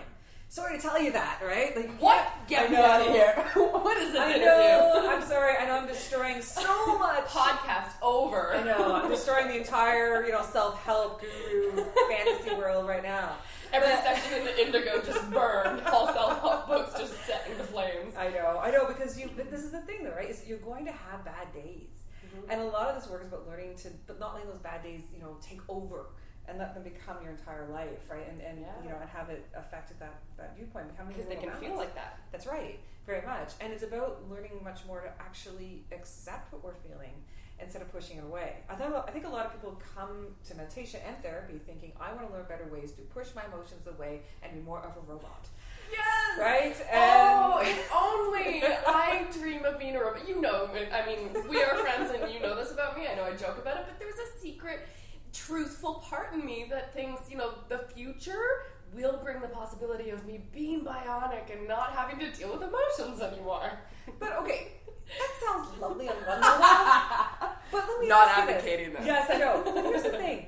Sorry 0.49 0.77
to 0.77 0.81
tell 0.81 1.01
you 1.01 1.11
that, 1.11 1.41
right? 1.43 1.75
Like 1.75 1.91
What? 1.99 2.25
Get 2.47 2.71
me 2.71 2.77
out 2.77 3.01
of 3.01 3.07
here. 3.07 3.33
what 3.55 3.97
is 3.97 4.13
this 4.13 4.21
I 4.21 4.29
interview? 4.29 4.45
know. 4.47 5.09
I'm 5.09 5.21
sorry. 5.27 5.57
I 5.57 5.65
know 5.65 5.73
I'm 5.79 5.87
destroying 5.87 6.41
so 6.41 6.97
much. 6.97 7.25
Podcast 7.25 7.91
over. 8.01 8.53
I 8.55 8.63
know. 8.63 8.95
I'm 8.95 9.09
destroying 9.09 9.49
the 9.49 9.57
entire, 9.57 10.25
you 10.25 10.31
know, 10.31 10.41
self-help 10.43 11.21
guru 11.21 11.83
fantasy 12.09 12.55
world 12.55 12.87
right 12.87 13.03
now. 13.03 13.33
Every 13.73 13.95
section 14.03 14.39
in 14.39 14.45
the 14.45 14.65
indigo 14.65 15.01
just 15.01 15.29
burned. 15.31 15.81
All 15.87 16.07
self-help 16.13 16.67
books 16.67 16.99
just 16.99 17.13
set 17.25 17.47
into 17.49 17.63
flames. 17.63 18.15
I 18.17 18.29
know. 18.29 18.59
I 18.61 18.71
know 18.71 18.85
because 18.87 19.19
you. 19.19 19.29
But 19.35 19.51
this 19.51 19.63
is 19.63 19.71
the 19.71 19.81
thing, 19.81 20.03
though, 20.03 20.11
right? 20.15 20.29
Is 20.29 20.43
you're 20.47 20.57
going 20.59 20.85
to 20.85 20.91
have 20.91 21.25
bad 21.25 21.53
days, 21.53 22.05
mm-hmm. 22.25 22.51
and 22.51 22.61
a 22.61 22.65
lot 22.65 22.87
of 22.87 23.01
this 23.01 23.09
work 23.09 23.21
is 23.21 23.27
about 23.27 23.47
learning 23.47 23.75
to, 23.77 23.89
but 24.05 24.19
not 24.19 24.33
letting 24.33 24.49
those 24.49 24.59
bad 24.59 24.83
days, 24.83 25.01
you 25.13 25.21
know, 25.21 25.37
take 25.41 25.61
over 25.69 26.07
and 26.47 26.57
let 26.59 26.73
them 26.73 26.83
become 26.83 27.17
your 27.21 27.31
entire 27.31 27.67
life, 27.67 28.09
right? 28.09 28.27
And 28.29 28.41
and 28.41 28.61
Yeah. 28.61 28.67
you 28.83 28.89
know, 28.89 28.95
and 29.01 29.09
have 29.09 29.29
it 29.29 29.45
affected 29.55 29.99
that 29.99 30.21
that 30.37 30.55
viewpoint, 30.55 30.87
becoming 30.89 31.13
Because 31.13 31.27
they 31.27 31.35
can 31.35 31.51
feel 31.51 31.75
like 31.75 31.93
that. 31.95 32.19
That's 32.31 32.47
right, 32.47 32.79
very 33.05 33.25
much. 33.25 33.51
And 33.59 33.73
it's 33.73 33.83
about 33.83 34.29
learning 34.29 34.61
much 34.63 34.85
more 34.85 35.01
to 35.01 35.11
actually 35.19 35.83
accept 35.91 36.53
what 36.53 36.63
we're 36.63 36.75
feeling 36.75 37.13
instead 37.59 37.81
of 37.81 37.91
pushing 37.91 38.17
it 38.17 38.23
away. 38.23 38.57
I 38.69 38.75
thought 38.75 39.05
I 39.07 39.11
think 39.11 39.25
a 39.25 39.29
lot 39.29 39.45
of 39.45 39.53
people 39.53 39.81
come 39.95 40.27
to 40.47 40.55
meditation 40.55 40.99
and 41.07 41.17
therapy 41.23 41.57
thinking, 41.57 41.91
I 41.99 42.13
want 42.13 42.27
to 42.27 42.33
learn 42.33 42.45
better 42.47 42.67
ways 42.71 42.91
to 42.93 43.01
push 43.01 43.27
my 43.35 43.43
emotions 43.51 43.87
away 43.87 44.21
and 44.43 44.53
be 44.53 44.59
more 44.59 44.79
of 44.79 44.95
a 44.95 45.11
robot. 45.11 45.47
Yes! 45.91 46.39
Right? 46.39 46.75
Oh, 46.93 47.59
And 47.59 47.69
if 47.69 47.91
only 47.95 48.63
I 48.63 49.25
dream 49.31 49.65
of 49.65 49.79
being 49.79 49.95
a 49.95 49.99
robot. 49.99 50.27
You 50.27 50.41
know, 50.41 50.69
I 50.93 51.05
mean, 51.05 51.49
we 51.49 51.61
are 51.61 51.75
friends 51.77 52.11
and 52.11 52.31
you 52.31 52.39
know 52.39 52.55
this 52.55 52.71
about 52.71 52.97
me. 52.97 53.07
I 53.07 53.15
know 53.15 53.23
I 53.23 53.35
joke 53.35 53.57
about 53.57 53.77
it, 53.77 53.85
but 53.87 53.99
there's 53.99 54.15
a 54.15 54.39
secret, 54.39 54.87
truthful 55.33 55.95
part 55.95 56.33
in 56.33 56.45
me 56.45 56.67
that 56.69 56.93
thinks, 56.93 57.29
you 57.29 57.37
know, 57.37 57.53
the 57.69 57.79
future 57.93 58.63
will 58.93 59.19
bring 59.23 59.41
the 59.41 59.47
possibility 59.47 60.09
of 60.09 60.25
me 60.25 60.41
being 60.53 60.81
bionic 60.81 61.51
and 61.51 61.67
not 61.67 61.91
having 61.91 62.19
to 62.19 62.31
deal 62.31 62.51
with 62.53 62.63
emotions 62.63 63.21
anymore. 63.21 63.79
but 64.19 64.33
okay, 64.37 64.73
that 65.07 65.31
sounds 65.43 65.79
lovely 65.79 66.09
on 66.09 66.15
one 66.15 66.41
level. 66.41 67.49
But 67.71 67.85
let 67.87 67.99
me 67.99 68.07
Not 68.07 68.27
ask 68.27 68.49
advocating 68.49 68.93
this. 68.93 69.05
Yes, 69.05 69.29
I 69.31 69.37
know. 69.37 69.61
But 69.63 69.83
here's 69.85 70.03
the 70.03 70.09
thing. 70.17 70.47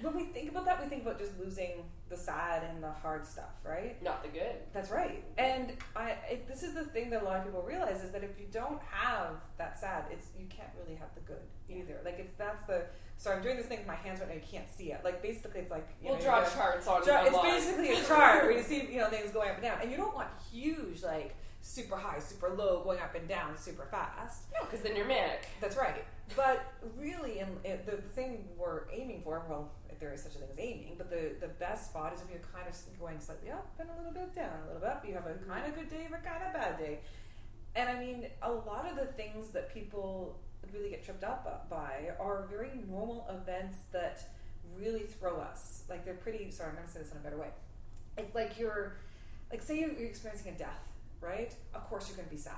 When 0.00 0.14
we 0.16 0.24
think 0.24 0.50
about 0.50 0.64
that, 0.64 0.82
we 0.82 0.88
think 0.88 1.02
about 1.02 1.18
just 1.18 1.32
losing 1.38 1.84
the 2.08 2.16
sad 2.16 2.62
and 2.64 2.82
the 2.82 2.90
hard 2.90 3.26
stuff, 3.26 3.50
right? 3.64 4.00
Not 4.02 4.22
the 4.22 4.28
good. 4.28 4.56
That's 4.72 4.90
right. 4.90 5.24
And 5.38 5.72
I, 5.94 6.10
it, 6.30 6.48
this 6.48 6.62
is 6.62 6.74
the 6.74 6.84
thing 6.84 7.10
that 7.10 7.22
a 7.22 7.24
lot 7.24 7.38
of 7.38 7.44
people 7.44 7.62
realize 7.62 8.02
is 8.02 8.10
that 8.12 8.22
if 8.22 8.38
you 8.38 8.46
don't 8.50 8.80
have 8.90 9.34
that 9.58 9.78
sad, 9.78 10.04
it's 10.10 10.28
you 10.38 10.46
can't 10.46 10.70
really 10.80 10.96
have 10.96 11.08
the 11.14 11.20
good 11.20 11.42
either. 11.68 12.00
Like 12.04 12.16
it's 12.18 12.34
that's 12.34 12.64
the. 12.64 12.82
So 13.16 13.32
I'm 13.32 13.42
doing 13.42 13.56
this 13.56 13.66
thing 13.66 13.78
with 13.78 13.86
my 13.86 13.94
hands 13.94 14.20
right 14.20 14.28
now. 14.28 14.34
You 14.34 14.42
can't 14.50 14.68
see 14.68 14.92
it. 14.92 15.00
Like 15.02 15.22
basically, 15.22 15.60
it's 15.60 15.70
like 15.70 15.88
you 16.02 16.10
We'll 16.10 16.18
know, 16.18 16.24
draw 16.24 16.44
charts 16.44 16.86
on 16.86 17.02
it's 17.04 17.42
basically 17.42 17.92
a 17.92 18.02
chart 18.04 18.42
where 18.44 18.52
you 18.52 18.62
see 18.70 18.88
you 18.90 18.98
know 18.98 19.08
things 19.08 19.30
going 19.32 19.50
up 19.50 19.56
and 19.56 19.64
down, 19.64 19.78
and 19.82 19.90
you 19.90 19.96
don't 19.96 20.14
want 20.14 20.28
huge 20.52 21.02
like 21.02 21.34
super 21.60 21.96
high, 21.96 22.18
super 22.18 22.50
low, 22.50 22.82
going 22.84 23.00
up 23.00 23.14
and 23.14 23.28
down 23.28 23.56
super 23.56 23.86
fast. 23.90 24.44
No, 24.52 24.64
because 24.64 24.80
then 24.80 24.96
you're 24.96 25.06
manic. 25.06 25.46
That's 25.60 25.76
right. 25.76 26.04
But 26.34 26.72
really, 26.96 27.40
in, 27.40 27.48
in 27.64 27.78
the 27.86 27.96
thing 27.96 28.48
we're 28.56 28.90
aiming 28.92 29.22
for, 29.22 29.42
well, 29.48 29.72
if 29.90 30.00
there 30.00 30.12
is 30.12 30.22
such 30.22 30.34
a 30.34 30.38
thing 30.38 30.48
as 30.50 30.58
aiming, 30.58 30.94
but 30.98 31.10
the, 31.10 31.36
the 31.40 31.48
best 31.48 31.90
spot 31.90 32.12
is 32.14 32.20
if 32.20 32.30
you're 32.30 32.40
kind 32.52 32.68
of 32.68 33.00
going 33.00 33.20
slightly 33.20 33.50
up 33.50 33.68
and 33.78 33.88
a 33.88 33.96
little 33.96 34.12
bit 34.12 34.34
down, 34.34 34.50
a 34.64 34.66
little 34.66 34.80
bit 34.80 34.90
up. 34.90 35.04
You 35.06 35.14
have 35.14 35.26
a 35.26 35.34
kind 35.48 35.66
of 35.66 35.74
good 35.74 35.88
day 35.88 36.06
or 36.10 36.20
kind 36.24 36.42
of 36.44 36.52
bad 36.52 36.78
day. 36.78 37.00
And 37.74 37.88
I 37.88 37.98
mean, 37.98 38.26
a 38.42 38.50
lot 38.50 38.86
of 38.90 38.96
the 38.96 39.06
things 39.12 39.50
that 39.50 39.72
people 39.72 40.38
really 40.72 40.90
get 40.90 41.04
tripped 41.04 41.24
up 41.24 41.68
by 41.70 42.10
are 42.18 42.46
very 42.50 42.70
normal 42.88 43.26
events 43.30 43.78
that 43.92 44.22
really 44.76 45.04
throw 45.04 45.38
us. 45.40 45.84
Like 45.88 46.04
they're 46.04 46.14
pretty. 46.14 46.50
Sorry, 46.50 46.70
I'm 46.70 46.76
going 46.76 46.86
to 46.86 46.92
say 46.92 47.00
this 47.00 47.12
in 47.12 47.18
a 47.18 47.20
better 47.20 47.38
way. 47.38 47.48
It's 48.18 48.34
like 48.34 48.58
you're, 48.58 48.96
like 49.50 49.62
say 49.62 49.78
you're 49.78 49.92
you're 49.92 50.08
experiencing 50.08 50.54
a 50.54 50.58
death 50.58 50.92
right? 51.20 51.54
Of 51.74 51.88
course 51.88 52.08
you're 52.08 52.16
going 52.16 52.28
to 52.28 52.34
be 52.34 52.40
sad. 52.40 52.54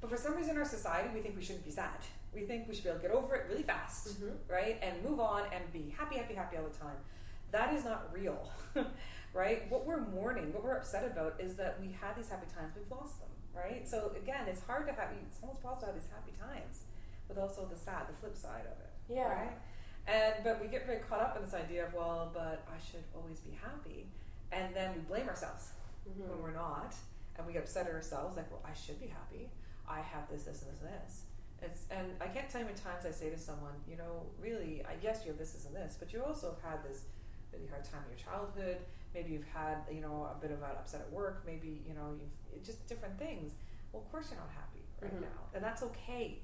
But 0.00 0.10
for 0.10 0.16
some 0.16 0.34
reason 0.36 0.52
in 0.52 0.58
our 0.58 0.64
society, 0.68 1.08
we 1.14 1.20
think 1.20 1.36
we 1.36 1.42
shouldn't 1.44 1.64
be 1.64 1.70
sad. 1.70 1.98
We 2.34 2.42
think 2.42 2.66
we 2.68 2.74
should 2.74 2.84
be 2.84 2.90
able 2.90 3.00
to 3.00 3.06
get 3.08 3.14
over 3.14 3.34
it 3.36 3.46
really 3.48 3.62
fast, 3.62 4.08
Mhm. 4.20 4.36
right? 4.48 4.78
And 4.82 5.02
move 5.04 5.20
on 5.20 5.44
and 5.52 5.70
be 5.72 5.90
happy, 5.96 6.16
happy, 6.16 6.34
happy 6.34 6.56
all 6.56 6.64
the 6.64 6.76
time. 6.76 6.96
That 7.52 7.72
is 7.74 7.84
not 7.84 8.12
real, 8.12 8.50
right? 9.34 9.70
What 9.70 9.84
we're 9.86 10.00
mourning, 10.00 10.52
what 10.52 10.64
we're 10.64 10.76
upset 10.76 11.04
about 11.04 11.38
is 11.40 11.54
that 11.56 11.78
we 11.80 11.92
had 11.92 12.16
these 12.16 12.28
happy 12.30 12.46
times, 12.54 12.74
we've 12.74 12.90
lost 12.90 13.20
them, 13.20 13.28
right? 13.54 13.86
So 13.86 14.12
again, 14.16 14.48
it's 14.48 14.62
hard 14.64 14.86
to 14.86 14.92
have, 14.94 15.10
it's 15.26 15.38
almost 15.42 15.62
possible 15.62 15.80
to 15.82 15.86
have 15.92 15.94
these 15.94 16.10
happy 16.10 16.32
times, 16.40 16.80
but 17.28 17.36
also 17.38 17.66
the 17.66 17.76
sad, 17.76 18.08
the 18.08 18.14
flip 18.14 18.36
side 18.36 18.64
of 18.64 18.78
it. 18.80 18.90
Yeah. 19.08 19.28
Right? 19.28 19.52
And 20.08 20.42
but 20.42 20.60
we 20.60 20.66
get 20.68 20.86
very 20.86 20.98
caught 21.00 21.20
up 21.20 21.36
in 21.36 21.44
this 21.44 21.54
idea 21.54 21.86
of 21.86 21.94
well, 21.94 22.30
but 22.34 22.66
I 22.66 22.78
should 22.82 23.04
always 23.14 23.38
be 23.40 23.52
happy, 23.52 24.08
and 24.50 24.74
then 24.74 24.94
we 24.94 25.00
blame 25.02 25.28
ourselves 25.28 25.72
Mhm. 26.08 26.26
when 26.28 26.42
we're 26.42 26.50
not, 26.52 26.94
and 27.36 27.46
we 27.46 27.52
get 27.52 27.62
upset 27.62 27.86
at 27.86 27.92
ourselves 27.94 28.36
like, 28.36 28.50
well, 28.50 28.62
I 28.64 28.74
should 28.74 29.00
be 29.00 29.06
happy. 29.06 29.48
I 29.88 30.00
have 30.00 30.28
this, 30.30 30.44
this, 30.44 30.62
and 30.62 30.70
this, 30.72 30.80
and 30.82 30.90
this. 30.92 31.22
It's, 31.62 31.84
and 31.90 32.06
I 32.20 32.26
can't 32.26 32.48
tell 32.50 32.60
you 32.60 32.66
how 32.66 32.72
many 32.72 32.82
times 32.82 33.06
I 33.06 33.10
say 33.12 33.30
to 33.30 33.38
someone, 33.38 33.74
you 33.88 33.96
know, 33.96 34.26
really, 34.40 34.82
I 34.84 34.94
guess 34.96 35.22
you 35.24 35.30
have 35.30 35.38
this, 35.38 35.52
this, 35.52 35.64
and 35.66 35.74
this, 35.74 35.96
but 35.98 36.12
you 36.12 36.22
also 36.22 36.56
have 36.62 36.72
had 36.72 36.84
this 36.84 37.02
really 37.52 37.66
hard 37.68 37.84
time 37.84 38.00
in 38.10 38.16
your 38.16 38.22
childhood. 38.24 38.78
Maybe 39.14 39.30
you've 39.32 39.46
had, 39.52 39.78
you 39.92 40.00
know, 40.00 40.28
a 40.34 40.40
bit 40.40 40.50
of 40.50 40.58
an 40.62 40.70
upset 40.78 41.02
at 41.02 41.12
work. 41.12 41.42
Maybe, 41.46 41.82
you 41.86 41.94
know, 41.94 42.14
you've 42.18 42.64
just 42.64 42.86
different 42.88 43.18
things. 43.18 43.52
Well, 43.92 44.02
of 44.02 44.10
course 44.10 44.28
you're 44.30 44.40
not 44.40 44.50
happy 44.50 44.82
right 45.00 45.14
Mhm. 45.14 45.20
now, 45.22 45.40
and 45.54 45.62
that's 45.62 45.82
okay, 45.82 46.38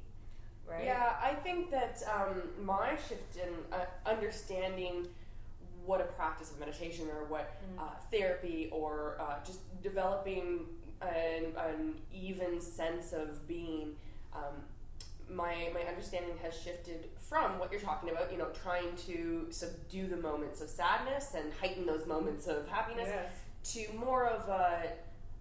right? 0.69 0.85
Yeah, 0.85 1.17
I 1.23 1.35
think 1.35 1.71
that 1.71 2.03
um, 2.15 2.43
my 2.65 2.95
shift 3.09 3.37
in 3.37 3.49
uh, 3.73 3.87
understanding 4.05 5.09
what 5.89 6.01
a 6.03 6.05
practice 6.05 6.51
of 6.53 6.61
meditation 6.61 7.07
or 7.09 7.25
what 7.25 7.47
Mm. 7.75 7.81
uh, 7.83 7.95
therapy 8.11 8.69
or 8.71 9.17
uh, 9.21 9.37
just 9.45 9.61
developing 9.83 10.67
an, 11.01 11.45
an 11.57 11.95
even 12.13 12.61
sense 12.61 13.13
of 13.13 13.47
being. 13.49 13.97
Um, 14.35 14.57
my, 15.31 15.71
my 15.75 15.83
understanding 15.83 16.35
has 16.43 16.55
shifted 16.59 17.01
from 17.29 17.59
what 17.59 17.71
you're 17.71 17.83
talking 17.83 18.09
about, 18.09 18.33
you 18.33 18.39
know, 18.39 18.49
trying 18.65 18.97
to 19.07 19.47
subdue 19.51 20.07
the 20.07 20.17
moments 20.17 20.63
of 20.63 20.71
sadness 20.71 21.35
and 21.35 21.53
heighten 21.61 21.85
those 21.85 22.07
moments 22.07 22.47
of 22.47 22.67
happiness 22.69 23.09
Yes. 23.11 23.33
to 23.75 23.93
more 23.99 24.27
of 24.27 24.49
a 24.49 24.89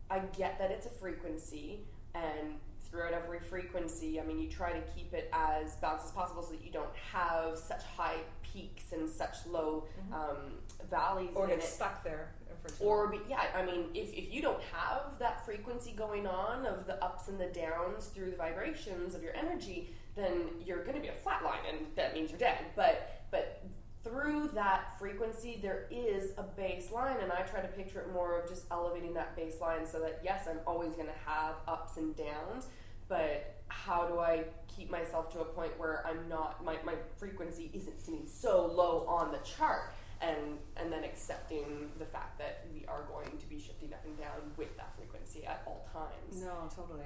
I 0.09 0.19
get 0.37 0.59
that 0.59 0.71
it's 0.71 0.85
a 0.85 0.89
frequency 0.89 1.79
and 2.15 2.55
throughout 2.89 3.13
every 3.13 3.39
frequency, 3.39 4.19
I 4.19 4.23
mean 4.23 4.39
you 4.39 4.49
try 4.49 4.71
to 4.73 4.81
keep 4.95 5.13
it 5.13 5.29
as 5.33 5.75
balanced 5.75 6.07
as 6.07 6.11
possible 6.11 6.43
so 6.43 6.51
that 6.51 6.63
you 6.63 6.71
don't 6.71 6.95
have 7.11 7.57
such 7.57 7.83
high 7.95 8.17
peaks 8.41 8.91
and 8.91 9.09
such 9.09 9.35
low 9.49 9.87
um, 10.13 10.53
valleys 10.89 11.31
Or 11.35 11.47
get 11.47 11.63
stuck 11.63 12.03
there 12.03 12.31
Or 12.79 13.07
be, 13.07 13.19
yeah, 13.29 13.43
I 13.55 13.63
mean, 13.65 13.85
if, 13.93 14.13
if 14.13 14.33
you 14.33 14.41
don't 14.41 14.61
have 14.73 15.17
that 15.19 15.45
frequency 15.45 15.91
going 15.91 16.27
on 16.27 16.65
of 16.65 16.85
the 16.85 17.01
ups 17.03 17.27
and 17.27 17.39
the 17.39 17.47
downs 17.47 18.07
through 18.07 18.31
the 18.31 18.37
vibrations 18.37 19.15
of 19.15 19.23
your 19.23 19.35
energy, 19.35 19.89
then 20.15 20.49
you're 20.65 20.83
going 20.83 20.95
to 20.95 21.01
be 21.01 21.07
a 21.07 21.13
flat 21.13 21.43
line, 21.43 21.59
and 21.69 21.87
that 21.95 22.13
means 22.13 22.29
you're 22.31 22.39
dead. 22.39 22.57
But 22.75 23.23
but 23.31 23.61
through 24.07 24.49
that 24.53 24.97
frequency, 24.99 25.59
there 25.61 25.85
is 25.91 26.31
a 26.37 26.43
baseline, 26.59 27.21
and 27.21 27.31
I 27.31 27.41
try 27.41 27.61
to 27.61 27.67
picture 27.67 27.99
it 28.01 28.13
more 28.13 28.39
of 28.39 28.49
just 28.49 28.65
elevating 28.71 29.13
that 29.15 29.37
baseline 29.37 29.87
so 29.87 29.99
that 29.99 30.21
yes, 30.23 30.47
I'm 30.49 30.59
always 30.65 30.93
going 30.93 31.07
to 31.07 31.29
have 31.29 31.55
ups 31.67 31.97
and 31.97 32.15
downs, 32.15 32.67
but 33.07 33.55
how 33.69 34.07
do 34.07 34.19
I 34.19 34.45
keep 34.67 34.89
myself 34.89 35.31
to 35.33 35.41
a 35.41 35.45
point 35.45 35.77
where 35.77 36.05
I'm 36.07 36.27
not 36.29 36.63
my, 36.63 36.77
my 36.85 36.95
frequency 37.17 37.69
isn't 37.73 37.99
sitting 37.99 38.25
so 38.25 38.65
low 38.65 39.05
on 39.07 39.31
the 39.31 39.39
chart 39.39 39.93
and 40.21 40.57
and 40.77 40.91
then 40.91 41.03
accepting 41.03 41.89
the 41.99 42.05
fact 42.05 42.39
that 42.39 42.65
we 42.73 42.85
are 42.87 43.03
going 43.11 43.37
to 43.37 43.45
be 43.47 43.59
shifting 43.59 43.93
up 43.93 44.03
and 44.05 44.17
down 44.17 44.51
with 44.57 44.75
that 44.77 44.95
frequency 44.95 45.45
at 45.45 45.61
all 45.67 45.87
times. 45.93 46.41
No, 46.41 46.69
totally. 46.75 47.05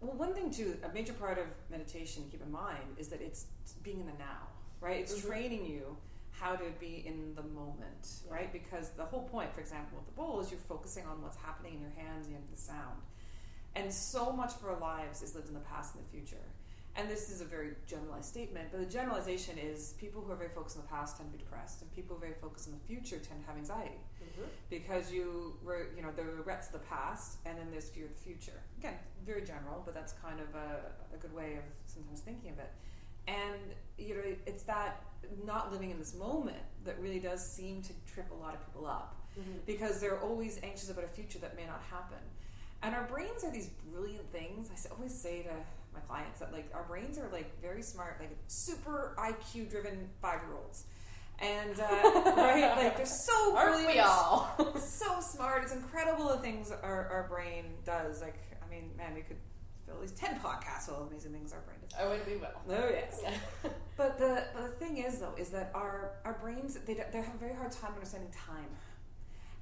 Well, 0.00 0.16
one 0.16 0.32
thing 0.34 0.50
too, 0.50 0.76
a 0.84 0.92
major 0.94 1.12
part 1.12 1.38
of 1.38 1.46
meditation 1.70 2.24
to 2.24 2.30
keep 2.30 2.42
in 2.42 2.50
mind 2.52 2.96
is 2.98 3.08
that 3.08 3.20
it's 3.20 3.46
being 3.82 4.00
in 4.00 4.06
the 4.06 4.12
now, 4.18 4.46
right? 4.80 5.00
It's 5.00 5.14
Mhm. 5.20 5.26
training 5.26 5.64
you 5.66 5.96
how 6.40 6.54
to 6.54 6.64
be 6.78 7.02
in 7.06 7.34
the 7.34 7.42
moment, 7.42 8.06
Yeah. 8.26 8.34
right? 8.34 8.52
Because 8.52 8.90
the 8.90 9.04
whole 9.04 9.28
point, 9.28 9.52
for 9.52 9.60
example, 9.60 9.98
with 9.98 10.06
the 10.06 10.12
bowl 10.12 10.40
is 10.40 10.50
you're 10.50 10.60
focusing 10.60 11.06
on 11.06 11.22
what's 11.22 11.36
happening 11.38 11.74
in 11.74 11.80
your 11.80 11.90
hands 11.90 12.26
and 12.26 12.36
the 12.52 12.56
sound. 12.56 13.00
And 13.74 13.92
so 13.92 14.32
much 14.32 14.54
of 14.54 14.64
our 14.64 14.78
lives 14.78 15.22
is 15.22 15.34
lived 15.34 15.48
in 15.48 15.54
the 15.54 15.60
past 15.60 15.94
and 15.94 16.04
the 16.04 16.08
future. 16.10 16.44
And 16.98 17.10
this 17.10 17.30
is 17.30 17.42
a 17.42 17.44
very 17.44 17.72
generalized 17.86 18.24
statement, 18.24 18.68
but 18.70 18.80
the 18.80 18.86
generalization 18.86 19.58
is 19.58 19.92
people 19.98 20.22
who 20.22 20.32
are 20.32 20.36
very 20.36 20.48
focused 20.48 20.78
on 20.78 20.82
the 20.82 20.88
past 20.88 21.18
tend 21.18 21.30
to 21.30 21.36
be 21.36 21.44
depressed, 21.44 21.82
and 21.82 21.94
people 21.94 22.16
who 22.16 22.22
are 22.22 22.26
very 22.28 22.40
focused 22.40 22.68
on 22.68 22.72
the 22.72 22.86
future 22.86 23.18
tend 23.18 23.38
to 23.42 23.46
have 23.46 23.56
anxiety 23.58 24.00
mm-hmm. 24.22 24.48
because 24.70 25.12
you 25.12 25.58
were 25.62 25.88
you 25.94 26.00
know 26.02 26.08
there 26.16 26.26
are 26.26 26.34
regrets 26.36 26.68
of 26.68 26.72
the 26.72 26.86
past 26.86 27.36
and 27.44 27.58
then 27.58 27.66
there's 27.70 27.90
fear 27.90 28.06
of 28.06 28.14
the 28.16 28.22
future 28.22 28.62
again 28.78 28.94
very 29.26 29.42
general 29.42 29.82
but 29.84 29.92
that's 29.92 30.14
kind 30.14 30.40
of 30.40 30.48
a, 30.54 31.14
a 31.14 31.18
good 31.18 31.34
way 31.34 31.56
of 31.56 31.64
sometimes 31.84 32.20
thinking 32.20 32.50
of 32.52 32.58
it 32.58 32.72
and 33.26 33.60
you 33.98 34.14
know 34.14 34.22
it's 34.46 34.62
that 34.64 35.02
not 35.44 35.72
living 35.72 35.90
in 35.90 35.98
this 35.98 36.14
moment 36.14 36.56
that 36.84 36.98
really 37.00 37.18
does 37.18 37.44
seem 37.44 37.82
to 37.82 37.92
trip 38.12 38.30
a 38.30 38.34
lot 38.34 38.54
of 38.54 38.64
people 38.66 38.86
up 38.86 39.14
Mhm. 39.38 39.66
because 39.66 40.00
they're 40.00 40.20
always 40.20 40.58
anxious 40.62 40.88
about 40.90 41.04
a 41.04 41.08
future 41.08 41.38
that 41.40 41.56
may 41.56 41.66
not 41.66 41.82
happen 41.90 42.18
and 42.82 42.94
our 42.94 43.04
brains 43.04 43.44
are 43.44 43.50
these 43.50 43.68
brilliant 43.92 44.30
things 44.32 44.70
i 44.70 44.94
always 44.94 45.12
say 45.14 45.42
to 45.42 45.50
my 45.92 46.00
clients 46.08 46.40
that 46.40 46.52
like 46.52 46.70
our 46.74 46.84
brains 46.84 47.18
are 47.18 47.28
like 47.32 47.60
very 47.60 47.82
smart 47.82 48.16
like 48.20 48.30
super 48.48 49.14
iq 49.18 49.68
driven 49.70 50.08
five 50.22 50.40
year 50.46 50.54
olds 50.56 50.84
and 51.38 51.78
uh, 51.80 51.84
right 52.36 52.74
like 52.78 52.96
they're 52.96 53.04
so 53.04 53.52
brilliant 53.52 53.92
we 53.94 53.98
all? 54.00 54.48
so 54.78 55.20
smart. 55.20 55.64
It's 55.64 55.74
incredible 55.74 56.28
the 56.28 56.38
things 56.38 56.70
our, 56.70 57.08
our 57.08 57.26
brain 57.28 57.74
does. 57.84 58.22
Like, 58.22 58.38
I 58.66 58.70
mean, 58.70 58.90
man, 58.96 59.12
we 59.14 59.20
could 59.20 59.36
at 59.94 60.00
least 60.00 60.16
10 60.16 60.40
podcasts 60.40 60.86
full 60.86 61.02
of 61.02 61.08
amazing 61.08 61.32
things 61.32 61.52
our 61.52 61.60
brain 61.60 61.78
does. 61.88 61.98
Oh, 62.00 62.06
I 62.06 62.08
would 62.10 62.26
be 62.26 62.36
well. 62.36 62.60
Oh, 62.68 62.88
yes. 62.90 63.22
But 63.96 64.18
the, 64.18 64.44
but 64.54 64.62
the 64.78 64.84
thing 64.84 64.98
is, 64.98 65.20
though, 65.20 65.32
is 65.38 65.48
that 65.50 65.70
our, 65.74 66.10
our 66.26 66.34
brains, 66.34 66.74
they, 66.84 66.92
they 66.94 67.16
have 67.18 67.34
a 67.34 67.38
very 67.38 67.54
hard 67.54 67.72
time 67.72 67.92
understanding 67.94 68.30
time. 68.30 68.68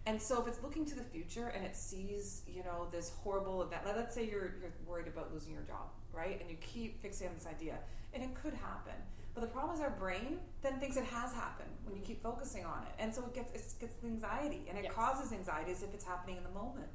And 0.06 0.20
so 0.20 0.40
if 0.42 0.48
it's 0.48 0.60
looking 0.60 0.84
to 0.86 0.94
the 0.96 1.04
future 1.04 1.48
and 1.54 1.64
it 1.64 1.76
sees, 1.76 2.42
you 2.48 2.64
know, 2.64 2.88
this 2.90 3.12
horrible 3.22 3.62
event, 3.62 3.86
like, 3.86 3.94
let's 3.96 4.12
say 4.14 4.24
you're, 4.28 4.56
you're 4.60 4.72
worried 4.88 5.06
about 5.06 5.32
losing 5.32 5.52
your 5.52 5.62
job, 5.62 5.86
right? 6.12 6.40
And 6.40 6.50
you 6.50 6.56
keep 6.60 7.00
fixating 7.02 7.28
on 7.28 7.34
this 7.36 7.46
idea, 7.46 7.76
and 8.12 8.24
it 8.24 8.34
could 8.34 8.54
happen. 8.54 8.94
But 9.34 9.42
the 9.42 9.46
problem 9.46 9.76
is 9.76 9.80
our 9.80 9.90
brain 9.90 10.38
then 10.62 10.78
thinks 10.80 10.96
it 10.96 11.04
has 11.04 11.32
happened 11.32 11.70
when 11.84 11.94
you 11.96 12.02
keep 12.02 12.20
focusing 12.22 12.64
on 12.64 12.82
it. 12.88 12.94
And 12.98 13.14
so 13.14 13.22
it 13.22 13.34
gets, 13.34 13.52
it 13.54 13.80
gets 13.80 13.96
anxiety, 14.04 14.66
and 14.68 14.76
it 14.76 14.84
Yeah. 14.84 14.90
causes 14.90 15.32
anxiety 15.32 15.70
as 15.70 15.84
if 15.84 15.94
it's 15.94 16.04
happening 16.04 16.36
in 16.38 16.42
the 16.42 16.50
moment. 16.50 16.90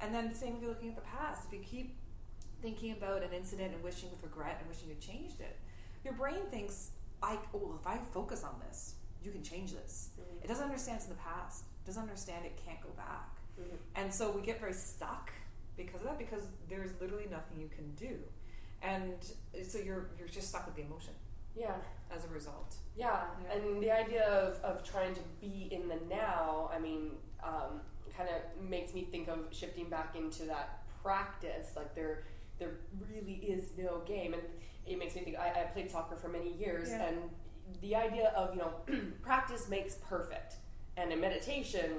And 0.00 0.14
then 0.14 0.34
same 0.34 0.56
if 0.56 0.62
you're 0.62 0.70
looking 0.70 0.88
at 0.88 0.96
the 0.96 1.02
past. 1.02 1.42
If 1.46 1.52
you 1.52 1.60
keep 1.64 1.96
thinking 2.62 2.92
about 2.92 3.22
an 3.22 3.32
incident 3.32 3.74
and 3.74 3.82
wishing 3.82 4.10
with 4.10 4.22
regret 4.22 4.56
and 4.60 4.68
wishing 4.68 4.88
you 4.88 4.94
changed 5.00 5.40
it, 5.40 5.58
your 6.04 6.14
brain 6.14 6.40
thinks, 6.50 6.92
I, 7.22 7.38
oh, 7.54 7.76
if 7.80 7.86
I 7.86 7.98
focus 7.98 8.44
on 8.44 8.54
this, 8.66 8.94
you 9.22 9.30
can 9.30 9.42
change 9.42 9.72
this. 9.72 10.10
Mhm. 10.18 10.44
It 10.44 10.48
doesn't 10.48 10.64
understand 10.64 10.96
it's 10.96 11.06
in 11.06 11.10
the 11.12 11.18
past. 11.20 11.64
It 11.82 11.86
doesn't 11.86 12.02
understand 12.02 12.44
it 12.46 12.56
can't 12.56 12.80
go 12.80 12.90
back. 12.90 13.28
Mhm. 13.60 13.76
And 13.96 14.14
so 14.14 14.30
we 14.30 14.42
get 14.42 14.58
very 14.60 14.72
stuck 14.72 15.32
because 15.76 16.00
of 16.00 16.06
that, 16.06 16.18
because 16.18 16.42
there's 16.68 16.98
literally 17.00 17.26
nothing 17.26 17.60
you 17.60 17.68
can 17.68 17.94
do. 17.94 18.18
And 18.82 19.22
so 19.64 19.78
you're 19.78 20.10
you're 20.18 20.28
just 20.28 20.48
stuck 20.48 20.66
with 20.66 20.74
the 20.74 20.82
emotion 20.82 21.14
Yeah. 21.54 21.76
as 22.10 22.24
a 22.24 22.28
result. 22.28 22.74
Yeah, 22.96 23.28
Yeah. 23.44 23.52
and 23.52 23.82
the 23.82 23.90
idea 23.92 24.24
of, 24.26 24.56
of 24.64 24.82
trying 24.82 25.14
to 25.14 25.20
be 25.40 25.68
in 25.72 25.86
the 25.88 25.96
now, 26.08 26.68
I 26.72 26.78
mean, 26.80 27.16
um, 27.44 27.82
kind 28.16 28.28
of 28.28 28.60
makes 28.60 28.92
me 28.92 29.04
think 29.04 29.28
of 29.28 29.38
shifting 29.54 29.88
back 29.88 30.16
into 30.16 30.44
that 30.46 30.84
practice. 31.02 31.76
Like 31.76 31.94
there, 31.94 32.24
there 32.62 32.74
really 33.10 33.34
is 33.36 33.70
no 33.76 34.00
game, 34.06 34.34
and 34.34 34.42
it 34.86 34.98
makes 34.98 35.14
me 35.14 35.22
think. 35.22 35.36
I, 35.38 35.48
I 35.48 35.64
played 35.72 35.90
soccer 35.90 36.16
for 36.16 36.28
many 36.28 36.52
years, 36.54 36.90
Yeah. 36.90 37.06
and 37.08 37.16
the 37.80 37.96
idea 37.96 38.32
of 38.36 38.54
you 38.54 38.60
know, 38.60 38.72
practice 39.22 39.68
makes 39.68 39.94
perfect, 39.96 40.54
and 40.96 41.12
in 41.12 41.20
meditation. 41.20 41.90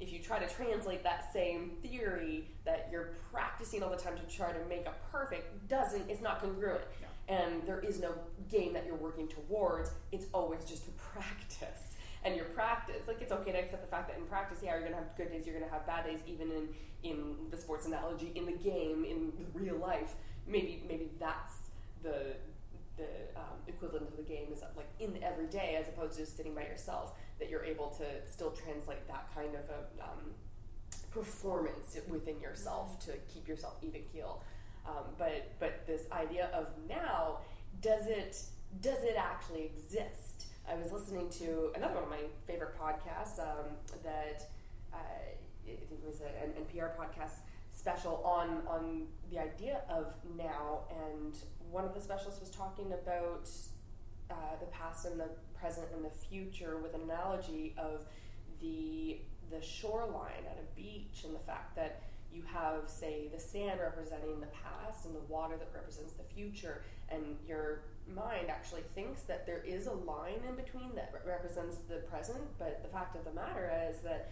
If 0.00 0.12
you 0.12 0.18
try 0.18 0.40
to 0.40 0.52
translate 0.52 1.04
that 1.04 1.32
same 1.32 1.72
theory 1.80 2.48
that 2.64 2.88
you're 2.90 3.10
practicing 3.32 3.84
all 3.84 3.90
the 3.90 3.96
time 3.96 4.16
to 4.16 4.36
try 4.36 4.50
to 4.50 4.58
make 4.68 4.84
a 4.86 4.94
perfect 5.12 5.68
doesn't 5.68 6.10
it's 6.10 6.20
not 6.20 6.40
congruent 6.40 6.80
and 7.28 7.62
there 7.68 7.78
is 7.78 8.00
no 8.00 8.12
game 8.50 8.72
that 8.72 8.84
you're 8.84 8.96
working 8.96 9.28
towards. 9.28 9.92
It's 10.10 10.26
always 10.34 10.64
just 10.64 10.88
a 10.88 10.90
practice. 11.12 11.91
And 12.24 12.36
your 12.36 12.44
practice, 12.46 13.08
like 13.08 13.20
it's 13.20 13.32
okay 13.32 13.52
to 13.52 13.58
accept 13.58 13.82
the 13.82 13.90
fact 13.90 14.08
that 14.08 14.16
in 14.16 14.24
practice, 14.26 14.60
yeah, 14.62 14.74
you're 14.74 14.84
gonna 14.84 14.96
have 14.96 15.16
good 15.16 15.30
days, 15.30 15.44
you're 15.44 15.58
gonna 15.58 15.70
have 15.70 15.86
bad 15.86 16.04
days, 16.04 16.20
even 16.26 16.50
in 16.50 16.68
in 17.02 17.36
the 17.50 17.56
sports 17.56 17.86
analogy, 17.86 18.30
in 18.34 18.46
the 18.46 18.52
game, 18.52 19.04
in 19.04 19.32
real 19.52 19.76
life. 19.76 20.14
Maybe 20.46 20.84
maybe 20.88 21.10
that's 21.18 21.56
the 22.02 22.36
the 22.96 23.08
um, 23.36 23.58
equivalent 23.66 24.08
of 24.08 24.16
the 24.16 24.22
game 24.22 24.48
is 24.52 24.62
like 24.76 24.88
in 25.00 25.22
every 25.22 25.46
day, 25.46 25.76
as 25.80 25.88
opposed 25.88 26.14
to 26.14 26.20
just 26.20 26.36
sitting 26.36 26.54
by 26.54 26.62
yourself. 26.62 27.12
That 27.40 27.50
you're 27.50 27.64
able 27.64 27.88
to 27.98 28.04
still 28.30 28.52
translate 28.52 29.06
that 29.08 29.28
kind 29.34 29.54
of 29.56 29.64
a 29.68 30.04
um, 30.04 30.34
performance 31.10 31.98
within 32.08 32.40
yourself 32.40 33.04
to 33.06 33.12
keep 33.32 33.48
yourself 33.48 33.74
even 33.82 34.02
keel. 34.12 34.44
Um, 34.86 35.14
but 35.18 35.52
but 35.58 35.86
this 35.86 36.02
idea 36.12 36.50
of 36.54 36.68
now 36.88 37.38
does 37.80 38.06
it 38.06 38.40
does 38.80 39.02
it 39.02 39.16
actually 39.16 39.64
exist? 39.64 40.31
I 40.72 40.76
was 40.76 40.90
listening 40.90 41.28
to 41.28 41.70
another 41.76 41.96
one 41.96 42.04
of 42.04 42.08
my 42.08 42.22
favorite 42.46 42.74
podcasts 42.80 43.38
um, 43.38 43.76
that 44.02 44.48
uh, 44.90 44.96
I 44.96 45.36
think 45.66 46.00
it 46.02 46.06
was 46.06 46.22
an 46.22 46.52
NPR 46.64 46.96
podcast 46.96 47.34
special 47.72 48.22
on 48.24 48.62
on 48.66 49.06
the 49.30 49.38
idea 49.38 49.82
of 49.90 50.14
now, 50.34 50.84
and 50.90 51.36
one 51.70 51.84
of 51.84 51.92
the 51.92 52.00
specialists 52.00 52.40
was 52.40 52.48
talking 52.48 52.86
about 52.94 53.50
uh, 54.30 54.34
the 54.60 54.66
past 54.66 55.04
and 55.04 55.20
the 55.20 55.28
present 55.60 55.88
and 55.94 56.02
the 56.02 56.26
future 56.30 56.78
with 56.78 56.94
an 56.94 57.02
analogy 57.02 57.74
of 57.76 58.06
the 58.62 59.18
the 59.50 59.60
shoreline 59.60 60.46
at 60.50 60.56
a 60.56 60.74
beach 60.74 61.24
and 61.24 61.34
the 61.34 61.40
fact 61.40 61.76
that 61.76 62.00
you 62.32 62.42
have 62.50 62.88
say 62.88 63.28
the 63.30 63.38
sand 63.38 63.78
representing 63.78 64.40
the 64.40 64.46
past 64.46 65.04
and 65.04 65.14
the 65.14 65.20
water 65.28 65.54
that 65.58 65.68
represents 65.74 66.14
the 66.14 66.24
future 66.34 66.80
and 67.10 67.36
your 67.46 67.82
mind 68.14 68.50
actually 68.50 68.82
thinks 68.94 69.22
that 69.22 69.46
there 69.46 69.62
is 69.64 69.86
a 69.86 69.92
line 69.92 70.40
in 70.48 70.54
between 70.56 70.94
that 70.94 71.12
re- 71.14 71.32
represents 71.32 71.78
the 71.88 71.96
present 72.10 72.40
but 72.58 72.82
the 72.82 72.88
fact 72.88 73.16
of 73.16 73.24
the 73.24 73.32
matter 73.32 73.70
is 73.90 73.98
that 74.00 74.30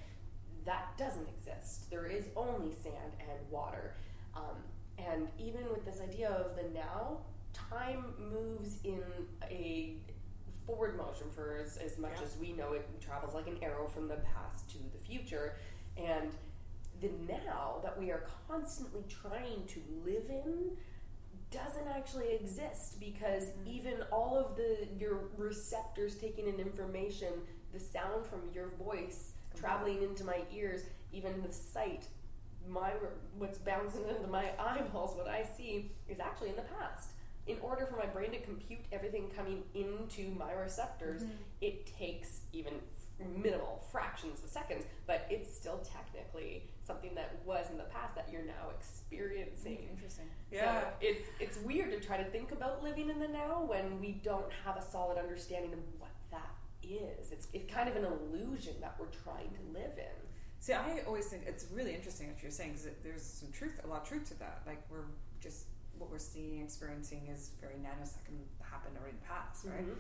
that 0.67 0.97
doesn't 0.99 1.27
exist. 1.29 1.89
There 1.91 2.05
is 2.07 2.27
only 2.37 2.73
sand 2.75 3.13
and 3.21 3.51
water. 3.51 3.95
Um, 4.35 4.57
and 4.99 5.29
even 5.39 5.65
with 5.71 5.87
this 5.87 6.01
idea 6.03 6.29
of 6.29 6.55
the 6.57 6.69
now 6.75 7.19
time 7.55 8.05
moves 8.19 8.77
in 8.85 9.03
a 9.51 9.97
forward 10.67 10.99
motion 10.99 11.29
for 11.35 11.57
as, 11.65 11.79
as 11.79 11.99
much 11.99 12.13
Yeah. 12.19 12.25
as 12.27 12.37
we 12.39 12.53
know 12.53 12.75
it 12.75 12.87
travels 13.01 13.35
like 13.35 13.47
an 13.47 13.57
arrow 13.63 13.89
from 13.89 14.07
the 14.09 14.17
past 14.17 14.69
to 14.73 14.79
the 14.93 14.99
future. 14.99 15.57
And 15.97 16.31
the 17.01 17.09
now 17.27 17.81
that 17.83 17.99
we 17.99 18.11
are 18.11 18.25
constantly 18.47 19.03
trying 19.09 19.65
to 19.69 19.81
live 20.05 20.29
in 20.29 20.77
doesn't 21.51 21.89
actually 21.89 22.33
exist 22.33 23.01
because 23.01 23.45
mm-hmm. 23.45 23.69
even 23.69 23.95
all 24.13 24.37
of 24.37 24.57
the 24.57 24.89
your 24.99 25.31
receptors 25.37 26.15
taking 26.15 26.49
in 26.49 26.61
information 26.61 27.33
the 27.73 27.81
sound 27.81 28.27
from 28.27 28.41
your 28.55 28.69
voice 28.83 29.33
traveling 29.59 30.03
into 30.03 30.25
my 30.25 30.41
ears 30.55 30.83
even 31.13 31.43
the 31.43 31.53
sight 31.53 32.05
my 32.69 32.91
what's 33.39 33.59
bouncing 33.59 34.03
into 34.09 34.29
my 34.29 34.51
eyeballs 34.59 35.17
what 35.17 35.29
i 35.29 35.43
see 35.57 35.91
is 36.09 36.21
actually 36.21 36.51
in 36.51 36.57
the 36.57 36.63
past. 36.63 37.11
In 37.47 37.57
order 37.63 37.87
for 37.87 37.97
my 37.97 38.07
brain 38.07 38.31
to 38.31 38.41
compute 38.41 38.85
everything 38.93 39.29
coming 39.35 39.65
into 39.75 40.31
my 40.39 40.53
receptors 40.53 41.23
mm-hmm. 41.23 41.33
it 41.61 41.87
takes 41.99 42.43
even 42.53 42.75
minimal 43.29 43.83
fractions 43.93 44.43
of 44.45 44.51
seconds 44.51 44.85
but 45.07 45.27
it's 45.31 45.53
still 45.55 45.79
technically 45.79 46.65
something 46.83 47.15
that 47.15 47.39
was 47.45 47.67
in 47.71 47.77
the 47.79 47.85
past 47.85 48.15
that 48.15 48.29
you're 48.33 48.45
now 48.45 48.71
experiencing 48.79 49.89
Interesting. 49.91 50.27
so 50.53 50.83
it's 51.01 51.29
it's 51.39 51.59
weird 51.59 51.91
to 51.93 52.01
try 52.01 52.17
to 52.17 52.25
think 52.31 52.53
about 52.53 52.83
living 52.83 53.11
in 53.11 53.19
the 53.19 53.29
now 53.29 53.65
when 53.67 54.01
we 54.01 54.13
don't 54.25 54.51
have 54.65 54.77
a 54.77 54.83
solid 54.83 55.19
understanding 55.19 55.73
of 55.73 55.79
what 55.99 56.11
that 56.31 56.51
is. 56.83 57.31
It's 57.33 57.49
it's 57.53 57.73
kind 57.73 57.89
of 57.89 57.97
an 57.97 58.05
illusion 58.05 58.75
that 58.81 58.97
we're 58.99 59.07
trying 59.25 59.51
to 59.51 59.73
live 59.79 59.97
in. 59.99 60.17
See, 60.61 60.73
I 60.75 61.01
always 61.07 61.27
think 61.27 61.45
it's 61.47 61.67
really 61.73 61.95
interesting 61.95 62.29
what 62.29 62.43
you're 62.43 62.51
saying 62.51 62.73
because 62.73 62.89
there's 63.03 63.23
some 63.23 63.51
truth, 63.53 63.81
a 63.85 63.87
lot 63.87 64.03
of 64.03 64.09
truth 64.09 64.29
to 64.29 64.39
that. 64.41 64.63
Like 64.67 64.83
we're 64.91 65.09
just 65.41 65.67
what 65.99 66.11
we're 66.11 66.19
seeing, 66.19 66.63
experiencing 66.63 67.29
is 67.33 67.51
very 67.61 67.75
nanosecond 67.75 68.41
happened 68.63 68.97
already 68.99 69.13
in 69.17 69.21
the 69.21 69.27
past, 69.27 69.65
right? 69.67 69.87
Mhm. 69.87 69.97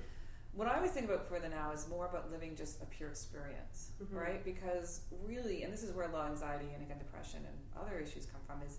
What 0.53 0.67
I 0.67 0.77
always 0.77 0.91
think 0.91 1.07
about 1.07 1.27
for 1.29 1.39
the 1.39 1.49
now 1.49 1.71
is 1.73 1.89
more 1.89 2.07
about 2.07 2.31
living 2.31 2.57
just 2.57 2.83
a 2.83 2.87
pure 2.87 3.09
experience, 3.09 3.93
Mhm. 4.01 4.15
right? 4.15 4.45
Because 4.45 5.03
really, 5.23 5.63
and 5.63 5.73
this 5.73 5.83
is 5.85 5.93
where 5.93 6.09
low 6.09 6.23
anxiety 6.27 6.73
and 6.75 6.83
again 6.83 6.99
depression 6.99 7.45
and 7.47 7.57
other 7.77 7.99
issues 7.99 8.27
come 8.27 8.41
from, 8.47 8.61
is 8.63 8.79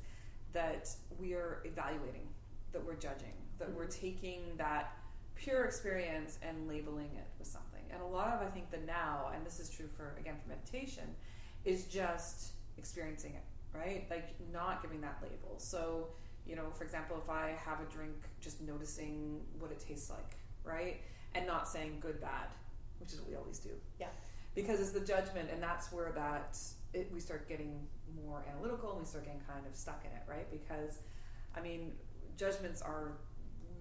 that 0.52 0.94
we 1.18 1.34
are 1.34 1.62
evaluating, 1.66 2.28
that 2.74 2.84
we're 2.84 2.96
judging, 2.96 3.34
that 3.58 3.72
we're 3.72 3.88
taking 3.88 4.58
that 4.58 4.98
pure 5.36 5.64
experience 5.66 6.38
and 6.42 6.68
labeling 6.68 7.16
it 7.16 7.28
with 7.40 7.48
something. 7.48 7.90
And 7.90 8.02
a 8.02 8.06
lot 8.06 8.34
of 8.34 8.42
I 8.46 8.52
think 8.52 8.70
the 8.70 8.78
now, 8.80 9.32
and 9.34 9.46
this 9.46 9.60
is 9.60 9.70
true 9.70 9.88
for 9.88 10.16
again 10.20 10.38
for 10.42 10.50
meditation, 10.50 11.16
is 11.64 11.86
just 11.86 12.54
experiencing 12.78 13.36
it, 13.36 13.44
right? 13.74 14.10
Like 14.10 14.38
not 14.52 14.82
giving 14.82 15.00
that 15.02 15.22
label. 15.22 15.58
So, 15.58 16.14
you 16.46 16.56
know, 16.58 16.70
for 16.72 16.84
example, 16.84 17.18
if 17.18 17.30
I 17.30 17.52
have 17.52 17.80
a 17.80 17.86
drink, 17.86 18.16
just 18.42 18.60
noticing 18.62 19.46
what 19.58 19.72
it 19.72 19.80
tastes 19.80 20.10
like, 20.10 20.36
right? 20.64 21.02
And 21.36 21.48
not 21.48 21.68
saying 21.68 22.00
good, 22.02 22.20
bad, 22.20 22.48
which 23.00 23.14
is 23.14 23.20
what 23.20 23.30
we 23.30 23.36
always 23.36 23.60
do. 23.60 23.70
Yeah. 24.00 24.08
Because 24.54 24.82
it's 24.82 24.92
the 24.92 25.00
judgment, 25.00 25.50
and 25.52 25.64
that's 25.64 25.92
where 25.92 26.12
that 26.12 26.58
it, 26.94 27.10
we 27.14 27.20
start 27.20 27.48
getting 27.48 27.88
more 28.26 28.44
analytical 28.50 28.92
and 28.92 29.00
we 29.00 29.06
start 29.06 29.26
getting 29.26 29.42
kind 29.48 29.66
of 29.66 29.76
stuck 29.76 30.04
in 30.04 30.12
it, 30.12 30.24
right? 30.28 30.50
Because, 30.52 31.00
I 31.56 31.62
mean, 31.62 31.94
judgments 32.38 32.82
are 32.82 33.14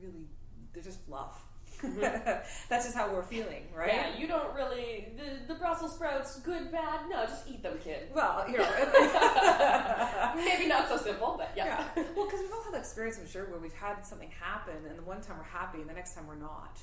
really, 0.01 0.27
they're 0.73 0.83
just 0.83 1.05
fluff. 1.07 1.43
Mm-hmm. 1.83 2.01
that's 2.69 2.85
just 2.85 2.95
how 2.95 3.11
we're 3.13 3.23
feeling, 3.23 3.63
right? 3.75 3.93
Yeah, 3.93 4.19
you 4.19 4.27
don't 4.27 4.55
really 4.55 5.09
the, 5.17 5.53
the 5.53 5.59
Brussels 5.59 5.95
sprouts, 5.95 6.39
good, 6.41 6.71
bad. 6.71 7.09
No, 7.09 7.25
just 7.25 7.49
eat 7.49 7.63
them, 7.63 7.79
kid. 7.83 8.09
Well, 8.15 8.45
you 8.51 8.59
know, 8.59 10.35
Maybe 10.37 10.67
not 10.67 10.89
so 10.89 10.97
simple, 10.97 11.37
but 11.39 11.53
yeah. 11.57 11.85
yeah. 11.97 12.05
Well, 12.15 12.27
because 12.27 12.41
we've 12.41 12.53
all 12.53 12.65
had 12.71 12.79
experience, 12.79 13.19
I'm 13.19 13.29
sure, 13.29 13.47
where 13.47 13.59
we've 13.59 13.73
had 13.73 14.05
something 14.05 14.31
happen, 14.31 14.75
and 14.89 14.99
the 14.99 15.03
one 15.03 15.21
time 15.21 15.39
we're 15.39 15.45
happy, 15.45 15.81
and 15.81 15.89
the 15.89 15.95
next 15.95 16.15
time 16.15 16.27
we're 16.27 16.35
not, 16.35 16.79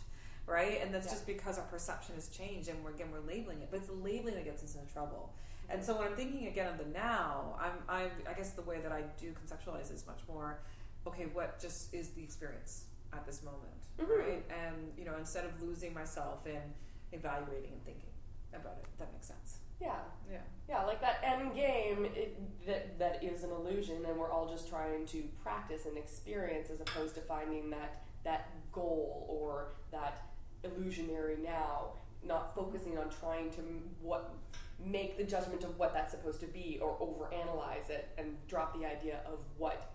right? 0.48 0.82
And 0.82 0.94
that's 0.94 1.06
Yeah. 1.08 1.12
just 1.14 1.28
because 1.28 1.60
our 1.60 1.66
perception 1.66 2.16
has 2.16 2.30
changed, 2.30 2.70
and 2.70 2.84
we're 2.84 2.92
again 2.92 3.12
we're 3.12 3.20
labeling 3.20 3.62
it. 3.62 3.68
But 3.70 3.78
it's 3.82 3.88
the 3.88 3.94
labeling 3.94 4.36
that 4.36 4.46
gets 4.46 4.64
us 4.64 4.76
into 4.76 4.92
trouble. 4.92 5.34
And 5.70 5.84
so 5.84 5.98
when 5.98 6.08
I'm 6.08 6.16
thinking 6.16 6.48
again 6.48 6.72
of 6.72 6.78
the 6.78 6.86
now, 6.86 7.58
I'm, 7.60 7.74
I'm 7.90 8.12
I 8.28 8.34
guess 8.34 8.52
the 8.52 8.62
way 8.62 8.80
that 8.80 8.92
I 8.92 9.02
do 9.20 9.34
conceptualize 9.34 9.94
is 9.94 10.08
much 10.08 10.22
more, 10.28 10.60
okay, 11.06 11.26
what 11.28 11.60
just 11.60 11.94
is 11.94 12.10
the 12.12 12.24
experience 12.24 12.86
at 13.14 13.26
this 13.26 13.44
moment, 13.44 13.74
Mhm. 14.00 14.18
right? 14.18 14.46
And 14.50 14.94
you 14.98 15.04
know, 15.06 15.18
instead 15.18 15.44
of 15.46 15.62
losing 15.62 15.94
myself 15.94 16.48
in 16.48 16.62
evaluating 17.12 17.74
and 17.74 17.84
thinking 17.86 18.10
about 18.54 18.78
it, 18.82 18.86
that 18.98 19.12
makes 19.12 19.28
sense. 19.28 19.60
Yeah. 19.80 20.00
Yeah. 20.32 20.42
Yeah, 20.68 20.84
like 20.86 21.02
that 21.02 21.20
end 21.24 21.54
game 21.54 22.06
it, 22.06 22.66
that 22.66 22.98
that 23.00 23.24
is 23.24 23.44
an 23.44 23.52
illusion, 23.52 24.06
and 24.06 24.18
we're 24.18 24.32
all 24.32 24.48
just 24.48 24.70
trying 24.70 25.06
to 25.08 25.24
practice 25.44 25.86
and 25.86 25.98
experience, 25.98 26.70
as 26.70 26.80
opposed 26.82 27.14
to 27.16 27.22
finding 27.22 27.70
that 27.72 28.02
that 28.24 28.50
goal 28.72 29.26
or 29.30 29.74
that 29.92 30.22
illusionary 30.76 31.38
now. 31.44 31.94
Not 32.24 32.54
focusing 32.56 32.98
on 32.98 33.10
trying 33.10 33.52
to 33.52 33.62
what 34.02 34.34
make 34.84 35.18
the 35.18 35.24
judgment 35.24 35.64
of 35.64 35.78
what 35.80 35.94
that's 35.94 36.12
supposed 36.12 36.40
to 36.42 36.48
be, 36.48 36.80
or 36.82 36.98
overanalyze 37.00 37.90
it, 37.90 38.10
and 38.18 38.36
drop 38.48 38.80
the 38.80 38.86
idea 38.86 39.22
of 39.26 39.40
what 39.58 39.94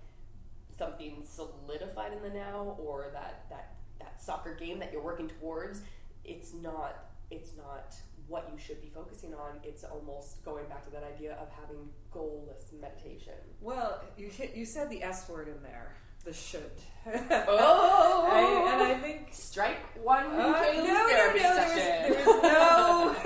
something 0.77 1.23
solidified 1.25 2.13
in 2.13 2.23
the 2.23 2.31
now, 2.31 2.77
or 2.79 3.11
that 3.13 3.45
that 3.51 3.75
that 3.99 4.23
soccer 4.23 4.55
game 4.55 4.79
that 4.79 4.93
you're 4.93 5.03
working 5.03 5.29
towards. 5.29 5.83
It's 6.25 6.55
not. 6.55 7.07
It's 7.31 7.57
not 7.57 7.95
what 8.29 8.49
you 8.53 8.59
should 8.59 8.81
be 8.81 8.91
focusing 8.95 9.35
on. 9.35 9.59
It's 9.63 9.85
almost 9.85 10.45
going 10.45 10.67
back 10.67 10.85
to 10.85 10.91
that 10.91 11.05
idea 11.05 11.35
of 11.35 11.49
having 11.51 11.89
goalless 12.13 12.73
meditation. 12.81 13.35
Well, 13.61 14.03
you 14.17 14.29
hit, 14.29 14.55
you 14.55 14.65
said 14.65 14.91
the 14.91 15.03
S 15.03 15.29
word 15.29 15.49
in 15.49 15.63
there, 15.63 15.95
the 16.23 16.33
should. 16.33 16.71
Oh, 17.07 18.29
I, 18.33 18.73
and 18.73 18.83
I 18.83 18.95
think 18.95 19.29
strike 19.33 19.79
one 20.03 20.27
Uh, 20.27 20.37
no, 20.37 20.83
no, 20.83 21.09
therapy 21.09 21.41
no, 21.41 21.45
session. 21.57 22.13
there's, 22.13 22.25
there's 22.25 22.43
no, 22.43 23.17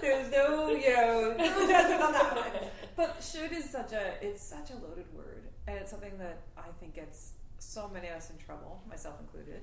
there's 0.00 0.32
no, 0.32 0.68
you 0.70 0.96
know, 0.96 1.34
no 1.38 1.68
judgment 1.68 2.02
on 2.02 2.12
that 2.12 2.36
one. 2.36 2.70
But 2.96 3.22
should 3.22 3.52
is 3.52 3.68
such 3.70 3.92
a, 3.92 4.14
it's 4.20 4.42
such 4.42 4.70
a 4.70 4.74
loaded 4.74 5.06
word, 5.14 5.44
and 5.66 5.78
it's 5.78 5.90
something 5.90 6.16
that 6.18 6.42
I 6.56 6.68
think 6.80 6.94
gets 6.94 7.32
so 7.58 7.88
many 7.92 8.08
of 8.08 8.16
us 8.16 8.30
in 8.30 8.38
trouble, 8.38 8.82
myself 8.88 9.20
included, 9.20 9.62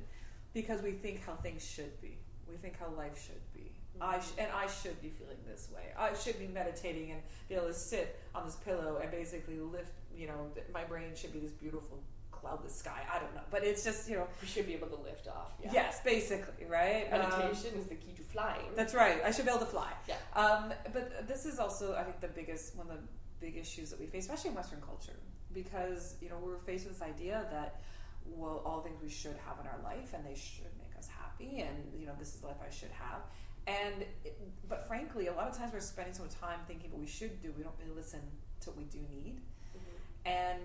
because 0.53 0.81
we 0.81 0.91
think 0.91 1.25
how 1.25 1.35
things 1.35 1.65
should 1.65 1.99
be. 2.01 2.17
We 2.49 2.55
think 2.57 2.79
how 2.79 2.89
life 2.97 3.21
should 3.25 3.41
be. 3.53 3.71
I 3.99 4.19
sh- 4.19 4.33
and 4.37 4.47
I 4.55 4.67
should 4.67 4.99
be 5.01 5.09
feeling 5.09 5.37
this 5.47 5.69
way. 5.73 5.83
I 5.97 6.13
should 6.13 6.39
be 6.39 6.47
meditating 6.47 7.11
and 7.11 7.21
be 7.49 7.55
able 7.55 7.67
to 7.67 7.73
sit 7.73 8.19
on 8.33 8.45
this 8.45 8.55
pillow 8.55 8.99
and 9.01 9.11
basically 9.11 9.59
lift. 9.59 9.91
You 10.15 10.27
know, 10.27 10.47
my 10.73 10.83
brain 10.83 11.11
should 11.15 11.33
be 11.33 11.39
this 11.39 11.51
beautiful 11.51 12.01
cloudless 12.31 12.75
sky. 12.75 13.01
I 13.13 13.19
don't 13.19 13.33
know, 13.35 13.41
but 13.51 13.63
it's 13.63 13.83
just 13.83 14.09
you 14.09 14.15
know, 14.15 14.27
We 14.41 14.47
should 14.47 14.65
be 14.65 14.73
able 14.73 14.87
to 14.87 14.95
lift 14.95 15.27
off. 15.27 15.53
Yeah. 15.63 15.69
yes, 15.73 16.01
basically, 16.03 16.65
right? 16.65 17.07
Um, 17.11 17.19
Meditation 17.29 17.77
is 17.79 17.87
the 17.87 17.95
key 17.95 18.13
to 18.17 18.23
flying. 18.23 18.65
that's 18.75 18.93
right. 18.95 19.21
I 19.23 19.31
should 19.31 19.45
be 19.45 19.51
able 19.51 19.59
to 19.61 19.65
fly. 19.67 19.91
Yeah. 20.07 20.15
Um, 20.35 20.73
but 20.93 21.27
this 21.27 21.45
is 21.45 21.59
also, 21.59 21.93
I 21.95 22.03
think, 22.03 22.19
the 22.21 22.27
biggest 22.29 22.75
one 22.75 22.87
of 22.89 22.97
the 22.97 23.03
big 23.39 23.57
issues 23.57 23.89
that 23.91 23.99
we 23.99 24.07
face, 24.07 24.23
especially 24.25 24.49
in 24.51 24.55
Western 24.55 24.81
culture, 24.81 25.19
because 25.53 26.15
you 26.21 26.29
know 26.29 26.37
we're 26.41 26.57
faced 26.57 26.85
with 26.87 26.97
this 26.97 27.07
idea 27.07 27.45
that 27.51 27.81
well, 28.25 28.61
all 28.65 28.81
things 28.81 29.01
we 29.01 29.09
should 29.09 29.35
have 29.45 29.59
in 29.59 29.67
our 29.67 29.79
life, 29.83 30.13
and 30.15 30.25
they 30.25 30.35
should 30.35 30.71
make 30.79 30.95
us 30.97 31.07
happy, 31.07 31.59
and 31.61 31.75
you 31.99 32.05
know 32.07 32.13
this 32.17 32.33
is 32.33 32.41
the 32.41 32.47
life 32.47 32.57
I 32.65 32.71
should 32.71 32.91
have. 32.91 33.21
And 33.67 34.03
it, 34.25 34.39
but 34.67 34.87
frankly, 34.87 35.27
a 35.27 35.33
lot 35.33 35.47
of 35.47 35.57
times 35.57 35.73
we're 35.73 35.79
spending 35.79 36.13
so 36.13 36.23
much 36.23 36.33
time 36.39 36.59
thinking 36.67 36.91
what 36.91 36.99
we 36.99 37.07
should 37.07 37.41
do. 37.41 37.53
We 37.55 37.63
don't 37.63 37.75
really 37.79 37.95
listen 37.95 38.21
to 38.61 38.69
what 38.69 38.77
we 38.77 38.83
do 38.85 38.99
need, 39.09 39.39
mm-hmm. 39.75 40.27
and 40.27 40.61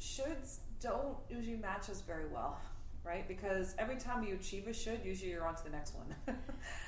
shoulds 0.00 0.58
don't 0.80 1.16
usually 1.30 1.56
match 1.56 1.88
us 1.88 2.02
very 2.02 2.26
well, 2.26 2.58
right? 3.04 3.26
Because 3.26 3.74
every 3.78 3.96
time 3.96 4.24
you 4.24 4.34
achieve 4.34 4.66
a 4.66 4.74
should, 4.74 5.00
usually 5.04 5.30
you're 5.30 5.46
on 5.46 5.54
to 5.56 5.64
the 5.64 5.70
next 5.70 5.94
one. 5.94 6.14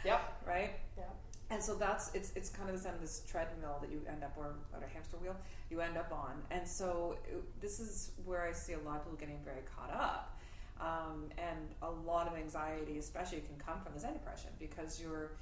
Yep. 0.04 0.42
right? 0.46 0.70
Yeah. 0.96 1.04
And 1.50 1.62
so 1.62 1.74
that's 1.74 2.12
it's 2.14 2.32
it's 2.34 2.48
kind 2.48 2.68
of 2.68 2.76
this 2.76 2.86
end 2.86 2.96
of 2.96 3.00
this 3.00 3.22
treadmill 3.26 3.78
that 3.80 3.90
you 3.90 4.02
end 4.08 4.24
up 4.24 4.34
or, 4.36 4.54
or 4.72 4.84
a 4.84 4.88
hamster 4.88 5.16
wheel 5.16 5.36
you 5.70 5.80
end 5.80 5.96
up 5.96 6.12
on. 6.12 6.42
And 6.50 6.66
so 6.66 7.18
it, 7.28 7.60
this 7.60 7.80
is 7.80 8.12
where 8.24 8.42
I 8.42 8.52
see 8.52 8.72
a 8.72 8.78
lot 8.80 8.96
of 8.96 9.04
people 9.04 9.18
getting 9.18 9.38
very 9.44 9.62
caught 9.76 9.92
up, 9.92 10.35
um, 10.80 11.30
and 11.38 11.58
a 11.82 11.90
lot 11.90 12.26
of 12.28 12.36
anxiety, 12.36 12.98
especially, 12.98 13.40
can 13.40 13.56
come 13.64 13.80
from 13.82 13.92
this 13.94 14.02
depression 14.02 14.50
because 14.58 15.00
you're 15.00 15.32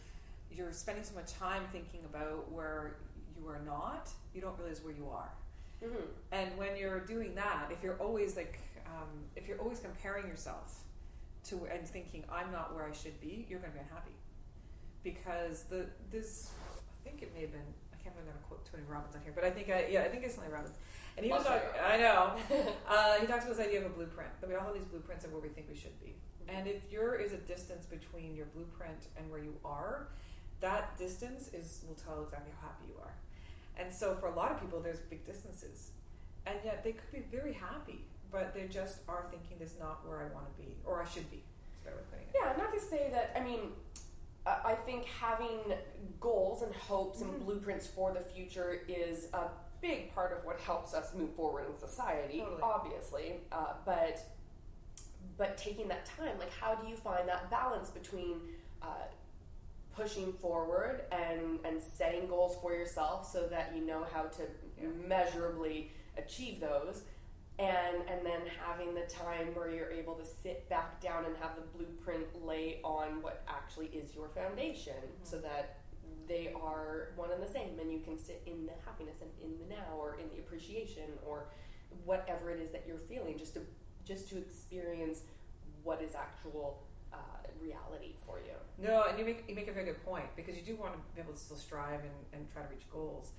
you're 0.50 0.72
spending 0.72 1.02
so 1.02 1.14
much 1.14 1.32
time 1.34 1.62
thinking 1.72 2.00
about 2.04 2.50
where 2.52 2.96
you 3.36 3.48
are 3.48 3.60
not, 3.66 4.08
you 4.32 4.40
don't 4.40 4.56
realize 4.58 4.80
where 4.84 4.94
you 4.94 5.08
are. 5.10 5.32
Mhm. 5.82 6.06
And 6.30 6.56
when 6.56 6.76
you're 6.76 7.00
doing 7.00 7.34
that, 7.34 7.68
if 7.72 7.82
you're 7.82 7.96
always 7.98 8.36
like, 8.36 8.60
um, 8.86 9.08
if 9.34 9.48
you're 9.48 9.58
always 9.60 9.80
comparing 9.80 10.28
yourself 10.28 10.84
to 11.48 11.66
and 11.66 11.86
thinking 11.86 12.22
I'm 12.30 12.52
not 12.52 12.74
where 12.74 12.84
I 12.86 12.92
should 12.92 13.20
be, 13.20 13.46
you're 13.48 13.58
going 13.58 13.72
to 13.72 13.78
be 13.78 13.82
unhappy 13.82 14.14
because 15.02 15.64
the 15.64 15.86
this 16.10 16.50
I 17.04 17.08
think 17.08 17.22
it 17.22 17.34
may 17.34 17.42
have 17.42 17.52
been 17.52 17.60
I 17.92 17.96
can't 18.02 18.14
remember 18.16 18.38
to 18.40 18.44
quote 18.46 18.64
Tony 18.70 18.84
Robbins 18.88 19.14
on 19.16 19.22
here, 19.22 19.32
but 19.34 19.44
I 19.44 19.50
think 19.50 19.68
I, 19.70 19.86
yeah 19.90 20.02
I 20.02 20.08
think 20.08 20.24
it's 20.24 20.36
Tony 20.36 20.48
Robbins, 20.50 20.76
and 21.16 21.24
he 21.26 21.30
was 21.32 21.44
talking, 21.44 21.68
I 21.84 21.96
know 21.98 22.32
uh, 22.88 23.18
he 23.20 23.26
talks 23.26 23.44
about 23.44 23.56
this 23.56 23.66
idea 23.66 23.80
of 23.80 23.86
a 23.86 23.94
blueprint 23.94 24.30
that 24.40 24.48
we 24.48 24.54
all 24.56 24.64
have 24.64 24.74
these 24.74 24.84
blueprints 24.84 25.24
of 25.24 25.32
where 25.32 25.40
we 25.42 25.48
think 25.48 25.68
we 25.68 25.76
should 25.76 25.98
be, 26.00 26.14
and 26.48 26.66
if 26.66 26.90
there 26.90 27.14
is 27.14 27.32
a 27.32 27.38
distance 27.38 27.86
between 27.86 28.34
your 28.34 28.46
blueprint 28.46 29.06
and 29.16 29.30
where 29.30 29.40
you 29.40 29.54
are, 29.64 30.08
that 30.60 30.96
distance 30.98 31.48
is 31.52 31.84
will 31.88 31.94
tell 31.96 32.22
exactly 32.22 32.52
how 32.60 32.68
happy 32.68 32.84
you 32.88 32.94
are. 33.02 33.14
And 33.76 33.92
so 33.92 34.14
for 34.16 34.28
a 34.28 34.34
lot 34.34 34.52
of 34.52 34.60
people, 34.60 34.80
there's 34.80 35.00
big 35.00 35.24
distances, 35.24 35.90
and 36.46 36.56
yet 36.64 36.84
they 36.84 36.92
could 36.92 37.10
be 37.12 37.36
very 37.36 37.52
happy, 37.52 38.04
but 38.30 38.54
they 38.54 38.66
just 38.68 38.98
are 39.08 39.26
thinking 39.30 39.58
this 39.58 39.72
is 39.72 39.78
not 39.80 40.06
where 40.06 40.18
I 40.20 40.32
want 40.34 40.46
to 40.56 40.62
be 40.62 40.76
or 40.84 41.02
I 41.02 41.08
should 41.08 41.28
be. 41.30 41.38
Is 41.38 41.80
a 41.82 41.84
better 41.84 41.96
way 41.96 42.02
of 42.02 42.10
putting 42.10 42.26
it. 42.28 42.34
Yeah, 42.34 42.62
not 42.62 42.72
to 42.72 42.80
say 42.80 43.10
that. 43.12 43.32
I 43.36 43.40
mean, 43.44 43.60
I 44.46 44.72
I 44.72 44.74
think 44.74 45.04
having 45.06 45.58
goals 46.20 46.62
and 46.62 46.74
hopes 46.74 47.20
and 47.20 47.30
Mhm. 47.32 47.44
blueprints 47.44 47.86
for 47.86 48.12
the 48.12 48.20
future 48.20 48.80
is 48.88 49.28
a 49.32 49.48
big 49.88 50.14
part 50.14 50.32
of 50.36 50.44
what 50.44 50.58
helps 50.60 50.94
us 50.94 51.12
move 51.14 51.32
forward 51.34 51.64
in 51.68 51.76
society. 51.88 52.38
Totally. 52.38 52.62
Obviously, 52.62 53.26
uh, 53.52 53.74
but 53.84 54.20
but 55.36 55.56
taking 55.58 55.88
that 55.88 56.04
time, 56.06 56.38
like, 56.38 56.52
how 56.52 56.74
do 56.74 56.88
you 56.88 56.96
find 56.96 57.28
that 57.28 57.50
balance 57.50 57.90
between 57.90 58.36
uh, 58.82 58.86
pushing 59.96 60.32
forward 60.34 61.02
and 61.12 61.58
and 61.64 61.80
setting 61.80 62.26
goals 62.28 62.56
for 62.62 62.72
yourself 62.74 63.30
so 63.30 63.46
that 63.48 63.72
you 63.76 63.84
know 63.84 64.06
how 64.12 64.22
to 64.22 64.42
Yeah. 64.80 64.88
measurably 65.06 65.92
achieve 66.16 66.60
those 66.60 67.02
and 67.58 67.96
and 68.10 68.26
then 68.26 68.40
having 68.66 68.94
the 68.94 69.06
time 69.24 69.46
where 69.54 69.70
you're 69.70 69.90
able 69.90 70.14
to 70.14 70.24
sit 70.42 70.68
back 70.68 71.00
down 71.00 71.24
and 71.24 71.36
have 71.36 71.52
the 71.56 71.62
blueprint 71.76 72.26
lay 72.44 72.80
on 72.82 73.22
what 73.22 73.44
actually 73.48 73.86
is 73.86 74.14
your 74.14 74.28
foundation 74.28 75.02
so 75.22 75.38
that 75.38 75.76
they 76.28 76.52
are 76.54 77.10
one 77.16 77.30
and 77.30 77.42
the 77.42 77.50
same 77.50 77.78
and 77.80 77.92
you 77.92 78.00
can 78.00 78.18
sit 78.18 78.42
in 78.46 78.66
the 78.66 78.72
happiness 78.84 79.18
and 79.20 79.30
in 79.42 79.58
the 79.58 79.74
now 79.74 79.96
or 79.98 80.16
in 80.20 80.28
the 80.30 80.38
appreciation 80.38 81.04
or 81.26 81.46
whatever 82.04 82.50
it 82.50 82.60
is 82.60 82.70
that 82.70 82.84
you're 82.86 83.02
feeling 83.08 83.38
just 83.38 83.54
to 83.54 83.60
just 84.04 84.28
to 84.28 84.38
experience 84.38 85.20
what 85.82 86.02
is 86.02 86.14
actual 86.14 86.82
uh, 87.12 87.16
reality 87.62 88.14
for 88.26 88.38
you 88.38 88.54
No, 88.78 89.04
and 89.08 89.18
you 89.18 89.24
make 89.24 89.44
you 89.48 89.54
make 89.54 89.68
a 89.68 89.72
very 89.72 89.86
good 89.86 90.04
point 90.04 90.26
because 90.36 90.56
you 90.56 90.62
do 90.62 90.76
want 90.76 90.92
to 90.94 90.98
be 91.14 91.20
able 91.20 91.32
to 91.32 91.38
still 91.38 91.56
strive 91.56 92.00
and, 92.00 92.18
and 92.32 92.52
try 92.52 92.62
to 92.62 92.68
reach 92.68 92.88
goals. 92.90 93.30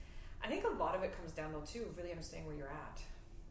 I 0.44 0.48
think 0.48 0.64
a 0.64 0.70
lot 0.70 0.96
of 0.96 1.04
it 1.04 1.16
comes 1.18 1.32
down 1.32 1.52
though 1.54 1.66
too, 1.66 1.86
really 1.98 2.12
understanding 2.12 2.48
where 2.48 2.56
you're 2.56 2.70
at, 2.70 3.02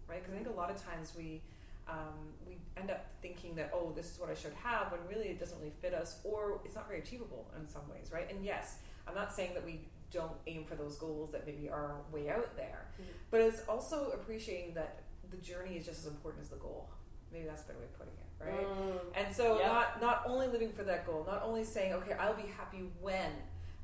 right? 0.08 0.20
Because 0.22 0.32
I 0.34 0.36
think 0.36 0.48
a 0.48 0.58
lot 0.58 0.70
of 0.70 0.82
times 0.82 1.12
we 1.16 1.42
um, 1.88 2.32
we 2.46 2.56
end 2.76 2.90
up 2.90 3.06
thinking 3.20 3.54
that 3.56 3.70
oh, 3.74 3.92
this 3.94 4.12
is 4.12 4.18
what 4.18 4.30
I 4.30 4.34
should 4.34 4.54
have, 4.62 4.90
when 4.92 5.00
really 5.08 5.28
it 5.28 5.38
doesn't 5.38 5.58
really 5.58 5.74
fit 5.82 5.92
us, 5.92 6.20
or 6.24 6.60
it's 6.64 6.74
not 6.74 6.88
very 6.88 7.00
achievable 7.00 7.50
in 7.60 7.68
some 7.68 7.82
ways, 7.90 8.10
right? 8.12 8.30
And 8.30 8.44
yes, 8.44 8.78
I'm 9.06 9.14
not 9.14 9.32
saying 9.34 9.54
that 9.54 9.64
we 9.64 9.80
don't 10.10 10.36
aim 10.46 10.64
for 10.64 10.74
those 10.76 10.96
goals 10.96 11.32
that 11.32 11.44
maybe 11.46 11.68
are 11.68 11.96
way 12.12 12.28
out 12.30 12.56
there, 12.56 12.86
Mhm. 13.00 13.04
but 13.30 13.40
it's 13.40 13.62
also 13.68 14.10
appreciating 14.12 14.74
that 14.74 15.02
the 15.30 15.36
journey 15.38 15.76
is 15.76 15.84
just 15.86 16.00
as 16.00 16.06
important 16.06 16.42
as 16.44 16.50
the 16.50 16.56
goal. 16.56 16.88
Maybe 17.32 17.46
that's 17.46 17.62
a 17.62 17.66
better 17.66 17.78
way 17.80 17.84
of 17.86 17.98
putting 17.98 18.14
it, 18.14 18.44
right? 18.44 18.66
Mm. 18.66 19.00
And 19.14 19.34
so 19.34 19.58
Yeah. 19.58 19.66
not 19.66 20.00
not 20.00 20.26
only 20.26 20.46
living 20.46 20.72
for 20.72 20.84
that 20.84 21.04
goal, 21.04 21.24
not 21.24 21.42
only 21.42 21.64
saying, 21.64 21.92
okay, 21.94 22.12
I'll 22.12 22.34
be 22.36 22.46
happy 22.60 22.82
when 23.00 23.32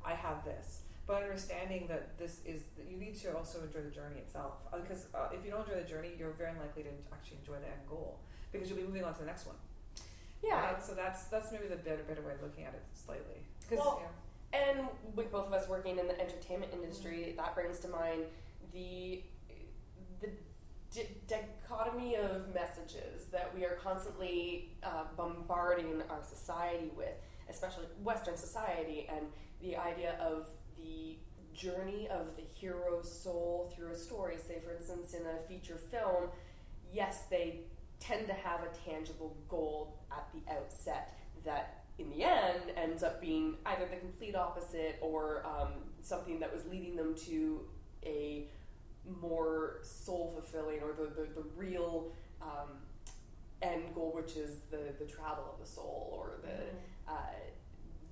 I 0.03 0.13
have 0.15 0.45
this, 0.45 0.81
but 1.05 1.21
understanding 1.23 1.87
that 1.87 2.17
this 2.17 2.39
is 2.45 2.63
that 2.77 2.85
you 2.85 2.97
need 2.97 3.15
to 3.23 3.35
also 3.37 3.61
enjoy 3.63 3.81
the 3.81 3.91
journey 3.91 4.19
itself. 4.19 4.53
Uh, 4.71 4.79
Because 4.79 5.07
uh, 5.13 5.29
if 5.33 5.43
you 5.43 5.51
don't 5.51 5.67
enjoy 5.67 5.81
the 5.83 5.87
journey, 5.89 6.15
you're 6.17 6.31
very 6.31 6.51
unlikely 6.51 6.83
to 6.83 6.89
actually 7.11 7.37
enjoy 7.37 7.59
the 7.59 7.67
end 7.67 7.85
goal 7.89 8.19
because 8.53 8.69
you'll 8.69 8.79
be 8.79 8.85
moving 8.85 9.03
on 9.03 9.13
to 9.13 9.19
the 9.19 9.25
next 9.25 9.45
one. 9.45 9.57
yeah 10.41 10.71
Right? 10.73 10.83
So 10.83 10.93
that's 10.95 11.25
that's 11.25 11.51
maybe 11.51 11.67
the 11.67 11.75
better 11.75 12.03
better 12.03 12.21
way 12.21 12.33
of 12.33 12.41
looking 12.41 12.63
at 12.63 12.73
it 12.73 12.83
slightly. 12.93 13.43
Because 13.59 13.83
Well, 13.85 13.99
yeah. 14.01 14.07
And 14.53 14.87
with 15.15 15.31
both 15.31 15.47
of 15.47 15.53
us 15.53 15.69
working 15.69 15.97
in 15.97 16.07
the 16.07 16.19
entertainment 16.19 16.73
industry, 16.73 17.33
that 17.37 17.55
brings 17.55 17.79
to 17.79 17.87
mind 17.87 18.23
the 18.73 19.23
the 20.19 20.29
di- 20.93 21.07
dichotomy 21.27 22.15
of 22.15 22.53
messages 22.53 23.25
that 23.31 23.51
we 23.55 23.63
are 23.65 23.77
constantly 23.81 24.69
uh, 24.83 25.05
bombarding 25.15 26.01
our 26.09 26.21
society 26.21 26.91
with, 26.95 27.15
especially 27.49 27.85
Western 28.03 28.37
society, 28.37 29.07
and 29.09 29.27
the 29.61 29.75
idea 29.77 30.15
of 30.19 30.47
the 30.77 31.17
journey 31.53 32.07
of 32.09 32.35
the 32.35 32.43
hero's 32.53 33.11
soul 33.11 33.71
through 33.75 33.91
a 33.91 33.95
story. 33.95 34.35
Say, 34.37 34.59
for 34.59 34.73
instance, 34.75 35.13
in 35.13 35.21
a 35.25 35.39
feature 35.47 35.77
film, 35.77 36.29
yes, 36.93 37.23
they 37.29 37.61
tend 37.99 38.27
to 38.27 38.33
have 38.33 38.61
a 38.61 38.89
tangible 38.89 39.37
goal 39.47 39.99
at 40.11 40.27
the 40.33 40.51
outset 40.51 41.17
that 41.45 41.80
in 42.01 42.09
the 42.09 42.23
end 42.23 42.71
ends 42.75 43.03
up 43.03 43.21
being 43.21 43.55
either 43.65 43.85
the 43.89 43.97
complete 43.97 44.35
opposite 44.35 44.97
or 45.01 45.45
um, 45.45 45.69
something 46.01 46.39
that 46.39 46.53
was 46.53 46.65
leading 46.65 46.95
them 46.95 47.15
to 47.27 47.61
a 48.03 48.47
more 49.21 49.79
soul 49.83 50.31
fulfilling 50.33 50.79
or 50.81 50.93
the, 50.93 51.09
the, 51.15 51.27
the 51.35 51.45
real 51.55 52.11
um, 52.41 52.69
end 53.61 53.93
goal, 53.93 54.11
which 54.13 54.35
is 54.35 54.61
the, 54.71 54.93
the 54.99 55.05
travel 55.05 55.43
of 55.53 55.59
the 55.63 55.71
soul 55.71 56.13
or 56.17 56.39
the 56.43 57.11
uh, 57.11 57.15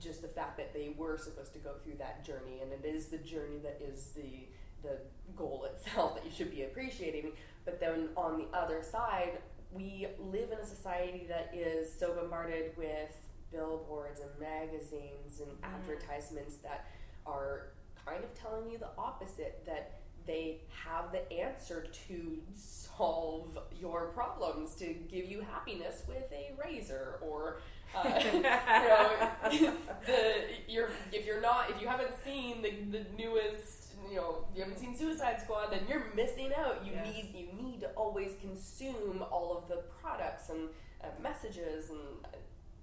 just 0.02 0.22
the 0.22 0.28
fact 0.28 0.58
that 0.58 0.74
they 0.74 0.94
were 0.98 1.18
supposed 1.18 1.54
to 1.54 1.60
go 1.60 1.72
through 1.84 1.96
that 1.98 2.26
journey, 2.26 2.62
and 2.62 2.72
it 2.72 2.88
is 2.88 3.08
the 3.08 3.18
journey 3.18 3.58
that 3.62 3.82
is 3.86 4.10
the 4.16 4.48
the 4.82 4.98
goal 5.36 5.68
itself 5.76 6.16
that 6.16 6.26
you 6.26 6.32
should 6.32 6.52
be 6.52 6.64
appreciating. 6.64 7.34
But 7.66 7.80
then 7.80 8.10
on 8.16 8.38
the 8.38 8.58
other 8.58 8.82
side, 8.82 9.40
we 9.72 10.08
live 10.32 10.52
in 10.52 10.58
a 10.58 10.66
society 10.66 11.26
that 11.28 11.52
is 11.54 11.92
so 11.94 12.14
bombarded 12.14 12.72
with 12.78 13.16
billboards 13.52 14.20
and 14.22 14.30
magazines 14.40 15.40
and 15.42 15.52
Mhm. 15.62 15.64
advertisements 15.76 16.58
that 16.58 16.86
are 17.26 17.72
kind 18.06 18.24
of 18.24 18.34
telling 18.34 18.70
you 18.70 18.78
the 18.78 18.90
opposite 18.98 19.66
that 19.66 20.00
they 20.26 20.62
have 20.86 21.12
the 21.12 21.32
answer 21.34 21.88
to 22.08 22.42
solve 22.56 23.58
your 23.80 24.08
problems 24.10 24.76
to 24.76 24.94
give 24.94 25.26
you 25.26 25.42
happiness 25.42 26.04
with 26.08 26.32
a 26.32 26.52
razor 26.64 27.18
or 27.22 27.60
uh, 27.96 28.04
you 29.52 29.62
know, 29.62 29.74
the 30.06 30.44
you're 30.68 30.90
if 31.12 31.26
you're 31.26 31.42
not 31.42 31.70
if 31.72 31.82
you 31.82 31.88
haven't 31.88 32.14
seen 32.24 32.62
the, 32.62 32.70
the 32.96 33.04
newest 33.18 33.94
you 34.10 34.16
know 34.18 34.46
if 34.52 34.56
you 34.58 34.64
haven't 34.64 34.78
seen 34.80 34.96
Suicide 34.96 35.42
Squad 35.42 35.72
then 35.72 35.82
you're 35.90 36.12
missing 36.14 36.52
out. 36.56 36.86
You 36.86 36.92
Yes. 36.94 37.08
need 37.08 37.34
you 37.34 37.54
need 37.64 37.80
to 37.82 37.90
always 37.92 38.34
consume 38.42 39.24
all 39.32 39.58
of 39.58 39.68
the 39.68 39.78
products 40.02 40.50
and 40.50 40.70
uh, 41.04 41.08
messages 41.20 41.90
and 41.90 42.00
uh, 42.26 42.38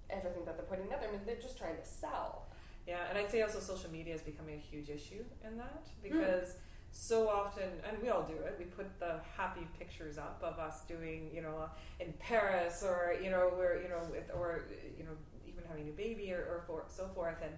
everything 0.09 0.45
that 0.45 0.57
they're 0.57 0.65
putting 0.65 0.91
out 0.93 1.01
there. 1.01 1.09
I 1.09 1.11
mean, 1.13 1.21
they're 1.25 1.35
just 1.35 1.57
trying 1.57 1.77
to 1.77 1.85
sell. 1.85 2.47
Yeah, 2.87 2.99
and 3.09 3.17
I'd 3.17 3.29
say 3.29 3.41
also 3.41 3.59
social 3.59 3.91
media 3.91 4.15
is 4.15 4.21
becoming 4.21 4.55
a 4.55 4.57
huge 4.57 4.89
issue 4.89 5.23
in 5.45 5.57
that 5.57 5.87
Hmm. 6.01 6.01
because 6.03 6.55
so 6.91 7.27
often, 7.29 7.69
and 7.87 8.01
we 8.01 8.09
all 8.09 8.23
do 8.23 8.33
it, 8.33 8.55
we 8.57 8.65
put 8.65 8.97
the 8.99 9.19
happy 9.35 9.67
pictures 9.77 10.17
up 10.17 10.39
of 10.41 10.57
us 10.57 10.81
doing, 10.87 11.29
you 11.33 11.41
know, 11.41 11.69
in 11.99 12.13
Paris 12.13 12.81
or, 12.83 13.13
you 13.21 13.29
know, 13.29 13.51
we're, 13.57 13.81
you 13.81 13.89
know, 13.89 13.99
with, 14.09 14.31
or, 14.33 14.63
you 14.97 15.03
know, 15.03 15.11
even 15.45 15.63
having 15.67 15.89
a 15.89 15.91
baby 15.91 16.31
or, 16.31 16.39
or 16.39 16.63
for, 16.65 16.85
so 16.87 17.07
forth, 17.13 17.41
and 17.43 17.53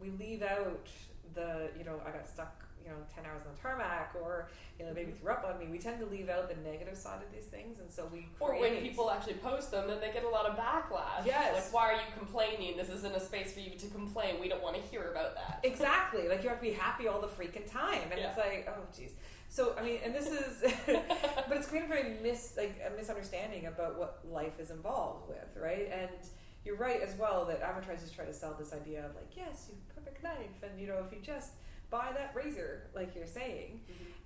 we 0.00 0.10
leave 0.22 0.42
out 0.42 0.88
the, 1.34 1.70
you 1.78 1.84
know, 1.84 2.00
I 2.04 2.10
got 2.10 2.26
stuck, 2.26 2.64
you 2.84 2.90
know, 2.90 2.96
10 3.14 3.24
hours 3.24 3.42
on 3.46 3.54
the 3.54 3.60
tarmac 3.60 4.14
or, 4.20 4.48
you 4.78 4.84
know, 4.84 4.90
the 4.90 4.94
baby 4.94 5.12
mm-hmm. 5.12 5.20
threw 5.20 5.32
up 5.32 5.44
on 5.48 5.58
me. 5.58 5.66
We 5.70 5.78
tend 5.78 6.00
to 6.00 6.06
leave 6.06 6.28
out 6.28 6.48
the 6.48 6.56
negative 6.68 6.96
side 6.96 7.20
of 7.22 7.32
these 7.32 7.46
things, 7.46 7.80
and 7.80 7.90
so 7.90 8.08
we 8.12 8.28
Or 8.40 8.58
when 8.58 8.76
people 8.76 9.10
actually 9.10 9.34
post 9.34 9.70
them, 9.70 9.88
then 9.88 10.00
they 10.00 10.12
get 10.12 10.24
a 10.24 10.28
lot 10.28 10.46
of 10.46 10.56
backlash. 10.56 11.24
Yes. 11.24 11.54
Like, 11.54 11.72
why 11.72 11.92
are 11.92 11.94
you 11.94 12.08
complaining? 12.16 12.76
This 12.76 12.88
isn't 12.90 13.14
a 13.14 13.20
space 13.20 13.52
for 13.52 13.60
you 13.60 13.70
to 13.70 13.86
complain. 13.88 14.40
We 14.40 14.48
don't 14.48 14.62
want 14.62 14.76
to 14.76 14.82
hear 14.82 15.10
about 15.10 15.34
that. 15.34 15.60
Exactly. 15.62 16.28
Like 16.28 16.42
you 16.42 16.48
have 16.48 16.58
to 16.58 16.64
be 16.64 16.72
happy 16.72 17.08
all 17.08 17.20
the 17.20 17.28
freaking 17.28 17.70
time, 17.70 18.02
and 18.10 18.20
it's 18.20 18.38
like, 18.38 18.68
oh, 18.68 18.82
jeez. 18.92 19.12
So 19.48 19.74
I 19.78 19.82
mean, 19.82 19.98
and 20.02 20.14
this 20.14 20.28
is, 20.28 20.62
but 20.86 21.56
it's 21.56 21.66
creating 21.66 21.90
a 21.90 21.94
very 21.94 22.16
mis 22.22 22.54
like 22.56 22.80
a 22.86 22.96
misunderstanding 22.96 23.66
about 23.66 23.98
what 23.98 24.20
life 24.24 24.58
is 24.58 24.70
involved 24.70 25.28
with, 25.28 25.62
right? 25.62 25.90
And 25.92 26.10
you're 26.64 26.76
right 26.76 27.02
as 27.02 27.14
well 27.16 27.44
that 27.46 27.60
advertisers 27.60 28.10
try 28.10 28.24
to 28.24 28.32
sell 28.32 28.54
this 28.58 28.72
idea 28.72 29.04
of 29.04 29.14
like, 29.14 29.36
yes, 29.36 29.66
you 29.68 29.76
perfect 29.94 30.24
life, 30.24 30.62
and 30.62 30.80
you 30.80 30.86
know, 30.86 31.04
if 31.06 31.12
you 31.12 31.18
just 31.22 31.52
buy 31.92 32.10
that 32.14 32.32
razor, 32.34 32.88
like 32.94 33.14
you're 33.14 33.26
saying, 33.28 33.80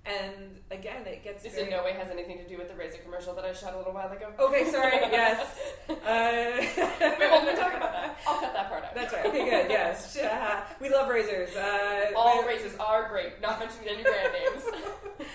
and 0.07 0.61
again, 0.71 1.05
it 1.05 1.21
gets 1.23 1.43
This 1.43 1.53
very, 1.53 1.65
in 1.65 1.69
no 1.69 1.83
way 1.83 1.91
has 1.91 2.09
anything 2.09 2.37
to 2.37 2.47
do 2.47 2.57
with 2.57 2.69
the 2.69 2.75
razor 2.75 2.99
commercial 2.99 3.35
that 3.35 3.43
I 3.43 3.51
shot 3.51 3.73
a 3.73 3.77
little 3.77 3.93
while 3.93 4.09
ago. 4.09 4.31
Okay, 4.39 4.71
sorry. 4.71 4.93
yes. 5.11 5.59
Uh, 5.89 5.93
we 7.19 7.27
won't 7.27 7.43
even 7.43 7.55
talk 7.57 7.73
about 7.75 7.91
that. 7.91 8.17
I'll 8.25 8.39
cut 8.39 8.53
that 8.53 8.69
part 8.69 8.85
out. 8.85 8.95
That's 8.95 9.13
right. 9.13 9.25
Okay, 9.25 9.49
good. 9.49 9.69
Yes, 9.69 10.17
Uh, 10.23 10.61
we 10.79 10.89
love 10.89 11.09
razors. 11.09 11.53
Uh, 11.55 12.11
All 12.15 12.43
razors 12.45 12.73
are 12.79 13.09
great. 13.09 13.41
Not 13.41 13.59
mentioning 13.59 13.89
any 13.89 14.03
brand 14.03 14.33
names. 14.33 14.63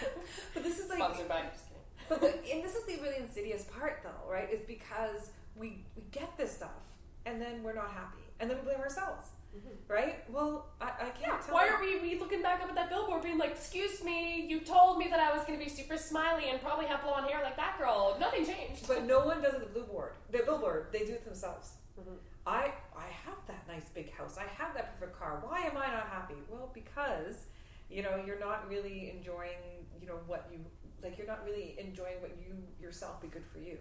But 0.54 0.64
this 0.64 0.78
is 0.78 0.88
like 0.88 0.98
Sponsored 0.98 1.28
by. 1.28 1.42
But 2.08 2.20
the, 2.20 2.28
and 2.52 2.62
this 2.62 2.74
is 2.74 2.84
the 2.86 2.96
really 3.02 3.16
insidious 3.16 3.64
part, 3.64 4.00
though, 4.02 4.30
right? 4.30 4.50
Is 4.50 4.60
because 4.60 5.30
we 5.54 5.84
we 5.96 6.02
get 6.10 6.36
this 6.36 6.52
stuff, 6.52 6.82
and 7.26 7.40
then 7.40 7.62
we're 7.62 7.74
not 7.74 7.90
happy, 7.90 8.22
and 8.40 8.50
then 8.50 8.58
we 8.58 8.64
blame 8.64 8.80
ourselves. 8.80 9.26
Right? 9.88 10.24
Well, 10.30 10.66
I, 10.80 10.86
I 10.86 11.10
can't 11.10 11.40
tell. 11.42 11.54
Why 11.54 11.68
are 11.68 11.80
we, 11.80 12.00
we 12.00 12.18
looking 12.18 12.42
back 12.42 12.62
up 12.62 12.68
at 12.68 12.74
that 12.74 12.88
billboard 12.88 13.22
being 13.22 13.38
like, 13.38 13.50
excuse 13.50 14.02
me, 14.02 14.46
you 14.46 14.60
told 14.60 14.98
me 14.98 15.08
that 15.08 15.20
I 15.20 15.36
was 15.36 15.44
going 15.46 15.58
to 15.58 15.64
be 15.64 15.70
super 15.70 15.96
smiley 15.96 16.50
and 16.50 16.60
probably 16.60 16.86
have 16.86 17.02
blonde 17.02 17.26
hair 17.30 17.42
like 17.42 17.56
that 17.56 17.78
girl. 17.78 18.16
Nothing 18.18 18.46
changed. 18.46 18.86
But 18.88 19.04
no 19.04 19.24
one 19.24 19.42
does 19.42 19.54
it 19.54 19.62
at 19.62 19.68
the 19.74 19.80
billboard. 19.80 20.12
The 20.30 20.38
billboard, 20.44 20.86
they 20.92 21.00
do 21.00 21.12
it 21.12 21.24
themselves. 21.24 21.72
Mhm. 22.00 22.16
I 22.46 22.72
I 22.96 23.06
have 23.26 23.36
that 23.46 23.68
nice 23.68 23.88
big 23.90 24.10
house. 24.12 24.38
I 24.38 24.44
have 24.60 24.74
that 24.74 24.98
perfect 24.98 25.18
car. 25.18 25.40
Why 25.46 25.60
am 25.60 25.76
I 25.76 25.88
not 25.88 26.08
happy? 26.08 26.34
Well, 26.48 26.70
because 26.72 27.44
you 27.90 28.02
know 28.02 28.16
you're 28.26 28.40
not 28.40 28.66
really 28.68 29.10
enjoying 29.10 29.60
you 30.00 30.06
know 30.08 30.18
what 30.26 30.48
you 30.50 30.58
like. 31.02 31.18
You're 31.18 31.26
not 31.26 31.44
really 31.44 31.76
enjoying 31.78 32.20
what 32.22 32.32
you 32.40 32.56
yourself 32.80 33.20
be 33.20 33.28
good 33.28 33.44
for 33.52 33.58
you, 33.58 33.76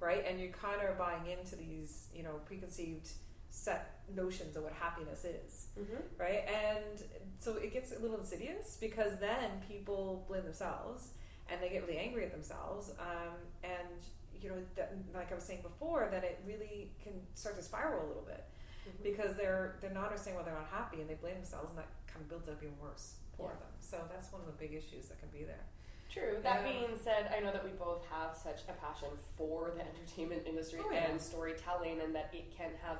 right? 0.00 0.22
And 0.28 0.38
you're 0.38 0.52
kind 0.52 0.80
of 0.82 0.90
are 0.90 0.94
buying 0.94 1.26
into 1.26 1.56
these 1.56 2.08
you 2.14 2.22
know 2.22 2.34
preconceived 2.44 3.08
set 3.56 4.02
notions 4.14 4.54
of 4.56 4.62
what 4.62 4.72
happiness 4.74 5.24
is 5.24 5.68
Mhm. 5.78 6.02
right? 6.18 6.44
And 6.46 7.02
so 7.38 7.56
it 7.56 7.72
gets 7.72 7.92
a 7.92 7.98
little 7.98 8.18
insidious 8.18 8.76
because 8.76 9.18
then 9.18 9.62
people 9.66 10.24
blame 10.28 10.44
themselves 10.44 11.10
and 11.48 11.62
they 11.62 11.70
get 11.70 11.82
really 11.86 11.98
angry 11.98 12.24
at 12.26 12.32
themselves. 12.32 12.90
Um, 12.98 13.36
and 13.62 14.04
you 14.40 14.50
know, 14.50 14.62
that, 14.74 14.92
like 15.14 15.32
I 15.32 15.34
was 15.34 15.44
saying 15.44 15.62
before, 15.62 16.08
that 16.10 16.22
it 16.22 16.40
really 16.46 16.92
can 17.02 17.26
start 17.34 17.56
to 17.56 17.62
spiral 17.62 18.04
a 18.04 18.08
little 18.08 18.22
bit 18.22 18.44
Mhm. 18.86 19.02
because 19.02 19.36
they're 19.36 19.78
they're 19.80 19.90
not 19.90 20.04
understanding 20.04 20.38
why 20.38 20.44
they're 20.44 20.60
not 20.60 20.68
happy 20.68 21.00
and 21.00 21.08
they 21.08 21.14
blame 21.14 21.36
themselves, 21.36 21.70
and 21.70 21.78
that 21.78 21.88
kind 22.06 22.20
of 22.20 22.28
builds 22.28 22.48
up 22.50 22.62
even 22.62 22.78
worse 22.78 23.14
for 23.36 23.50
Yeah. 23.52 23.58
them. 23.60 23.72
So 23.80 24.06
that's 24.12 24.30
one 24.30 24.42
of 24.42 24.46
the 24.46 24.52
big 24.52 24.74
issues 24.74 25.08
that 25.08 25.18
can 25.18 25.30
be 25.30 25.44
there. 25.44 25.64
True. 26.10 26.40
That 26.42 26.60
Yeah. 26.64 26.72
being 26.72 26.98
said, 26.98 27.32
I 27.34 27.40
know 27.40 27.52
that 27.52 27.64
we 27.64 27.70
both 27.72 28.04
have 28.06 28.36
such 28.36 28.60
a 28.68 28.72
passion 28.74 29.10
for 29.36 29.70
the 29.70 29.80
entertainment 29.82 30.46
industry 30.46 30.80
Oh, 30.84 30.90
yeah. 30.90 31.06
and 31.10 31.20
storytelling, 31.20 32.00
and 32.00 32.14
that 32.14 32.32
it 32.34 32.50
can 32.52 32.74
have 32.76 32.98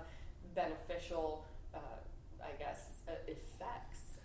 beneficial, 0.57 1.45
uh, 1.75 1.79
I 2.43 2.51
guess, 2.59 2.89
uh, 3.09 3.13
effects. 3.29 4.19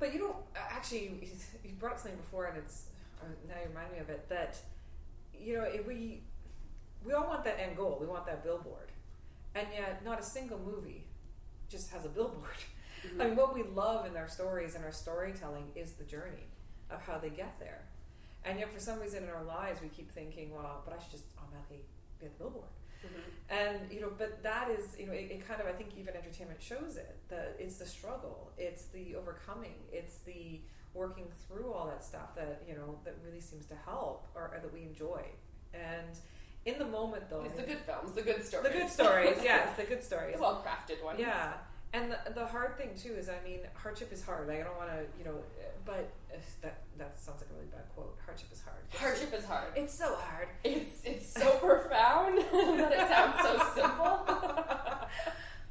But 0.00 0.12
you 0.12 0.18
know, 0.18 0.36
actually, 0.56 1.30
you 1.64 1.72
brought 1.78 1.92
up 1.92 1.98
something 2.00 2.18
before, 2.18 2.46
and 2.46 2.58
it's 2.58 2.86
uh, 3.22 3.26
now 3.48 3.54
you 3.62 3.68
remind 3.68 3.92
me 3.92 3.98
of 3.98 4.10
it. 4.10 4.28
That 4.28 4.58
you 5.38 5.56
know, 5.56 5.64
if 5.64 5.86
we 5.86 6.22
we 7.06 7.12
all 7.12 7.26
want 7.26 7.44
that 7.44 7.60
end 7.60 7.76
goal. 7.76 7.98
We 8.00 8.06
want 8.06 8.26
that 8.26 8.42
billboard, 8.42 8.90
and 9.54 9.66
yet 9.72 10.04
not 10.04 10.18
a 10.18 10.22
single 10.22 10.58
movie 10.58 11.04
just 11.68 11.90
has 11.90 12.04
a 12.04 12.08
billboard. 12.08 12.58
I 13.20 13.26
mean, 13.28 13.36
what 13.36 13.54
we 13.54 13.62
love 13.62 14.06
in 14.06 14.16
our 14.16 14.28
stories 14.28 14.74
and 14.74 14.84
our 14.84 14.92
storytelling 14.92 15.66
is 15.76 15.92
the 15.92 16.04
journey 16.04 16.46
of 16.90 17.02
how 17.02 17.18
they 17.18 17.30
get 17.30 17.58
there. 17.60 17.82
And 18.44 18.58
yet, 18.58 18.72
for 18.72 18.80
some 18.80 18.98
reason 19.00 19.22
in 19.24 19.28
our 19.28 19.44
lives, 19.44 19.80
we 19.82 19.88
keep 19.88 20.10
thinking, 20.10 20.54
"Well, 20.54 20.82
but 20.84 20.94
I 20.94 21.02
should 21.02 21.12
just 21.12 21.24
automatically 21.38 21.84
be 22.18 22.26
at 22.26 22.36
the 22.36 22.44
billboard." 22.44 22.70
Mm-hmm. 23.06 23.58
And 23.58 23.92
you 23.92 24.00
know, 24.00 24.10
but 24.18 24.42
that 24.42 24.70
is 24.70 24.96
you 24.98 25.06
know, 25.06 25.12
it, 25.12 25.30
it 25.30 25.46
kind 25.46 25.60
of 25.60 25.66
I 25.66 25.72
think 25.72 25.90
even 25.96 26.14
entertainment 26.16 26.60
shows 26.60 26.96
it. 26.96 27.16
that 27.28 27.56
it's 27.58 27.76
the 27.78 27.86
struggle, 27.86 28.50
it's 28.58 28.86
the 28.86 29.14
overcoming, 29.14 29.74
it's 29.92 30.18
the 30.18 30.60
working 30.94 31.26
through 31.46 31.72
all 31.72 31.86
that 31.86 32.02
stuff 32.02 32.34
that 32.34 32.62
you 32.66 32.74
know 32.74 32.98
that 33.04 33.14
really 33.24 33.40
seems 33.40 33.66
to 33.66 33.74
help 33.84 34.26
or, 34.34 34.42
or 34.52 34.58
that 34.60 34.72
we 34.72 34.82
enjoy. 34.82 35.22
And 35.74 36.18
in 36.64 36.78
the 36.78 36.86
moment, 36.86 37.30
though, 37.30 37.42
It's 37.44 37.54
the 37.56 37.62
good 37.62 37.78
films, 37.86 38.12
the 38.14 38.22
good 38.22 38.44
stories. 38.44 38.66
the 38.72 38.78
good 38.78 38.90
stories, 38.90 39.38
yes, 39.44 39.76
the 39.76 39.84
good 39.84 40.02
stories. 40.02 40.34
the 40.36 40.42
well 40.42 40.64
crafted 40.66 41.04
ones. 41.04 41.20
Yeah, 41.20 41.52
and 41.92 42.10
the, 42.10 42.18
the 42.34 42.44
hard 42.46 42.76
thing 42.76 42.90
too 43.00 43.12
is, 43.12 43.28
I 43.28 43.38
mean, 43.46 43.60
hardship 43.74 44.12
is 44.12 44.24
hard. 44.24 44.48
Like 44.48 44.60
I 44.60 44.64
don't 44.64 44.76
want 44.76 44.90
to, 44.90 45.04
you 45.18 45.24
know, 45.24 45.36
but 45.84 46.10
that 46.62 46.82
that 46.98 47.18
sounds 47.20 47.40
like 47.42 47.50
a 47.50 47.54
really 47.54 47.66
bad 47.66 47.84
quote. 47.94 48.18
Hardship 48.24 48.48
is 48.52 48.60
hard. 48.62 48.78
It's- 48.88 49.00
Hardship 49.02 49.32
is 49.38 49.44
hard. 49.44 49.68
It's 49.76 49.98
so 49.98 50.14
hard. 50.16 50.48
It's 50.64 51.02
it's 51.04 51.32
so 51.34 51.50
profound 51.66 52.38
that 52.80 52.92
it 52.92 53.08
sounds 53.08 53.36
so 53.42 53.52
simple. 53.74 54.18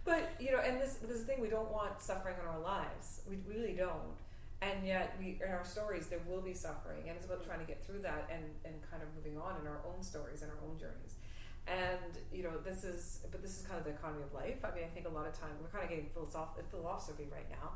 But 0.06 0.34
you 0.40 0.52
know, 0.52 0.60
and 0.60 0.80
this 0.80 1.00
this 1.02 1.24
thing 1.24 1.42
we 1.42 1.50
don't 1.50 1.72
want 1.72 2.00
suffering 2.00 2.36
in 2.40 2.46
our 2.48 2.60
lives. 2.60 3.22
We 3.28 3.38
really 3.48 3.74
don't. 3.74 4.14
And 4.62 4.86
yet, 4.86 5.16
we 5.20 5.40
in 5.44 5.50
our 5.52 5.66
stories 5.66 6.08
there 6.08 6.22
will 6.30 6.42
be 6.42 6.54
suffering, 6.54 7.10
and 7.10 7.18
it's 7.18 7.26
about 7.26 7.44
trying 7.46 7.60
to 7.60 7.66
get 7.66 7.84
through 7.84 8.00
that 8.04 8.30
and 8.32 8.44
and 8.64 8.76
kind 8.92 9.02
of 9.02 9.10
moving 9.18 9.38
on 9.42 9.60
in 9.62 9.66
our 9.68 9.82
own 9.90 10.04
stories 10.04 10.44
and 10.44 10.52
our 10.52 10.58
own 10.70 10.78
journeys. 10.78 11.16
And 11.68 12.22
you 12.32 12.44
know, 12.44 12.54
this 12.64 12.84
is 12.84 13.22
but 13.32 13.42
this 13.42 13.58
is 13.60 13.66
kind 13.66 13.80
of 13.80 13.84
the 13.86 13.92
economy 13.98 14.22
of 14.22 14.32
life. 14.34 14.62
I 14.64 14.70
mean, 14.76 14.84
I 14.86 14.94
think 14.94 15.08
a 15.08 15.10
lot 15.10 15.26
of 15.26 15.34
time 15.34 15.58
we're 15.60 15.74
kind 15.74 15.84
of 15.84 15.90
getting 15.90 16.10
philosoph- 16.14 16.62
philosophy 16.70 17.28
right 17.32 17.50
now. 17.50 17.74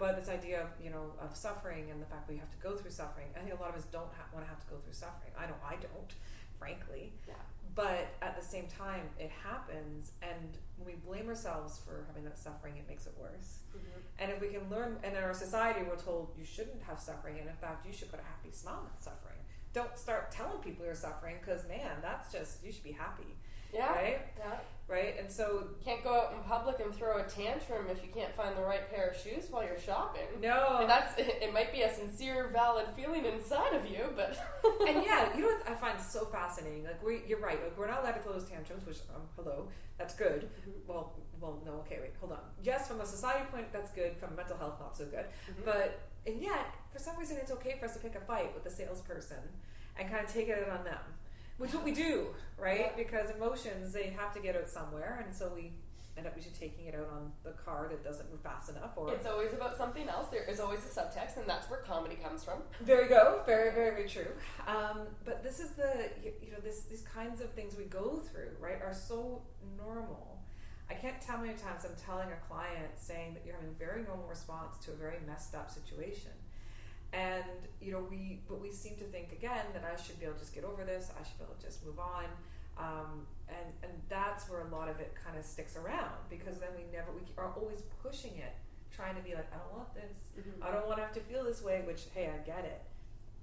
But 0.00 0.16
this 0.18 0.30
idea 0.30 0.62
of 0.64 0.68
you 0.82 0.90
know 0.90 1.12
of 1.20 1.36
suffering 1.36 1.84
and 1.92 2.00
the 2.00 2.06
fact 2.06 2.28
we 2.28 2.38
have 2.38 2.50
to 2.50 2.60
go 2.66 2.74
through 2.78 2.90
suffering, 3.02 3.28
I 3.36 3.40
think 3.40 3.52
a 3.58 3.60
lot 3.62 3.70
of 3.70 3.76
us 3.76 3.86
don't 3.92 4.12
ha- 4.18 4.28
want 4.34 4.44
to 4.46 4.50
have 4.50 4.60
to 4.64 4.68
go 4.72 4.76
through 4.82 4.94
suffering. 4.94 5.32
I 5.38 5.44
know 5.46 5.58
I 5.62 5.76
don't, 5.76 6.12
frankly. 6.58 7.12
Yeah. 7.28 7.34
but 7.74 8.04
at 8.20 8.34
the 8.40 8.44
same 8.54 8.66
time 8.66 9.04
it 9.24 9.30
happens 9.48 10.12
and 10.22 10.50
when 10.78 10.86
we 10.90 10.94
blame 11.06 11.28
ourselves 11.28 11.78
for 11.84 12.04
having 12.08 12.24
that 12.24 12.38
suffering 12.38 12.74
it 12.76 12.86
makes 12.88 13.06
it 13.06 13.14
worse. 13.20 13.50
Mm-hmm. 13.76 14.00
And 14.20 14.32
if 14.32 14.40
we 14.40 14.48
can 14.48 14.64
learn 14.74 14.90
and 15.04 15.12
in 15.16 15.22
our 15.22 15.34
society 15.46 15.80
we're 15.88 16.02
told 16.10 16.24
you 16.38 16.44
shouldn't 16.44 16.82
have 16.88 16.98
suffering 16.98 17.36
and 17.40 17.48
in 17.48 17.58
fact 17.64 17.86
you 17.86 17.92
should 17.92 18.10
put 18.10 18.20
a 18.20 18.28
happy 18.34 18.50
smile 18.52 18.82
on 18.90 19.00
suffering. 19.00 19.38
Don't 19.72 19.96
start 20.06 20.32
telling 20.32 20.58
people 20.66 20.84
you're 20.84 20.96
suffering 21.08 21.36
because 21.40 21.60
man 21.68 21.94
that's 22.02 22.32
just 22.32 22.52
you 22.64 22.72
should 22.72 22.82
be 22.92 22.96
happy 23.06 23.30
Yeah. 23.72 23.92
right 23.92 24.18
Yeah. 24.38 24.58
right 24.88 25.14
and 25.18 25.30
so 25.30 25.68
Can't 25.84 26.02
go 26.02 26.12
out 26.14 26.32
in 26.32 26.40
public 26.48 26.80
and 26.80 26.92
throw 26.94 27.18
a 27.18 27.24
tantrum 27.24 27.86
if 27.90 28.02
you 28.02 28.10
can't 28.12 28.34
find 28.34 28.56
the 28.56 28.62
right 28.62 28.90
pair 28.90 29.08
of 29.10 29.16
shoes 29.16 29.46
while 29.50 29.64
you're 29.64 29.78
shopping. 29.78 30.26
no 30.40 30.78
And 30.80 30.90
that's 30.90 31.14
it 31.18 31.52
might 31.52 31.72
be 31.72 31.82
a 31.82 31.92
sincere, 31.94 32.48
valid 32.52 32.86
feeling 32.96 33.24
inside 33.24 33.72
of 33.74 33.86
you, 33.86 34.04
but 34.16 34.36
and 34.88 35.02
yeah, 35.04 35.34
you 35.36 35.42
know 35.42 35.48
what 35.48 35.68
I 35.68 35.74
find 35.74 36.00
so 36.00 36.24
fascinating? 36.26 36.84
Like 36.84 37.02
we, 37.04 37.22
you're 37.26 37.40
right. 37.40 37.62
Like 37.62 37.76
we're 37.78 37.88
not 37.88 38.00
allowed 38.02 38.12
to 38.12 38.20
throw 38.22 38.32
those 38.32 38.48
tantrums. 38.48 38.84
Which, 38.86 38.98
um, 39.14 39.22
hello, 39.36 39.68
that's 39.98 40.14
good. 40.14 40.48
Well, 40.86 41.12
well, 41.40 41.62
no, 41.64 41.72
okay, 41.86 41.98
wait, 42.02 42.12
hold 42.20 42.32
on. 42.32 42.40
Yes, 42.62 42.86
from 42.88 43.00
a 43.00 43.06
society 43.06 43.46
point, 43.50 43.72
that's 43.72 43.90
good. 43.92 44.16
From 44.18 44.36
mental 44.36 44.58
health, 44.58 44.76
not 44.78 44.94
so 44.96 45.06
good. 45.06 45.24
But 45.64 46.00
and 46.26 46.40
yet, 46.42 46.66
for 46.92 46.98
some 46.98 47.16
reason, 47.16 47.38
it's 47.40 47.50
okay 47.52 47.76
for 47.78 47.86
us 47.86 47.94
to 47.94 48.00
pick 48.00 48.14
a 48.14 48.20
fight 48.20 48.52
with 48.54 48.62
the 48.64 48.70
salesperson 48.70 49.38
and 49.98 50.10
kind 50.10 50.22
of 50.24 50.30
take 50.32 50.48
it 50.48 50.58
out 50.68 50.78
on 50.78 50.84
them, 50.84 50.98
which 51.60 51.70
is 51.70 51.76
what 51.76 51.84
we 51.84 51.92
do, 51.92 52.28
right? 52.56 52.96
Because 52.96 53.28
emotions 53.30 53.92
they 53.92 54.14
have 54.18 54.32
to 54.32 54.40
get 54.40 54.56
out 54.56 54.68
somewhere, 54.68 55.22
and 55.24 55.34
so 55.36 55.52
we 55.54 55.72
end 56.16 56.26
up 56.26 56.34
usually 56.34 56.54
taking 56.54 56.86
it 56.86 56.94
out 56.94 57.08
on 57.12 57.32
the 57.44 57.50
car 57.50 57.86
that 57.90 58.02
doesn't 58.02 58.30
move 58.30 58.40
fast 58.40 58.70
enough, 58.70 58.92
or 58.96 59.12
it's 59.12 59.26
always 59.26 59.52
about 59.52 59.76
something 59.76 60.08
else. 60.08 60.28
There 60.30 60.44
is 60.44 60.58
always 60.58 60.80
a 60.80 60.88
subtext, 60.88 61.36
and 61.36 61.46
that's 61.46 61.68
where 61.68 61.80
comedy 61.80 62.16
comes 62.16 62.42
from. 62.42 62.62
There 62.80 63.02
you 63.02 63.10
go. 63.10 63.42
Very, 63.44 63.72
very, 63.74 63.90
very 63.90 64.08
true. 64.08 64.32
Um, 64.66 65.08
but 65.26 65.42
this 65.42 65.60
is 65.60 65.72
the 65.72 66.08
you, 66.24 66.50
know 66.50 66.60
this 66.64 66.80
these 66.82 67.02
kinds 67.02 67.42
of 67.42 67.50
things 67.52 67.76
we 67.76 67.84
go 67.84 68.22
through 68.30 68.52
right 68.58 68.80
are 68.82 68.94
so 68.94 69.42
normal. 69.76 70.38
I 70.88 70.94
can't 70.94 71.20
tell 71.20 71.36
how 71.36 71.42
many 71.42 71.56
times 71.56 71.84
I'm 71.84 71.94
telling 71.94 72.28
a 72.32 72.46
client 72.48 72.92
saying 72.96 73.34
that 73.34 73.44
you're 73.44 73.54
having 73.54 73.70
a 73.70 73.78
very 73.78 74.02
normal 74.02 74.26
response 74.26 74.76
to 74.86 74.92
a 74.92 74.94
very 74.94 75.18
messed 75.26 75.54
up 75.54 75.70
situation, 75.70 76.32
and 77.12 77.44
you 77.80 77.92
know 77.92 78.04
we 78.10 78.40
but 78.48 78.60
we 78.60 78.70
seem 78.70 78.96
to 78.96 79.04
think 79.04 79.32
again 79.32 79.66
that 79.72 79.84
I 79.84 80.00
should 80.00 80.18
be 80.18 80.26
able 80.26 80.34
to 80.34 80.40
just 80.40 80.54
get 80.54 80.64
over 80.64 80.84
this. 80.84 81.10
I 81.18 81.26
should 81.26 81.38
be 81.38 81.44
able 81.44 81.54
to 81.54 81.66
just 81.66 81.84
move 81.84 81.98
on. 81.98 82.24
Um, 82.78 83.26
and 83.48 83.72
and 83.82 83.92
that's 84.08 84.48
where 84.48 84.60
a 84.60 84.68
lot 84.68 84.88
of 84.88 85.00
it 85.00 85.14
kind 85.24 85.38
of 85.38 85.44
sticks 85.44 85.76
around 85.76 86.14
because 86.28 86.58
then 86.58 86.70
we 86.76 86.84
never 86.92 87.12
we 87.12 87.22
are 87.36 87.52
always 87.56 87.82
pushing 88.02 88.36
it, 88.36 88.54
trying 88.94 89.16
to 89.16 89.22
be 89.22 89.34
like 89.34 89.50
I 89.52 89.58
don't 89.58 89.76
want 89.76 89.94
this. 89.94 90.30
I 90.62 90.70
don't 90.70 90.86
want 90.86 90.98
to 90.98 91.04
have 91.04 91.14
to 91.14 91.20
feel 91.20 91.44
this 91.44 91.62
way, 91.62 91.82
which, 91.86 92.04
hey, 92.14 92.30
I 92.30 92.38
get 92.46 92.64
it. 92.64 92.82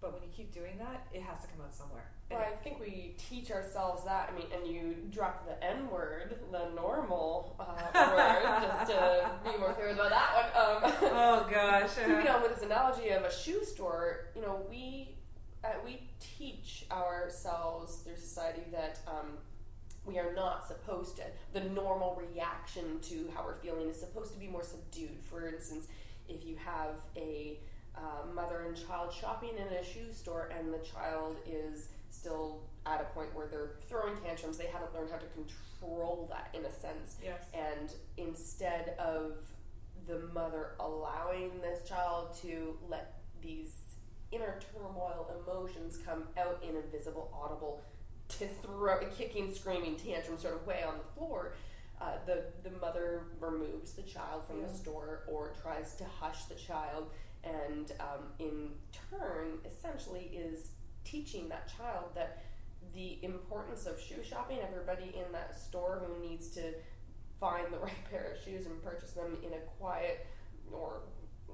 But 0.07 0.21
when 0.21 0.23
you 0.23 0.33
keep 0.33 0.53
doing 0.53 0.77
that, 0.77 1.05
it 1.13 1.21
has 1.21 1.41
to 1.41 1.47
come 1.47 1.65
out 1.65 1.75
somewhere. 1.75 2.05
Well, 2.31 2.39
I 2.39 2.55
think 2.55 2.79
we 2.79 3.15
teach 3.17 3.51
ourselves 3.51 4.05
that. 4.05 4.31
I 4.31 4.37
mean, 4.37 4.45
and 4.55 4.65
you 4.65 4.95
drop 5.11 5.45
the 5.45 5.61
N 5.61 5.89
word, 5.89 6.37
the 6.49 6.69
normal 6.73 7.57
uh, 7.59 7.65
word, 7.93 8.61
just 8.61 8.91
to 8.91 9.29
be 9.43 9.57
more 9.57 9.73
clear 9.73 9.89
about 9.89 10.09
that 10.09 10.33
one. 10.33 10.85
Um, 10.85 10.93
oh, 11.13 11.47
gosh. 11.51 11.89
Keeping 11.95 12.27
on 12.29 12.41
with 12.41 12.55
this 12.55 12.63
analogy 12.63 13.09
of 13.09 13.23
a 13.23 13.33
shoe 13.33 13.65
store, 13.65 14.27
you 14.33 14.41
know, 14.41 14.61
we 14.69 15.15
uh, 15.65 15.71
we 15.83 15.99
teach 16.19 16.85
ourselves 16.89 17.97
through 17.97 18.15
society 18.15 18.61
that 18.71 18.99
um, 19.09 19.39
we 20.05 20.19
are 20.19 20.33
not 20.33 20.65
supposed 20.69 21.17
to. 21.17 21.23
The 21.51 21.67
normal 21.71 22.21
reaction 22.31 23.01
to 23.01 23.29
how 23.35 23.43
we're 23.43 23.55
feeling 23.55 23.89
is 23.89 23.99
supposed 23.99 24.31
to 24.31 24.39
be 24.39 24.47
more 24.47 24.63
subdued. 24.63 25.19
For 25.29 25.49
instance, 25.49 25.87
if 26.29 26.45
you 26.45 26.55
have 26.63 26.95
a 27.17 27.59
uh, 27.97 28.33
mother 28.33 28.65
and 28.67 28.77
child 28.87 29.13
shopping 29.13 29.51
in 29.57 29.73
a 29.73 29.83
shoe 29.83 30.11
store 30.11 30.49
and 30.57 30.73
the 30.73 30.79
child 30.79 31.37
is 31.45 31.89
still 32.09 32.61
at 32.85 33.01
a 33.01 33.05
point 33.13 33.33
where 33.35 33.47
they're 33.47 33.71
throwing 33.89 34.15
tantrums, 34.17 34.57
they 34.57 34.67
haven't 34.67 34.93
learned 34.93 35.09
how 35.11 35.17
to 35.17 35.25
control 35.27 36.27
that 36.29 36.49
in 36.57 36.65
a 36.65 36.71
sense. 36.71 37.17
Yes. 37.23 37.43
And 37.53 37.91
instead 38.17 38.95
of 38.97 39.39
the 40.07 40.19
mother 40.33 40.71
allowing 40.79 41.59
this 41.61 41.87
child 41.87 42.35
to 42.41 42.77
let 42.87 43.19
these 43.41 43.95
inner 44.31 44.59
turmoil 44.73 45.29
emotions 45.43 45.99
come 46.05 46.23
out 46.37 46.63
in 46.67 46.75
a 46.77 46.81
visible, 46.81 47.31
audible, 47.33 47.81
to 48.29 48.47
throw 48.47 48.99
kicking, 49.17 49.53
screaming 49.53 49.95
tantrum 49.95 50.37
sort 50.37 50.55
of 50.55 50.65
way 50.65 50.83
on 50.83 50.97
the 50.97 51.03
floor, 51.15 51.53
uh, 51.99 52.11
the 52.25 52.43
the 52.63 52.69
mother 52.79 53.23
removes 53.39 53.93
the 53.93 54.03
child 54.03 54.45
from 54.45 54.61
the 54.61 54.69
store 54.69 55.23
or 55.27 55.53
tries 55.61 55.95
to 55.95 56.03
hush 56.19 56.43
the 56.45 56.55
child, 56.55 57.09
and 57.47 57.91
um, 57.99 58.25
in 58.39 58.69
turn, 59.09 59.59
essentially, 59.65 60.31
is 60.33 60.71
teaching 61.03 61.49
that 61.49 61.71
child 61.77 62.05
that 62.15 62.43
the 62.93 63.19
importance 63.23 63.85
of 63.85 63.99
shoe 63.99 64.23
shopping. 64.23 64.57
Everybody 64.61 65.15
in 65.15 65.31
that 65.31 65.59
store 65.59 66.01
who 66.05 66.27
needs 66.27 66.49
to 66.49 66.73
find 67.39 67.71
the 67.71 67.77
right 67.87 68.09
pair 68.09 68.33
of 68.35 68.43
shoes 68.43 68.65
and 68.65 68.83
purchase 68.83 69.11
them 69.11 69.37
in 69.43 69.53
a 69.53 69.61
quiet 69.77 70.25
or 70.71 71.01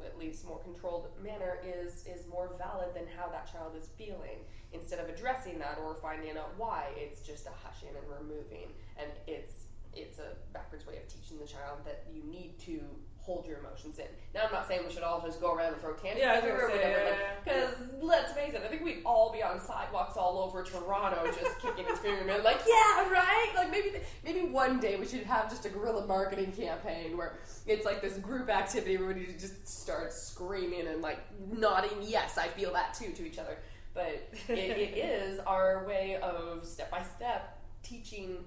at 0.06 0.18
least 0.18 0.45
more 0.45 0.60
controlled 0.60 1.07
manner 1.22 1.60
is 1.64 2.06
is 2.07 2.28
more 2.28 2.49
valid 2.57 2.90
than 2.95 3.03
how 3.15 3.30
that 3.30 3.52
child 3.52 3.74
is 3.78 3.90
feeling 3.98 4.41
instead 4.74 4.99
of 4.99 5.07
addressing 5.07 5.60
that 5.60 5.78
or 5.84 5.94
finding 5.95 6.36
out 6.36 6.52
why 6.57 6.88
it's 6.98 7.22
just 7.22 7.45
a 7.45 7.52
hushing 7.64 7.90
and 7.90 8.06
removing 8.10 8.70
and 8.98 9.11
it's 9.28 9.65
it's 9.94 10.18
a 10.18 10.34
backwards 10.52 10.88
way 10.88 10.98
of 10.98 11.07
teaching 11.07 11.38
the 11.38 11.45
child 11.45 11.78
that 11.86 12.06
you 12.11 12.24
need 12.24 12.57
to 12.57 12.82
hold 13.24 13.45
your 13.45 13.60
emotions 13.60 14.00
in. 14.00 14.06
Now, 14.36 14.41
I'm 14.48 14.52
not 14.52 14.68
saying 14.68 14.82
we 14.86 14.94
should 14.94 15.04
all 15.04 15.22
just 15.26 15.40
go 15.40 15.54
around 15.54 15.74
and 15.74 15.82
throw 15.82 15.94
candy 15.94 16.22
Yeah, 16.22 16.34
everywhere 16.34 16.68
or 16.68 16.72
whatever, 16.72 17.16
because 17.44 17.74
let's 18.02 18.34
face 18.34 18.54
it, 18.54 18.62
I 18.66 18.68
think 18.68 18.84
we'd 18.84 19.02
all 19.06 19.32
be 19.32 19.41
on 19.41 19.62
sidewalks 19.62 20.18
all 20.18 20.40
over 20.40 20.62
Toronto 20.62 21.26
just 21.28 21.60
kicking 21.60 21.86
and 21.88 21.98
screaming 21.98 22.30
and 22.30 22.44
like, 22.44 22.60
yeah, 22.68 23.10
right? 23.10 23.52
Like 23.56 23.72
maybe 23.72 23.91
maybe 24.26 24.41
one 24.41 24.80
day 24.80 24.98
we 24.98 25.08
should 25.08 25.24
have 25.24 25.50
just 25.50 25.66
a 25.66 25.70
guerrilla 25.70 26.06
marketing 26.06 26.52
campaign 26.52 27.16
where 27.16 27.38
it's 27.66 27.86
like 27.86 28.02
this 28.02 28.18
group 28.18 28.50
activity 28.50 28.98
where 28.98 29.12
everybody 29.12 29.38
just 29.40 29.66
starts 29.68 30.22
screaming 30.22 30.88
and 30.88 31.02
like 31.02 31.20
nodding, 31.50 31.98
yes, 32.02 32.38
I 32.38 32.48
feel 32.50 32.74
that 32.74 32.94
too, 32.94 33.14
to 33.14 33.26
each 33.26 33.40
other. 33.40 33.58
But 33.94 34.28
it, 34.50 34.58
it 34.58 34.98
is 34.98 35.40
our 35.48 35.86
way 35.88 36.18
of 36.22 36.66
step 36.66 36.91
by 36.91 37.04
step 37.16 37.58
teaching 37.84 38.44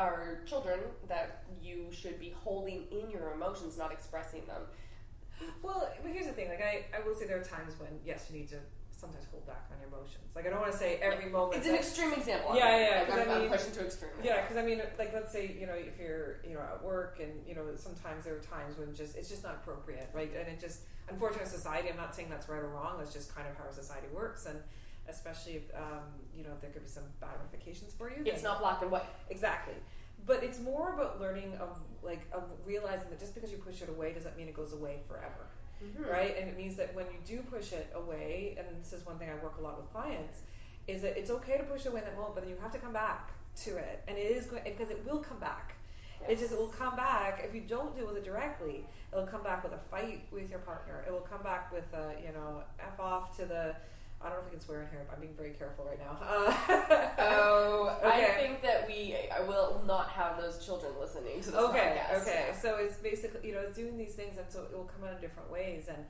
our 0.00 0.40
children 0.46 0.80
that 1.08 1.44
you 1.62 1.86
should 1.92 2.18
be 2.18 2.32
holding 2.42 2.86
in 2.90 3.10
your 3.10 3.32
emotions, 3.32 3.76
not 3.76 3.92
expressing 3.92 4.46
them. 4.46 4.62
Well, 5.62 5.88
but 6.02 6.10
here's 6.12 6.26
the 6.26 6.32
thing. 6.32 6.48
Like, 6.48 6.62
I, 6.62 6.84
I 6.96 7.06
will 7.06 7.14
say 7.14 7.26
there 7.26 7.40
are 7.40 7.44
times 7.44 7.74
when 7.78 7.90
yes, 8.04 8.26
you 8.30 8.38
need 8.38 8.48
to 8.48 8.56
sometimes 8.96 9.24
hold 9.30 9.46
back 9.46 9.64
on 9.72 9.78
your 9.80 9.88
emotions. 9.88 10.36
Like, 10.36 10.46
I 10.46 10.50
don't 10.50 10.60
want 10.60 10.72
to 10.72 10.78
say 10.78 10.96
every 10.96 11.30
moment. 11.30 11.58
It's 11.58 11.68
an 11.68 11.74
extreme 11.74 12.12
example. 12.12 12.54
Yeah, 12.54 12.76
yeah, 12.76 13.14
like, 13.14 13.26
I'm, 13.26 13.30
I 13.30 13.38
mean- 13.40 13.50
pushing 13.50 13.72
to 13.72 13.84
extreme. 13.86 14.10
Yeah, 14.22 14.42
because 14.42 14.56
I 14.56 14.62
mean, 14.62 14.80
like, 14.98 15.12
let's 15.14 15.32
say 15.32 15.56
you 15.58 15.66
know, 15.66 15.74
if 15.74 15.98
you're 15.98 16.40
you 16.46 16.54
know 16.54 16.60
at 16.60 16.82
work 16.84 17.20
and 17.20 17.32
you 17.46 17.54
know 17.54 17.64
sometimes 17.76 18.24
there 18.24 18.34
are 18.36 18.44
times 18.56 18.78
when 18.78 18.94
just 18.94 19.16
it's 19.16 19.28
just 19.28 19.42
not 19.42 19.54
appropriate, 19.62 20.08
right? 20.14 20.30
And 20.38 20.48
it 20.48 20.60
just 20.60 20.80
unfortunately 21.08 21.48
society. 21.48 21.88
I'm 21.90 21.96
not 21.96 22.14
saying 22.14 22.28
that's 22.28 22.48
right 22.48 22.60
or 22.60 22.68
wrong. 22.68 22.96
That's 22.98 23.12
just 23.12 23.34
kind 23.34 23.48
of 23.48 23.56
how 23.56 23.64
our 23.64 23.72
society 23.72 24.08
works, 24.12 24.46
and 24.46 24.58
especially 25.10 25.54
if 25.54 25.62
um, 25.74 26.04
you 26.36 26.44
know 26.44 26.50
there 26.60 26.70
could 26.70 26.82
be 26.82 26.88
some 26.88 27.04
bad 27.20 27.30
ramifications 27.38 27.92
for 27.92 28.08
you. 28.10 28.22
It's 28.24 28.42
not 28.42 28.60
black 28.60 28.82
and 28.82 28.90
white. 28.90 29.04
exactly. 29.28 29.74
But 30.26 30.44
it's 30.44 30.60
more 30.60 30.92
about 30.94 31.20
learning 31.20 31.54
of 31.60 31.80
like 32.02 32.22
of 32.32 32.44
realizing 32.66 33.10
that 33.10 33.18
just 33.18 33.34
because 33.34 33.50
you 33.50 33.58
push 33.58 33.82
it 33.82 33.88
away 33.88 34.12
doesn't 34.12 34.36
mean 34.36 34.48
it 34.48 34.54
goes 34.54 34.72
away 34.72 35.00
forever 35.08 35.46
Mm-hmm. 35.82 36.10
right? 36.10 36.36
And 36.38 36.46
it 36.46 36.58
means 36.58 36.76
that 36.76 36.94
when 36.94 37.06
you 37.06 37.18
do 37.24 37.42
push 37.42 37.72
it 37.72 37.90
away, 37.94 38.54
and 38.58 38.66
this 38.82 38.92
is 38.92 39.06
one 39.06 39.16
thing 39.18 39.30
I 39.30 39.42
work 39.42 39.56
a 39.58 39.62
lot 39.62 39.78
with 39.80 39.90
clients, 39.90 40.40
is 40.86 41.00
that 41.00 41.16
it's 41.18 41.30
okay 41.30 41.56
to 41.56 41.64
push 41.64 41.86
away 41.86 42.00
in 42.00 42.04
that 42.04 42.16
moment, 42.16 42.34
but 42.34 42.42
then 42.44 42.50
you 42.50 42.58
have 42.60 42.72
to 42.72 42.78
come 42.78 42.92
back 42.92 43.30
to 43.64 43.78
it, 43.78 44.02
and 44.06 44.18
it 44.18 44.30
is 44.30 44.44
going 44.44 44.62
because 44.64 44.90
it 44.90 45.02
will 45.06 45.20
come 45.20 45.38
back. 45.38 45.76
It 46.28 46.38
just 46.38 46.52
it 46.52 46.58
will 46.58 46.66
come 46.68 46.96
back 46.96 47.42
if 47.48 47.54
you 47.54 47.62
don't 47.62 47.96
deal 47.96 48.06
with 48.06 48.16
it 48.18 48.24
directly. 48.24 48.84
It'll 49.10 49.26
come 49.26 49.42
back 49.42 49.64
with 49.64 49.72
a 49.72 49.78
fight 49.90 50.26
with 50.30 50.50
your 50.50 50.58
partner. 50.58 51.02
It 51.06 51.10
will 51.10 51.20
come 51.32 51.42
back 51.42 51.72
with 51.72 51.90
a 51.94 52.14
you 52.20 52.32
know 52.34 52.62
f 52.78 53.00
off 53.00 53.34
to 53.38 53.46
the. 53.46 53.74
I 54.22 54.28
don't 54.28 54.34
know 54.36 54.38
if 54.40 54.44
we 54.46 54.50
can 54.58 54.60
swear 54.60 54.82
in 54.82 54.88
here, 54.90 55.04
but 55.08 55.14
I'm 55.14 55.20
being 55.20 55.34
very 55.34 55.50
careful 55.52 55.86
right 55.86 55.98
now. 55.98 56.18
Uh, 56.20 57.08
Oh, 57.18 57.98
I 58.04 58.34
think 58.38 58.62
that 58.62 58.86
we 58.86 59.14
I 59.34 59.40
will 59.40 59.82
not 59.86 60.10
have 60.10 60.40
those 60.40 60.64
children 60.64 60.92
listening 61.00 61.40
to 61.42 61.50
this 61.50 61.54
okay, 61.60 61.98
podcast. 61.98 62.22
okay. 62.22 62.44
So 62.60 62.76
it's 62.76 62.96
basically 62.96 63.48
you 63.48 63.54
know 63.54 63.60
it's 63.60 63.76
doing 63.76 63.96
these 63.96 64.14
things, 64.14 64.36
and 64.36 64.46
so 64.50 64.62
it 64.64 64.76
will 64.76 64.84
come 64.94 65.08
out 65.08 65.14
in 65.14 65.20
different 65.20 65.50
ways, 65.50 65.88
and 65.88 66.04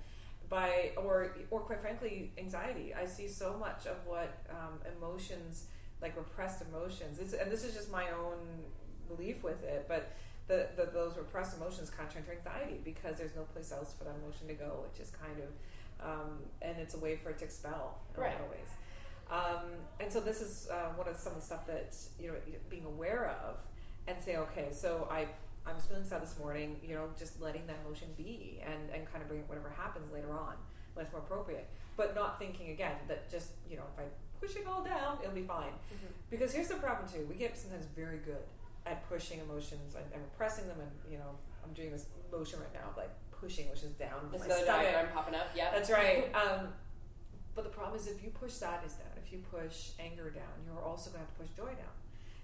by 0.48 0.90
or 0.96 1.36
or 1.50 1.60
quite 1.60 1.80
frankly, 1.80 2.32
anxiety. 2.36 2.92
I 2.94 3.06
see 3.06 3.28
so 3.28 3.56
much 3.58 3.86
of 3.86 3.96
what 4.06 4.42
um, 4.50 4.80
emotions 4.96 5.66
like 6.02 6.16
repressed 6.16 6.62
emotions. 6.62 7.18
This, 7.18 7.32
and 7.34 7.50
this 7.50 7.62
is 7.64 7.74
just 7.74 7.90
my 7.92 8.06
own 8.10 8.64
belief 9.08 9.42
with 9.44 9.62
it, 9.64 9.86
but. 9.88 10.12
The, 10.48 10.66
the, 10.74 10.86
those 10.92 11.16
repressed 11.16 11.56
emotions 11.56 11.90
kind 11.90 12.08
of 12.08 12.12
turn 12.16 12.24
to 12.24 12.32
anxiety 12.32 12.80
because 12.84 13.18
there's 13.18 13.36
no 13.36 13.42
place 13.42 13.70
else 13.70 13.94
for 13.96 14.02
that 14.02 14.16
emotion 14.20 14.48
to 14.48 14.54
go, 14.54 14.82
which 14.82 14.98
is 15.00 15.12
kind 15.14 15.38
of, 15.38 15.46
um, 16.02 16.38
and 16.62 16.78
it's 16.78 16.94
a 16.94 16.98
way 16.98 17.16
for 17.16 17.30
it 17.30 17.38
to 17.38 17.44
expel 17.44 17.98
in 18.14 18.20
Right. 18.20 18.32
a 18.32 18.34
lot 18.36 18.44
of 18.44 18.50
ways. 18.50 18.68
Um, 19.30 19.70
and 20.00 20.12
so 20.12 20.20
this 20.20 20.40
is 20.40 20.68
uh, 20.70 20.90
one 20.96 21.06
of 21.08 21.16
some 21.16 21.32
of 21.34 21.40
the 21.40 21.44
stuff 21.46 21.66
that 21.66 21.94
you 22.18 22.28
know 22.28 22.34
being 22.68 22.84
aware 22.84 23.26
of 23.46 23.56
and 24.08 24.20
say, 24.20 24.36
okay, 24.36 24.68
so 24.72 25.06
I 25.10 25.26
I 25.66 25.72
was 25.72 25.84
feeling 25.84 26.04
sad 26.04 26.22
this 26.22 26.36
morning, 26.38 26.80
you 26.82 26.94
know, 26.94 27.08
just 27.18 27.40
letting 27.40 27.66
that 27.66 27.76
emotion 27.84 28.08
be 28.16 28.60
and, 28.64 28.90
and 28.94 29.06
kind 29.10 29.22
of 29.22 29.28
bring 29.28 29.42
whatever 29.46 29.68
happens 29.76 30.10
later 30.12 30.32
on 30.32 30.54
when 30.94 31.04
it's 31.04 31.12
more 31.12 31.20
appropriate. 31.20 31.68
But 31.96 32.14
not 32.14 32.38
thinking 32.38 32.70
again 32.70 32.96
that 33.08 33.30
just, 33.30 33.50
you 33.70 33.76
know, 33.76 33.84
if 33.94 34.00
I 34.00 34.06
push 34.40 34.56
it 34.56 34.66
all 34.66 34.82
down, 34.82 35.18
it'll 35.22 35.34
be 35.34 35.42
fine. 35.42 35.68
Mm-hmm. 35.92 36.06
Because 36.30 36.52
here's 36.54 36.68
the 36.68 36.76
problem 36.76 37.06
too. 37.12 37.26
We 37.28 37.34
get 37.36 37.56
sometimes 37.58 37.84
very 37.94 38.18
good 38.18 38.42
at 38.86 39.06
pushing 39.08 39.38
emotions 39.40 39.94
and, 39.94 40.04
and 40.14 40.22
repressing 40.22 40.66
them 40.66 40.80
and, 40.80 40.90
you 41.12 41.18
know, 41.18 41.36
I'm 41.62 41.74
doing 41.74 41.92
this 41.92 42.06
motion 42.32 42.58
right 42.58 42.72
now 42.72 42.88
like 42.96 43.10
pushing 43.40 43.68
which 43.70 43.82
is 43.82 43.92
down 43.92 44.28
There's 44.30 44.48
my 44.48 44.64
diagram 44.64 45.08
popping 45.14 45.34
up. 45.34 45.48
Yeah, 45.56 45.70
That's 45.72 45.90
right. 45.90 46.28
Um, 46.34 46.68
but 47.54 47.64
the 47.64 47.70
problem 47.70 47.98
is, 47.98 48.06
if 48.06 48.22
you 48.22 48.30
push 48.30 48.52
sadness 48.52 48.94
down, 48.94 49.10
if 49.24 49.32
you 49.32 49.38
push 49.50 49.90
anger 49.98 50.30
down, 50.30 50.44
you're 50.64 50.82
also 50.82 51.10
going 51.10 51.22
to 51.22 51.26
have 51.26 51.36
to 51.36 51.42
push 51.42 51.50
joy 51.56 51.74
down 51.74 51.94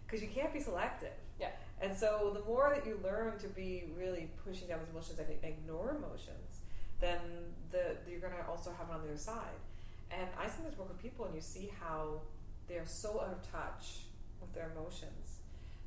because 0.04 0.22
you 0.22 0.28
can't 0.28 0.52
be 0.52 0.60
selective. 0.60 1.14
Yeah. 1.40 1.50
And 1.80 1.96
so, 1.96 2.32
the 2.34 2.44
more 2.44 2.72
that 2.74 2.86
you 2.86 2.98
learn 3.04 3.38
to 3.38 3.48
be 3.48 3.84
really 3.96 4.30
pushing 4.44 4.68
down 4.68 4.80
these 4.80 4.90
emotions 4.90 5.18
and 5.18 5.28
ignore 5.42 5.96
emotions, 5.96 6.60
then 7.00 7.18
the 7.70 7.96
you're 8.08 8.20
going 8.20 8.32
to 8.32 8.48
also 8.48 8.70
have 8.76 8.88
it 8.88 8.94
on 8.94 9.02
the 9.02 9.08
other 9.08 9.18
side. 9.18 9.60
And 10.10 10.28
I 10.38 10.48
sometimes 10.48 10.78
work 10.78 10.88
with 10.88 11.02
people, 11.02 11.26
and 11.26 11.34
you 11.34 11.40
see 11.40 11.70
how 11.80 12.20
they're 12.68 12.86
so 12.86 13.20
out 13.20 13.32
of 13.32 13.50
touch 13.50 14.06
with 14.40 14.52
their 14.54 14.70
emotions. 14.76 15.38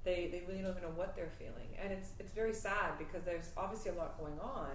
They, 0.03 0.29
they 0.31 0.43
really 0.47 0.61
don't 0.61 0.71
even 0.71 0.83
know 0.83 0.95
what 0.95 1.15
they're 1.15 1.31
feeling, 1.37 1.75
and 1.81 1.91
it's 1.91 2.11
it's 2.19 2.31
very 2.31 2.53
sad 2.53 2.97
because 2.97 3.23
there's 3.23 3.51
obviously 3.57 3.91
a 3.91 3.95
lot 3.95 4.17
going 4.17 4.39
on, 4.39 4.71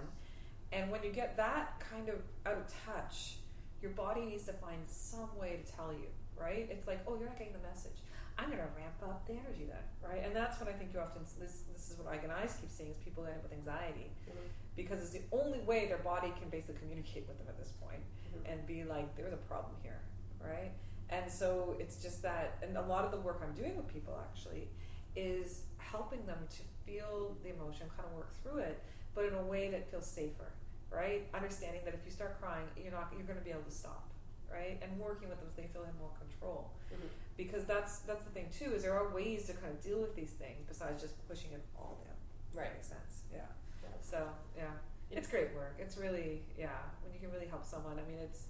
and 0.71 0.91
when 0.91 1.03
you 1.03 1.11
get 1.11 1.37
that 1.37 1.79
kind 1.79 2.09
of 2.09 2.15
out 2.45 2.57
of 2.57 2.63
touch, 2.85 3.37
your 3.81 3.91
body 3.91 4.21
needs 4.25 4.45
to 4.45 4.53
find 4.53 4.79
some 4.87 5.29
way 5.37 5.59
to 5.63 5.71
tell 5.71 5.91
you, 5.93 6.07
right? 6.39 6.67
It's 6.71 6.87
like, 6.87 6.99
oh, 7.07 7.15
you're 7.15 7.27
not 7.27 7.37
getting 7.37 7.53
the 7.53 7.67
message. 7.67 7.97
I'm 8.37 8.47
going 8.47 8.57
to 8.59 8.67
ramp 8.75 8.99
up 9.03 9.25
the 9.27 9.33
energy 9.33 9.65
then, 9.67 9.83
right? 10.03 10.21
And 10.25 10.35
that's 10.35 10.59
when 10.59 10.67
I 10.67 10.73
think 10.73 10.91
you 10.93 10.99
often 10.99 11.21
this 11.39 11.61
this 11.71 11.89
is 11.91 11.97
what 11.97 12.11
I 12.11 12.17
and 12.17 12.31
I 12.31 12.41
keep 12.47 12.69
seeing 12.69 12.89
is 12.91 12.97
people 12.97 13.25
end 13.25 13.35
up 13.37 13.43
with 13.43 13.53
anxiety 13.53 14.11
Mhm. 14.27 14.35
because 14.75 14.99
it's 15.01 15.11
the 15.11 15.23
only 15.31 15.59
way 15.59 15.87
their 15.87 15.99
body 15.99 16.33
can 16.37 16.49
basically 16.49 16.75
communicate 16.81 17.27
with 17.27 17.37
them 17.37 17.47
at 17.47 17.57
this 17.57 17.71
point 17.79 18.01
Mhm. 18.33 18.51
and 18.51 18.65
be 18.67 18.83
like, 18.83 19.15
there's 19.15 19.31
a 19.33 19.37
problem 19.47 19.75
here, 19.83 20.01
right? 20.41 20.71
And 21.09 21.31
so 21.31 21.77
it's 21.79 22.01
just 22.01 22.21
that, 22.23 22.57
and 22.61 22.75
a 22.77 22.81
lot 22.81 23.05
of 23.05 23.11
the 23.11 23.21
work 23.21 23.39
I'm 23.41 23.53
doing 23.53 23.77
with 23.77 23.87
people 23.87 24.19
actually 24.19 24.67
is 25.15 25.63
helping 25.77 26.25
them 26.25 26.45
to 26.49 26.61
feel 26.85 27.37
the 27.41 27.49
emotion, 27.51 27.89
kind 27.95 28.05
of 28.09 28.15
work 28.15 28.33
through 28.43 28.57
it, 28.57 28.83
but 29.15 29.25
in 29.25 29.33
a 29.33 29.41
way 29.43 29.69
that 29.71 29.89
feels 29.89 30.05
safer, 30.05 30.51
right? 30.91 31.25
Understanding 31.33 31.81
that 31.85 31.93
if 31.93 32.01
you 32.05 32.11
start 32.11 32.39
crying, 32.41 32.65
you're 32.77 32.91
not 32.91 33.11
you're 33.15 33.25
going 33.25 33.39
to 33.39 33.45
be 33.45 33.51
able 33.51 33.63
to 33.63 33.71
stop, 33.71 34.07
right? 34.51 34.77
And 34.83 34.99
working 34.99 35.29
with 35.29 35.39
them 35.39 35.49
so 35.49 35.61
they 35.61 35.67
feel 35.67 35.81
they 35.81 35.87
have 35.87 35.99
more 35.99 36.13
control, 36.19 36.71
Mhm. 36.93 37.09
because 37.37 37.65
that's 37.65 37.99
that's 37.99 38.23
the 38.25 38.31
thing 38.31 38.49
too 38.51 38.73
is 38.75 38.83
there 38.83 38.93
are 38.93 39.09
ways 39.13 39.47
to 39.47 39.53
kind 39.53 39.71
of 39.73 39.81
deal 39.81 39.99
with 40.01 40.15
these 40.15 40.33
things 40.33 40.65
besides 40.67 41.01
just 41.01 41.15
pushing 41.27 41.51
it 41.53 41.63
all 41.77 41.97
down. 42.05 42.13
Right. 42.53 42.67
that 42.67 42.73
makes 42.75 42.87
sense. 42.87 43.23
Yeah. 43.31 43.47
Yeah. 43.83 43.89
So 44.01 44.29
yeah, 44.55 44.71
it's 45.11 45.27
great 45.27 45.53
work. 45.55 45.75
It's 45.79 45.97
really 45.97 46.43
yeah 46.57 46.79
when 47.03 47.13
you 47.13 47.19
can 47.19 47.31
really 47.31 47.47
help 47.47 47.65
someone. 47.65 47.97
I 47.99 48.03
mean, 48.09 48.19
it's 48.19 48.47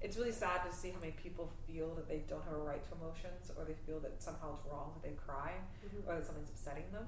it's 0.00 0.16
really 0.16 0.32
sad 0.32 0.64
to 0.64 0.72
see 0.74 0.90
how 0.90 0.98
many 0.98 1.12
people 1.12 1.50
feel 1.66 1.94
that 1.94 2.08
they 2.08 2.20
don't 2.26 2.42
have 2.44 2.54
a 2.54 2.64
right 2.70 2.82
to 2.88 2.94
emotions, 2.96 3.50
or 3.54 3.64
they 3.66 3.74
feel 3.86 4.00
that 4.00 4.22
somehow 4.22 4.54
it's 4.56 4.64
wrong 4.64 4.92
that 4.94 5.02
they 5.06 5.14
cry, 5.14 5.52
Mhm. 5.84 6.08
or 6.08 6.14
that 6.16 6.24
something's 6.24 6.48
upsetting 6.48 6.90
them, 6.90 7.06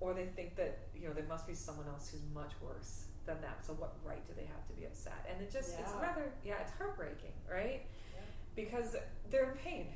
or 0.00 0.14
they 0.14 0.26
think 0.26 0.56
that 0.56 0.78
you 0.94 1.08
know 1.08 1.14
there 1.14 1.26
must 1.28 1.46
be 1.46 1.54
someone 1.54 1.86
else 1.88 2.10
who's 2.10 2.22
much 2.34 2.52
worse 2.62 3.06
than 3.26 3.40
them. 3.40 3.54
So 3.62 3.74
what 3.74 3.96
right 4.04 4.24
do 4.26 4.32
they 4.34 4.46
have 4.46 4.66
to 4.66 4.72
be 4.72 4.84
upset? 4.86 5.26
And 5.28 5.42
it 5.42 5.52
just 5.52 5.74
it's 5.78 5.92
rather 6.00 6.32
yeah 6.44 6.62
it's 6.62 6.72
heartbreaking, 6.78 7.34
right? 7.50 7.82
Yeah. 8.14 8.22
Because 8.54 8.96
they're 9.30 9.52
in 9.52 9.58
pain, 9.58 9.88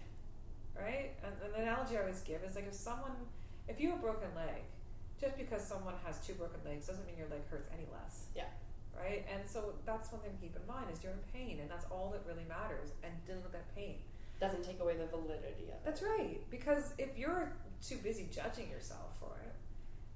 right? 0.77 1.15
And, 1.25 1.33
and 1.45 1.55
the 1.55 1.63
analogy 1.63 1.97
I 1.97 2.01
always 2.01 2.21
give 2.21 2.43
is 2.43 2.55
like 2.55 2.67
if 2.67 2.75
someone 2.75 3.13
if 3.69 3.81
you 3.81 3.91
have 3.91 3.99
a 3.99 4.03
broken 4.03 4.29
leg, 4.35 4.67
just 5.21 5.39
because 5.39 5.63
someone 5.65 5.95
has 6.05 6.19
two 6.27 6.35
broken 6.35 6.61
legs 6.65 6.87
doesn't 6.87 7.07
mean 7.07 7.17
your 7.17 7.29
leg 7.29 7.47
hurts 7.51 7.69
any 7.73 7.87
less. 7.93 8.27
Yeah. 8.35 8.51
Right? 8.93 9.25
And 9.33 9.49
so 9.49 9.73
that's 9.87 10.13
one 10.13 10.21
thing 10.21 10.33
to 10.37 10.41
keep 10.43 10.55
in 10.55 10.67
mind 10.69 10.87
is 10.93 11.03
you're 11.03 11.17
in 11.17 11.25
pain 11.33 11.59
and 11.61 11.71
that's 11.71 11.87
all 11.91 12.13
that 12.13 12.23
really 12.29 12.45
matters 12.45 12.93
and 13.03 13.13
dealing 13.25 13.43
with 13.43 13.53
that 13.53 13.75
pain. 13.75 13.97
Doesn't 14.39 14.65
take 14.65 14.81
away 14.81 14.97
the 14.99 15.07
validity 15.07 15.71
of 15.71 15.79
it. 15.79 15.83
That's 15.85 16.03
right. 16.03 16.43
Because 16.51 16.93
if 16.99 17.17
you're 17.17 17.53
too 17.81 17.97
busy 18.03 18.29
judging 18.31 18.69
yourself 18.69 19.17
for 19.19 19.39
it 19.47 19.55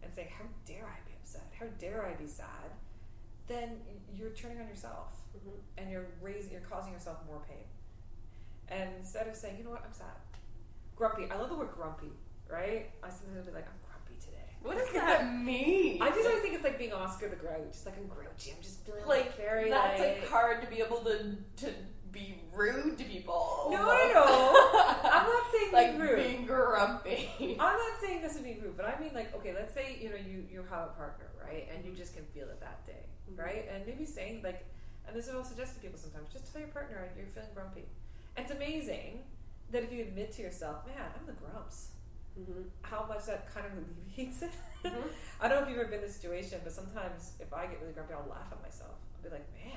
and 0.06 0.14
say, 0.14 0.30
How 0.38 0.44
dare 0.64 0.84
I 0.86 0.98
be 1.08 1.14
upset? 1.20 1.52
How 1.58 1.66
dare 1.78 2.06
I 2.06 2.14
be 2.14 2.26
sad? 2.28 2.70
Then 3.48 3.78
you're 4.14 4.30
turning 4.30 4.60
on 4.60 4.68
yourself 4.68 5.12
Mhm. 5.36 5.60
and 5.78 5.90
you're 5.90 6.06
raising 6.22 6.52
you're 6.52 6.60
causing 6.62 6.92
yourself 6.92 7.18
more 7.26 7.40
pain. 7.48 7.64
And 8.68 8.90
instead 8.98 9.28
of 9.28 9.36
saying, 9.36 9.58
you 9.58 9.64
know 9.64 9.70
what, 9.70 9.84
I'm 9.84 9.92
sad. 9.92 10.16
Grumpy. 10.96 11.30
I 11.30 11.36
love 11.36 11.50
the 11.50 11.54
word 11.56 11.70
grumpy, 11.76 12.12
right? 12.50 12.90
I 13.02 13.08
sometimes 13.10 13.46
be 13.46 13.52
like, 13.52 13.66
I'm 13.68 13.78
grumpy 13.86 14.18
today. 14.24 14.56
What 14.62 14.78
does 14.78 14.90
that 14.94 15.32
mean? 15.32 16.02
I 16.02 16.08
just 16.10 16.26
always 16.26 16.42
think 16.42 16.54
it's 16.54 16.64
like 16.64 16.78
being 16.78 16.92
Oscar 16.92 17.28
the 17.28 17.36
Grouch. 17.36 17.66
It's 17.68 17.86
like 17.86 17.96
I'm 17.98 18.06
grouchy. 18.08 18.52
I'm 18.56 18.62
just 18.62 18.84
feeling 18.84 19.04
like 19.06 19.36
very 19.36 19.70
that's 19.70 20.00
like 20.00 20.22
a 20.22 20.26
card 20.26 20.62
to 20.62 20.68
be 20.68 20.80
able 20.80 20.98
to 21.04 21.36
to 21.58 21.72
be 22.16 22.34
rude 22.52 22.96
to 22.98 23.04
people. 23.04 23.68
No, 23.70 23.78
no, 23.84 24.12
no. 24.12 24.24
I'm 25.14 25.26
not 25.26 25.44
saying 25.52 25.72
like 25.72 25.92
rude. 26.00 26.16
being 26.16 26.46
grumpy. 26.46 27.28
I'm 27.60 27.76
not 27.84 27.94
saying 28.00 28.22
this 28.22 28.34
is 28.36 28.40
being 28.40 28.60
rude, 28.62 28.76
but 28.76 28.86
I 28.86 28.98
mean 29.00 29.12
like 29.14 29.34
okay, 29.36 29.52
let's 29.54 29.74
say 29.74 29.98
you 30.00 30.08
know 30.10 30.16
you 30.16 30.44
you 30.50 30.64
have 30.70 30.88
a 30.90 30.92
partner, 30.96 31.26
right, 31.44 31.68
and 31.72 31.84
you 31.84 31.92
just 31.92 32.14
can 32.16 32.24
feel 32.34 32.48
it 32.48 32.60
that 32.60 32.86
day, 32.86 33.04
Mhm. 33.30 33.38
right, 33.38 33.64
and 33.72 33.86
maybe 33.86 34.04
saying 34.06 34.40
like, 34.42 34.64
and 35.06 35.14
this 35.14 35.26
is 35.26 35.32
what 35.32 35.38
I'll 35.40 35.44
suggest 35.54 35.74
to 35.76 35.80
people 35.80 35.98
sometimes, 35.98 36.32
just 36.32 36.50
tell 36.52 36.60
your 36.60 36.70
partner 36.70 36.96
you're 37.16 37.26
feeling 37.26 37.50
grumpy. 37.54 37.84
And 38.36 38.44
it's 38.44 38.54
amazing 38.54 39.24
that 39.72 39.82
if 39.82 39.92
you 39.92 40.02
admit 40.02 40.32
to 40.36 40.42
yourself, 40.42 40.86
man, 40.86 41.10
I'm 41.18 41.26
the 41.26 41.32
grumps. 41.32 41.88
Mhm. 42.38 42.64
How 42.82 43.04
much 43.08 43.24
that 43.26 43.52
kind 43.52 43.66
of 43.66 43.72
alleviates 43.78 44.42
it. 44.42 44.52
Mhm. 44.84 45.08
I 45.40 45.48
don't 45.48 45.56
know 45.58 45.62
if 45.64 45.68
you've 45.70 45.78
ever 45.80 45.88
been 45.90 46.00
in 46.00 46.06
this 46.06 46.16
situation, 46.16 46.60
but 46.64 46.72
sometimes 46.72 47.32
if 47.40 47.52
I 47.52 47.66
get 47.66 47.80
really 47.80 47.92
grumpy, 47.94 48.12
I'll 48.14 48.28
laugh 48.28 48.48
at 48.52 48.60
myself. 48.62 48.96
I'll 49.16 49.22
be 49.24 49.30
like, 49.30 49.46
man, 49.56 49.76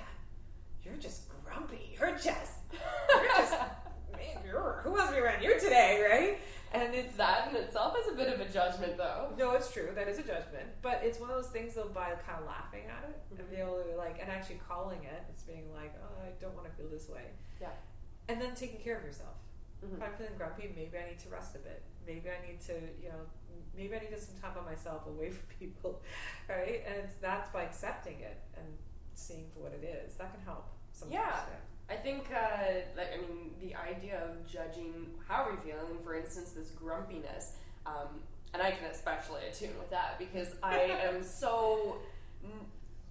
you're 0.89 0.99
just 1.01 1.23
grumpy. 1.45 1.95
You're 1.99 2.11
just, 2.17 2.59
you're 3.09 3.25
just, 3.37 3.51
man, 4.11 4.37
you're, 4.45 4.81
who 4.83 4.91
wants 4.91 5.09
to 5.09 5.15
be 5.15 5.21
around 5.21 5.41
you 5.43 5.53
today, 5.59 6.03
right? 6.09 6.39
And 6.71 6.93
it's 6.93 7.15
that 7.17 7.49
in 7.49 7.55
itself 7.55 7.95
is 7.99 8.13
a 8.13 8.15
bit 8.15 8.31
of 8.31 8.39
a 8.41 8.45
judgment, 8.51 8.95
though. 8.97 9.33
no, 9.37 9.51
it's 9.53 9.71
true. 9.73 9.89
That 9.95 10.07
is 10.07 10.19
a 10.19 10.23
judgment, 10.23 10.67
but 10.83 11.01
it's 11.03 11.19
one 11.19 11.31
of 11.31 11.35
those 11.35 11.49
things 11.51 11.73
though. 11.73 11.89
By 11.89 12.11
kind 12.27 12.39
of 12.39 12.45
laughing 12.45 12.83
at 12.85 13.09
it 13.09 13.17
and 13.31 13.39
Mhm. 13.39 13.49
being 13.49 13.61
able 13.63 13.81
to 13.81 13.95
like, 13.97 14.19
and 14.21 14.29
actually 14.29 14.59
calling 14.67 15.03
it, 15.03 15.23
it's 15.31 15.41
being 15.43 15.73
like, 15.73 15.95
oh, 16.03 16.21
I 16.21 16.29
don't 16.39 16.53
want 16.53 16.67
to 16.69 16.73
feel 16.77 16.87
this 16.87 17.09
way. 17.09 17.25
Yeah. 17.59 17.69
And 18.27 18.39
then 18.39 18.53
taking 18.53 18.79
care 18.81 18.97
of 18.99 19.03
yourself. 19.03 19.33
Mhm. 19.83 19.97
If 19.97 20.03
I'm 20.03 20.13
feeling 20.13 20.37
grumpy, 20.37 20.71
maybe 20.75 20.95
I 20.99 21.09
need 21.09 21.19
to 21.19 21.29
rest 21.29 21.55
a 21.55 21.59
bit. 21.59 21.81
Maybe 22.05 22.29
I 22.29 22.45
need 22.45 22.61
to, 22.61 22.73
you 23.01 23.09
know, 23.09 23.25
maybe 23.75 23.95
I 23.95 23.99
need 23.99 24.11
to 24.11 24.19
some 24.21 24.35
time 24.39 24.53
by 24.53 24.61
myself 24.61 25.07
away 25.07 25.31
from 25.35 25.47
people, 25.57 26.03
right? 26.47 26.83
And 26.85 26.95
it's 26.97 27.15
that's 27.15 27.49
by 27.49 27.63
accepting 27.63 28.19
it 28.19 28.37
and 28.55 28.77
seeing 29.15 29.49
for 29.55 29.61
what 29.61 29.73
it 29.73 29.83
is. 29.83 30.15
That 30.17 30.31
can 30.35 30.43
help. 30.45 30.67
Sometimes. 30.99 31.13
Yeah. 31.13 31.39
I 31.89 31.95
think, 31.95 32.27
uh, 32.31 32.81
like, 32.95 33.07
I 33.13 33.17
mean, 33.17 33.51
the 33.59 33.75
idea 33.75 34.21
of 34.23 34.45
judging 34.47 35.07
how 35.27 35.43
are 35.45 35.51
you 35.51 35.57
feeling, 35.57 35.97
for 36.03 36.15
instance, 36.15 36.51
this 36.51 36.69
grumpiness, 36.69 37.53
um, 37.85 38.21
and 38.53 38.61
I 38.61 38.71
can 38.71 38.85
especially 38.91 39.41
attune 39.49 39.77
with 39.79 39.89
that 39.89 40.19
because 40.19 40.49
I 40.61 40.75
am 41.03 41.23
so 41.23 41.97
n- 42.43 42.51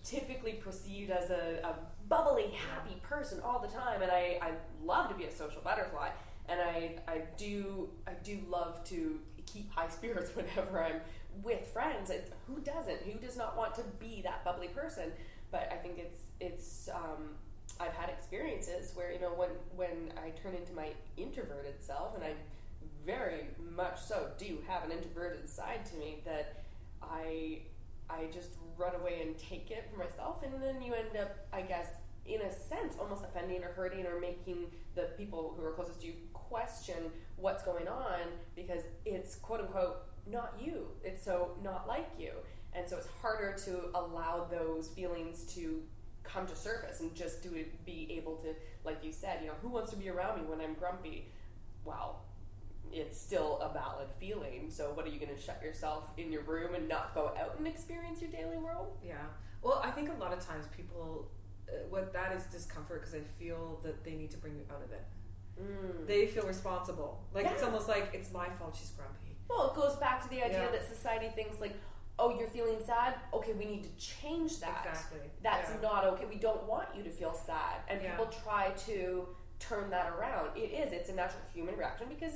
typically 0.05 0.55
perceived 0.55 1.11
as 1.11 1.31
a, 1.31 1.61
a 1.65 1.75
bubbly, 2.09 2.53
happy 2.71 2.97
person 3.03 3.41
all 3.45 3.59
the 3.59 3.69
time, 3.69 4.03
and 4.03 4.13
I, 4.13 4.39
I 4.41 4.51
love 4.85 5.09
to 5.09 5.15
be 5.17 5.25
a 5.25 5.33
social 5.33 5.61
butterfly, 5.63 6.11
and 6.49 6.61
I, 6.61 6.97
I 7.09 7.23
do 7.37 7.89
I 8.07 8.13
do 8.23 8.39
love 8.49 8.85
to 8.85 9.19
keep 9.47 9.71
high 9.73 9.89
spirits 9.99 10.35
whenever 10.37 10.83
I'm 10.83 11.01
with 11.43 11.67
friends. 11.69 12.11
It, 12.11 12.33
who 12.47 12.61
doesn't? 12.61 13.03
Who 13.03 13.19
does 13.19 13.37
not 13.37 13.57
want 13.57 13.75
to 13.75 13.83
be 13.99 14.23
that 14.23 14.45
bubbly 14.45 14.69
person? 14.69 15.13
But 15.51 15.69
I 15.73 15.77
think 15.77 15.99
it's 15.99 16.21
it's 16.41 16.89
um, 16.95 17.31
I've 17.81 17.93
had 17.93 18.09
experiences 18.09 18.93
where 18.95 19.13
you 19.13 19.21
know 19.21 19.31
when 19.31 19.51
when 19.77 20.13
I 20.17 20.31
turn 20.31 20.55
into 20.55 20.73
my 20.73 20.91
introverted 21.17 21.83
self, 21.83 22.15
and 22.15 22.25
I 22.25 22.33
very 23.07 23.47
much 23.75 24.01
so 24.01 24.29
do 24.39 24.59
have 24.67 24.85
an 24.85 24.91
introverted 24.91 25.49
side 25.49 25.87
to 25.87 25.97
me 25.97 26.23
that 26.25 26.65
I 27.03 27.61
I 28.11 28.27
just 28.33 28.51
run 28.77 28.95
away 28.95 29.23
and 29.23 29.37
take 29.39 29.71
it 29.71 29.89
for 29.91 29.99
myself, 29.99 30.43
and 30.43 30.63
then 30.63 30.81
you 30.83 30.95
end 30.95 31.17
up, 31.21 31.37
I 31.53 31.63
guess, 31.63 31.89
in 32.27 32.41
a 32.43 32.53
sense, 32.53 32.95
almost 32.99 33.25
offending 33.25 33.63
or 33.63 33.69
hurting 33.69 34.07
or 34.07 34.21
making 34.21 34.67
the 34.95 35.11
people 35.17 35.55
who 35.57 35.65
are 35.65 35.73
closest 35.73 36.01
to 36.01 36.09
you 36.09 36.15
question 36.33 37.11
what's 37.37 37.63
going 37.63 37.89
on 37.89 38.21
because 38.57 38.83
it's 39.05 39.37
quote 39.37 39.61
unquote 39.61 40.03
not 40.31 40.55
you. 40.61 40.89
It's 41.03 41.25
so 41.25 41.53
not 41.63 41.87
like 41.87 42.11
you, 42.19 42.33
and 42.73 42.89
so 42.89 42.97
it's 42.97 43.09
harder 43.23 43.57
to 43.65 43.91
allow 43.95 44.47
those 44.51 44.89
feelings 44.89 45.45
to 45.55 45.83
come 46.33 46.47
to 46.47 46.57
surface 46.57 47.01
and 47.01 47.15
just 47.15 47.43
to 47.45 47.49
be 47.85 48.09
able 48.11 48.37
to, 48.37 48.55
like 48.85 49.03
you 49.03 49.13
said, 49.13 49.41
you 49.43 49.49
know, 49.49 49.55
who 49.63 49.69
wants 49.69 49.91
to 49.91 49.97
be 49.97 50.09
around 50.09 50.41
me 50.41 50.47
when 50.47 50.61
I'm 50.61 50.75
grumpy? 50.75 51.27
Well, 51.85 52.21
it's 52.93 53.21
still 53.21 53.59
a 53.59 53.73
valid 53.73 54.09
feeling. 54.19 54.71
So 54.71 54.91
what 54.95 55.07
are 55.07 55.11
you 55.11 55.19
going 55.21 55.35
to 55.35 55.41
shut 55.41 55.61
yourself 55.63 56.11
in 56.17 56.33
your 56.33 56.43
room 56.43 56.75
and 56.75 56.89
not 56.89 57.15
go 57.15 57.33
out 57.41 57.57
and 57.59 57.67
experience 57.67 58.21
your 58.21 58.31
daily 58.31 58.57
world? 58.59 58.97
Yeah. 59.05 59.15
Well, 59.63 59.81
I 59.85 59.91
think 59.91 60.09
a 60.11 60.15
lot 60.21 60.33
of 60.33 60.41
times 60.45 60.67
people, 60.77 61.31
uh, 61.69 61.73
what 61.91 62.13
that 62.13 62.33
is 62.33 62.45
discomfort 62.45 63.01
because 63.01 63.13
they 63.13 63.25
feel 63.39 63.81
that 63.83 64.05
they 64.05 64.13
need 64.13 64.31
to 64.31 64.39
bring 64.39 64.57
you 64.57 64.65
out 64.75 64.83
of 64.83 64.93
it. 64.93 65.05
Mm. 65.61 66.07
They 66.07 66.27
feel 66.27 66.45
responsible. 66.47 67.21
Like 67.35 67.47
it's 67.47 67.63
almost 67.63 67.89
like 67.89 68.11
it's 68.15 68.33
my 68.33 68.49
fault 68.51 68.77
she's 68.79 68.91
grumpy. 68.91 69.37
Well, 69.51 69.71
it 69.71 69.75
goes 69.77 69.97
back 69.97 70.23
to 70.23 70.29
the 70.31 70.43
idea 70.43 70.65
Yeah. 70.65 70.71
that 70.71 70.87
society 70.87 71.29
thinks 71.35 71.61
like, 71.61 71.75
oh, 72.19 72.37
you're 72.39 72.49
feeling 72.49 72.79
sad. 72.85 73.15
Okay, 73.33 73.53
we 73.53 73.65
need 73.65 73.85
to 73.85 73.97
change 73.97 74.59
that. 74.61 74.85
Exactly. 74.89 75.21
That's 75.43 75.71
Yeah. 75.71 75.81
not 75.81 76.05
okay. 76.05 76.27
We 76.27 76.37
don't 76.37 76.65
want 76.65 76.95
you 76.95 77.03
to 77.05 77.11
feel 77.11 77.35
sad, 77.35 77.83
and 77.89 78.03
Yeah. 78.03 78.17
people 78.17 78.27
try 78.27 78.71
to 78.87 79.35
turn 79.59 79.91
that 79.91 80.11
around. 80.13 80.57
It 80.57 80.73
is. 80.73 80.93
It's 80.93 81.09
a 81.11 81.15
natural 81.15 81.43
human 81.53 81.77
reaction 81.77 82.09
because 82.09 82.35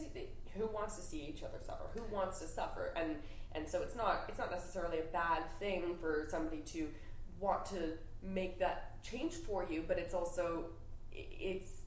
who 0.54 0.66
wants 0.66 0.96
to 0.96 1.02
see 1.02 1.22
each 1.22 1.42
other 1.42 1.58
suffer? 1.60 1.84
Who 1.94 2.02
wants 2.14 2.38
to 2.40 2.46
suffer? 2.48 2.92
And 2.96 3.22
and 3.52 3.68
so 3.68 3.82
it's 3.82 3.94
not 3.94 4.24
it's 4.28 4.38
not 4.38 4.50
necessarily 4.50 4.98
a 5.00 5.04
bad 5.04 5.44
thing 5.58 5.96
for 5.96 6.26
somebody 6.28 6.62
to 6.62 6.90
want 7.38 7.64
to 7.66 7.98
make 8.22 8.58
that 8.58 9.02
change 9.02 9.34
for 9.34 9.64
you, 9.68 9.82
but 9.86 9.98
it's 9.98 10.14
also 10.14 10.66
it's 11.12 11.82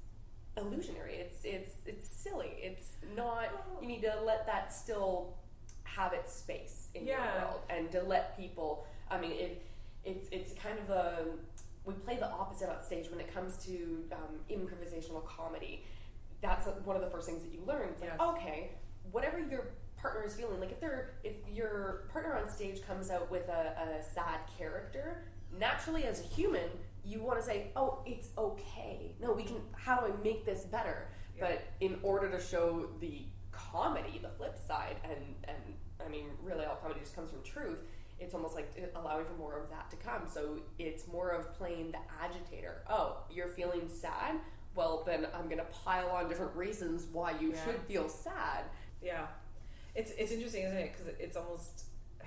illusionary. 0.57 1.15
It's 1.15 1.43
it's 1.43 1.75
it's 1.85 2.07
silly. 2.07 2.55
It's 2.61 2.93
not. 3.15 3.49
You 3.81 3.87
need 3.87 4.01
to 4.01 4.19
let 4.21 4.45
that 4.47 4.73
still 4.73 5.37
have 5.83 6.13
its 6.13 6.33
space 6.33 6.84
in 6.95 7.05
Yeah. 7.05 7.33
your 7.33 7.41
world, 7.47 7.61
and 7.69 7.91
to 7.91 8.01
let 8.01 8.35
people. 8.37 8.85
I 9.09 9.19
mean, 9.19 9.31
it 9.33 9.61
it's 10.03 10.27
it's 10.31 10.53
kind 10.53 10.77
of 10.79 10.89
a 10.89 11.25
we 11.85 11.93
play 11.93 12.15
the 12.17 12.27
opposite 12.29 12.69
on 12.69 12.81
stage 12.83 13.09
when 13.11 13.19
it 13.19 13.31
comes 13.31 13.57
to 13.65 14.03
um, 14.11 14.39
improvisational 14.49 15.23
comedy. 15.25 15.83
That's 16.41 16.67
one 16.83 16.95
of 16.95 17.01
the 17.03 17.09
first 17.09 17.27
things 17.27 17.43
that 17.43 17.51
you 17.51 17.61
learn. 17.65 17.89
It's 17.89 18.01
like, 18.01 18.11
Yes. 18.17 18.27
okay, 18.29 18.71
whatever 19.11 19.39
your 19.39 19.67
partner 19.97 20.23
is 20.25 20.35
feeling, 20.35 20.59
like 20.59 20.71
if 20.71 20.79
they're 20.79 21.13
if 21.23 21.35
your 21.51 22.07
partner 22.11 22.35
on 22.35 22.49
stage 22.49 22.81
comes 22.85 23.09
out 23.11 23.29
with 23.29 23.47
a, 23.49 23.99
a 23.99 24.03
sad 24.03 24.39
character, 24.57 25.25
naturally 25.59 26.05
as 26.05 26.19
a 26.19 26.23
human, 26.23 26.69
you 27.03 27.21
want 27.21 27.39
to 27.39 27.45
say, 27.45 27.71
oh, 27.75 27.99
it's 28.05 28.29
okay. 28.37 29.15
No, 29.21 29.31
we 29.33 29.43
can. 29.43 29.57
How 29.75 29.99
do 30.01 30.07
I 30.13 30.23
make 30.23 30.45
this 30.45 30.65
better? 30.65 31.07
Yeah. 31.37 31.47
But 31.47 31.63
in 31.81 31.99
order 32.01 32.29
to 32.31 32.39
show 32.43 32.87
the 32.99 33.21
comedy, 33.51 34.19
the 34.21 34.29
flip 34.29 34.57
side, 34.57 34.97
and 35.03 35.35
and 35.45 35.57
I 36.03 36.09
mean, 36.09 36.25
really, 36.43 36.65
all 36.65 36.75
comedy 36.75 36.99
just 37.01 37.15
comes 37.15 37.29
from 37.31 37.41
truth. 37.43 37.79
It's 38.19 38.33
almost 38.33 38.55
like 38.55 38.71
allowing 38.95 39.25
for 39.25 39.33
more 39.33 39.59
of 39.59 39.69
that 39.69 39.89
to 39.91 39.97
come. 39.97 40.23
So 40.33 40.59
it's 40.79 41.07
more 41.07 41.31
of 41.31 41.53
playing 41.53 41.91
the 41.91 41.97
agitator. 42.21 42.83
Oh, 42.89 43.17
you're 43.29 43.49
feeling 43.49 43.89
sad. 43.89 44.35
Well, 44.73 45.03
then 45.05 45.27
I'm 45.33 45.45
going 45.45 45.57
to 45.57 45.67
pile 45.83 46.09
on 46.09 46.27
different 46.29 46.55
reasons 46.55 47.07
why 47.11 47.31
you 47.39 47.51
Yeah. 47.51 47.65
should 47.65 47.79
feel 47.87 48.07
sad. 48.09 48.65
Yeah, 49.01 49.27
it's 49.95 50.11
it's 50.17 50.31
interesting, 50.31 50.63
isn't 50.63 50.77
it? 50.77 50.91
Because 50.93 51.13
it's 51.19 51.37
almost 51.37 51.85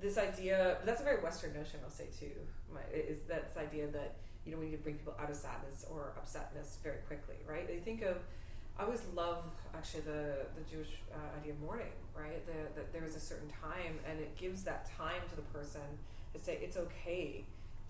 this 0.00 0.18
idea. 0.18 0.78
That's 0.84 1.00
a 1.00 1.04
very 1.04 1.22
Western 1.22 1.52
notion, 1.54 1.80
I'll 1.84 1.90
say 1.90 2.06
too. 2.18 2.32
Is 2.92 3.20
that 3.28 3.48
this 3.48 3.56
idea 3.56 3.86
that 3.88 4.16
you 4.44 4.52
know 4.52 4.58
we 4.58 4.66
need 4.66 4.72
to 4.76 4.82
bring 4.82 4.96
people 4.96 5.14
out 5.20 5.30
of 5.30 5.36
sadness 5.36 5.84
or 5.90 6.12
upsetness 6.20 6.82
very 6.82 6.98
quickly, 7.06 7.36
right? 7.48 7.66
They 7.66 7.78
think 7.78 8.02
of. 8.02 8.16
I 8.78 8.84
always 8.84 9.02
love 9.14 9.44
actually 9.74 10.02
the 10.02 10.46
the 10.56 10.64
Jewish 10.70 11.00
uh, 11.12 11.38
idea 11.40 11.52
of 11.52 11.60
mourning, 11.60 11.92
right? 12.14 12.44
The, 12.46 12.58
that 12.80 12.92
there 12.92 13.04
is 13.04 13.16
a 13.16 13.20
certain 13.20 13.48
time, 13.48 13.98
and 14.08 14.20
it 14.20 14.36
gives 14.36 14.62
that 14.64 14.90
time 14.96 15.22
to 15.30 15.36
the 15.36 15.42
person 15.42 15.80
to 16.34 16.38
say 16.40 16.58
it's 16.62 16.76
okay 16.76 17.44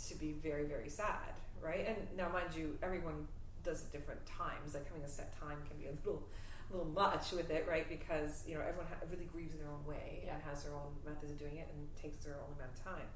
to 0.08 0.14
be 0.14 0.32
very 0.42 0.64
very 0.64 0.88
sad, 0.88 1.34
right? 1.62 1.84
And 1.88 1.96
now, 2.16 2.28
mind 2.28 2.54
you, 2.54 2.78
everyone 2.82 3.26
does 3.64 3.82
it 3.82 3.92
different 3.92 4.24
times. 4.26 4.74
Like 4.74 4.86
having 4.86 5.02
a 5.04 5.08
set 5.08 5.32
time 5.40 5.58
can 5.68 5.76
be 5.78 5.86
a 5.86 5.94
little 6.04 6.22
little 6.70 6.86
much 6.86 7.32
with 7.32 7.50
it, 7.50 7.66
right? 7.68 7.88
Because 7.88 8.44
you 8.46 8.54
know 8.54 8.60
everyone 8.60 8.86
ha- 8.88 9.06
really 9.10 9.26
grieves 9.26 9.54
in 9.54 9.60
their 9.60 9.70
own 9.70 9.84
way 9.86 10.22
Yeah. 10.24 10.34
and 10.34 10.42
has 10.44 10.62
their 10.64 10.74
own 10.74 10.94
methods 11.04 11.32
of 11.32 11.38
doing 11.38 11.56
it 11.56 11.68
and 11.74 11.80
takes 12.00 12.24
their 12.24 12.34
own 12.34 12.54
amount 12.56 12.78
of 12.78 12.84
time. 12.84 13.08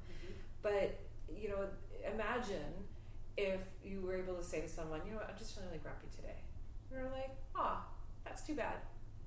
But 0.61 0.99
you 1.33 1.47
know, 1.49 1.67
imagine 2.03 2.73
if 3.37 3.61
you 3.83 4.01
were 4.01 4.15
able 4.15 4.35
to 4.35 4.43
say 4.43 4.59
to 4.61 4.67
someone, 4.67 4.99
you 5.05 5.11
know, 5.11 5.17
what, 5.19 5.29
I'm 5.31 5.37
just 5.37 5.55
feeling 5.55 5.69
really 5.69 5.79
grumpy 5.79 6.07
today. 6.13 6.35
And 6.91 6.99
they're 6.99 7.11
like, 7.11 7.31
ah, 7.55 7.85
that's 8.25 8.41
too 8.41 8.55
bad, 8.55 8.75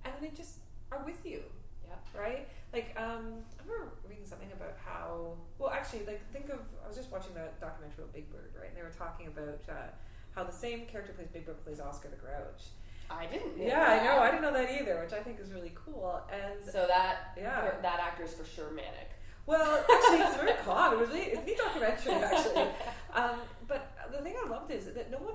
and 0.05 0.12
they 0.20 0.28
just 0.28 0.59
are 0.93 1.03
with 1.05 1.24
you. 1.24 1.41
Yeah. 1.86 2.20
Right. 2.20 2.49
Like, 2.73 2.95
um, 2.97 3.45
I 3.59 3.62
remember 3.66 3.93
reading 4.09 4.24
something 4.27 4.51
about 4.53 4.77
how. 4.85 5.35
Well, 5.59 5.70
actually, 5.70 6.05
like, 6.07 6.20
think 6.32 6.49
of. 6.51 6.61
I 6.85 6.89
was 6.89 6.97
just 6.97 7.11
watching 7.11 7.35
that 7.35 7.61
documentary 7.61 8.03
about 8.05 8.12
Big 8.15 8.31
Bird, 8.31 8.53
right? 8.59 8.69
And 8.69 8.77
they 8.77 8.82
were 8.82 8.95
talking 8.97 9.27
about 9.28 9.61
uh, 9.69 9.89
how 10.35 10.45
the 10.45 10.53
same 10.53 10.86
character 10.86 11.12
plays 11.12 11.28
Big 11.32 11.47
Bird 11.47 11.62
plays 11.65 11.81
Oscar 11.81 12.09
the 12.09 12.16
Grouch. 12.16 12.73
I 13.11 13.27
didn't. 13.27 13.59
know 13.59 13.65
Yeah, 13.65 13.85
I 13.85 14.03
know. 14.05 14.19
I 14.19 14.31
didn't 14.31 14.43
know 14.43 14.53
that 14.55 14.70
either, 14.81 14.99
which 15.03 15.12
I 15.12 15.23
think 15.23 15.39
is 15.39 15.53
really 15.53 15.73
cool. 15.74 16.20
And 16.32 16.65
So 16.65 16.86
that 16.89 17.36
Yeah. 17.36 17.70
that 17.82 18.01
actor 18.01 18.24
is 18.24 18.32
for 18.32 18.45
sure 18.47 18.70
manic. 18.70 19.11
well, 19.47 19.77
actually, 19.78 20.20
it's 20.24 20.36
very 20.36 20.55
calm. 20.65 20.95
It 20.95 21.01
was 21.01 21.09
really, 21.11 21.27
it's 21.27 21.43
a 21.43 21.45
neat 21.45 21.59
documentary, 21.59 22.15
actually. 22.15 22.69
Um, 23.15 23.39
but 23.69 23.93
the 24.11 24.19
thing 24.23 24.35
I 24.45 24.49
loved 24.49 24.73
is 24.73 24.86
that 24.86 25.09
no 25.11 25.19
one 25.19 25.35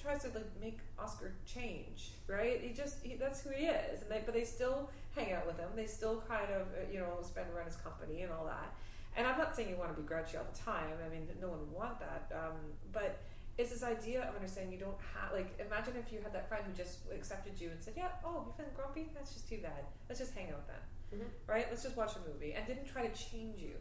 tries 0.00 0.22
to 0.22 0.28
like 0.28 0.50
make 0.60 0.78
Oscar 0.98 1.32
change, 1.46 2.12
right? 2.26 2.60
He 2.60 2.72
just 2.72 2.96
he, 3.02 3.14
that's 3.14 3.42
who 3.42 3.50
he 3.50 3.66
is, 3.66 4.02
and 4.02 4.10
they, 4.10 4.22
but 4.24 4.34
they 4.34 4.44
still 4.44 4.90
hang 5.16 5.32
out 5.32 5.46
with 5.46 5.58
him. 5.58 5.68
They 5.76 5.86
still 5.86 6.22
kind 6.28 6.50
of 6.52 6.62
uh, 6.68 6.90
you 6.92 6.98
know 6.98 7.18
spend 7.22 7.46
around 7.54 7.66
his 7.66 7.76
company 7.76 8.22
and 8.22 8.32
all 8.32 8.44
that. 8.46 8.72
And 9.16 9.26
I'm 9.26 9.36
not 9.38 9.56
saying 9.56 9.68
you 9.68 9.76
want 9.76 9.94
to 9.94 10.00
be 10.00 10.06
grouchy 10.06 10.36
all 10.36 10.46
the 10.50 10.58
time. 10.58 10.94
I 11.04 11.08
mean, 11.08 11.26
no 11.40 11.48
one 11.48 11.58
would 11.60 11.72
want 11.72 11.98
that. 11.98 12.30
Um, 12.32 12.56
but 12.92 13.18
it's 13.58 13.70
this 13.70 13.82
idea 13.82 14.22
of 14.28 14.34
understanding 14.36 14.72
you 14.72 14.78
don't 14.78 14.96
have 15.14 15.32
like 15.32 15.58
imagine 15.58 15.94
if 15.98 16.12
you 16.12 16.20
had 16.22 16.32
that 16.32 16.48
friend 16.48 16.64
who 16.66 16.72
just 16.72 17.00
accepted 17.12 17.60
you 17.60 17.70
and 17.70 17.82
said, 17.82 17.94
yeah, 17.96 18.08
oh, 18.24 18.44
you're 18.46 18.54
feeling 18.56 18.72
grumpy? 18.74 19.08
That's 19.14 19.32
just 19.34 19.48
too 19.48 19.58
bad. 19.62 19.84
Let's 20.08 20.20
just 20.20 20.32
hang 20.34 20.48
out 20.50 20.66
then, 20.66 21.20
Mhm. 21.20 21.26
right? 21.46 21.66
Let's 21.68 21.82
just 21.82 21.96
watch 21.96 22.12
a 22.16 22.20
movie 22.32 22.52
and 22.54 22.66
didn't 22.66 22.86
try 22.86 23.06
to 23.06 23.14
change 23.14 23.58
you 23.60 23.74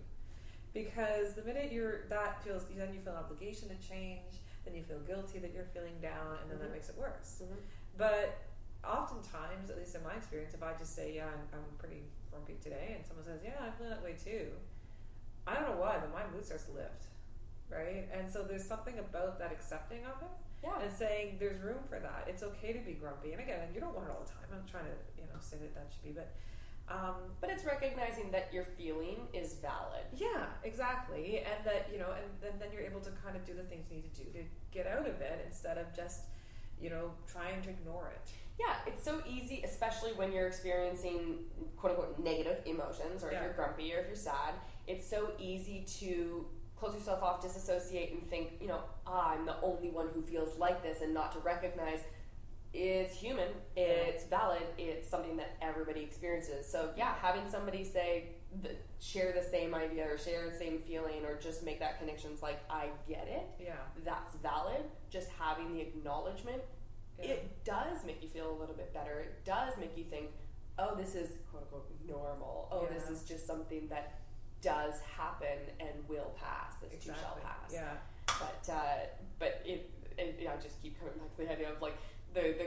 because 0.73 1.33
the 1.35 1.43
minute 1.43 1.71
you're 1.71 2.05
that 2.09 2.43
feels 2.43 2.65
then 2.75 2.93
you 2.93 2.99
feel 2.99 3.13
an 3.13 3.19
obligation 3.19 3.69
to 3.69 3.75
change, 3.87 4.41
then 4.69 4.77
you 4.77 4.83
feel 4.85 4.99
guilty 4.99 5.39
that 5.39 5.51
you're 5.53 5.65
feeling 5.73 5.97
down, 6.01 6.37
and 6.41 6.51
then 6.51 6.59
that 6.59 6.69
Mhm. 6.69 6.73
makes 6.73 6.89
it 6.89 6.97
worse. 6.97 7.41
Mhm. 7.41 7.57
But 7.97 8.35
oftentimes, 8.83 9.69
at 9.69 9.77
least 9.77 9.95
in 9.95 10.03
my 10.03 10.15
experience, 10.15 10.53
if 10.53 10.61
I 10.63 10.73
just 10.73 10.93
say, 10.95 11.13
"Yeah, 11.15 11.27
I'm, 11.27 11.47
I'm 11.53 11.77
pretty 11.77 12.03
grumpy 12.29 12.55
today," 12.61 12.93
and 12.95 13.05
someone 13.05 13.25
says, 13.25 13.41
"Yeah, 13.43 13.57
I 13.59 13.71
feel 13.71 13.89
that 13.89 14.03
way 14.03 14.13
too," 14.13 14.51
I 15.47 15.55
don't 15.55 15.69
know 15.69 15.77
why, 15.81 15.97
but 15.97 16.11
my 16.13 16.25
mood 16.27 16.45
starts 16.45 16.65
to 16.65 16.71
lift, 16.71 17.05
right? 17.69 18.07
And 18.11 18.29
so 18.29 18.43
there's 18.43 18.65
something 18.65 18.99
about 18.99 19.39
that 19.39 19.51
accepting 19.51 20.05
of 20.05 20.21
it 20.21 20.29
Yeah. 20.63 20.79
and 20.79 20.93
saying 20.93 21.39
there's 21.39 21.59
room 21.59 21.83
for 21.89 21.99
that. 21.99 22.27
It's 22.27 22.43
okay 22.43 22.71
to 22.73 22.79
be 22.79 22.93
grumpy. 22.93 23.33
And 23.33 23.41
again, 23.41 23.73
you 23.73 23.81
don't 23.81 23.95
want 23.95 24.07
it 24.07 24.11
all 24.11 24.21
the 24.23 24.29
time. 24.31 24.47
I'm 24.53 24.65
trying 24.67 24.85
to 24.85 24.95
you 25.21 25.27
know 25.27 25.39
say 25.39 25.57
that 25.57 25.73
that 25.73 25.91
should 25.91 26.03
be, 26.03 26.11
but 26.11 26.29
um, 26.89 27.15
But 27.41 27.49
it's 27.49 27.63
recognizing 27.65 28.31
that 28.31 28.49
your 28.53 28.63
feeling 28.63 29.27
is 29.33 29.53
valid. 29.55 30.05
yeah, 30.15 30.45
exactly. 30.63 31.39
And 31.39 31.65
that, 31.65 31.89
you 31.91 31.99
know, 31.99 32.11
and 32.11 32.25
then, 32.41 32.53
then 32.59 32.69
you're 32.73 32.81
able 32.83 33.01
to 33.01 33.11
kind 33.23 33.35
of 33.35 33.45
do 33.45 33.53
the 33.53 33.63
things 33.63 33.87
you 33.89 33.97
need 33.97 34.13
to 34.13 34.23
do 34.23 34.31
to 34.39 34.43
get 34.71 34.87
out 34.87 35.07
of 35.07 35.21
it 35.21 35.43
instead 35.45 35.77
of 35.77 35.95
just, 35.95 36.21
you 36.81 36.89
know, 36.89 37.11
trying 37.31 37.61
to 37.63 37.69
ignore 37.69 38.11
it. 38.15 38.31
Yeah, 38.59 38.75
it's 38.87 39.03
so 39.03 39.21
easy, 39.27 39.61
especially 39.63 40.11
when 40.13 40.31
you're 40.33 40.47
experiencing 40.47 41.45
quote 41.77 41.91
unquote 41.97 42.19
negative 42.19 42.57
emotions, 42.65 43.23
or 43.23 43.31
Yeah. 43.31 43.37
if 43.39 43.43
you're 43.45 43.53
grumpy 43.53 43.93
or 43.93 43.99
if 43.99 44.07
you're 44.07 44.15
sad. 44.15 44.55
It's 44.87 45.07
so 45.07 45.31
easy 45.39 45.85
to 45.99 46.45
close 46.75 46.93
yourself 46.95 47.21
off, 47.23 47.41
disassociate, 47.41 48.11
and 48.13 48.29
think, 48.29 48.53
you 48.61 48.67
know, 48.67 48.81
ah, 49.05 49.31
I'm 49.33 49.45
the 49.45 49.59
only 49.61 49.89
one 49.89 50.07
who 50.13 50.21
feels 50.21 50.57
like 50.57 50.81
this, 50.81 51.01
and 51.01 51.13
not 51.13 51.31
to 51.33 51.39
recognize 51.39 51.99
it's 52.73 53.15
human, 53.15 53.47
it's 53.75 54.25
valid, 54.25 54.61
it's 54.77 55.09
something 55.09 55.37
that 55.37 55.57
everybody 55.61 56.01
experiences. 56.01 56.67
So, 56.71 56.91
yeah, 56.95 57.13
having 57.21 57.49
somebody 57.49 57.83
say, 57.83 58.29
th- 58.63 58.75
share 58.99 59.31
the 59.33 59.41
same 59.41 59.73
idea 59.73 60.05
or 60.07 60.17
share 60.17 60.49
the 60.49 60.55
same 60.57 60.79
feeling, 60.79 61.25
or 61.25 61.35
just 61.35 61.63
make 61.63 61.79
that 61.79 61.99
connection, 61.99 62.31
it's 62.33 62.43
like, 62.43 62.59
I 62.69 62.89
get 63.07 63.27
it, 63.27 63.47
Yeah. 63.63 63.73
that's 64.05 64.35
valid. 64.35 64.83
Just 65.09 65.29
having 65.39 65.73
the 65.73 65.81
acknowledgement 65.81 66.61
Yeah. 67.17 67.31
it 67.31 67.63
does 67.63 68.03
make 68.05 68.21
you 68.21 68.29
feel 68.29 68.49
a 68.51 68.57
little 68.57 68.75
bit 68.75 68.93
better. 68.93 69.19
It 69.21 69.43
does 69.45 69.75
make 69.77 69.97
you 69.97 70.03
think, 70.05 70.29
oh, 70.77 70.95
this 70.95 71.15
is 71.15 71.37
quote 71.51 71.63
unquote 71.63 71.89
normal. 72.07 72.69
Oh, 72.71 72.85
this 72.85 73.09
is 73.09 73.23
just 73.23 73.45
something 73.47 73.87
that 73.89 74.19
does 74.61 74.99
happen 75.01 75.57
and 75.79 76.07
will 76.07 76.31
pass. 76.39 76.75
This 76.81 77.03
too 77.03 77.13
shall 77.19 77.37
pass. 77.43 77.73
Yeah. 77.73 77.97
But 78.27 78.69
uh, 78.71 79.05
but 79.39 79.61
it, 79.65 79.89
it 80.17 80.47
I 80.47 80.61
just 80.61 80.81
keep 80.81 80.97
coming 80.99 81.15
back 81.17 81.35
to 81.35 81.43
the 81.43 81.51
idea 81.51 81.71
of 81.71 81.81
like 81.81 81.97
the 82.33 82.55
the 82.57 82.65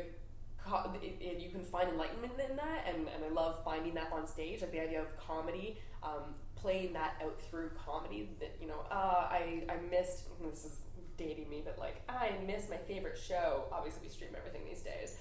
it, 1.02 1.40
you 1.40 1.50
can 1.50 1.64
find 1.64 1.88
enlightenment 1.88 2.34
in 2.48 2.56
that, 2.56 2.86
and, 2.86 3.08
and 3.08 3.24
I 3.24 3.28
love 3.34 3.64
finding 3.64 3.94
that 3.94 4.12
on 4.12 4.26
stage. 4.26 4.60
Like 4.60 4.72
the 4.72 4.80
idea 4.80 5.00
of 5.00 5.16
comedy, 5.16 5.78
um, 6.02 6.34
playing 6.54 6.92
that 6.92 7.14
out 7.22 7.40
through 7.40 7.70
comedy. 7.70 8.30
That 8.40 8.56
you 8.60 8.68
know, 8.68 8.84
uh, 8.90 9.28
I 9.30 9.64
I 9.68 9.76
missed. 9.90 10.28
This 10.40 10.64
is 10.64 10.80
dating 11.16 11.48
me, 11.48 11.62
but 11.64 11.78
like 11.78 12.02
I 12.08 12.32
missed 12.46 12.70
my 12.70 12.76
favorite 12.76 13.18
show. 13.18 13.64
Obviously, 13.72 14.02
we 14.04 14.08
stream 14.08 14.30
everything 14.36 14.62
these 14.68 14.82
days. 14.82 15.16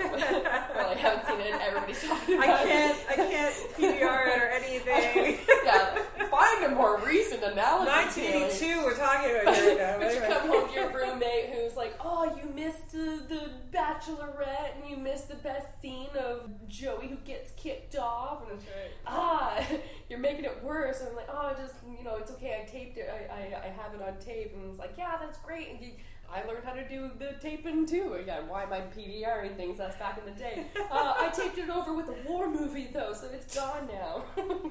Um, 0.00 0.06
or 0.06 0.86
like 0.86 0.98
haven't 0.98 1.26
seen 1.26 1.40
it. 1.40 1.52
and 1.52 1.62
Everybody's 1.62 2.02
talking 2.02 2.36
about 2.36 2.66
it. 2.66 2.68
can't, 2.68 2.98
I 3.10 3.14
can't 3.14 3.54
PVR 3.76 4.26
it 4.26 4.42
or 4.42 4.48
anything. 4.48 5.38
yeah, 5.64 5.98
find 6.30 6.64
a 6.64 6.74
more 6.74 6.98
recent 6.98 7.42
analogy. 7.42 8.22
Taylor. 8.22 8.46
1982, 8.46 8.84
we're 8.84 8.96
talking 8.96 9.30
about 9.30 9.54
here 9.56 9.76
now. 9.78 9.98
But 9.98 10.14
you 10.14 10.20
come 10.20 10.48
home 10.48 10.68
to 10.68 10.74
your 10.74 10.90
roommate 10.90 11.50
who's 11.50 11.76
like, 11.76 11.94
"Oh, 12.00 12.36
you 12.36 12.50
missed 12.54 12.92
the, 12.92 13.22
the 13.28 13.50
Bachelorette, 13.72 14.76
and 14.80 14.88
you 14.90 14.96
missed 14.96 15.28
the 15.28 15.36
best 15.36 15.66
scene 15.80 16.08
of 16.18 16.50
Joey 16.68 17.08
who 17.08 17.16
gets 17.16 17.52
kicked 17.52 17.96
off." 17.96 18.48
And 18.50 18.60
ah, 19.06 19.64
you're 20.08 20.18
making 20.18 20.44
it 20.44 20.62
worse. 20.62 21.00
And 21.00 21.10
I'm 21.10 21.16
like, 21.16 21.28
"Oh, 21.30 21.54
just 21.60 21.74
you 21.98 22.04
know, 22.04 22.16
it's 22.16 22.30
okay. 22.32 22.62
I 22.62 22.70
taped 22.70 22.98
it. 22.98 23.08
I, 23.10 23.32
I, 23.32 23.64
I 23.64 23.68
have 23.68 23.94
it 23.94 24.02
on 24.02 24.18
tape." 24.18 24.52
And 24.54 24.68
it's 24.70 24.78
like, 24.78 24.94
"Yeah, 24.96 25.16
that's 25.20 25.38
great." 25.38 25.70
And 25.70 25.80
you, 25.80 25.92
I 26.32 26.46
learned 26.46 26.64
how 26.64 26.72
to 26.72 26.88
do 26.88 27.10
the 27.18 27.34
taping 27.40 27.84
too. 27.84 28.14
Again, 28.14 28.48
why 28.48 28.62
am 28.62 28.72
I 28.72 28.80
PVRing 28.80 29.54
things? 29.56 29.76
That's 29.76 29.96
back 29.96 30.18
in 30.18 30.32
the 30.32 30.38
day. 30.38 30.66
Uh, 30.90 31.14
I 31.18 31.30
taped 31.34 31.58
it 31.58 31.68
over 31.68 31.92
with 31.92 32.08
a 32.08 32.14
war 32.26 32.48
movie 32.48 32.88
though, 32.92 33.12
so 33.12 33.28
it's 33.32 33.54
gone 33.54 33.86
now. 33.92 34.24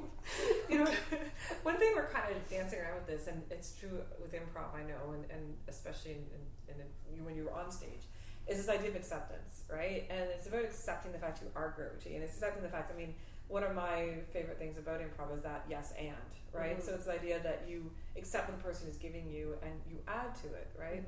you 0.69 0.79
know, 0.79 0.91
one 1.63 1.77
thing 1.77 1.91
we're 1.95 2.09
kind 2.09 2.31
of 2.35 2.49
dancing 2.49 2.79
around 2.79 2.95
with 2.95 3.07
this, 3.07 3.27
and 3.27 3.43
it's 3.51 3.75
true 3.79 3.99
with 4.19 4.33
improv, 4.33 4.73
I 4.75 4.81
know, 4.83 5.13
and, 5.13 5.25
and 5.29 5.55
especially 5.67 6.11
in, 6.13 6.73
in, 6.73 6.81
in 6.81 7.15
you 7.15 7.23
when 7.23 7.35
you're 7.35 7.53
on 7.53 7.71
stage, 7.71 8.05
is 8.47 8.57
this 8.57 8.69
idea 8.69 8.89
of 8.89 8.95
acceptance, 8.95 9.61
right? 9.71 10.07
And 10.09 10.29
it's 10.35 10.47
about 10.47 10.63
accepting 10.63 11.11
the 11.11 11.19
fact 11.19 11.41
you 11.43 11.49
are 11.55 11.73
grouchy, 11.75 12.15
and 12.15 12.23
it's 12.23 12.33
accepting 12.33 12.63
the 12.63 12.69
fact. 12.69 12.91
I 12.91 12.97
mean, 12.97 13.13
one 13.49 13.63
of 13.63 13.75
my 13.75 14.15
favorite 14.33 14.57
things 14.57 14.77
about 14.77 15.01
improv 15.01 15.35
is 15.37 15.43
that 15.43 15.65
yes 15.69 15.93
and, 15.99 16.15
right? 16.53 16.79
Mhm. 16.79 16.83
So 16.85 16.93
it's 16.93 17.05
the 17.05 17.13
idea 17.13 17.39
that 17.43 17.65
you 17.67 17.91
accept 18.17 18.49
what 18.49 18.57
the 18.57 18.63
person 18.63 18.87
is 18.87 18.97
giving 18.97 19.29
you, 19.29 19.55
and 19.61 19.73
you 19.87 19.97
add 20.07 20.33
to 20.41 20.47
it, 20.47 20.69
right? 20.79 21.03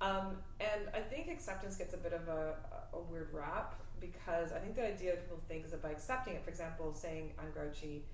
Um, 0.00 0.36
and 0.60 0.88
I 0.94 1.00
think 1.00 1.28
acceptance 1.28 1.76
gets 1.76 1.94
a 1.94 1.96
bit 1.96 2.12
of 2.12 2.28
a, 2.28 2.54
a 2.92 3.00
weird 3.00 3.30
rap 3.32 3.76
because 4.00 4.52
I 4.52 4.58
think 4.58 4.76
the 4.76 4.86
idea 4.86 5.12
that 5.12 5.24
people 5.24 5.42
think 5.48 5.64
is 5.64 5.70
that 5.70 5.82
by 5.82 5.90
accepting 5.90 6.34
it, 6.34 6.44
for 6.44 6.50
example, 6.50 6.92
saying 6.92 7.32
I'm 7.38 7.50
grouchy, 7.50 8.04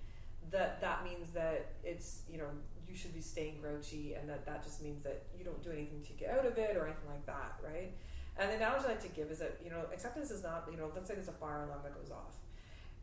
that 0.50 0.80
that 0.80 1.04
means 1.04 1.30
that 1.30 1.72
it's 1.84 2.22
you 2.30 2.38
know 2.38 2.46
you 2.88 2.94
should 2.94 3.14
be 3.14 3.20
staying 3.20 3.60
grouchy, 3.60 4.14
and 4.14 4.28
that 4.28 4.46
that 4.46 4.62
just 4.62 4.82
means 4.82 5.02
that 5.02 5.24
you 5.36 5.44
don't 5.44 5.62
do 5.62 5.70
anything 5.70 6.02
to 6.02 6.12
get 6.12 6.30
out 6.30 6.46
of 6.46 6.56
it 6.58 6.76
or 6.76 6.86
anything 6.86 7.08
like 7.08 7.26
that, 7.26 7.56
right? 7.62 7.92
And 8.36 8.50
the 8.50 8.56
analogy 8.56 8.86
I 8.86 8.88
like 8.90 9.02
to 9.02 9.08
give 9.08 9.30
is 9.30 9.38
that 9.38 9.58
you 9.62 9.70
know 9.70 9.84
acceptance 9.92 10.30
is 10.30 10.42
not 10.42 10.68
you 10.70 10.76
know 10.76 10.90
let's 10.94 11.08
say 11.08 11.14
there's 11.14 11.28
a 11.28 11.32
fire 11.32 11.64
alarm 11.64 11.80
that 11.82 11.94
goes 11.94 12.10
off. 12.10 12.36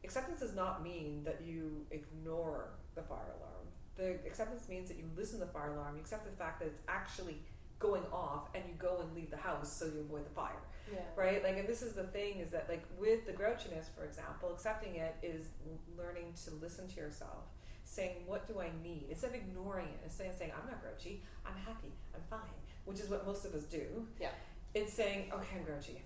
Acceptance 0.03 0.39
does 0.39 0.55
not 0.55 0.81
mean 0.81 1.23
that 1.25 1.41
you 1.45 1.85
ignore 1.91 2.69
the 2.95 3.01
fire 3.01 3.35
alarm. 3.37 3.67
The 3.97 4.25
acceptance 4.25 4.69
means 4.69 4.87
that 4.87 4.97
you 4.97 5.03
listen 5.17 5.39
to 5.39 5.45
the 5.45 5.51
fire 5.51 5.73
alarm. 5.73 5.95
You 5.95 6.01
accept 6.01 6.23
the 6.23 6.31
fact 6.31 6.59
that 6.59 6.67
it's 6.67 6.81
actually 6.87 7.41
going 7.79 8.03
off, 8.11 8.49
and 8.53 8.63
you 8.67 8.73
go 8.77 8.99
and 9.01 9.13
leave 9.15 9.31
the 9.31 9.37
house 9.37 9.71
so 9.71 9.85
you 9.85 10.01
avoid 10.01 10.25
the 10.25 10.29
fire 10.31 10.61
Yeah. 10.91 10.99
right? 11.15 11.41
Like, 11.43 11.57
and 11.57 11.67
this 11.67 11.81
is 11.81 11.93
the 11.93 12.03
thing 12.03 12.39
is 12.39 12.51
that, 12.51 12.67
like, 12.69 12.83
with 12.97 13.25
the 13.25 13.31
grouchiness, 13.33 13.85
for 13.95 14.03
example, 14.05 14.51
accepting 14.53 14.95
it 14.95 15.15
is 15.23 15.49
learning 15.97 16.33
to 16.45 16.51
listen 16.55 16.87
to 16.89 16.95
yourself, 16.99 17.45
saying, 17.83 18.25
"What 18.25 18.47
do 18.47 18.59
I 18.59 18.69
need?" 18.83 19.07
Instead 19.09 19.29
of 19.29 19.35
ignoring 19.35 19.87
it, 19.87 19.99
instead 20.03 20.27
of 20.27 20.35
saying, 20.35 20.51
"I'm 20.51 20.65
not 20.69 20.81
grouchy, 20.81 21.23
I'm 21.45 21.55
happy, 21.55 21.93
I'm 22.13 22.23
fine," 22.29 22.53
which 22.85 22.99
is 22.99 23.09
what 23.09 23.25
most 23.25 23.45
of 23.45 23.53
us 23.55 23.63
do. 23.63 24.07
Yeah. 24.19 24.31
It's 24.73 24.93
saying, 24.93 25.31
"Okay, 25.31 25.57
I'm 25.57 25.63
grouchy. 25.63 26.03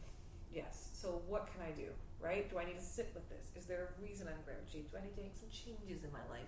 Yes. 0.51 0.89
So 0.93 1.23
what 1.27 1.47
can 1.47 1.61
I 1.61 1.71
do? 1.71 1.89
Right? 2.21 2.49
Do 2.49 2.57
I 2.59 2.65
need 2.65 2.77
to 2.77 2.85
sit 2.85 3.11
with 3.13 3.27
this? 3.29 3.51
Is 3.55 3.65
there 3.65 3.95
a 3.97 4.01
reason 4.01 4.27
I'm 4.27 4.41
grouchy? 4.43 4.83
Do 4.91 4.97
I 4.97 5.01
need 5.01 5.15
to 5.15 5.21
make 5.21 5.35
some 5.35 5.49
changes 5.49 6.03
in 6.03 6.11
my 6.11 6.25
life?" 6.29 6.47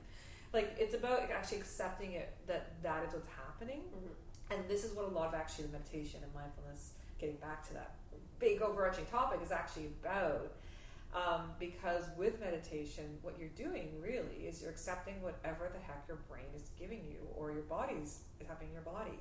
Like, 0.54 0.76
it's 0.78 0.94
about 0.94 1.30
actually 1.32 1.58
accepting 1.60 2.14
it 2.14 2.30
that 2.48 2.82
that 2.84 3.04
is 3.08 3.14
what's 3.14 3.28
happening 3.28 3.82
Mhm. 3.92 4.16
And 4.52 4.62
this 4.68 4.84
is 4.84 4.94
what 4.96 5.06
a 5.06 5.10
lot 5.10 5.28
of 5.28 5.34
actually 5.34 5.66
the 5.66 5.72
meditation 5.72 6.20
and 6.24 6.34
mindfulness, 6.34 6.94
getting 7.20 7.38
back 7.38 7.66
to 7.68 7.74
that 7.74 7.96
big 8.40 8.62
overarching 8.62 9.06
topic, 9.06 9.40
is 9.44 9.52
actually 9.52 9.88
about. 10.04 10.54
Um, 11.14 11.52
because 11.60 12.04
with 12.18 12.42
meditation, 12.42 13.06
what 13.22 13.36
you're 13.40 13.56
doing 13.56 13.88
really 14.02 14.48
is 14.48 14.62
you're 14.62 14.70
accepting 14.72 15.22
whatever 15.22 15.72
the 15.72 15.80
heck 15.80 16.04
your 16.10 16.18
brain 16.30 16.44
is 16.54 16.70
giving 16.78 17.06
you 17.06 17.20
or 17.38 17.52
your 17.54 17.62
body's 17.64 18.20
is 18.42 18.48
happening 18.48 18.70
in 18.72 18.74
your 18.74 18.84
body. 18.84 19.18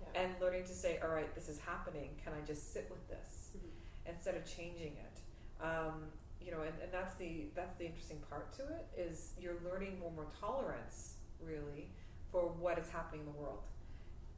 Yeah. 0.00 0.20
And 0.22 0.32
learning 0.42 0.64
to 0.64 0.74
say, 0.74 0.98
all 1.02 1.08
right, 1.08 1.34
this 1.34 1.48
is 1.48 1.58
happening. 1.58 2.10
Can 2.22 2.34
I 2.34 2.44
just 2.46 2.74
sit 2.74 2.86
with 2.90 3.08
this 3.08 3.50
Mhm. 3.56 4.12
instead 4.12 4.34
of 4.36 4.44
changing 4.44 4.96
it? 4.98 5.64
Um, 5.64 6.12
you 6.38 6.50
know, 6.50 6.60
and, 6.60 6.74
and 6.82 6.92
that's 6.92 7.14
the 7.14 7.46
that's 7.54 7.74
the 7.76 7.86
interesting 7.86 8.18
part 8.28 8.52
to 8.54 8.62
it 8.68 8.86
is 8.96 9.32
you're 9.40 9.58
learning 9.64 9.98
more 10.00 10.12
more 10.12 10.26
tolerance 10.38 11.14
really 11.40 11.88
for 12.30 12.42
what 12.42 12.78
is 12.78 12.90
happening 12.90 13.20
in 13.20 13.32
the 13.32 13.38
world 13.38 13.62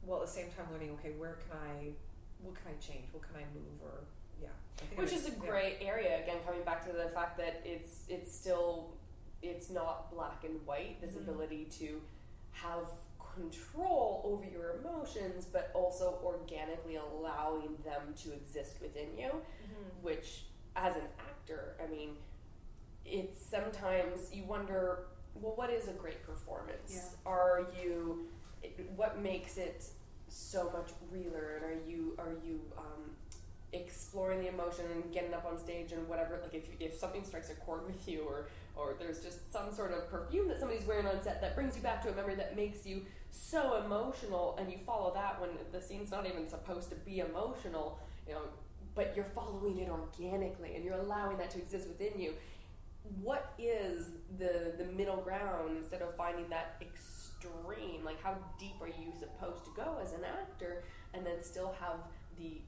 while 0.05 0.21
at 0.21 0.25
the 0.27 0.31
same 0.31 0.47
time 0.51 0.65
learning 0.71 0.91
okay 0.91 1.11
where 1.17 1.37
can 1.47 1.57
i 1.57 1.89
what 2.43 2.55
can 2.55 2.71
i 2.73 2.75
change 2.85 3.05
what 3.11 3.23
can 3.23 3.35
i 3.37 3.45
move 3.53 3.77
or 3.83 4.03
yeah 4.41 4.47
I 4.79 4.85
think 4.85 4.99
I 4.99 5.03
Which 5.03 5.13
is 5.13 5.27
a 5.27 5.29
yeah. 5.31 5.35
gray 5.49 5.77
area. 5.81 6.23
Again, 6.23 6.37
coming 6.45 6.63
back 6.63 6.83
to 6.87 6.91
the 6.91 7.09
fact 7.09 7.37
that 7.37 7.61
it's 7.63 8.03
it's 8.09 8.33
still 8.33 8.95
it's 9.43 9.69
not 9.69 10.11
black 10.11 10.43
and 10.43 10.65
white. 10.65 10.99
This 11.01 11.11
Mhm. 11.11 11.21
ability 11.27 11.65
to 11.79 12.01
have 12.53 12.87
control 13.35 14.21
over 14.25 14.45
your 14.45 14.77
emotions, 14.77 15.45
but 15.45 15.69
also 15.75 16.19
organically 16.23 16.95
allowing 16.95 17.77
them 17.83 18.13
to 18.23 18.33
exist 18.33 18.81
within 18.81 19.15
you. 19.17 19.29
Mhm. 19.29 20.01
Which, 20.01 20.45
as 20.75 20.95
an 20.95 21.07
actor, 21.19 21.75
I 21.83 21.87
mean, 21.87 22.17
it's 23.05 23.39
sometimes 23.45 24.33
you 24.33 24.43
wonder, 24.45 25.05
well, 25.35 25.55
what 25.55 25.69
is 25.69 25.87
a 25.87 25.93
great 25.93 26.23
performance? 26.23 26.93
Yeah. 26.95 27.31
Are 27.31 27.67
you? 27.81 28.27
What 28.95 29.21
makes 29.21 29.57
it 29.57 29.85
so 30.27 30.71
much 30.71 30.91
realer? 31.11 31.57
And 31.57 31.65
are 31.65 31.89
you 31.89 32.15
are 32.17 32.33
you 32.45 32.61
um, 32.77 33.11
exploring 33.73 34.41
the 34.41 34.49
emotion 34.49 34.85
and 34.93 35.11
getting 35.13 35.33
up 35.33 35.45
on 35.45 35.57
stage 35.57 35.91
and 35.91 36.07
whatever? 36.07 36.39
Like 36.41 36.53
if 36.53 36.69
if 36.79 36.97
something 36.97 37.23
strikes 37.23 37.49
a 37.49 37.55
chord 37.55 37.85
with 37.85 38.07
you, 38.07 38.21
or 38.21 38.47
or 38.75 38.95
there's 38.99 39.19
just 39.19 39.51
some 39.51 39.73
sort 39.73 39.91
of 39.93 40.09
perfume 40.09 40.47
that 40.47 40.59
somebody's 40.59 40.85
wearing 40.85 41.05
on 41.05 41.21
set 41.21 41.41
that 41.41 41.55
brings 41.55 41.75
you 41.75 41.81
back 41.81 42.01
to 42.03 42.09
a 42.09 42.15
memory 42.15 42.35
that 42.35 42.55
makes 42.55 42.85
you 42.85 43.01
so 43.29 43.81
emotional 43.85 44.57
and 44.59 44.71
you 44.71 44.77
follow 44.77 45.13
that 45.13 45.39
when 45.39 45.49
the 45.71 45.81
scene's 45.81 46.11
not 46.11 46.25
even 46.25 46.47
supposed 46.47 46.89
to 46.89 46.95
be 46.95 47.19
emotional, 47.19 47.99
you 48.27 48.33
know, 48.33 48.41
but 48.95 49.13
you're 49.15 49.25
following 49.25 49.79
it 49.79 49.89
organically 49.89 50.75
and 50.75 50.83
you're 50.83 50.97
allowing 50.97 51.37
that 51.37 51.49
to 51.51 51.57
exist 51.57 51.87
within 51.87 52.19
you. 52.19 52.33
What 53.21 53.53
is 53.57 54.11
the 54.37 54.73
the 54.77 54.85
middle 54.85 55.17
ground 55.17 55.77
instead 55.77 56.01
of 56.01 56.15
finding 56.15 56.49
that 56.49 56.79
extreme? 57.43 58.03
Like 58.03 58.21
how 58.21 58.35
deep 58.59 58.75
are 58.81 58.87
you 58.87 59.11
supposed 59.19 59.65
to 59.65 59.71
go 59.75 59.97
as 60.01 60.13
an 60.13 60.21
actor 60.23 60.83
and 61.13 61.25
then 61.25 61.41
still 61.41 61.75
have 61.79 61.97
the 62.37 62.61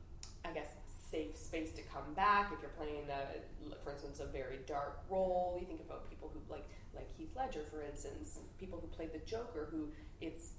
I 0.46 0.52
guess 0.52 0.68
safe 1.12 1.38
space 1.38 1.72
to 1.74 1.82
come 1.84 2.14
back 2.16 2.52
if 2.54 2.60
you're 2.62 2.72
playing 2.72 3.06
a, 3.10 3.76
for 3.84 3.92
instance 3.92 4.20
a 4.20 4.26
very 4.26 4.60
dark 4.66 5.04
role 5.10 5.58
you 5.60 5.68
think 5.68 5.80
about 5.82 6.10
people 6.10 6.32
who 6.34 6.40
like 6.52 6.66
like 6.96 7.08
Heath 7.18 7.30
Ledger 7.36 7.62
for 7.70 7.84
instance 7.84 8.40
people 8.60 8.80
who 8.82 8.88
play 8.88 9.08
the 9.14 9.20
Joker 9.20 9.68
who 9.70 9.90
it's 10.22 10.54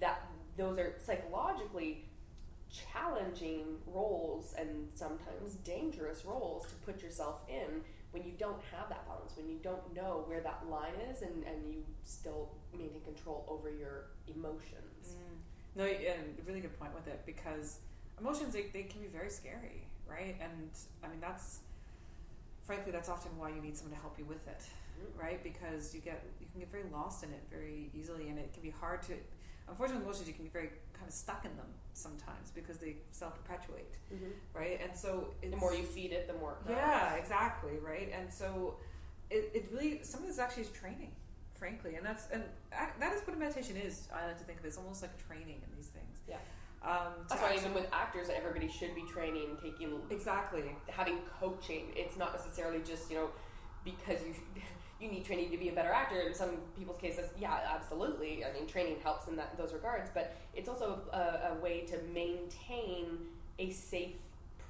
that 0.00 0.26
those 0.56 0.76
are 0.78 0.94
psychologically 0.98 2.04
challenging 2.68 3.78
roles 3.86 4.54
and 4.58 4.88
sometimes 4.94 5.54
dangerous 5.64 6.24
roles 6.24 6.66
to 6.66 6.74
put 6.84 7.00
yourself 7.00 7.42
in 7.48 7.82
when 8.16 8.24
you 8.26 8.32
don't 8.38 8.60
have 8.72 8.88
that 8.88 9.06
balance, 9.06 9.36
when 9.36 9.46
you 9.46 9.58
don't 9.62 9.94
know 9.94 10.24
where 10.26 10.40
that 10.40 10.64
line 10.70 10.96
is 11.12 11.20
and, 11.20 11.44
and 11.44 11.68
you 11.68 11.84
still 12.02 12.48
maintain 12.72 13.02
control 13.02 13.44
over 13.46 13.68
your 13.70 14.06
emotions. 14.34 15.04
Mm. 15.12 15.36
No, 15.76 15.84
and 15.84 16.24
really 16.46 16.60
good 16.60 16.78
point 16.78 16.94
with 16.94 17.06
it 17.08 17.20
because 17.26 17.80
emotions 18.18 18.54
they, 18.54 18.66
they 18.72 18.84
can 18.84 19.02
be 19.02 19.08
very 19.08 19.28
scary, 19.28 19.84
right? 20.08 20.34
And 20.40 20.70
I 21.04 21.08
mean 21.08 21.20
that's 21.20 21.60
frankly 22.64 22.90
that's 22.90 23.10
often 23.10 23.36
why 23.36 23.50
you 23.50 23.60
need 23.60 23.76
someone 23.76 23.94
to 23.94 24.00
help 24.00 24.18
you 24.18 24.24
with 24.24 24.46
it, 24.48 24.62
Mm-hmm. 24.96 25.20
right? 25.20 25.42
Because 25.44 25.94
you 25.94 26.00
get 26.00 26.24
you 26.40 26.46
can 26.50 26.60
get 26.60 26.72
very 26.72 26.88
lost 26.90 27.22
in 27.22 27.28
it 27.28 27.42
very 27.50 27.90
easily, 27.92 28.30
and 28.30 28.38
it 28.38 28.54
can 28.54 28.62
be 28.62 28.70
hard 28.70 29.02
to. 29.02 29.12
Unfortunately, 29.68 30.02
emotions 30.02 30.26
you 30.26 30.32
can 30.32 30.44
be 30.44 30.50
very 30.50 30.70
kind 30.94 31.06
of 31.06 31.12
stuck 31.12 31.44
in 31.44 31.54
them 31.58 31.66
sometimes 31.96 32.50
because 32.54 32.78
they 32.78 32.96
self 33.10 33.34
perpetuate, 33.42 33.92
Mm-hmm. 34.12 34.30
right? 34.54 34.80
And 34.82 34.94
so 34.96 35.34
it's, 35.42 35.50
The 35.52 35.56
more 35.56 35.74
you 35.74 35.82
feed 35.82 36.12
it, 36.12 36.28
the 36.28 36.34
more 36.34 36.56
yeah, 36.68 37.14
exactly, 37.14 37.72
right? 37.84 38.12
And 38.16 38.32
so 38.32 38.76
it, 39.30 39.50
it 39.54 39.68
really 39.72 40.00
some 40.02 40.20
of 40.22 40.26
this 40.28 40.38
actually 40.38 40.64
is 40.64 40.68
training, 40.70 41.10
frankly, 41.54 41.96
and 41.96 42.04
that's 42.06 42.28
and 42.32 42.42
ac- 42.72 42.92
that 43.00 43.12
is 43.14 43.22
what 43.26 43.34
a 43.36 43.38
meditation 43.38 43.76
is. 43.76 44.08
I 44.14 44.26
like 44.28 44.38
to 44.38 44.44
think 44.44 44.60
of 44.60 44.64
it 44.64 44.68
as 44.68 44.76
almost 44.76 45.02
like 45.02 45.10
a 45.18 45.22
training 45.28 45.60
in 45.66 45.76
these 45.76 45.88
things. 45.88 46.18
Yeah. 46.28 46.36
Um, 46.84 47.14
That's 47.28 47.42
why 47.42 47.56
even 47.56 47.74
with 47.74 47.88
actors, 47.92 48.28
everybody 48.32 48.68
should 48.68 48.94
be 48.94 49.02
training, 49.12 49.56
taking 49.60 49.98
exactly. 50.10 50.62
having 50.88 51.18
coaching. 51.40 51.86
It's 51.96 52.16
not 52.16 52.32
necessarily 52.32 52.80
just 52.86 53.10
you 53.10 53.16
know 53.16 53.28
because 53.84 54.20
you 54.24 54.34
you 55.00 55.08
need 55.10 55.24
training 55.24 55.50
to 55.50 55.56
be 55.58 55.68
a 55.68 55.72
better 55.72 55.92
actor. 55.92 56.20
In 56.20 56.34
some 56.34 56.50
people's 56.78 56.98
cases, 56.98 57.28
yeah, 57.38 57.58
absolutely. 57.74 58.44
I 58.44 58.52
mean, 58.52 58.66
training 58.66 58.96
helps 59.02 59.28
in 59.28 59.36
that 59.36 59.56
those 59.58 59.72
regards, 59.72 60.10
but 60.14 60.34
it's 60.54 60.68
also 60.68 61.00
a, 61.12 61.52
a 61.52 61.62
way 61.62 61.80
to 61.86 61.98
maintain 62.14 63.18
a 63.58 63.70
safe 63.70 64.16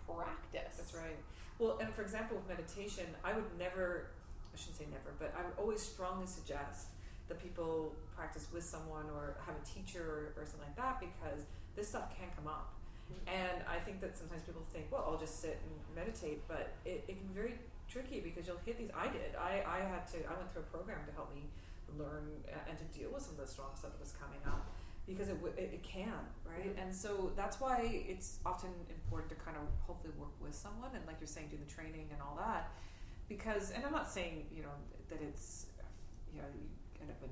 practice. 0.06 0.76
That's 0.76 0.94
right. 0.94 1.16
Well, 1.58 1.78
and 1.80 1.92
for 1.94 2.02
example, 2.02 2.36
with 2.36 2.48
meditation, 2.48 3.06
I 3.24 3.34
would 3.34 3.44
never, 3.58 4.08
I 4.52 4.58
shouldn't 4.58 4.76
say 4.76 4.84
never, 4.90 5.14
but 5.18 5.32
I 5.38 5.42
would 5.44 5.54
always 5.58 5.80
strongly 5.80 6.26
suggest 6.26 6.88
that 7.28 7.42
people 7.42 7.92
practice 8.16 8.46
with 8.52 8.64
someone 8.64 9.06
or 9.14 9.36
have 9.46 9.54
a 9.54 9.64
teacher 9.66 10.32
or, 10.36 10.42
or 10.42 10.46
something 10.46 10.68
like 10.68 10.76
that 10.76 11.00
because 11.00 11.44
this 11.74 11.88
stuff 11.88 12.16
can 12.16 12.28
come 12.36 12.46
up. 12.46 12.72
Mm-hmm. 13.10 13.36
And 13.36 13.62
I 13.68 13.78
think 13.78 14.00
that 14.00 14.16
sometimes 14.18 14.42
people 14.42 14.62
think, 14.72 14.86
well, 14.90 15.04
I'll 15.08 15.18
just 15.18 15.40
sit 15.40 15.58
and 15.62 15.96
meditate, 15.96 16.46
but 16.48 16.74
it, 16.84 17.04
it 17.08 17.18
can 17.18 17.28
very 17.34 17.54
tricky 17.88 18.20
because 18.20 18.46
you'll 18.46 18.60
hit 18.64 18.78
these. 18.78 18.90
I 18.96 19.06
did. 19.08 19.34
I, 19.38 19.62
I 19.66 19.78
had 19.88 20.06
to, 20.12 20.18
I 20.28 20.34
went 20.36 20.52
through 20.52 20.62
a 20.62 20.70
program 20.74 20.98
to 21.06 21.12
help 21.12 21.34
me 21.34 21.42
learn 21.98 22.26
uh, 22.50 22.68
and 22.68 22.76
to 22.78 22.84
deal 22.98 23.10
with 23.12 23.22
some 23.22 23.34
of 23.34 23.40
the 23.40 23.46
strong 23.46 23.70
stuff 23.76 23.92
that 23.92 24.00
was 24.00 24.12
coming 24.20 24.40
up 24.46 24.66
because 25.06 25.28
it, 25.28 25.38
w- 25.38 25.54
it, 25.56 25.70
it 25.72 25.82
can, 25.84 26.18
right? 26.44 26.74
And 26.82 26.94
so 26.94 27.30
that's 27.36 27.60
why 27.60 28.04
it's 28.08 28.38
often 28.44 28.70
important 28.90 29.30
to 29.30 29.36
kind 29.36 29.56
of 29.56 29.62
hopefully 29.86 30.12
work 30.18 30.34
with 30.42 30.54
someone 30.54 30.90
and, 30.94 31.06
like 31.06 31.16
you're 31.20 31.28
saying, 31.30 31.46
do 31.50 31.56
the 31.56 31.70
training 31.72 32.08
and 32.10 32.20
all 32.20 32.36
that. 32.38 32.70
Because, 33.28 33.70
and 33.70 33.84
I'm 33.84 33.92
not 33.92 34.10
saying, 34.10 34.46
you 34.54 34.62
know, 34.62 34.74
that 35.08 35.20
it's, 35.22 35.66
you 36.34 36.40
know, 36.42 36.48
you 36.54 36.66
end 37.00 37.10
up 37.10 37.22
in 37.22 37.30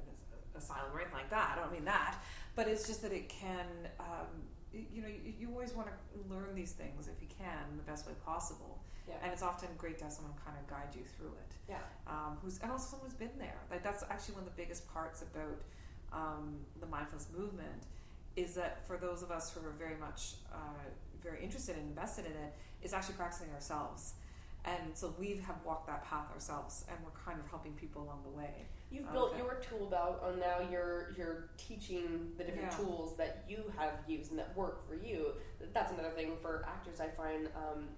an 0.00 0.08
asylum 0.56 0.90
or 0.94 1.00
anything 1.00 1.18
like 1.18 1.30
that. 1.30 1.54
I 1.56 1.60
don't 1.60 1.72
mean 1.72 1.84
that. 1.84 2.16
But 2.54 2.68
it's 2.68 2.86
just 2.86 3.02
that 3.02 3.12
it 3.12 3.28
can, 3.28 3.66
um, 4.00 4.26
y- 4.72 4.86
you 4.92 5.02
know, 5.02 5.08
you, 5.08 5.32
you 5.38 5.48
always 5.52 5.72
want 5.74 5.88
to 5.88 6.34
learn 6.34 6.54
these 6.54 6.72
things 6.72 7.08
if 7.08 7.20
you 7.20 7.28
can 7.38 7.76
the 7.76 7.82
best 7.82 8.06
way 8.06 8.14
possible. 8.24 8.80
Yeah. 9.08 9.14
And 9.22 9.32
it's 9.32 9.42
often 9.42 9.68
great 9.78 9.98
to 9.98 10.04
have 10.04 10.12
someone 10.12 10.34
kind 10.44 10.56
of 10.58 10.66
guide 10.68 10.94
you 10.94 11.02
through 11.16 11.32
it 11.38 11.52
Yeah. 11.68 11.78
um, 12.06 12.38
who's 12.42 12.58
and 12.58 12.70
also 12.72 12.90
someone 12.90 13.08
who's 13.08 13.18
been 13.18 13.38
there. 13.38 13.60
Like 13.70 13.82
that's 13.84 14.02
actually 14.10 14.34
one 14.34 14.44
of 14.44 14.50
the 14.54 14.56
biggest 14.62 14.92
parts 14.92 15.22
about 15.22 15.58
um, 16.12 16.58
the 16.80 16.86
mindfulness 16.86 17.28
movement 17.36 17.84
is 18.36 18.54
that 18.54 18.86
for 18.86 18.96
those 18.96 19.22
of 19.22 19.30
us 19.30 19.50
who 19.52 19.66
are 19.66 19.72
very 19.72 19.96
much 19.96 20.34
uh, 20.52 20.56
very 21.22 21.42
interested 21.42 21.76
and 21.76 21.88
invested 21.88 22.26
in 22.26 22.32
it, 22.32 22.52
is 22.82 22.92
actually 22.92 23.14
practicing 23.14 23.50
ourselves. 23.52 24.14
And 24.64 24.94
so 24.96 25.14
we 25.18 25.40
have 25.46 25.56
walked 25.64 25.86
that 25.86 26.04
path 26.04 26.30
ourselves, 26.32 26.84
and 26.88 26.98
we're 27.04 27.18
kind 27.24 27.38
of 27.40 27.48
helping 27.48 27.72
people 27.74 28.02
along 28.02 28.22
the 28.24 28.30
way. 28.36 28.66
You've 28.90 29.04
Okay. 29.04 29.12
built 29.12 29.36
your 29.36 29.54
tool 29.56 29.86
belt, 29.86 30.20
and 30.24 30.38
now 30.40 30.58
you're 30.70 31.12
you're 31.16 31.48
teaching 31.56 32.32
the 32.36 32.44
different 32.44 32.70
Yeah. 32.72 32.76
tools 32.78 33.16
that 33.16 33.44
you 33.48 33.72
have 33.76 33.98
used 34.08 34.30
and 34.30 34.38
that 34.40 34.54
work 34.56 34.86
for 34.86 34.94
you. 34.94 35.34
That's 35.72 35.90
another 35.92 36.10
thing 36.10 36.36
for 36.36 36.64
actors. 36.66 37.00
I 37.00 37.08
find, 37.08 37.48
um, 37.56 37.88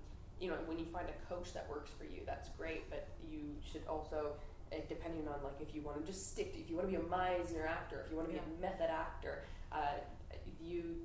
you 0.40 0.48
know, 0.48 0.56
when 0.66 0.78
you 0.78 0.84
find 0.84 1.06
a 1.08 1.34
coach 1.34 1.52
that 1.54 1.68
works 1.68 1.90
for 1.96 2.04
you, 2.04 2.20
that's 2.26 2.48
great. 2.50 2.88
But 2.90 3.08
you 3.30 3.40
should 3.70 3.82
also, 3.88 4.32
uh, 4.72 4.76
depending 4.88 5.26
on 5.28 5.42
like 5.42 5.60
if 5.60 5.74
you 5.74 5.82
want 5.82 6.04
to 6.04 6.10
just 6.10 6.30
stick 6.32 6.52
to, 6.54 6.60
if 6.60 6.70
you 6.70 6.76
want 6.76 6.90
to 6.90 6.96
be 6.96 7.02
a 7.02 7.06
Meisner 7.06 7.66
actor, 7.66 8.02
if 8.04 8.10
you 8.10 8.16
want 8.16 8.28
to 8.28 8.34
be 8.34 8.40
a 8.40 8.60
method 8.60 8.90
actor, 8.90 9.44
uh, 9.72 9.98
you, 10.60 10.96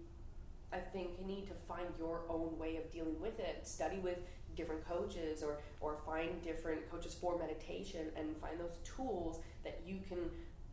I 0.72 0.78
think, 0.78 1.12
you 1.20 1.26
need 1.26 1.48
to 1.48 1.54
find 1.54 1.88
your 1.98 2.22
own 2.30 2.58
way 2.58 2.78
of 2.78 2.92
dealing 2.92 3.20
with 3.22 3.40
it. 3.40 3.68
Study 3.68 4.00
with 4.00 4.18
different 4.56 4.88
coaches 4.88 5.44
or, 5.44 5.58
or 5.82 5.98
find 6.06 6.42
different 6.44 6.90
coaches 6.92 7.14
for 7.14 7.38
meditation 7.38 8.08
and 8.16 8.38
find 8.38 8.60
those 8.60 8.78
tools 8.84 9.40
that 9.64 9.82
you 9.86 10.00
can 10.08 10.30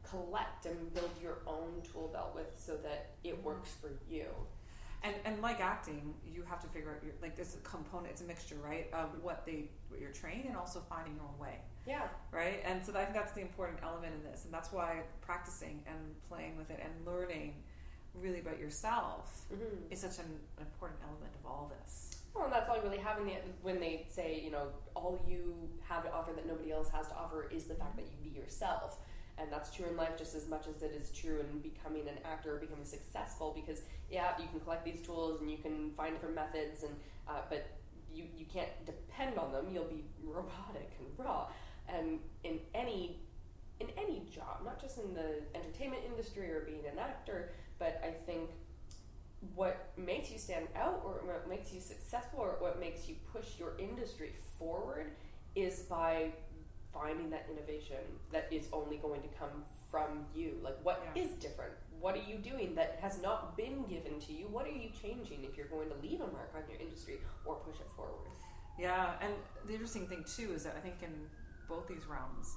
collect 0.08 0.66
and 0.66 0.92
build 0.94 1.10
your 1.22 1.38
own 1.46 1.82
tool 1.90 2.08
belt 2.12 2.32
with 2.34 2.46
so 2.56 2.76
that 2.76 3.10
it 3.24 3.42
works 3.42 3.70
for 3.80 3.90
you. 4.08 4.26
And, 5.02 5.14
and 5.24 5.40
like 5.40 5.60
acting, 5.60 6.14
you 6.30 6.42
have 6.42 6.60
to 6.60 6.68
figure 6.68 6.90
out 6.90 7.02
your, 7.02 7.14
like 7.22 7.34
this 7.34 7.56
component. 7.64 8.08
It's 8.12 8.20
a 8.20 8.24
mixture, 8.24 8.56
right, 8.62 8.86
of 8.92 9.08
what 9.22 9.46
they 9.46 9.70
what 9.88 9.98
you're 10.00 10.10
trained 10.12 10.44
and 10.44 10.56
also 10.56 10.82
finding 10.88 11.14
your 11.14 11.24
own 11.24 11.38
way. 11.38 11.56
Yeah. 11.86 12.08
right? 12.30 12.60
And 12.66 12.84
so 12.84 12.92
I 12.92 13.04
think 13.04 13.14
that's 13.14 13.32
the 13.32 13.40
important 13.40 13.78
element 13.82 14.12
in 14.14 14.22
this, 14.30 14.44
and 14.44 14.52
that's 14.52 14.70
why 14.72 15.00
practicing 15.22 15.82
and 15.86 15.96
playing 16.28 16.56
with 16.58 16.70
it 16.70 16.80
and 16.84 16.92
learning 17.06 17.54
really 18.14 18.40
about 18.40 18.58
yourself 18.58 19.46
Mm-hmm. 19.52 19.92
is 19.92 20.00
such 20.00 20.18
an 20.18 20.30
important 20.60 21.00
element 21.02 21.32
of 21.42 21.46
all 21.50 21.72
this. 21.80 22.16
Well, 22.34 22.44
and 22.44 22.52
that's 22.52 22.68
all 22.68 22.76
you 22.76 22.82
really 22.82 22.98
have 22.98 23.18
in 23.18 23.24
the 23.26 23.32
when 23.62 23.80
they 23.80 24.06
say, 24.08 24.40
you 24.44 24.50
know, 24.52 24.68
all 24.94 25.18
you 25.26 25.54
have 25.88 26.04
to 26.04 26.12
offer 26.12 26.32
that 26.32 26.46
nobody 26.46 26.70
else 26.70 26.88
has 26.90 27.08
to 27.08 27.14
offer 27.16 27.48
is 27.50 27.64
the 27.64 27.74
fact 27.74 27.96
that 27.96 28.04
you 28.04 28.30
be 28.30 28.38
yourself. 28.38 28.98
And 29.40 29.50
that's 29.50 29.74
true 29.74 29.86
in 29.86 29.96
life 29.96 30.18
just 30.18 30.34
as 30.34 30.46
much 30.48 30.66
as 30.68 30.82
it 30.82 30.92
is 30.92 31.10
true 31.10 31.40
in 31.40 31.60
becoming 31.60 32.08
an 32.08 32.18
actor 32.24 32.56
or 32.56 32.58
becoming 32.58 32.84
successful. 32.84 33.52
Because 33.54 33.82
yeah, 34.10 34.32
you 34.38 34.46
can 34.48 34.60
collect 34.60 34.84
these 34.84 35.00
tools 35.00 35.40
and 35.40 35.50
you 35.50 35.58
can 35.58 35.92
find 35.92 36.14
different 36.14 36.34
methods, 36.34 36.82
and 36.82 36.92
uh, 37.28 37.40
but 37.48 37.66
you 38.12 38.24
you 38.36 38.44
can't 38.52 38.70
depend 38.84 39.38
on 39.38 39.52
them. 39.52 39.66
You'll 39.72 39.84
be 39.84 40.04
robotic 40.22 40.92
and 40.98 41.08
raw. 41.16 41.46
And 41.88 42.20
in 42.44 42.60
any 42.74 43.20
in 43.80 43.88
any 43.96 44.22
job, 44.32 44.60
not 44.64 44.80
just 44.80 44.98
in 44.98 45.14
the 45.14 45.40
entertainment 45.54 46.02
industry 46.06 46.50
or 46.50 46.60
being 46.60 46.84
an 46.92 46.98
actor, 46.98 47.52
but 47.78 48.00
I 48.04 48.10
think 48.10 48.50
what 49.54 49.90
makes 49.96 50.30
you 50.30 50.38
stand 50.38 50.68
out 50.76 51.00
or 51.04 51.22
what 51.24 51.48
makes 51.48 51.72
you 51.72 51.80
successful 51.80 52.40
or 52.40 52.56
what 52.58 52.78
makes 52.78 53.08
you 53.08 53.14
push 53.32 53.58
your 53.58 53.72
industry 53.78 54.32
forward 54.58 55.12
is 55.56 55.80
by 55.80 56.30
finding 56.92 57.30
that 57.30 57.46
innovation 57.50 58.02
that 58.32 58.48
is 58.50 58.68
only 58.72 58.96
going 58.96 59.22
to 59.22 59.28
come 59.28 59.64
from 59.90 60.26
you. 60.34 60.58
Like, 60.62 60.76
what 60.82 61.02
Yeah. 61.04 61.22
is 61.22 61.36
different? 61.38 61.74
What 62.00 62.14
are 62.16 62.22
you 62.22 62.38
doing 62.38 62.74
that 62.76 62.98
has 63.00 63.20
not 63.20 63.56
been 63.56 63.84
given 63.84 64.18
to 64.20 64.32
you? 64.32 64.48
What 64.48 64.66
are 64.66 64.70
you 64.70 64.90
changing 64.90 65.44
if 65.44 65.56
you're 65.56 65.68
going 65.68 65.88
to 65.90 65.96
leave 65.96 66.20
a 66.20 66.26
mark 66.26 66.52
on 66.54 66.62
your 66.68 66.80
industry 66.80 67.20
or 67.44 67.56
push 67.56 67.80
it 67.80 67.90
forward? 67.96 68.30
Yeah, 68.78 69.12
and 69.20 69.34
the 69.66 69.72
interesting 69.72 70.06
thing 70.06 70.24
too 70.24 70.52
is 70.54 70.64
that 70.64 70.74
I 70.76 70.80
think 70.80 71.02
in 71.02 71.12
both 71.68 71.86
these 71.86 72.06
realms, 72.06 72.56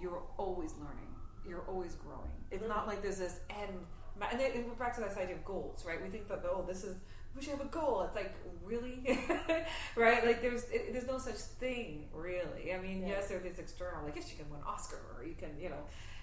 you're 0.00 0.22
always 0.36 0.74
learning. 0.74 1.14
You're 1.48 1.64
always 1.68 1.94
growing. 1.94 2.30
It's 2.50 2.66
not 2.66 2.80
mm-hmm. 2.80 2.88
like 2.90 3.02
there's 3.02 3.18
this 3.18 3.40
end. 3.50 3.86
And 4.30 4.40
then 4.40 4.64
we're 4.66 4.74
back 4.74 4.94
to 4.96 5.02
this 5.02 5.16
idea 5.16 5.36
of 5.36 5.44
goals, 5.44 5.84
right? 5.86 6.02
We 6.02 6.08
think 6.08 6.28
that 6.28 6.42
oh, 6.44 6.64
this 6.66 6.84
is 6.84 6.96
we 7.36 7.42
should 7.42 7.52
have 7.52 7.60
a 7.60 7.70
goal. 7.70 8.02
It's 8.06 8.16
like 8.16 8.34
really, 8.64 9.02
right? 9.96 10.24
Like 10.24 10.40
there's 10.42 10.64
it, 10.70 10.92
there's 10.92 11.06
no 11.06 11.18
such 11.18 11.36
thing 11.36 12.08
really. 12.12 12.72
I 12.74 12.78
mean, 12.80 13.02
Yeah. 13.02 13.08
yes, 13.20 13.28
there 13.28 13.40
is 13.44 13.58
external. 13.58 14.04
Like 14.04 14.16
yes, 14.16 14.30
you 14.30 14.36
can 14.42 14.50
win 14.50 14.60
an 14.60 14.66
Oscar, 14.66 15.00
or 15.16 15.24
you 15.24 15.34
can 15.34 15.50
you 15.60 15.68
know 15.68 15.82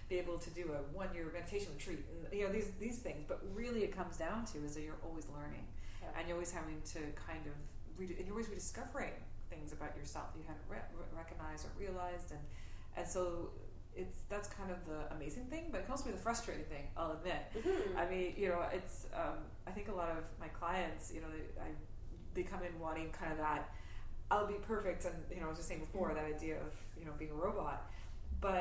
be 0.10 0.18
able 0.20 0.38
to 0.38 0.50
do 0.50 0.72
a 0.74 0.82
one 0.96 1.10
year 1.14 1.30
meditation 1.34 1.70
retreat, 1.78 2.00
and 2.10 2.38
you 2.40 2.46
know 2.48 2.52
these 2.52 2.70
these 2.80 3.00
things. 3.00 3.26
But 3.28 3.40
really, 3.54 3.84
it 3.84 3.96
comes 3.96 4.18
down 4.18 4.46
to 4.54 4.58
is 4.66 4.76
that 4.76 4.82
you're 4.82 5.00
always 5.04 5.28
learning, 5.30 5.66
Yeah. 6.02 6.10
and 6.18 6.28
you're 6.28 6.36
always 6.38 6.52
having 6.52 6.82
to 6.94 7.00
kind 7.16 7.46
of 7.46 7.54
re- 7.98 8.16
and 8.18 8.26
you're 8.26 8.34
always 8.36 8.50
rediscovering 8.50 9.14
things 9.50 9.72
about 9.72 9.96
yourself 9.96 10.30
you 10.36 10.42
hadn't 10.48 10.66
re- 10.68 10.90
re- 10.98 11.06
recognized 11.16 11.66
or 11.68 11.72
realized, 11.80 12.32
and 12.32 12.42
and 12.98 13.08
so 13.08 13.50
it's 13.96 14.22
that's 14.30 14.50
kind 14.50 14.72
of 14.72 14.78
the 14.86 15.14
amazing 15.16 15.46
thing, 15.46 15.66
but 15.72 15.80
it 15.80 15.84
can 15.84 15.92
also 15.92 16.06
be 16.06 16.12
the 16.12 16.18
frustrating 16.18 16.66
thing. 16.66 16.88
I'll 16.98 17.12
admit. 17.12 17.42
Mhm. 17.56 17.98
I 17.98 18.10
mean, 18.10 18.34
you 18.38 18.50
know, 18.50 18.64
it's. 18.74 19.08
Um, 19.14 19.38
I 19.68 19.72
think 19.72 19.88
a 19.90 19.94
lot 19.94 20.10
of 20.10 20.24
my 20.40 20.48
clients, 20.50 21.12
you 21.14 21.22
know, 21.22 21.28
they, 21.32 21.62
I, 21.62 21.68
they 22.34 22.44
come 22.44 22.62
in 22.64 22.80
wanting 22.80 23.12
kind 23.12 23.32
of 23.32 23.38
that. 23.38 23.70
I'll 24.32 24.48
be 24.48 24.56
perfect, 24.56 25.06
and 25.06 25.14
you 25.30 25.40
know, 25.42 25.46
I 25.46 25.50
was 25.50 25.58
just 25.58 25.68
saying 25.70 25.82
before 25.82 26.14
that 26.16 26.26
idea 26.26 26.56
of 26.56 26.74
you 27.00 27.06
know 27.06 27.12
being 27.20 27.32
a 27.32 27.36
robot, 27.36 27.90
but 28.42 28.56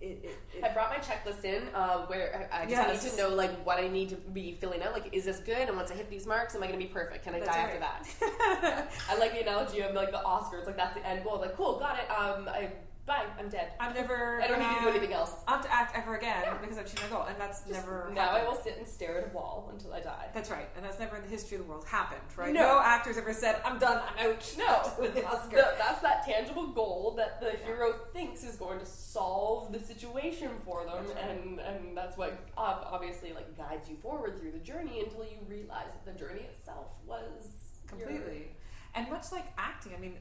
it. 0.00 0.20
it, 0.22 0.30
it 0.56 0.62
I 0.64 0.68
brought 0.72 0.90
my 0.90 0.98
checklist 0.98 1.44
in 1.44 1.62
uh, 1.74 2.06
where 2.06 2.48
I 2.52 2.58
I 2.60 2.66
just 2.66 2.70
Yes. 2.70 3.02
need 3.04 3.10
to 3.10 3.16
know 3.16 3.34
like 3.34 3.50
what 3.66 3.78
I 3.80 3.88
need 3.88 4.10
to 4.10 4.16
be 4.16 4.52
filling 4.52 4.80
out. 4.82 4.92
Like, 4.92 5.08
is 5.12 5.24
this 5.24 5.40
good? 5.40 5.66
And 5.68 5.76
once 5.76 5.90
I 5.90 5.94
hit 5.94 6.08
these 6.08 6.24
marks, 6.24 6.54
am 6.54 6.62
I 6.62 6.68
going 6.68 6.78
to 6.78 6.86
be 6.86 6.92
perfect? 6.92 7.24
Can 7.24 7.34
I 7.34 7.40
That's 7.40 7.50
die 7.56 7.64
right. 7.64 7.82
after 7.82 8.20
that? 8.60 8.92
I 9.10 9.18
like 9.18 9.32
the 9.32 9.40
analogy 9.40 9.80
of 9.80 9.94
like 9.96 10.12
the 10.12 10.18
Oscars. 10.18 10.66
Like 10.66 10.76
that's 10.76 10.94
the 10.94 11.04
end 11.04 11.24
goal. 11.24 11.40
Like, 11.40 11.56
cool, 11.56 11.80
got 11.80 11.98
it. 11.98 12.08
Um, 12.12 12.48
I 12.48 12.70
bye. 13.08 13.24
I'm 13.38 13.48
dead. 13.48 13.72
I'm 13.80 13.92
never. 13.94 14.40
I 14.44 14.46
don't 14.46 14.60
need 14.60 14.68
to 14.76 14.80
do 14.82 14.88
anything 14.90 15.12
else. 15.12 15.32
I 15.48 15.52
have 15.52 15.62
to 15.62 15.72
act 15.74 15.96
ever 15.96 16.16
again 16.16 16.42
Yeah. 16.44 16.58
because 16.60 16.78
I've 16.78 16.84
achieved 16.86 17.02
my 17.02 17.08
goal, 17.16 17.26
and 17.26 17.36
that's 17.40 17.60
Just 17.62 17.72
never. 17.72 18.10
now 18.14 18.30
I 18.30 18.44
will 18.44 18.54
sit 18.54 18.76
and 18.78 18.86
stare 18.86 19.18
at 19.20 19.30
a 19.32 19.34
wall 19.34 19.70
until 19.72 19.92
I 19.92 20.00
die. 20.00 20.26
That's 20.34 20.50
right, 20.50 20.68
and 20.76 20.84
that's 20.84 21.00
never 21.00 21.16
in 21.16 21.22
the 21.22 21.28
history 21.28 21.56
of 21.58 21.64
the 21.64 21.68
world 21.68 21.84
happened, 21.86 22.20
right? 22.36 22.52
No. 22.52 22.60
No, 22.60 22.80
actors 22.80 23.16
ever 23.18 23.32
said, 23.32 23.60
"I'm 23.64 23.78
done, 23.78 24.00
I'm 24.16 24.30
out." 24.30 24.54
No, 24.58 24.92
with 25.00 25.14
the 25.14 25.24
Oscar. 25.26 25.56
The- 25.56 25.74
that's 25.78 26.00
that 26.02 26.24
tangible 26.24 26.68
goal 26.68 27.14
that 27.16 27.40
the 27.40 27.52
hero 27.64 27.94
thinks 28.12 28.44
is 28.44 28.56
going 28.56 28.78
to 28.78 28.86
solve 28.86 29.72
the 29.72 29.80
situation 29.80 30.50
for 30.64 30.84
them, 30.84 31.04
right. 31.06 31.16
and 31.30 31.58
and 31.60 31.96
that's 31.96 32.16
what 32.16 32.38
obviously 32.56 33.32
like 33.32 33.56
guides 33.56 33.88
you 33.88 33.96
forward 33.96 34.38
through 34.38 34.52
the 34.52 34.58
journey 34.58 35.00
until 35.00 35.24
you 35.24 35.38
realize 35.48 35.90
that 35.94 36.04
the 36.12 36.18
journey 36.18 36.42
itself 36.42 36.92
was 37.06 37.70
your- 37.98 38.06
completely. 38.06 38.50
And 38.94 39.08
much 39.10 39.32
like 39.32 39.46
acting, 39.56 39.92
I 39.96 39.98
mean, 40.00 40.14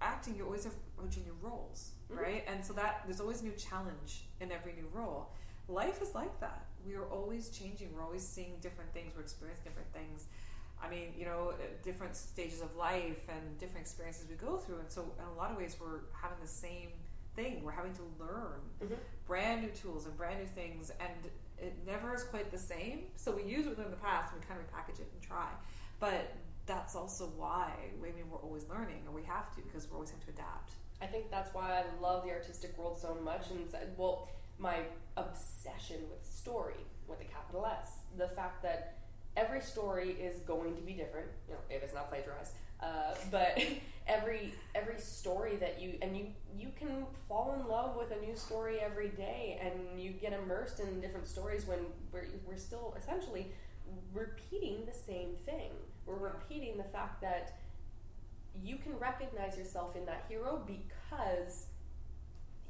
acting 0.00 0.36
you 0.36 0.44
always 0.44 0.66
approaching 0.66 1.22
new 1.24 1.36
roles, 1.40 1.92
Mhm. 1.92 2.01
Right? 2.14 2.44
And 2.46 2.64
so 2.64 2.72
that 2.74 3.02
there's 3.06 3.20
always 3.20 3.42
new 3.42 3.52
challenge 3.52 4.24
in 4.40 4.52
every 4.52 4.72
new 4.72 4.88
role. 4.92 5.30
Life 5.68 6.02
is 6.02 6.14
like 6.14 6.40
that. 6.40 6.66
We 6.86 6.94
are 6.94 7.04
always 7.04 7.48
changing. 7.50 7.94
We're 7.94 8.02
always 8.02 8.26
seeing 8.26 8.56
different 8.60 8.92
things. 8.92 9.12
We're 9.14 9.22
experiencing 9.22 9.64
different 9.64 9.92
things. 9.92 10.26
I 10.82 10.90
mean, 10.90 11.14
you 11.16 11.24
know, 11.24 11.52
at 11.52 11.82
different 11.84 12.16
stages 12.16 12.60
of 12.60 12.74
life 12.76 13.28
and 13.28 13.58
different 13.58 13.86
experiences 13.86 14.26
we 14.28 14.34
go 14.34 14.56
through. 14.56 14.80
And 14.80 14.90
so, 14.90 15.02
in 15.18 15.24
a 15.24 15.38
lot 15.38 15.52
of 15.52 15.56
ways, 15.56 15.76
we're 15.80 16.00
having 16.12 16.38
the 16.42 16.48
same 16.48 16.88
thing. 17.36 17.62
We're 17.62 17.70
having 17.72 17.94
to 17.94 18.02
learn 18.18 18.60
Mhm. 18.80 18.98
brand 19.26 19.62
new 19.62 19.70
tools 19.70 20.06
and 20.06 20.16
brand 20.16 20.40
new 20.40 20.46
things, 20.46 20.90
and 20.90 21.30
it 21.56 21.86
never 21.86 22.12
is 22.14 22.24
quite 22.24 22.50
the 22.50 22.58
same. 22.58 23.10
So 23.16 23.34
we 23.34 23.44
use 23.44 23.64
what 23.66 23.78
we 23.78 23.84
in 23.84 23.90
the 23.90 23.96
past, 23.96 24.32
and 24.32 24.40
we 24.40 24.46
kind 24.46 24.60
of 24.60 24.66
repackage 24.66 25.00
it 25.00 25.08
and 25.12 25.22
try. 25.22 25.48
But 26.00 26.34
that's 26.66 26.94
also 26.96 27.28
why 27.28 27.72
I 27.98 28.12
mean 28.12 28.28
we're 28.30 28.38
always 28.38 28.68
learning, 28.68 29.06
or 29.06 29.12
we 29.12 29.22
have 29.22 29.54
to 29.54 29.62
because 29.62 29.88
we're 29.88 29.94
always 29.94 30.10
having 30.10 30.26
to 30.26 30.32
adapt. 30.32 30.72
I 31.02 31.06
think 31.06 31.30
that's 31.30 31.52
why 31.52 31.82
I 31.82 32.00
love 32.00 32.24
the 32.24 32.30
artistic 32.30 32.78
world 32.78 32.96
so 32.96 33.16
much, 33.22 33.50
and 33.50 33.68
well, 33.96 34.28
my 34.58 34.76
obsession 35.16 35.96
with 36.08 36.24
story 36.24 36.86
with 37.08 37.20
a 37.20 37.24
capital 37.24 37.66
S, 37.66 37.98
the 38.16 38.28
fact 38.28 38.62
that 38.62 38.98
every 39.36 39.60
story 39.60 40.10
is 40.10 40.38
going 40.40 40.76
to 40.76 40.82
be 40.82 40.92
different, 40.92 41.26
you 41.48 41.54
know, 41.54 41.60
if 41.68 41.82
it's 41.82 41.92
not 41.92 42.08
plagiarized. 42.08 42.52
Uh, 42.80 43.14
but 43.30 43.60
every 44.06 44.54
every 44.74 44.98
story 45.00 45.56
that 45.56 45.80
you 45.80 45.94
and 46.02 46.16
you 46.16 46.26
you 46.56 46.68
can 46.78 47.04
fall 47.28 47.54
in 47.58 47.68
love 47.68 47.96
with 47.96 48.12
a 48.12 48.24
new 48.24 48.36
story 48.36 48.78
every 48.78 49.08
day, 49.08 49.60
and 49.60 50.00
you 50.00 50.10
get 50.10 50.32
immersed 50.32 50.78
in 50.78 51.00
different 51.00 51.26
stories 51.26 51.66
when 51.66 51.80
we're 52.12 52.26
we're 52.46 52.56
still 52.56 52.94
essentially 52.96 53.48
repeating 54.14 54.84
the 54.86 54.94
same 54.94 55.34
thing. 55.44 55.72
We're 56.06 56.14
repeating 56.14 56.76
the 56.76 56.84
fact 56.84 57.20
that 57.22 57.58
you 58.60 58.76
can 58.76 58.98
recognize 58.98 59.56
yourself 59.56 59.96
in 59.96 60.04
that 60.06 60.24
hero 60.28 60.66
because 60.66 61.66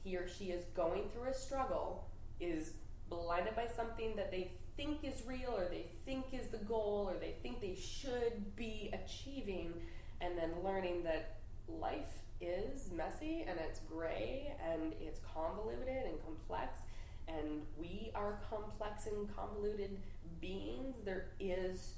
he 0.05 0.17
or 0.17 0.27
she 0.29 0.47
is 0.47 0.65
going 0.75 1.05
through 1.13 1.31
a 1.31 1.35
struggle, 1.35 2.09
is 2.41 2.73
blinded 3.09 3.55
by 3.55 3.67
something 3.67 4.17
that 4.17 4.31
they 4.31 4.51
think 4.77 5.05
is 5.05 5.23
real 5.27 5.55
or 5.57 5.69
they 5.69 5.87
think 6.05 6.27
is 6.33 6.49
the 6.49 6.59
goal 6.59 7.09
or 7.13 7.19
they 7.19 7.35
think 7.43 7.61
they 7.61 7.75
should 7.75 8.57
be 8.57 8.93
achieving, 8.93 9.73
and 10.21 10.37
then 10.37 10.51
learning 10.65 11.03
that 11.05 11.37
life 11.69 12.23
is 12.41 12.91
messy 12.91 13.45
and 13.47 13.59
it's 13.61 13.81
gray 13.81 14.53
and 14.69 14.95
it's 15.01 15.21
convoluted 15.35 16.07
and 16.07 16.21
complex 16.25 16.81
and 17.29 17.63
we 17.79 18.11
are 18.15 18.41
complex 18.51 19.07
and 19.07 19.35
convoluted 19.35 19.99
beings. 20.41 20.97
There 21.05 21.27
is 21.39 21.95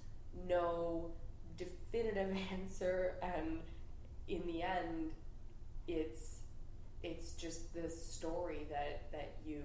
no 0.47 1.11
definitive 1.56 2.36
answer 2.52 3.15
and 3.23 3.61
in 4.28 4.42
the 4.46 4.62
end 4.62 5.10
it's 5.86 6.36
it's 7.02 7.32
just 7.32 7.72
this 7.74 7.94
story 8.12 8.66
that 8.70 9.10
that 9.12 9.34
you 9.46 9.62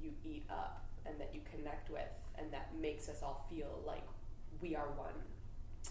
you 0.00 0.10
eat 0.24 0.44
up 0.50 0.84
and 1.06 1.20
that 1.20 1.30
you 1.34 1.40
connect 1.54 1.90
with 1.90 2.12
and 2.38 2.50
that 2.52 2.70
makes 2.80 3.08
us 3.08 3.22
all 3.22 3.46
feel 3.50 3.82
like 3.86 4.02
we 4.62 4.74
are 4.74 4.88
one 4.96 5.12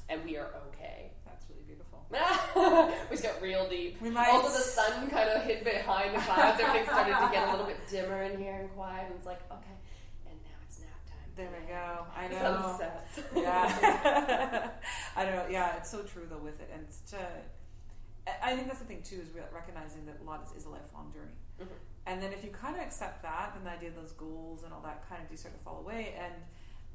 and 0.10 0.24
we 0.26 0.36
are 0.38 0.50
okay 0.68 1.12
That's 1.26 1.46
really 1.50 1.62
beautiful. 1.68 2.04
we 3.10 3.16
just 3.16 3.24
got 3.24 3.42
real 3.42 3.68
deep 3.70 4.02
We 4.02 4.10
might- 4.10 4.30
also 4.30 4.50
the 4.50 4.64
sun 4.64 5.10
kind 5.10 5.30
of 5.30 5.44
hid 5.44 5.64
behind 5.64 6.16
the 6.16 6.20
clouds 6.20 6.60
everything 6.60 6.86
started 6.88 7.14
to 7.14 7.30
get 7.32 7.48
a 7.48 7.52
little 7.52 7.66
bit 7.68 7.78
dimmer 7.90 8.24
in 8.24 8.40
here 8.40 8.54
and 8.62 8.72
quiet 8.74 9.06
and 9.08 9.16
it's 9.16 9.26
like 9.28 9.42
okay 9.52 9.78
and 10.28 10.36
now 10.44 10.58
it's 10.68 10.80
nap 10.80 11.06
time 11.06 11.30
There 11.36 11.50
we 11.60 11.68
go. 11.68 12.06
I 12.16 12.28
know. 12.28 12.78
sun 12.78 12.80
sets. 12.80 13.28
yeah. 13.36 14.70
I 15.16 15.26
don't 15.26 15.36
know. 15.36 15.46
Yeah, 15.50 15.78
it's 15.78 15.90
so 15.92 16.02
true 16.04 16.26
though 16.30 16.38
with 16.44 16.60
it, 16.60 16.70
and 16.74 16.86
to, 17.12 17.18
I- 18.44 18.56
think 18.56 18.68
that's 18.68 18.80
the 18.80 18.86
thing 18.86 19.02
too 19.04 19.20
is 19.22 19.30
re- 19.32 19.42
recognizing 19.54 20.06
that 20.06 20.20
a 20.22 20.24
lot 20.24 20.44
is, 20.46 20.52
is 20.62 20.66
a 20.66 20.70
lifelong 20.70 21.12
journey. 21.14 21.36
Mhm. 21.60 21.68
And 22.06 22.22
then 22.22 22.32
if 22.34 22.44
you 22.44 22.52
kind 22.52 22.76
of 22.76 22.82
accept 22.82 23.22
that, 23.24 23.54
then 23.54 23.64
the 23.64 23.72
idea 23.72 23.90
of 23.90 23.96
those 23.96 24.12
goals 24.14 24.64
and 24.64 24.74
all 24.74 24.82
that 24.82 25.08
kind 25.10 25.22
of 25.24 25.30
do 25.30 25.36
start 25.38 25.58
to 25.58 25.64
fall 25.64 25.80
away, 25.80 26.16
and 26.20 26.34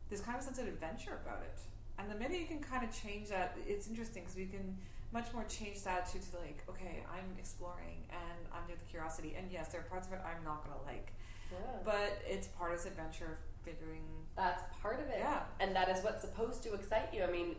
there's 0.08 0.20
kind 0.20 0.36
of 0.36 0.42
a 0.42 0.44
sense 0.46 0.58
of 0.58 0.66
adventure 0.66 1.20
about 1.24 1.42
it. 1.42 1.60
And 1.98 2.10
the 2.10 2.14
minute 2.14 2.38
you 2.40 2.46
can 2.46 2.60
kind 2.60 2.84
of 2.84 2.92
change 2.92 3.28
that, 3.28 3.56
it's 3.66 3.88
interesting 3.88 4.22
because 4.22 4.36
we 4.36 4.46
can 4.46 4.78
much 5.12 5.32
more 5.32 5.44
change 5.44 5.82
that 5.84 6.02
attitude 6.02 6.22
to 6.30 6.38
like, 6.38 6.62
okay, 6.68 7.02
I'm 7.10 7.34
exploring 7.38 8.06
and 8.10 8.38
I'm 8.52 8.66
doing 8.66 8.78
the 8.78 8.84
curiosity, 8.84 9.34
and 9.36 9.50
yes, 9.50 9.68
there 9.68 9.80
are 9.80 9.84
parts 9.84 10.06
of 10.06 10.12
it 10.12 10.20
I'm 10.24 10.44
not 10.44 10.64
gonna 10.64 10.82
like, 10.84 11.12
Yeah. 11.50 11.58
but 11.84 12.20
it's 12.26 12.46
part 12.48 12.72
of 12.72 12.78
this 12.78 12.86
adventure 12.86 13.32
of 13.32 13.38
figuring. 13.64 14.04
That's 14.36 14.62
part 14.80 15.00
of 15.00 15.08
it. 15.08 15.18
Yeah. 15.18 15.44
And 15.60 15.74
that 15.74 15.88
is 15.88 16.04
what's 16.04 16.20
supposed 16.22 16.62
to 16.64 16.74
excite 16.74 17.12
you. 17.12 17.22
I 17.24 17.30
mean, 17.30 17.56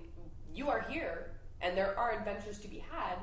you 0.54 0.70
are 0.70 0.82
here 0.82 1.32
and 1.62 1.76
there 1.78 1.98
are 1.98 2.12
adventures 2.14 2.60
to 2.60 2.68
be 2.68 2.80
had. 2.80 3.18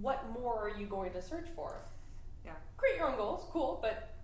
What 0.00 0.24
more 0.32 0.58
are 0.68 0.78
you 0.78 0.86
going 0.86 1.12
to 1.12 1.22
search 1.22 1.48
for? 1.54 1.76
Yeah. 2.44 2.52
Create 2.76 2.96
your 2.96 3.10
own 3.10 3.16
goals, 3.16 3.44
cool, 3.50 3.78
but 3.82 4.14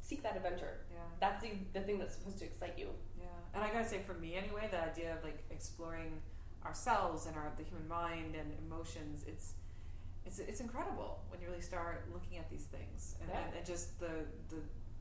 seek 0.00 0.22
that 0.22 0.36
adventure. 0.36 0.78
Yeah. 0.92 0.98
That's 1.20 1.42
the, 1.42 1.50
the 1.72 1.80
thing 1.80 1.98
that's 1.98 2.14
supposed 2.14 2.38
to 2.38 2.44
excite 2.44 2.74
you. 2.78 2.88
Yeah, 3.20 3.26
and 3.54 3.64
I 3.64 3.70
gotta 3.72 3.88
say, 3.88 4.00
for 4.06 4.14
me 4.14 4.34
anyway, 4.36 4.68
the 4.70 4.82
idea 4.82 5.14
of 5.16 5.24
like 5.24 5.42
exploring 5.50 6.20
ourselves 6.64 7.26
and 7.26 7.36
our 7.36 7.52
the 7.56 7.64
human 7.64 7.88
mind 7.88 8.34
and 8.34 8.52
emotions, 8.66 9.24
it's 9.26 9.54
it's 10.24 10.38
it's 10.38 10.60
incredible 10.60 11.20
when 11.28 11.40
you 11.40 11.46
really 11.48 11.60
start 11.62 12.04
looking 12.12 12.38
at 12.38 12.50
these 12.50 12.64
things 12.64 13.14
and, 13.20 13.30
Yeah. 13.30 13.40
and, 13.46 13.56
and 13.56 13.66
just 13.66 13.98
the 14.00 14.10
the 14.48 14.56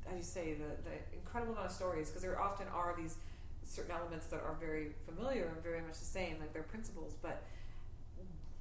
as 0.09 0.17
you 0.17 0.23
say 0.23 0.53
the 0.53 0.89
the 0.89 0.95
incredible 1.17 1.53
amount 1.53 1.67
of 1.67 1.71
stories 1.75 2.09
because 2.09 2.21
there 2.23 2.39
often 2.39 2.67
are 2.73 2.93
these 2.97 3.15
certain 3.63 3.91
elements 3.91 4.27
that 4.27 4.41
are 4.41 4.55
very 4.59 4.89
familiar 5.05 5.45
and 5.53 5.63
very 5.63 5.81
much 5.81 5.97
the 5.99 6.05
same, 6.05 6.37
like 6.39 6.53
they're 6.53 6.61
principles, 6.63 7.13
but 7.21 7.43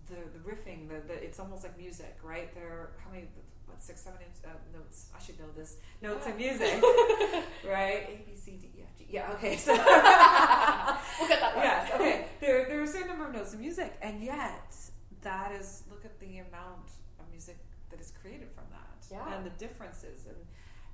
the 0.09 0.17
the 0.37 0.43
riffing, 0.51 0.89
the, 0.89 1.01
the 1.07 1.15
it's 1.23 1.39
almost 1.41 1.63
like 1.65 1.77
music, 1.79 2.17
right? 2.23 2.55
There 2.55 2.67
are 2.69 2.91
how 3.05 3.11
many 3.11 3.27
what 3.67 3.81
six 3.83 4.01
seven 4.03 4.19
uh, 4.45 4.49
notes? 4.73 5.07
I 5.17 5.23
should 5.23 5.39
know 5.39 5.47
this 5.57 5.77
notes 6.03 6.27
in 6.27 6.37
music, 6.37 6.83
right? 7.69 8.05
A 8.09 8.23
B 8.27 8.37
C 8.37 8.53
D 8.61 8.69
E 8.79 8.83
F 8.83 8.99
G. 8.99 9.07
Yeah, 9.11 9.33
okay. 9.35 9.57
So 9.57 9.73
We'll 9.75 11.29
get 11.29 11.41
that 11.41 11.55
one. 11.57 11.65
yes, 11.65 11.91
okay. 11.95 12.27
There, 12.41 12.67
there 12.67 12.81
are 12.81 12.85
a 12.85 12.89
certain 12.89 13.09
number 13.09 13.27
of 13.29 13.33
notes 13.35 13.55
in 13.55 13.61
music, 13.61 13.97
and 14.03 14.23
yet 14.23 14.75
that 15.23 15.53
is 15.53 15.85
look 15.91 16.05
at 16.05 16.19
the 16.21 16.39
amount 16.39 16.91
of 17.21 17.31
music 17.31 17.57
that 17.91 18.01
is 18.01 18.13
created 18.21 18.51
from 18.51 18.65
that, 18.71 19.07
Yeah. 19.11 19.35
and 19.37 19.45
the 19.47 19.51
differences, 19.51 20.27
and 20.27 20.37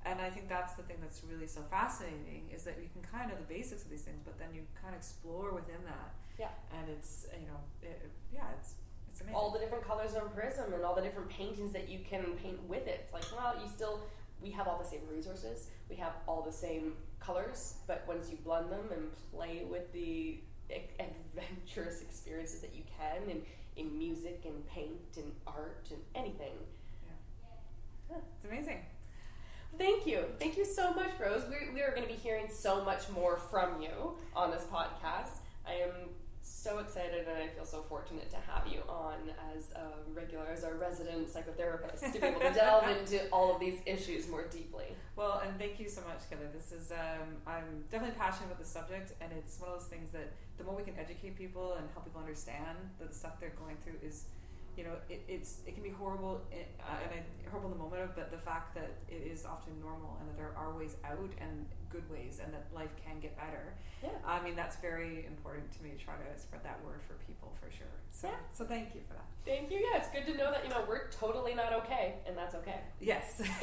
and 0.03 0.19
I 0.19 0.29
think 0.31 0.49
that's 0.49 0.73
the 0.73 0.83
thing 0.83 0.97
that's 1.01 1.21
really 1.29 1.45
so 1.47 1.61
fascinating 1.69 2.49
is 2.53 2.63
that 2.63 2.77
you 2.81 2.89
can 2.93 3.03
kind 3.03 3.25
of 3.31 3.37
know 3.37 3.43
the 3.45 3.53
basics 3.53 3.83
of 3.83 3.89
these 3.91 4.01
things, 4.01 4.21
but 4.25 4.39
then 4.39 4.49
you 4.53 4.61
kind 4.81 4.95
of 4.95 4.99
explore 5.01 5.53
within 5.53 5.83
that, 5.85 6.15
Yeah. 6.39 6.49
and 6.77 6.89
it's 6.89 7.27
you 7.39 7.47
know, 7.47 7.59
it, 7.83 8.09
yeah, 8.33 8.45
it's. 8.59 8.75
All 9.33 9.51
the 9.51 9.59
different 9.59 9.85
colors 9.85 10.13
on 10.15 10.29
prism 10.29 10.73
and 10.73 10.83
all 10.83 10.95
the 10.95 11.01
different 11.01 11.29
paintings 11.29 11.71
that 11.73 11.89
you 11.89 11.99
can 12.07 12.23
paint 12.41 12.61
with 12.67 12.87
it. 12.87 13.01
It's 13.03 13.13
like, 13.13 13.23
well, 13.35 13.55
you 13.61 13.69
still 13.69 14.01
we 14.41 14.51
have 14.51 14.67
all 14.67 14.79
the 14.81 14.87
same 14.87 15.01
resources, 15.09 15.67
we 15.89 15.95
have 15.97 16.13
all 16.27 16.41
the 16.41 16.51
same 16.51 16.93
colors, 17.19 17.75
but 17.87 18.03
once 18.07 18.29
you 18.29 18.37
blend 18.43 18.71
them 18.71 18.89
and 18.91 19.03
play 19.31 19.63
with 19.69 19.91
the 19.93 20.39
adventurous 20.99 22.01
experiences 22.01 22.61
that 22.61 22.73
you 22.73 22.83
can 22.97 23.29
in, 23.29 23.41
in 23.75 23.97
music 23.97 24.41
and 24.45 24.67
paint 24.67 25.17
and 25.17 25.31
art 25.45 25.87
and 25.91 25.99
anything. 26.15 26.53
Yeah, 28.09 28.17
it's 28.37 28.45
amazing. 28.45 28.79
Thank 29.77 30.05
you. 30.05 30.25
Thank 30.39 30.57
you 30.57 30.65
so 30.65 30.93
much, 30.93 31.11
Rose. 31.19 31.43
We, 31.49 31.73
we 31.73 31.81
are 31.81 31.91
going 31.91 32.03
to 32.03 32.13
be 32.13 32.19
hearing 32.19 32.47
so 32.49 32.83
much 32.83 33.09
more 33.09 33.37
from 33.37 33.81
you 33.81 34.15
on 34.35 34.51
this 34.51 34.63
podcast. 34.63 35.39
I 35.65 35.73
am 35.73 36.09
so 36.41 36.79
excited 36.79 37.27
and 37.27 37.37
I 37.37 37.47
feel 37.47 37.65
so 37.65 37.81
fortunate 37.81 38.29
to 38.31 38.37
have 38.37 38.67
you 38.67 38.81
on 38.87 39.17
as 39.55 39.71
a 39.71 39.87
regular, 40.13 40.47
as 40.51 40.63
our 40.63 40.75
resident 40.75 41.27
psychotherapist, 41.27 42.11
to 42.13 42.19
be 42.19 42.27
able 42.27 42.41
to 42.41 42.53
delve 42.53 42.87
into 42.97 43.27
all 43.31 43.53
of 43.53 43.59
these 43.59 43.79
issues 43.85 44.27
more 44.27 44.45
deeply. 44.47 44.95
Well, 45.15 45.41
and 45.45 45.57
thank 45.57 45.79
you 45.79 45.87
so 45.87 46.01
much, 46.01 46.29
Kelly. 46.29 46.47
This 46.53 46.71
is 46.71 46.91
um, 46.91 47.37
I'm 47.45 47.83
definitely 47.91 48.17
passionate 48.17 48.47
about 48.47 48.59
the 48.59 48.65
subject, 48.65 49.13
and 49.21 49.31
it's 49.37 49.59
one 49.59 49.69
of 49.69 49.79
those 49.79 49.87
things 49.87 50.11
that 50.11 50.33
the 50.57 50.63
more 50.63 50.75
we 50.75 50.83
can 50.83 50.97
educate 50.99 51.37
people 51.37 51.73
and 51.73 51.87
help 51.93 52.05
people 52.05 52.21
understand 52.21 52.77
that 52.99 53.09
the 53.09 53.15
stuff 53.15 53.39
they're 53.39 53.53
going 53.57 53.77
through 53.83 53.97
is, 54.07 54.25
you 54.77 54.83
know, 54.85 54.95
it, 55.09 55.21
it's 55.27 55.59
it 55.67 55.73
can 55.75 55.83
be 55.83 55.89
horrible 55.89 56.41
in, 56.51 56.59
uh, 56.79 56.95
and 57.03 57.11
I, 57.19 57.49
horrible 57.49 57.71
in 57.71 57.77
the 57.77 57.83
moment 57.83 58.01
of, 58.03 58.15
but 58.15 58.31
the 58.31 58.37
fact 58.37 58.73
that 58.75 58.91
it 59.09 59.27
is 59.27 59.45
often 59.45 59.73
normal 59.81 60.17
and 60.19 60.29
that 60.29 60.37
there 60.37 60.53
are 60.57 60.71
ways 60.77 60.95
out 61.03 61.31
and 61.39 61.65
good 61.89 62.09
ways, 62.09 62.39
and 62.43 62.53
that 62.53 62.67
life 62.73 62.91
can 63.05 63.19
get 63.19 63.35
better. 63.37 63.75
Yeah. 64.01 64.09
I 64.25 64.41
mean, 64.41 64.55
that's 64.55 64.77
very 64.77 65.25
important 65.27 65.71
to 65.73 65.83
me 65.83 65.91
to 65.91 65.97
try 66.03 66.15
to 66.15 66.39
spread 66.39 66.63
that 66.63 66.79
word 66.85 67.01
for 67.05 67.15
people 67.27 67.51
for 67.61 67.69
sure. 67.69 67.87
So, 68.11 68.27
Yeah. 68.29 68.35
so 68.53 68.63
thank 68.65 68.95
you 68.95 69.01
for 69.07 69.13
that. 69.15 69.25
Thank 69.45 69.71
you. 69.71 69.77
Yeah, 69.79 69.97
it's 69.99 70.09
good 70.09 70.25
to 70.31 70.37
know 70.37 70.51
that 70.51 70.63
you 70.63 70.69
know 70.69 70.83
we're 70.87 71.09
totally 71.09 71.53
not 71.53 71.73
okay, 71.73 72.15
and 72.25 72.37
that's 72.37 72.55
okay. 72.55 72.79
Yes. 72.99 73.41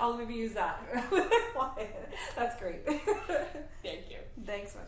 I'll 0.00 0.16
maybe 0.16 0.34
use 0.34 0.54
that. 0.54 0.80
That's 2.36 2.58
great. 2.60 2.84
Thank 2.86 4.10
you. 4.10 4.18
Thanks 4.46 4.74
much. 4.74 4.84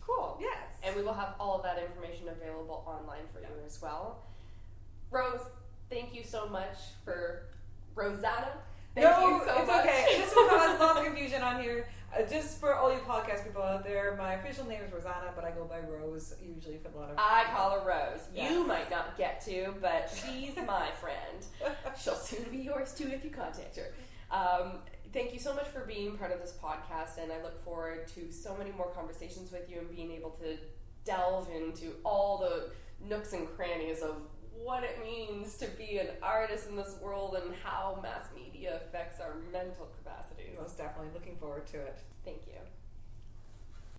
Cool. 0.07 0.39
Yes. 0.41 0.55
And 0.83 0.95
we 0.97 1.03
will 1.03 1.15
have 1.15 1.35
all 1.41 1.57
of 1.57 1.63
that 1.65 1.79
information 1.83 2.29
available 2.29 2.85
online 2.87 3.27
for 3.33 3.41
you 3.41 3.47
as 3.67 3.81
well. 3.83 4.23
Rose, 5.11 5.41
thank 5.91 6.15
you 6.15 6.23
so 6.25 6.49
much 6.49 6.77
for 7.05 7.45
Rosanna. 7.95 8.53
Thank 8.95 9.07
no, 9.07 9.29
you 9.29 9.43
so 9.45 9.59
it's 9.59 9.67
much. 9.69 9.87
okay. 9.87 10.05
This 10.19 10.35
will 10.35 10.49
cause 10.49 10.81
lots 10.81 10.99
of 11.01 11.05
confusion 11.05 11.43
on 11.43 11.61
here. 11.63 11.89
Uh, 12.17 12.23
just 12.23 12.59
for 12.59 12.75
all 12.75 12.91
you 12.91 13.01
podcast 13.01 13.45
people 13.45 13.63
out 13.63 13.85
there, 13.85 14.17
my 14.17 14.35
official 14.35 14.65
name 14.67 14.81
is 14.83 14.91
Rosanna, 14.93 15.31
but 15.37 15.45
I 15.45 15.51
go 15.51 15.65
by 15.65 15.81
Rose 15.81 16.35
usually 16.43 16.79
for 16.79 16.89
a 16.97 17.01
lot 17.01 17.11
of. 17.11 17.19
I 17.19 17.45
call 17.55 17.79
her 17.79 17.87
Rose. 17.87 18.21
Yes. 18.35 18.51
You 18.51 18.67
might 18.67 18.91
not 18.91 19.17
get 19.19 19.43
to, 19.45 19.75
but 19.83 20.11
she's 20.11 20.57
my 20.67 20.89
friend. 21.01 21.45
She'll 22.03 22.15
soon 22.15 22.45
be 22.51 22.59
yours 22.59 22.95
too 22.95 23.09
if 23.13 23.23
you 23.25 23.31
contact 23.31 23.77
her. 23.77 23.93
Um, 24.31 24.79
thank 25.13 25.33
you 25.33 25.39
so 25.39 25.55
much 25.55 25.67
for 25.67 25.81
being 25.81 26.17
part 26.17 26.33
of 26.33 26.41
this 26.41 26.55
podcast, 26.63 27.23
and 27.23 27.33
I 27.33 27.43
look 27.43 27.63
forward 27.65 28.09
to 28.09 28.33
so 28.33 28.57
many 28.57 28.71
more 28.73 28.91
conversations 28.91 29.53
with 29.53 29.71
you 29.71 29.79
and 29.79 29.91
being 29.95 30.13
able 30.13 30.31
to 30.31 30.57
delve 31.05 31.49
into 31.55 31.95
all 32.05 32.39
the 32.39 32.71
nooks 33.07 33.33
and 33.33 33.49
crannies 33.57 34.03
of 34.03 34.23
what 34.63 34.83
it 34.83 34.99
means 35.03 35.57
to 35.57 35.67
be 35.79 35.99
an 35.99 36.09
artist 36.23 36.69
in 36.69 36.77
this 36.77 36.97
world 37.01 37.37
and 37.43 37.55
how 37.63 37.99
mass 38.03 38.27
media 38.35 38.77
affects 38.77 39.21
our 39.21 39.37
mental 39.53 39.89
capacities. 39.97 40.57
Most 40.61 40.77
definitely 40.77 41.11
looking 41.15 41.37
forward 41.37 41.67
to 41.69 41.79
it. 41.79 42.01
Thank 42.25 42.47
you. 42.47 42.55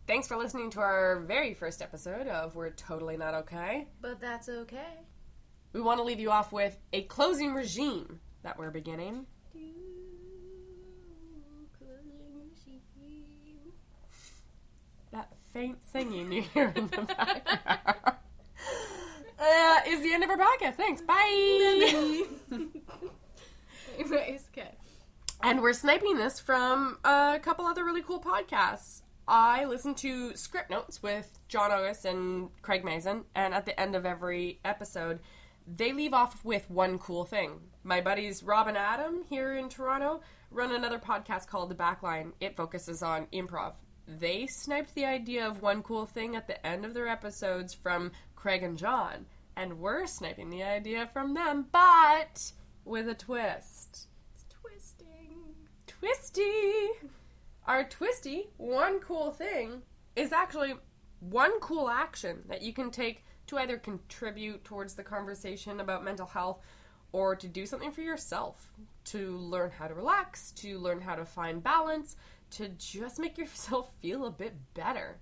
Thanks 0.06 0.28
for 0.28 0.38
listening 0.38 0.70
to 0.72 0.80
our 0.80 1.20
very 1.20 1.54
first 1.54 1.82
episode 1.82 2.28
of 2.28 2.56
We're 2.56 2.72
Totally 2.72 3.16
Not 3.16 3.34
Okay. 3.36 3.88
But 4.02 4.20
that's 4.20 4.50
okay. 4.50 5.06
We 5.72 5.82
want 5.82 6.00
to 6.00 6.04
leave 6.04 6.20
you 6.20 6.32
off 6.32 6.52
with 6.52 6.78
a 6.92 7.04
closing 7.04 7.54
regime 7.54 8.20
that 8.44 8.58
we're 8.58 8.72
beginning. 8.72 9.28
That 15.12 15.32
faint 15.54 15.80
singing 15.92 16.32
you 16.32 16.42
hear 16.42 16.72
in 16.76 16.88
the 16.88 17.02
background 17.02 17.98
uh, 19.40 19.80
is 19.88 20.02
the 20.02 20.14
end 20.14 20.24
of 20.24 20.30
our 20.30 20.38
podcast. 20.38 20.76
Thanks. 20.76 21.02
Bye. 21.02 22.24
Anyways, 24.00 24.48
okay. 24.52 24.76
And 25.42 25.62
we're 25.62 25.74
sniping 25.74 26.18
this 26.18 26.40
from 26.40 26.98
a 27.04 27.40
couple 27.42 27.66
other 27.66 27.84
really 27.84 28.02
cool 28.02 28.20
podcasts. 28.20 29.02
I 29.28 29.66
listen 29.66 29.94
to 29.96 30.36
Script 30.36 30.70
Notes 30.70 31.04
with 31.04 31.40
John 31.48 31.72
August 31.72 32.06
and 32.06 32.50
Craig 32.62 32.84
Mazin, 32.84 33.26
and 33.36 33.54
at 33.54 33.66
the 33.66 33.80
end 33.80 33.96
of 33.96 34.06
every 34.06 34.60
episode, 34.66 35.20
they 35.68 35.94
leave 35.94 36.14
off 36.14 36.44
with 36.44 36.70
one 36.70 36.98
cool 36.98 37.26
thing. 37.26 37.60
My 37.84 38.02
buddies 38.02 38.42
Rob 38.42 38.68
and 38.68 38.78
Adam 38.78 39.24
here 39.30 39.56
in 39.56 39.70
Toronto 39.70 40.22
run 40.52 40.74
another 40.74 40.98
podcast 40.98 41.48
called 41.48 41.70
The 41.70 41.76
Backline. 41.76 42.32
It 42.40 42.58
focuses 42.58 43.04
on 43.04 43.28
improv. 43.32 43.74
They 44.18 44.48
sniped 44.48 44.96
the 44.96 45.06
idea 45.06 45.48
of 45.48 45.62
one 45.62 45.84
cool 45.84 46.08
thing 46.08 46.36
at 46.36 46.48
the 46.48 46.66
end 46.66 46.84
of 46.84 46.96
their 46.96 47.08
episodes 47.08 47.76
from 47.76 48.12
Craig 48.36 48.64
and 48.64 48.76
John, 48.76 49.28
and 49.56 49.80
we're 49.80 50.08
sniping 50.08 50.50
the 50.50 50.64
idea 50.64 51.06
from 51.06 51.36
them, 51.36 51.68
but 51.72 52.54
with 52.86 53.08
a 53.08 53.14
twist. 53.14 54.08
It's 54.34 54.46
twisting. 54.50 55.38
Twisty! 55.86 56.90
Our 57.68 57.84
twisty, 57.84 58.48
one 58.58 59.00
cool 59.00 59.30
thing, 59.30 59.84
is 60.16 60.32
actually 60.32 60.74
one 61.20 61.60
cool 61.60 61.88
action 61.88 62.40
that 62.48 62.64
you 62.64 62.74
can 62.74 62.90
take 62.90 63.24
to 63.46 63.60
either 63.60 63.78
contribute 63.78 64.64
towards 64.64 64.96
the 64.96 65.04
conversation 65.04 65.80
about 65.80 66.04
mental 66.04 66.26
health 66.26 66.62
or 67.12 67.36
to 67.36 67.48
do 67.48 67.68
something 67.68 67.92
for 67.92 68.02
yourself. 68.02 68.74
To 69.06 69.38
learn 69.38 69.70
how 69.70 69.88
to 69.88 69.94
relax, 69.94 70.52
to 70.54 70.80
learn 70.80 71.02
how 71.02 71.14
to 71.14 71.26
find 71.26 71.64
balance, 71.64 72.16
to 72.52 72.70
just 72.70 73.20
make 73.20 73.38
yourself 73.38 73.92
feel 74.02 74.26
a 74.26 74.32
bit 74.32 74.56
better. 74.74 75.20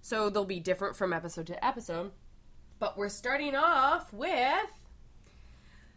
So 0.00 0.30
they'll 0.30 0.44
be 0.44 0.60
different 0.60 0.96
from 0.96 1.12
episode 1.12 1.46
to 1.48 1.64
episode. 1.64 2.12
But 2.78 2.96
we're 2.96 3.08
starting 3.08 3.56
off 3.56 4.12
with. 4.12 4.70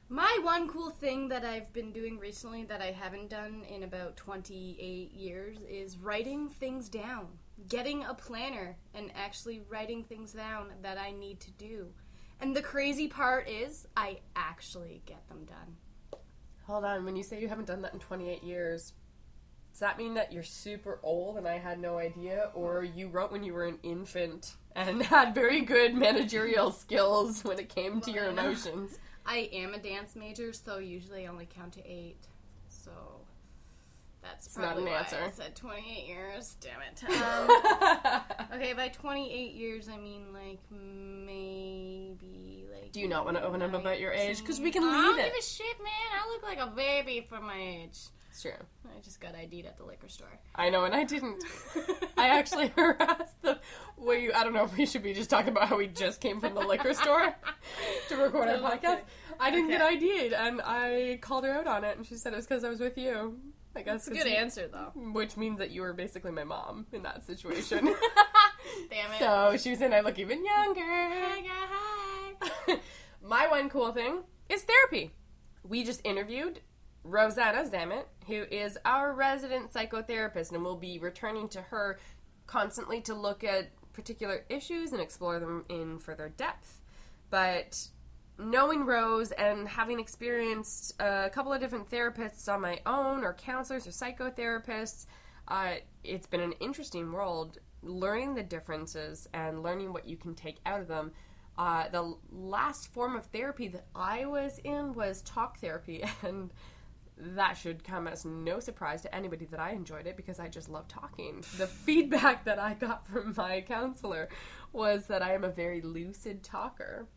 My 0.09 0.39
one 0.43 0.67
cool 0.67 0.89
thing 0.89 1.29
that 1.29 1.45
I've 1.45 1.71
been 1.71 1.93
doing 1.93 2.19
recently 2.19 2.65
that 2.65 2.81
I 2.81 2.91
haven't 2.91 3.29
done 3.29 3.63
in 3.69 3.83
about 3.83 4.17
28 4.17 5.13
years 5.13 5.59
is 5.69 5.97
writing 5.97 6.49
things 6.49 6.89
down. 6.89 7.27
Getting 7.69 8.03
a 8.03 8.13
planner 8.13 8.75
and 8.93 9.09
actually 9.15 9.61
writing 9.69 10.03
things 10.03 10.33
down 10.33 10.73
that 10.81 10.97
I 10.97 11.11
need 11.11 11.39
to 11.41 11.51
do. 11.51 11.93
And 12.41 12.53
the 12.53 12.61
crazy 12.61 13.07
part 13.07 13.47
is, 13.47 13.87
I 13.95 14.19
actually 14.35 15.01
get 15.05 15.25
them 15.29 15.45
done. 15.45 15.77
Hold 16.63 16.83
on, 16.83 17.05
when 17.05 17.15
you 17.15 17.23
say 17.23 17.39
you 17.39 17.47
haven't 17.47 17.67
done 17.67 17.81
that 17.83 17.93
in 17.93 17.99
28 17.99 18.43
years, 18.43 18.93
does 19.71 19.79
that 19.79 19.97
mean 19.97 20.13
that 20.15 20.31
you're 20.33 20.43
super 20.43 20.99
old 21.01 21.37
and 21.37 21.47
I 21.47 21.57
had 21.57 21.79
no 21.79 21.97
idea? 21.97 22.51
Or 22.53 22.83
you 22.83 23.07
wrote 23.07 23.31
when 23.31 23.43
you 23.43 23.53
were 23.53 23.65
an 23.65 23.79
infant 23.83 24.55
and 24.75 25.01
had 25.07 25.33
very 25.33 25.61
good 25.61 25.95
managerial 25.95 26.71
skills 26.71 27.43
when 27.43 27.57
it 27.59 27.69
came 27.69 28.01
to 28.01 28.11
your 28.11 28.25
emotions? 28.25 28.99
I 29.25 29.49
am 29.53 29.73
a 29.73 29.79
dance 29.79 30.15
major, 30.15 30.51
so 30.53 30.77
usually 30.79 31.25
I 31.25 31.29
only 31.29 31.47
count 31.47 31.73
to 31.73 31.87
eight. 31.89 32.27
So 32.69 32.91
that's 34.21 34.47
It's 34.47 34.57
not 34.57 34.73
probably 34.73 34.83
an 34.85 34.89
why 34.91 34.97
answer. 34.99 35.17
I 35.25 35.31
said 35.31 35.55
28 35.55 36.07
years. 36.07 36.55
Damn 36.59 36.81
it. 36.81 37.01
Um, 37.21 38.21
okay, 38.53 38.73
by 38.73 38.89
28 38.89 39.53
years, 39.53 39.87
I 39.89 39.97
mean 39.97 40.33
like 40.33 40.59
maybe 40.71 42.65
like. 42.71 42.91
Do 42.91 42.99
you 42.99 43.07
not 43.07 43.25
want 43.25 43.37
to 43.37 43.43
open 43.43 43.61
up 43.61 43.73
about 43.73 43.99
your 43.99 44.11
age? 44.11 44.39
Because 44.39 44.59
we 44.59 44.71
can 44.71 44.83
leave 44.83 44.91
it. 44.93 44.97
I 44.97 45.01
don't 45.01 45.17
give 45.17 45.33
a 45.39 45.41
shit, 45.43 45.79
man. 45.79 45.89
I 46.13 46.27
look 46.29 46.43
like 46.43 46.59
a 46.59 46.67
baby 46.75 47.25
for 47.27 47.39
my 47.39 47.57
age. 47.57 47.97
It's 48.43 48.57
true. 48.57 48.65
I 48.85 48.99
just 49.01 49.21
got 49.21 49.35
ID'd 49.35 49.67
at 49.67 49.77
the 49.77 49.83
liquor 49.83 50.09
store. 50.09 50.39
I 50.55 50.71
know, 50.71 50.85
and 50.85 50.95
I 50.95 51.03
didn't. 51.03 51.43
I 52.17 52.29
actually 52.29 52.69
harassed 52.75 53.39
the 53.43 53.59
way 53.97 54.23
you. 54.23 54.31
I 54.33 54.43
don't 54.43 54.53
know 54.53 54.63
if 54.63 54.75
we 54.75 54.87
should 54.87 55.03
be 55.03 55.13
just 55.13 55.29
talking 55.29 55.49
about 55.49 55.67
how 55.67 55.77
we 55.77 55.85
just 55.85 56.21
came 56.21 56.39
from 56.41 56.55
the 56.55 56.61
liquor 56.61 56.95
store 56.95 57.35
to 58.09 58.15
record 58.15 58.49
our 58.49 58.57
podcast. 58.57 59.01
I 59.39 59.51
didn't 59.51 59.69
get 59.69 59.81
ID'd, 59.81 60.33
and 60.33 60.59
I 60.63 61.19
called 61.21 61.43
her 61.43 61.51
out 61.51 61.67
on 61.67 61.83
it, 61.83 61.97
and 61.97 62.05
she 62.05 62.15
said 62.15 62.33
it 62.33 62.37
was 62.37 62.47
because 62.47 62.63
I 62.63 62.69
was 62.69 62.79
with 62.79 62.97
you. 62.97 63.37
I 63.75 63.83
guess 63.83 64.07
It's 64.07 64.19
a 64.19 64.23
good 64.23 64.33
answer, 64.33 64.67
though. 64.67 64.91
Which 64.95 65.37
means 65.37 65.59
that 65.59 65.69
you 65.69 65.81
were 65.81 65.93
basically 65.93 66.31
my 66.31 66.43
mom 66.43 66.87
in 66.91 67.03
that 67.03 67.23
situation. 67.23 67.85
Damn 68.89 69.11
it. 69.11 69.19
so 69.19 69.55
she 69.57 69.69
was 69.69 69.77
saying 69.77 69.93
I 69.93 69.99
look 70.01 70.17
even 70.17 70.43
younger. 70.43 70.81
Hi, 70.81 71.43
hi. 72.39 72.79
my 73.23 73.47
one 73.47 73.69
cool 73.69 73.91
thing 73.91 74.23
is 74.49 74.63
therapy. 74.63 75.11
We 75.63 75.83
just 75.83 76.01
interviewed 76.03 76.59
Rosanna 77.03 77.63
Zamet, 77.69 78.05
who 78.27 78.43
is 78.51 78.77
our 78.85 79.13
resident 79.13 79.73
psychotherapist, 79.73 80.51
and 80.51 80.63
we'll 80.63 80.75
be 80.75 80.99
returning 80.99 81.49
to 81.49 81.61
her 81.61 81.99
constantly 82.45 83.01
to 83.01 83.13
look 83.13 83.43
at 83.43 83.69
particular 83.93 84.45
issues 84.49 84.91
and 84.93 85.01
explore 85.01 85.39
them 85.39 85.65
in 85.69 85.97
further 85.99 86.29
depth. 86.29 86.81
But 87.29 87.87
knowing 88.37 88.85
Rose 88.85 89.31
and 89.31 89.67
having 89.67 89.99
experienced 89.99 90.93
a 90.99 91.29
couple 91.31 91.53
of 91.53 91.59
different 91.59 91.89
therapists 91.89 92.51
on 92.51 92.61
my 92.61 92.79
own, 92.85 93.23
or 93.23 93.33
counselors 93.33 93.87
or 93.87 93.91
psychotherapists, 93.91 95.05
uh, 95.47 95.75
it's 96.03 96.27
been 96.27 96.41
an 96.41 96.53
interesting 96.59 97.11
world 97.11 97.59
learning 97.83 98.35
the 98.35 98.43
differences 98.43 99.27
and 99.33 99.63
learning 99.63 99.91
what 99.91 100.07
you 100.07 100.15
can 100.15 100.35
take 100.35 100.57
out 100.65 100.81
of 100.81 100.87
them. 100.87 101.11
Uh, 101.57 101.89
the 101.89 102.15
last 102.31 102.93
form 102.93 103.15
of 103.15 103.25
therapy 103.25 103.67
that 103.67 103.85
I 103.95 104.25
was 104.25 104.59
in 104.63 104.93
was 104.93 105.21
talk 105.23 105.59
therapy, 105.59 106.03
and 106.21 106.51
that 107.21 107.53
should 107.53 107.83
come 107.83 108.07
as 108.07 108.25
no 108.25 108.59
surprise 108.59 109.01
to 109.03 109.15
anybody 109.15 109.45
that 109.45 109.59
I 109.59 109.71
enjoyed 109.71 110.07
it 110.07 110.17
because 110.17 110.39
I 110.39 110.47
just 110.47 110.69
love 110.69 110.87
talking. 110.87 111.43
The 111.57 111.67
feedback 111.67 112.45
that 112.45 112.59
I 112.59 112.73
got 112.73 113.07
from 113.07 113.33
my 113.37 113.61
counselor 113.61 114.29
was 114.73 115.07
that 115.07 115.21
I 115.21 115.33
am 115.33 115.43
a 115.43 115.49
very 115.49 115.81
lucid 115.81 116.43
talker. 116.43 117.07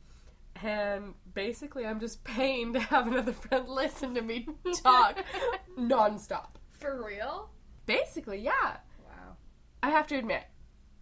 And 0.63 1.15
basically, 1.33 1.85
I'm 1.87 2.01
just 2.01 2.23
paying 2.23 2.73
to 2.75 2.81
have 2.81 3.07
another 3.07 3.33
friend 3.33 3.69
listen 3.69 4.15
to 4.15 4.23
me 4.23 4.47
talk 4.83 5.25
nonstop. 5.79 6.57
For 6.71 7.05
real? 7.05 7.51
Basically, 7.87 8.39
yeah. 8.39 8.77
Wow. 9.05 9.37
I 9.83 9.91
have 9.91 10.07
to 10.09 10.17
admit, 10.17 10.45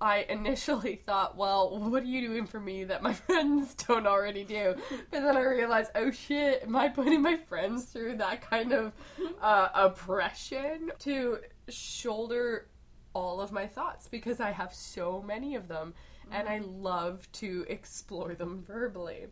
I 0.02 0.26
initially 0.28 0.96
thought, 0.96 1.36
well, 1.36 1.78
what 1.78 2.02
are 2.02 2.06
you 2.06 2.26
doing 2.26 2.44
for 2.44 2.58
me 2.58 2.82
that 2.84 3.04
my 3.04 3.12
friends 3.28 3.74
don't 3.74 4.04
already 4.04 4.42
do? 4.42 4.74
But 5.12 5.22
then 5.22 5.36
I 5.36 5.42
realized, 5.42 5.92
oh 5.94 6.10
shit, 6.10 6.64
am 6.64 6.74
I 6.74 6.88
putting 6.88 7.22
my 7.22 7.36
friends 7.36 7.84
through 7.84 8.16
that 8.16 8.42
kind 8.42 8.72
of 8.72 8.92
uh, 9.40 9.68
oppression 9.72 10.90
to 10.98 11.38
shoulder 11.68 12.66
all 13.14 13.40
of 13.40 13.52
my 13.52 13.68
thoughts? 13.68 14.08
Because 14.08 14.40
I 14.40 14.50
have 14.50 14.74
so 14.74 15.22
many 15.24 15.54
of 15.54 15.68
them 15.68 15.94
and 16.32 16.48
I 16.48 16.62
love 16.64 17.30
to 17.34 17.64
explore 17.68 18.34
them 18.34 18.64
verbally. 18.66 19.26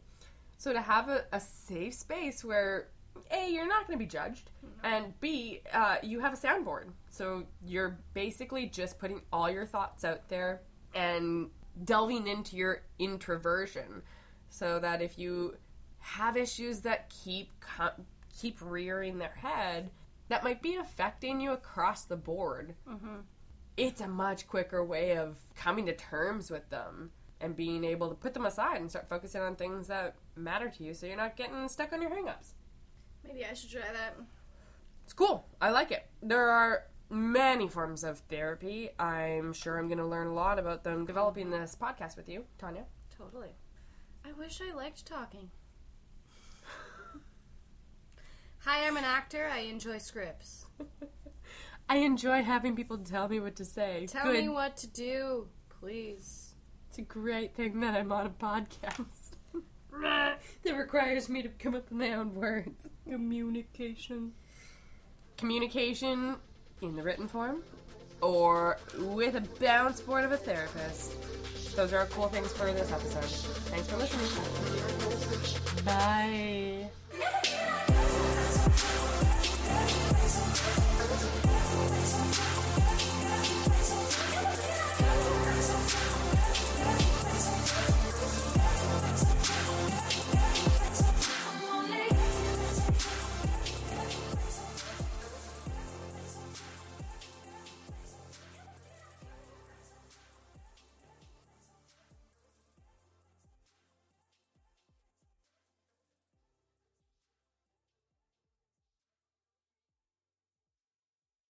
So 0.56 0.72
to 0.72 0.80
have 0.80 1.09
a, 1.09 1.24
a 1.32 1.40
safe 1.40 1.94
space 1.94 2.44
where 2.44 2.90
a 3.32 3.51
you're 3.51 3.66
not 3.66 3.88
going 3.88 3.98
to 3.98 4.05
be 4.05 4.09
judged 4.09 4.51
and 4.84 5.18
b 5.20 5.60
uh, 5.72 5.97
you 6.02 6.20
have 6.20 6.32
a 6.32 6.36
soundboard 6.36 6.84
so 7.11 7.45
you're 7.65 7.99
basically 8.15 8.66
just 8.66 8.99
putting 8.99 9.20
all 9.32 9.51
your 9.51 9.66
thoughts 9.66 10.05
out 10.05 10.28
there 10.28 10.62
and 10.95 11.51
delving 11.85 12.27
into 12.27 12.57
your 12.57 12.82
introversion 12.99 14.03
so 14.49 14.78
that 14.78 15.03
if 15.03 15.19
you 15.19 15.57
have 15.99 16.37
issues 16.37 16.81
that 16.81 17.11
keep 17.11 17.51
keep 18.37 18.59
rearing 18.61 19.19
their 19.19 19.35
head 19.37 19.91
that 20.28 20.43
might 20.43 20.62
be 20.62 20.77
affecting 20.77 21.41
you 21.41 21.53
across 21.53 22.05
the 22.05 22.16
board 22.16 22.74
mm-hmm. 22.89 23.16
it's 23.77 24.01
a 24.01 24.09
much 24.09 24.47
quicker 24.49 24.85
way 24.85 25.16
of 25.16 25.39
coming 25.55 25.87
to 25.87 25.95
terms 25.95 26.51
with 26.51 26.69
them 26.70 27.11
and 27.41 27.57
being 27.57 27.85
able 27.85 28.09
to 28.09 28.15
put 28.15 28.35
them 28.35 28.47
aside 28.47 28.81
and 28.81 28.91
start 28.91 29.09
focusing 29.09 29.41
on 29.41 29.57
things 29.57 29.89
that 29.89 30.15
matter 30.37 30.69
to 30.69 30.85
you 30.85 30.95
so 30.95 31.07
you're 31.07 31.16
not 31.16 31.37
getting 31.37 31.69
stuck 31.69 31.93
on 31.93 32.03
your 32.03 32.11
hangups. 32.11 32.53
Maybe 33.27 33.45
I 33.45 33.55
should 33.55 33.70
try 33.70 33.81
that. 33.81 34.16
It's 35.05 35.12
cool. 35.12 35.47
I 35.61 35.70
like 35.70 35.91
it. 35.91 36.07
There 36.23 36.49
are 36.49 36.85
many 37.11 37.69
forms 37.69 38.05
of 38.05 38.20
therapy. 38.20 38.91
I'm 38.99 39.53
sure 39.53 39.78
I'm 39.78 39.89
going 39.89 39.99
to 39.99 40.07
learn 40.07 40.28
a 40.28 40.32
lot 40.32 40.59
about 40.59 40.85
them 40.85 41.05
developing 41.05 41.51
this 41.51 41.77
podcast 41.78 42.16
with 42.16 42.28
you, 42.28 42.45
Tanya. 42.57 42.85
Totally. 43.16 43.51
I 44.24 44.32
wish 44.32 44.61
I 44.61 44.74
liked 44.74 45.05
talking. 45.05 45.51
Hi, 48.65 48.87
I'm 48.87 48.97
an 48.97 49.05
actor. 49.05 49.49
I 49.53 49.61
enjoy 49.61 49.99
scripts. 49.99 50.66
I 51.89 51.97
enjoy 51.97 52.43
having 52.43 52.77
people 52.77 52.99
tell 52.99 53.28
me 53.28 53.41
what 53.41 53.57
to 53.57 53.65
say. 53.65 54.07
Tell 54.07 54.27
Good. 54.27 54.45
me 54.45 54.49
what 54.49 54.77
to 54.78 54.87
do, 54.87 55.49
please. 55.81 56.55
It's 56.89 56.99
a 56.99 57.03
great 57.03 57.55
thing 57.55 57.81
that 57.81 57.95
I'm 57.95 58.12
on 58.12 58.27
a 58.27 58.31
podcast 58.31 59.32
that 60.62 60.77
requires 60.77 61.28
me 61.28 61.43
to 61.43 61.49
come 61.49 61.74
up 61.74 61.91
with 61.91 61.99
my 61.99 62.12
own 62.12 62.35
words. 62.35 62.89
Communication. 63.09 64.32
Communication 65.37 66.37
in 66.82 66.97
the 66.97 67.02
written 67.02 67.28
form 67.28 67.62
or 68.20 68.78
with 68.98 69.35
a 69.36 69.40
bounce 69.61 70.01
board 70.01 70.24
of 70.24 70.32
a 70.32 70.36
therapist. 70.36 71.15
Those 71.77 71.93
are 71.93 72.07
cool 72.07 72.28
things 72.28 72.52
for 72.52 72.73
this 72.73 72.90
episode. 72.93 73.24
Thanks 73.70 73.89
for 73.89 73.97
listening. 73.97 74.28
Bye. 75.85 76.90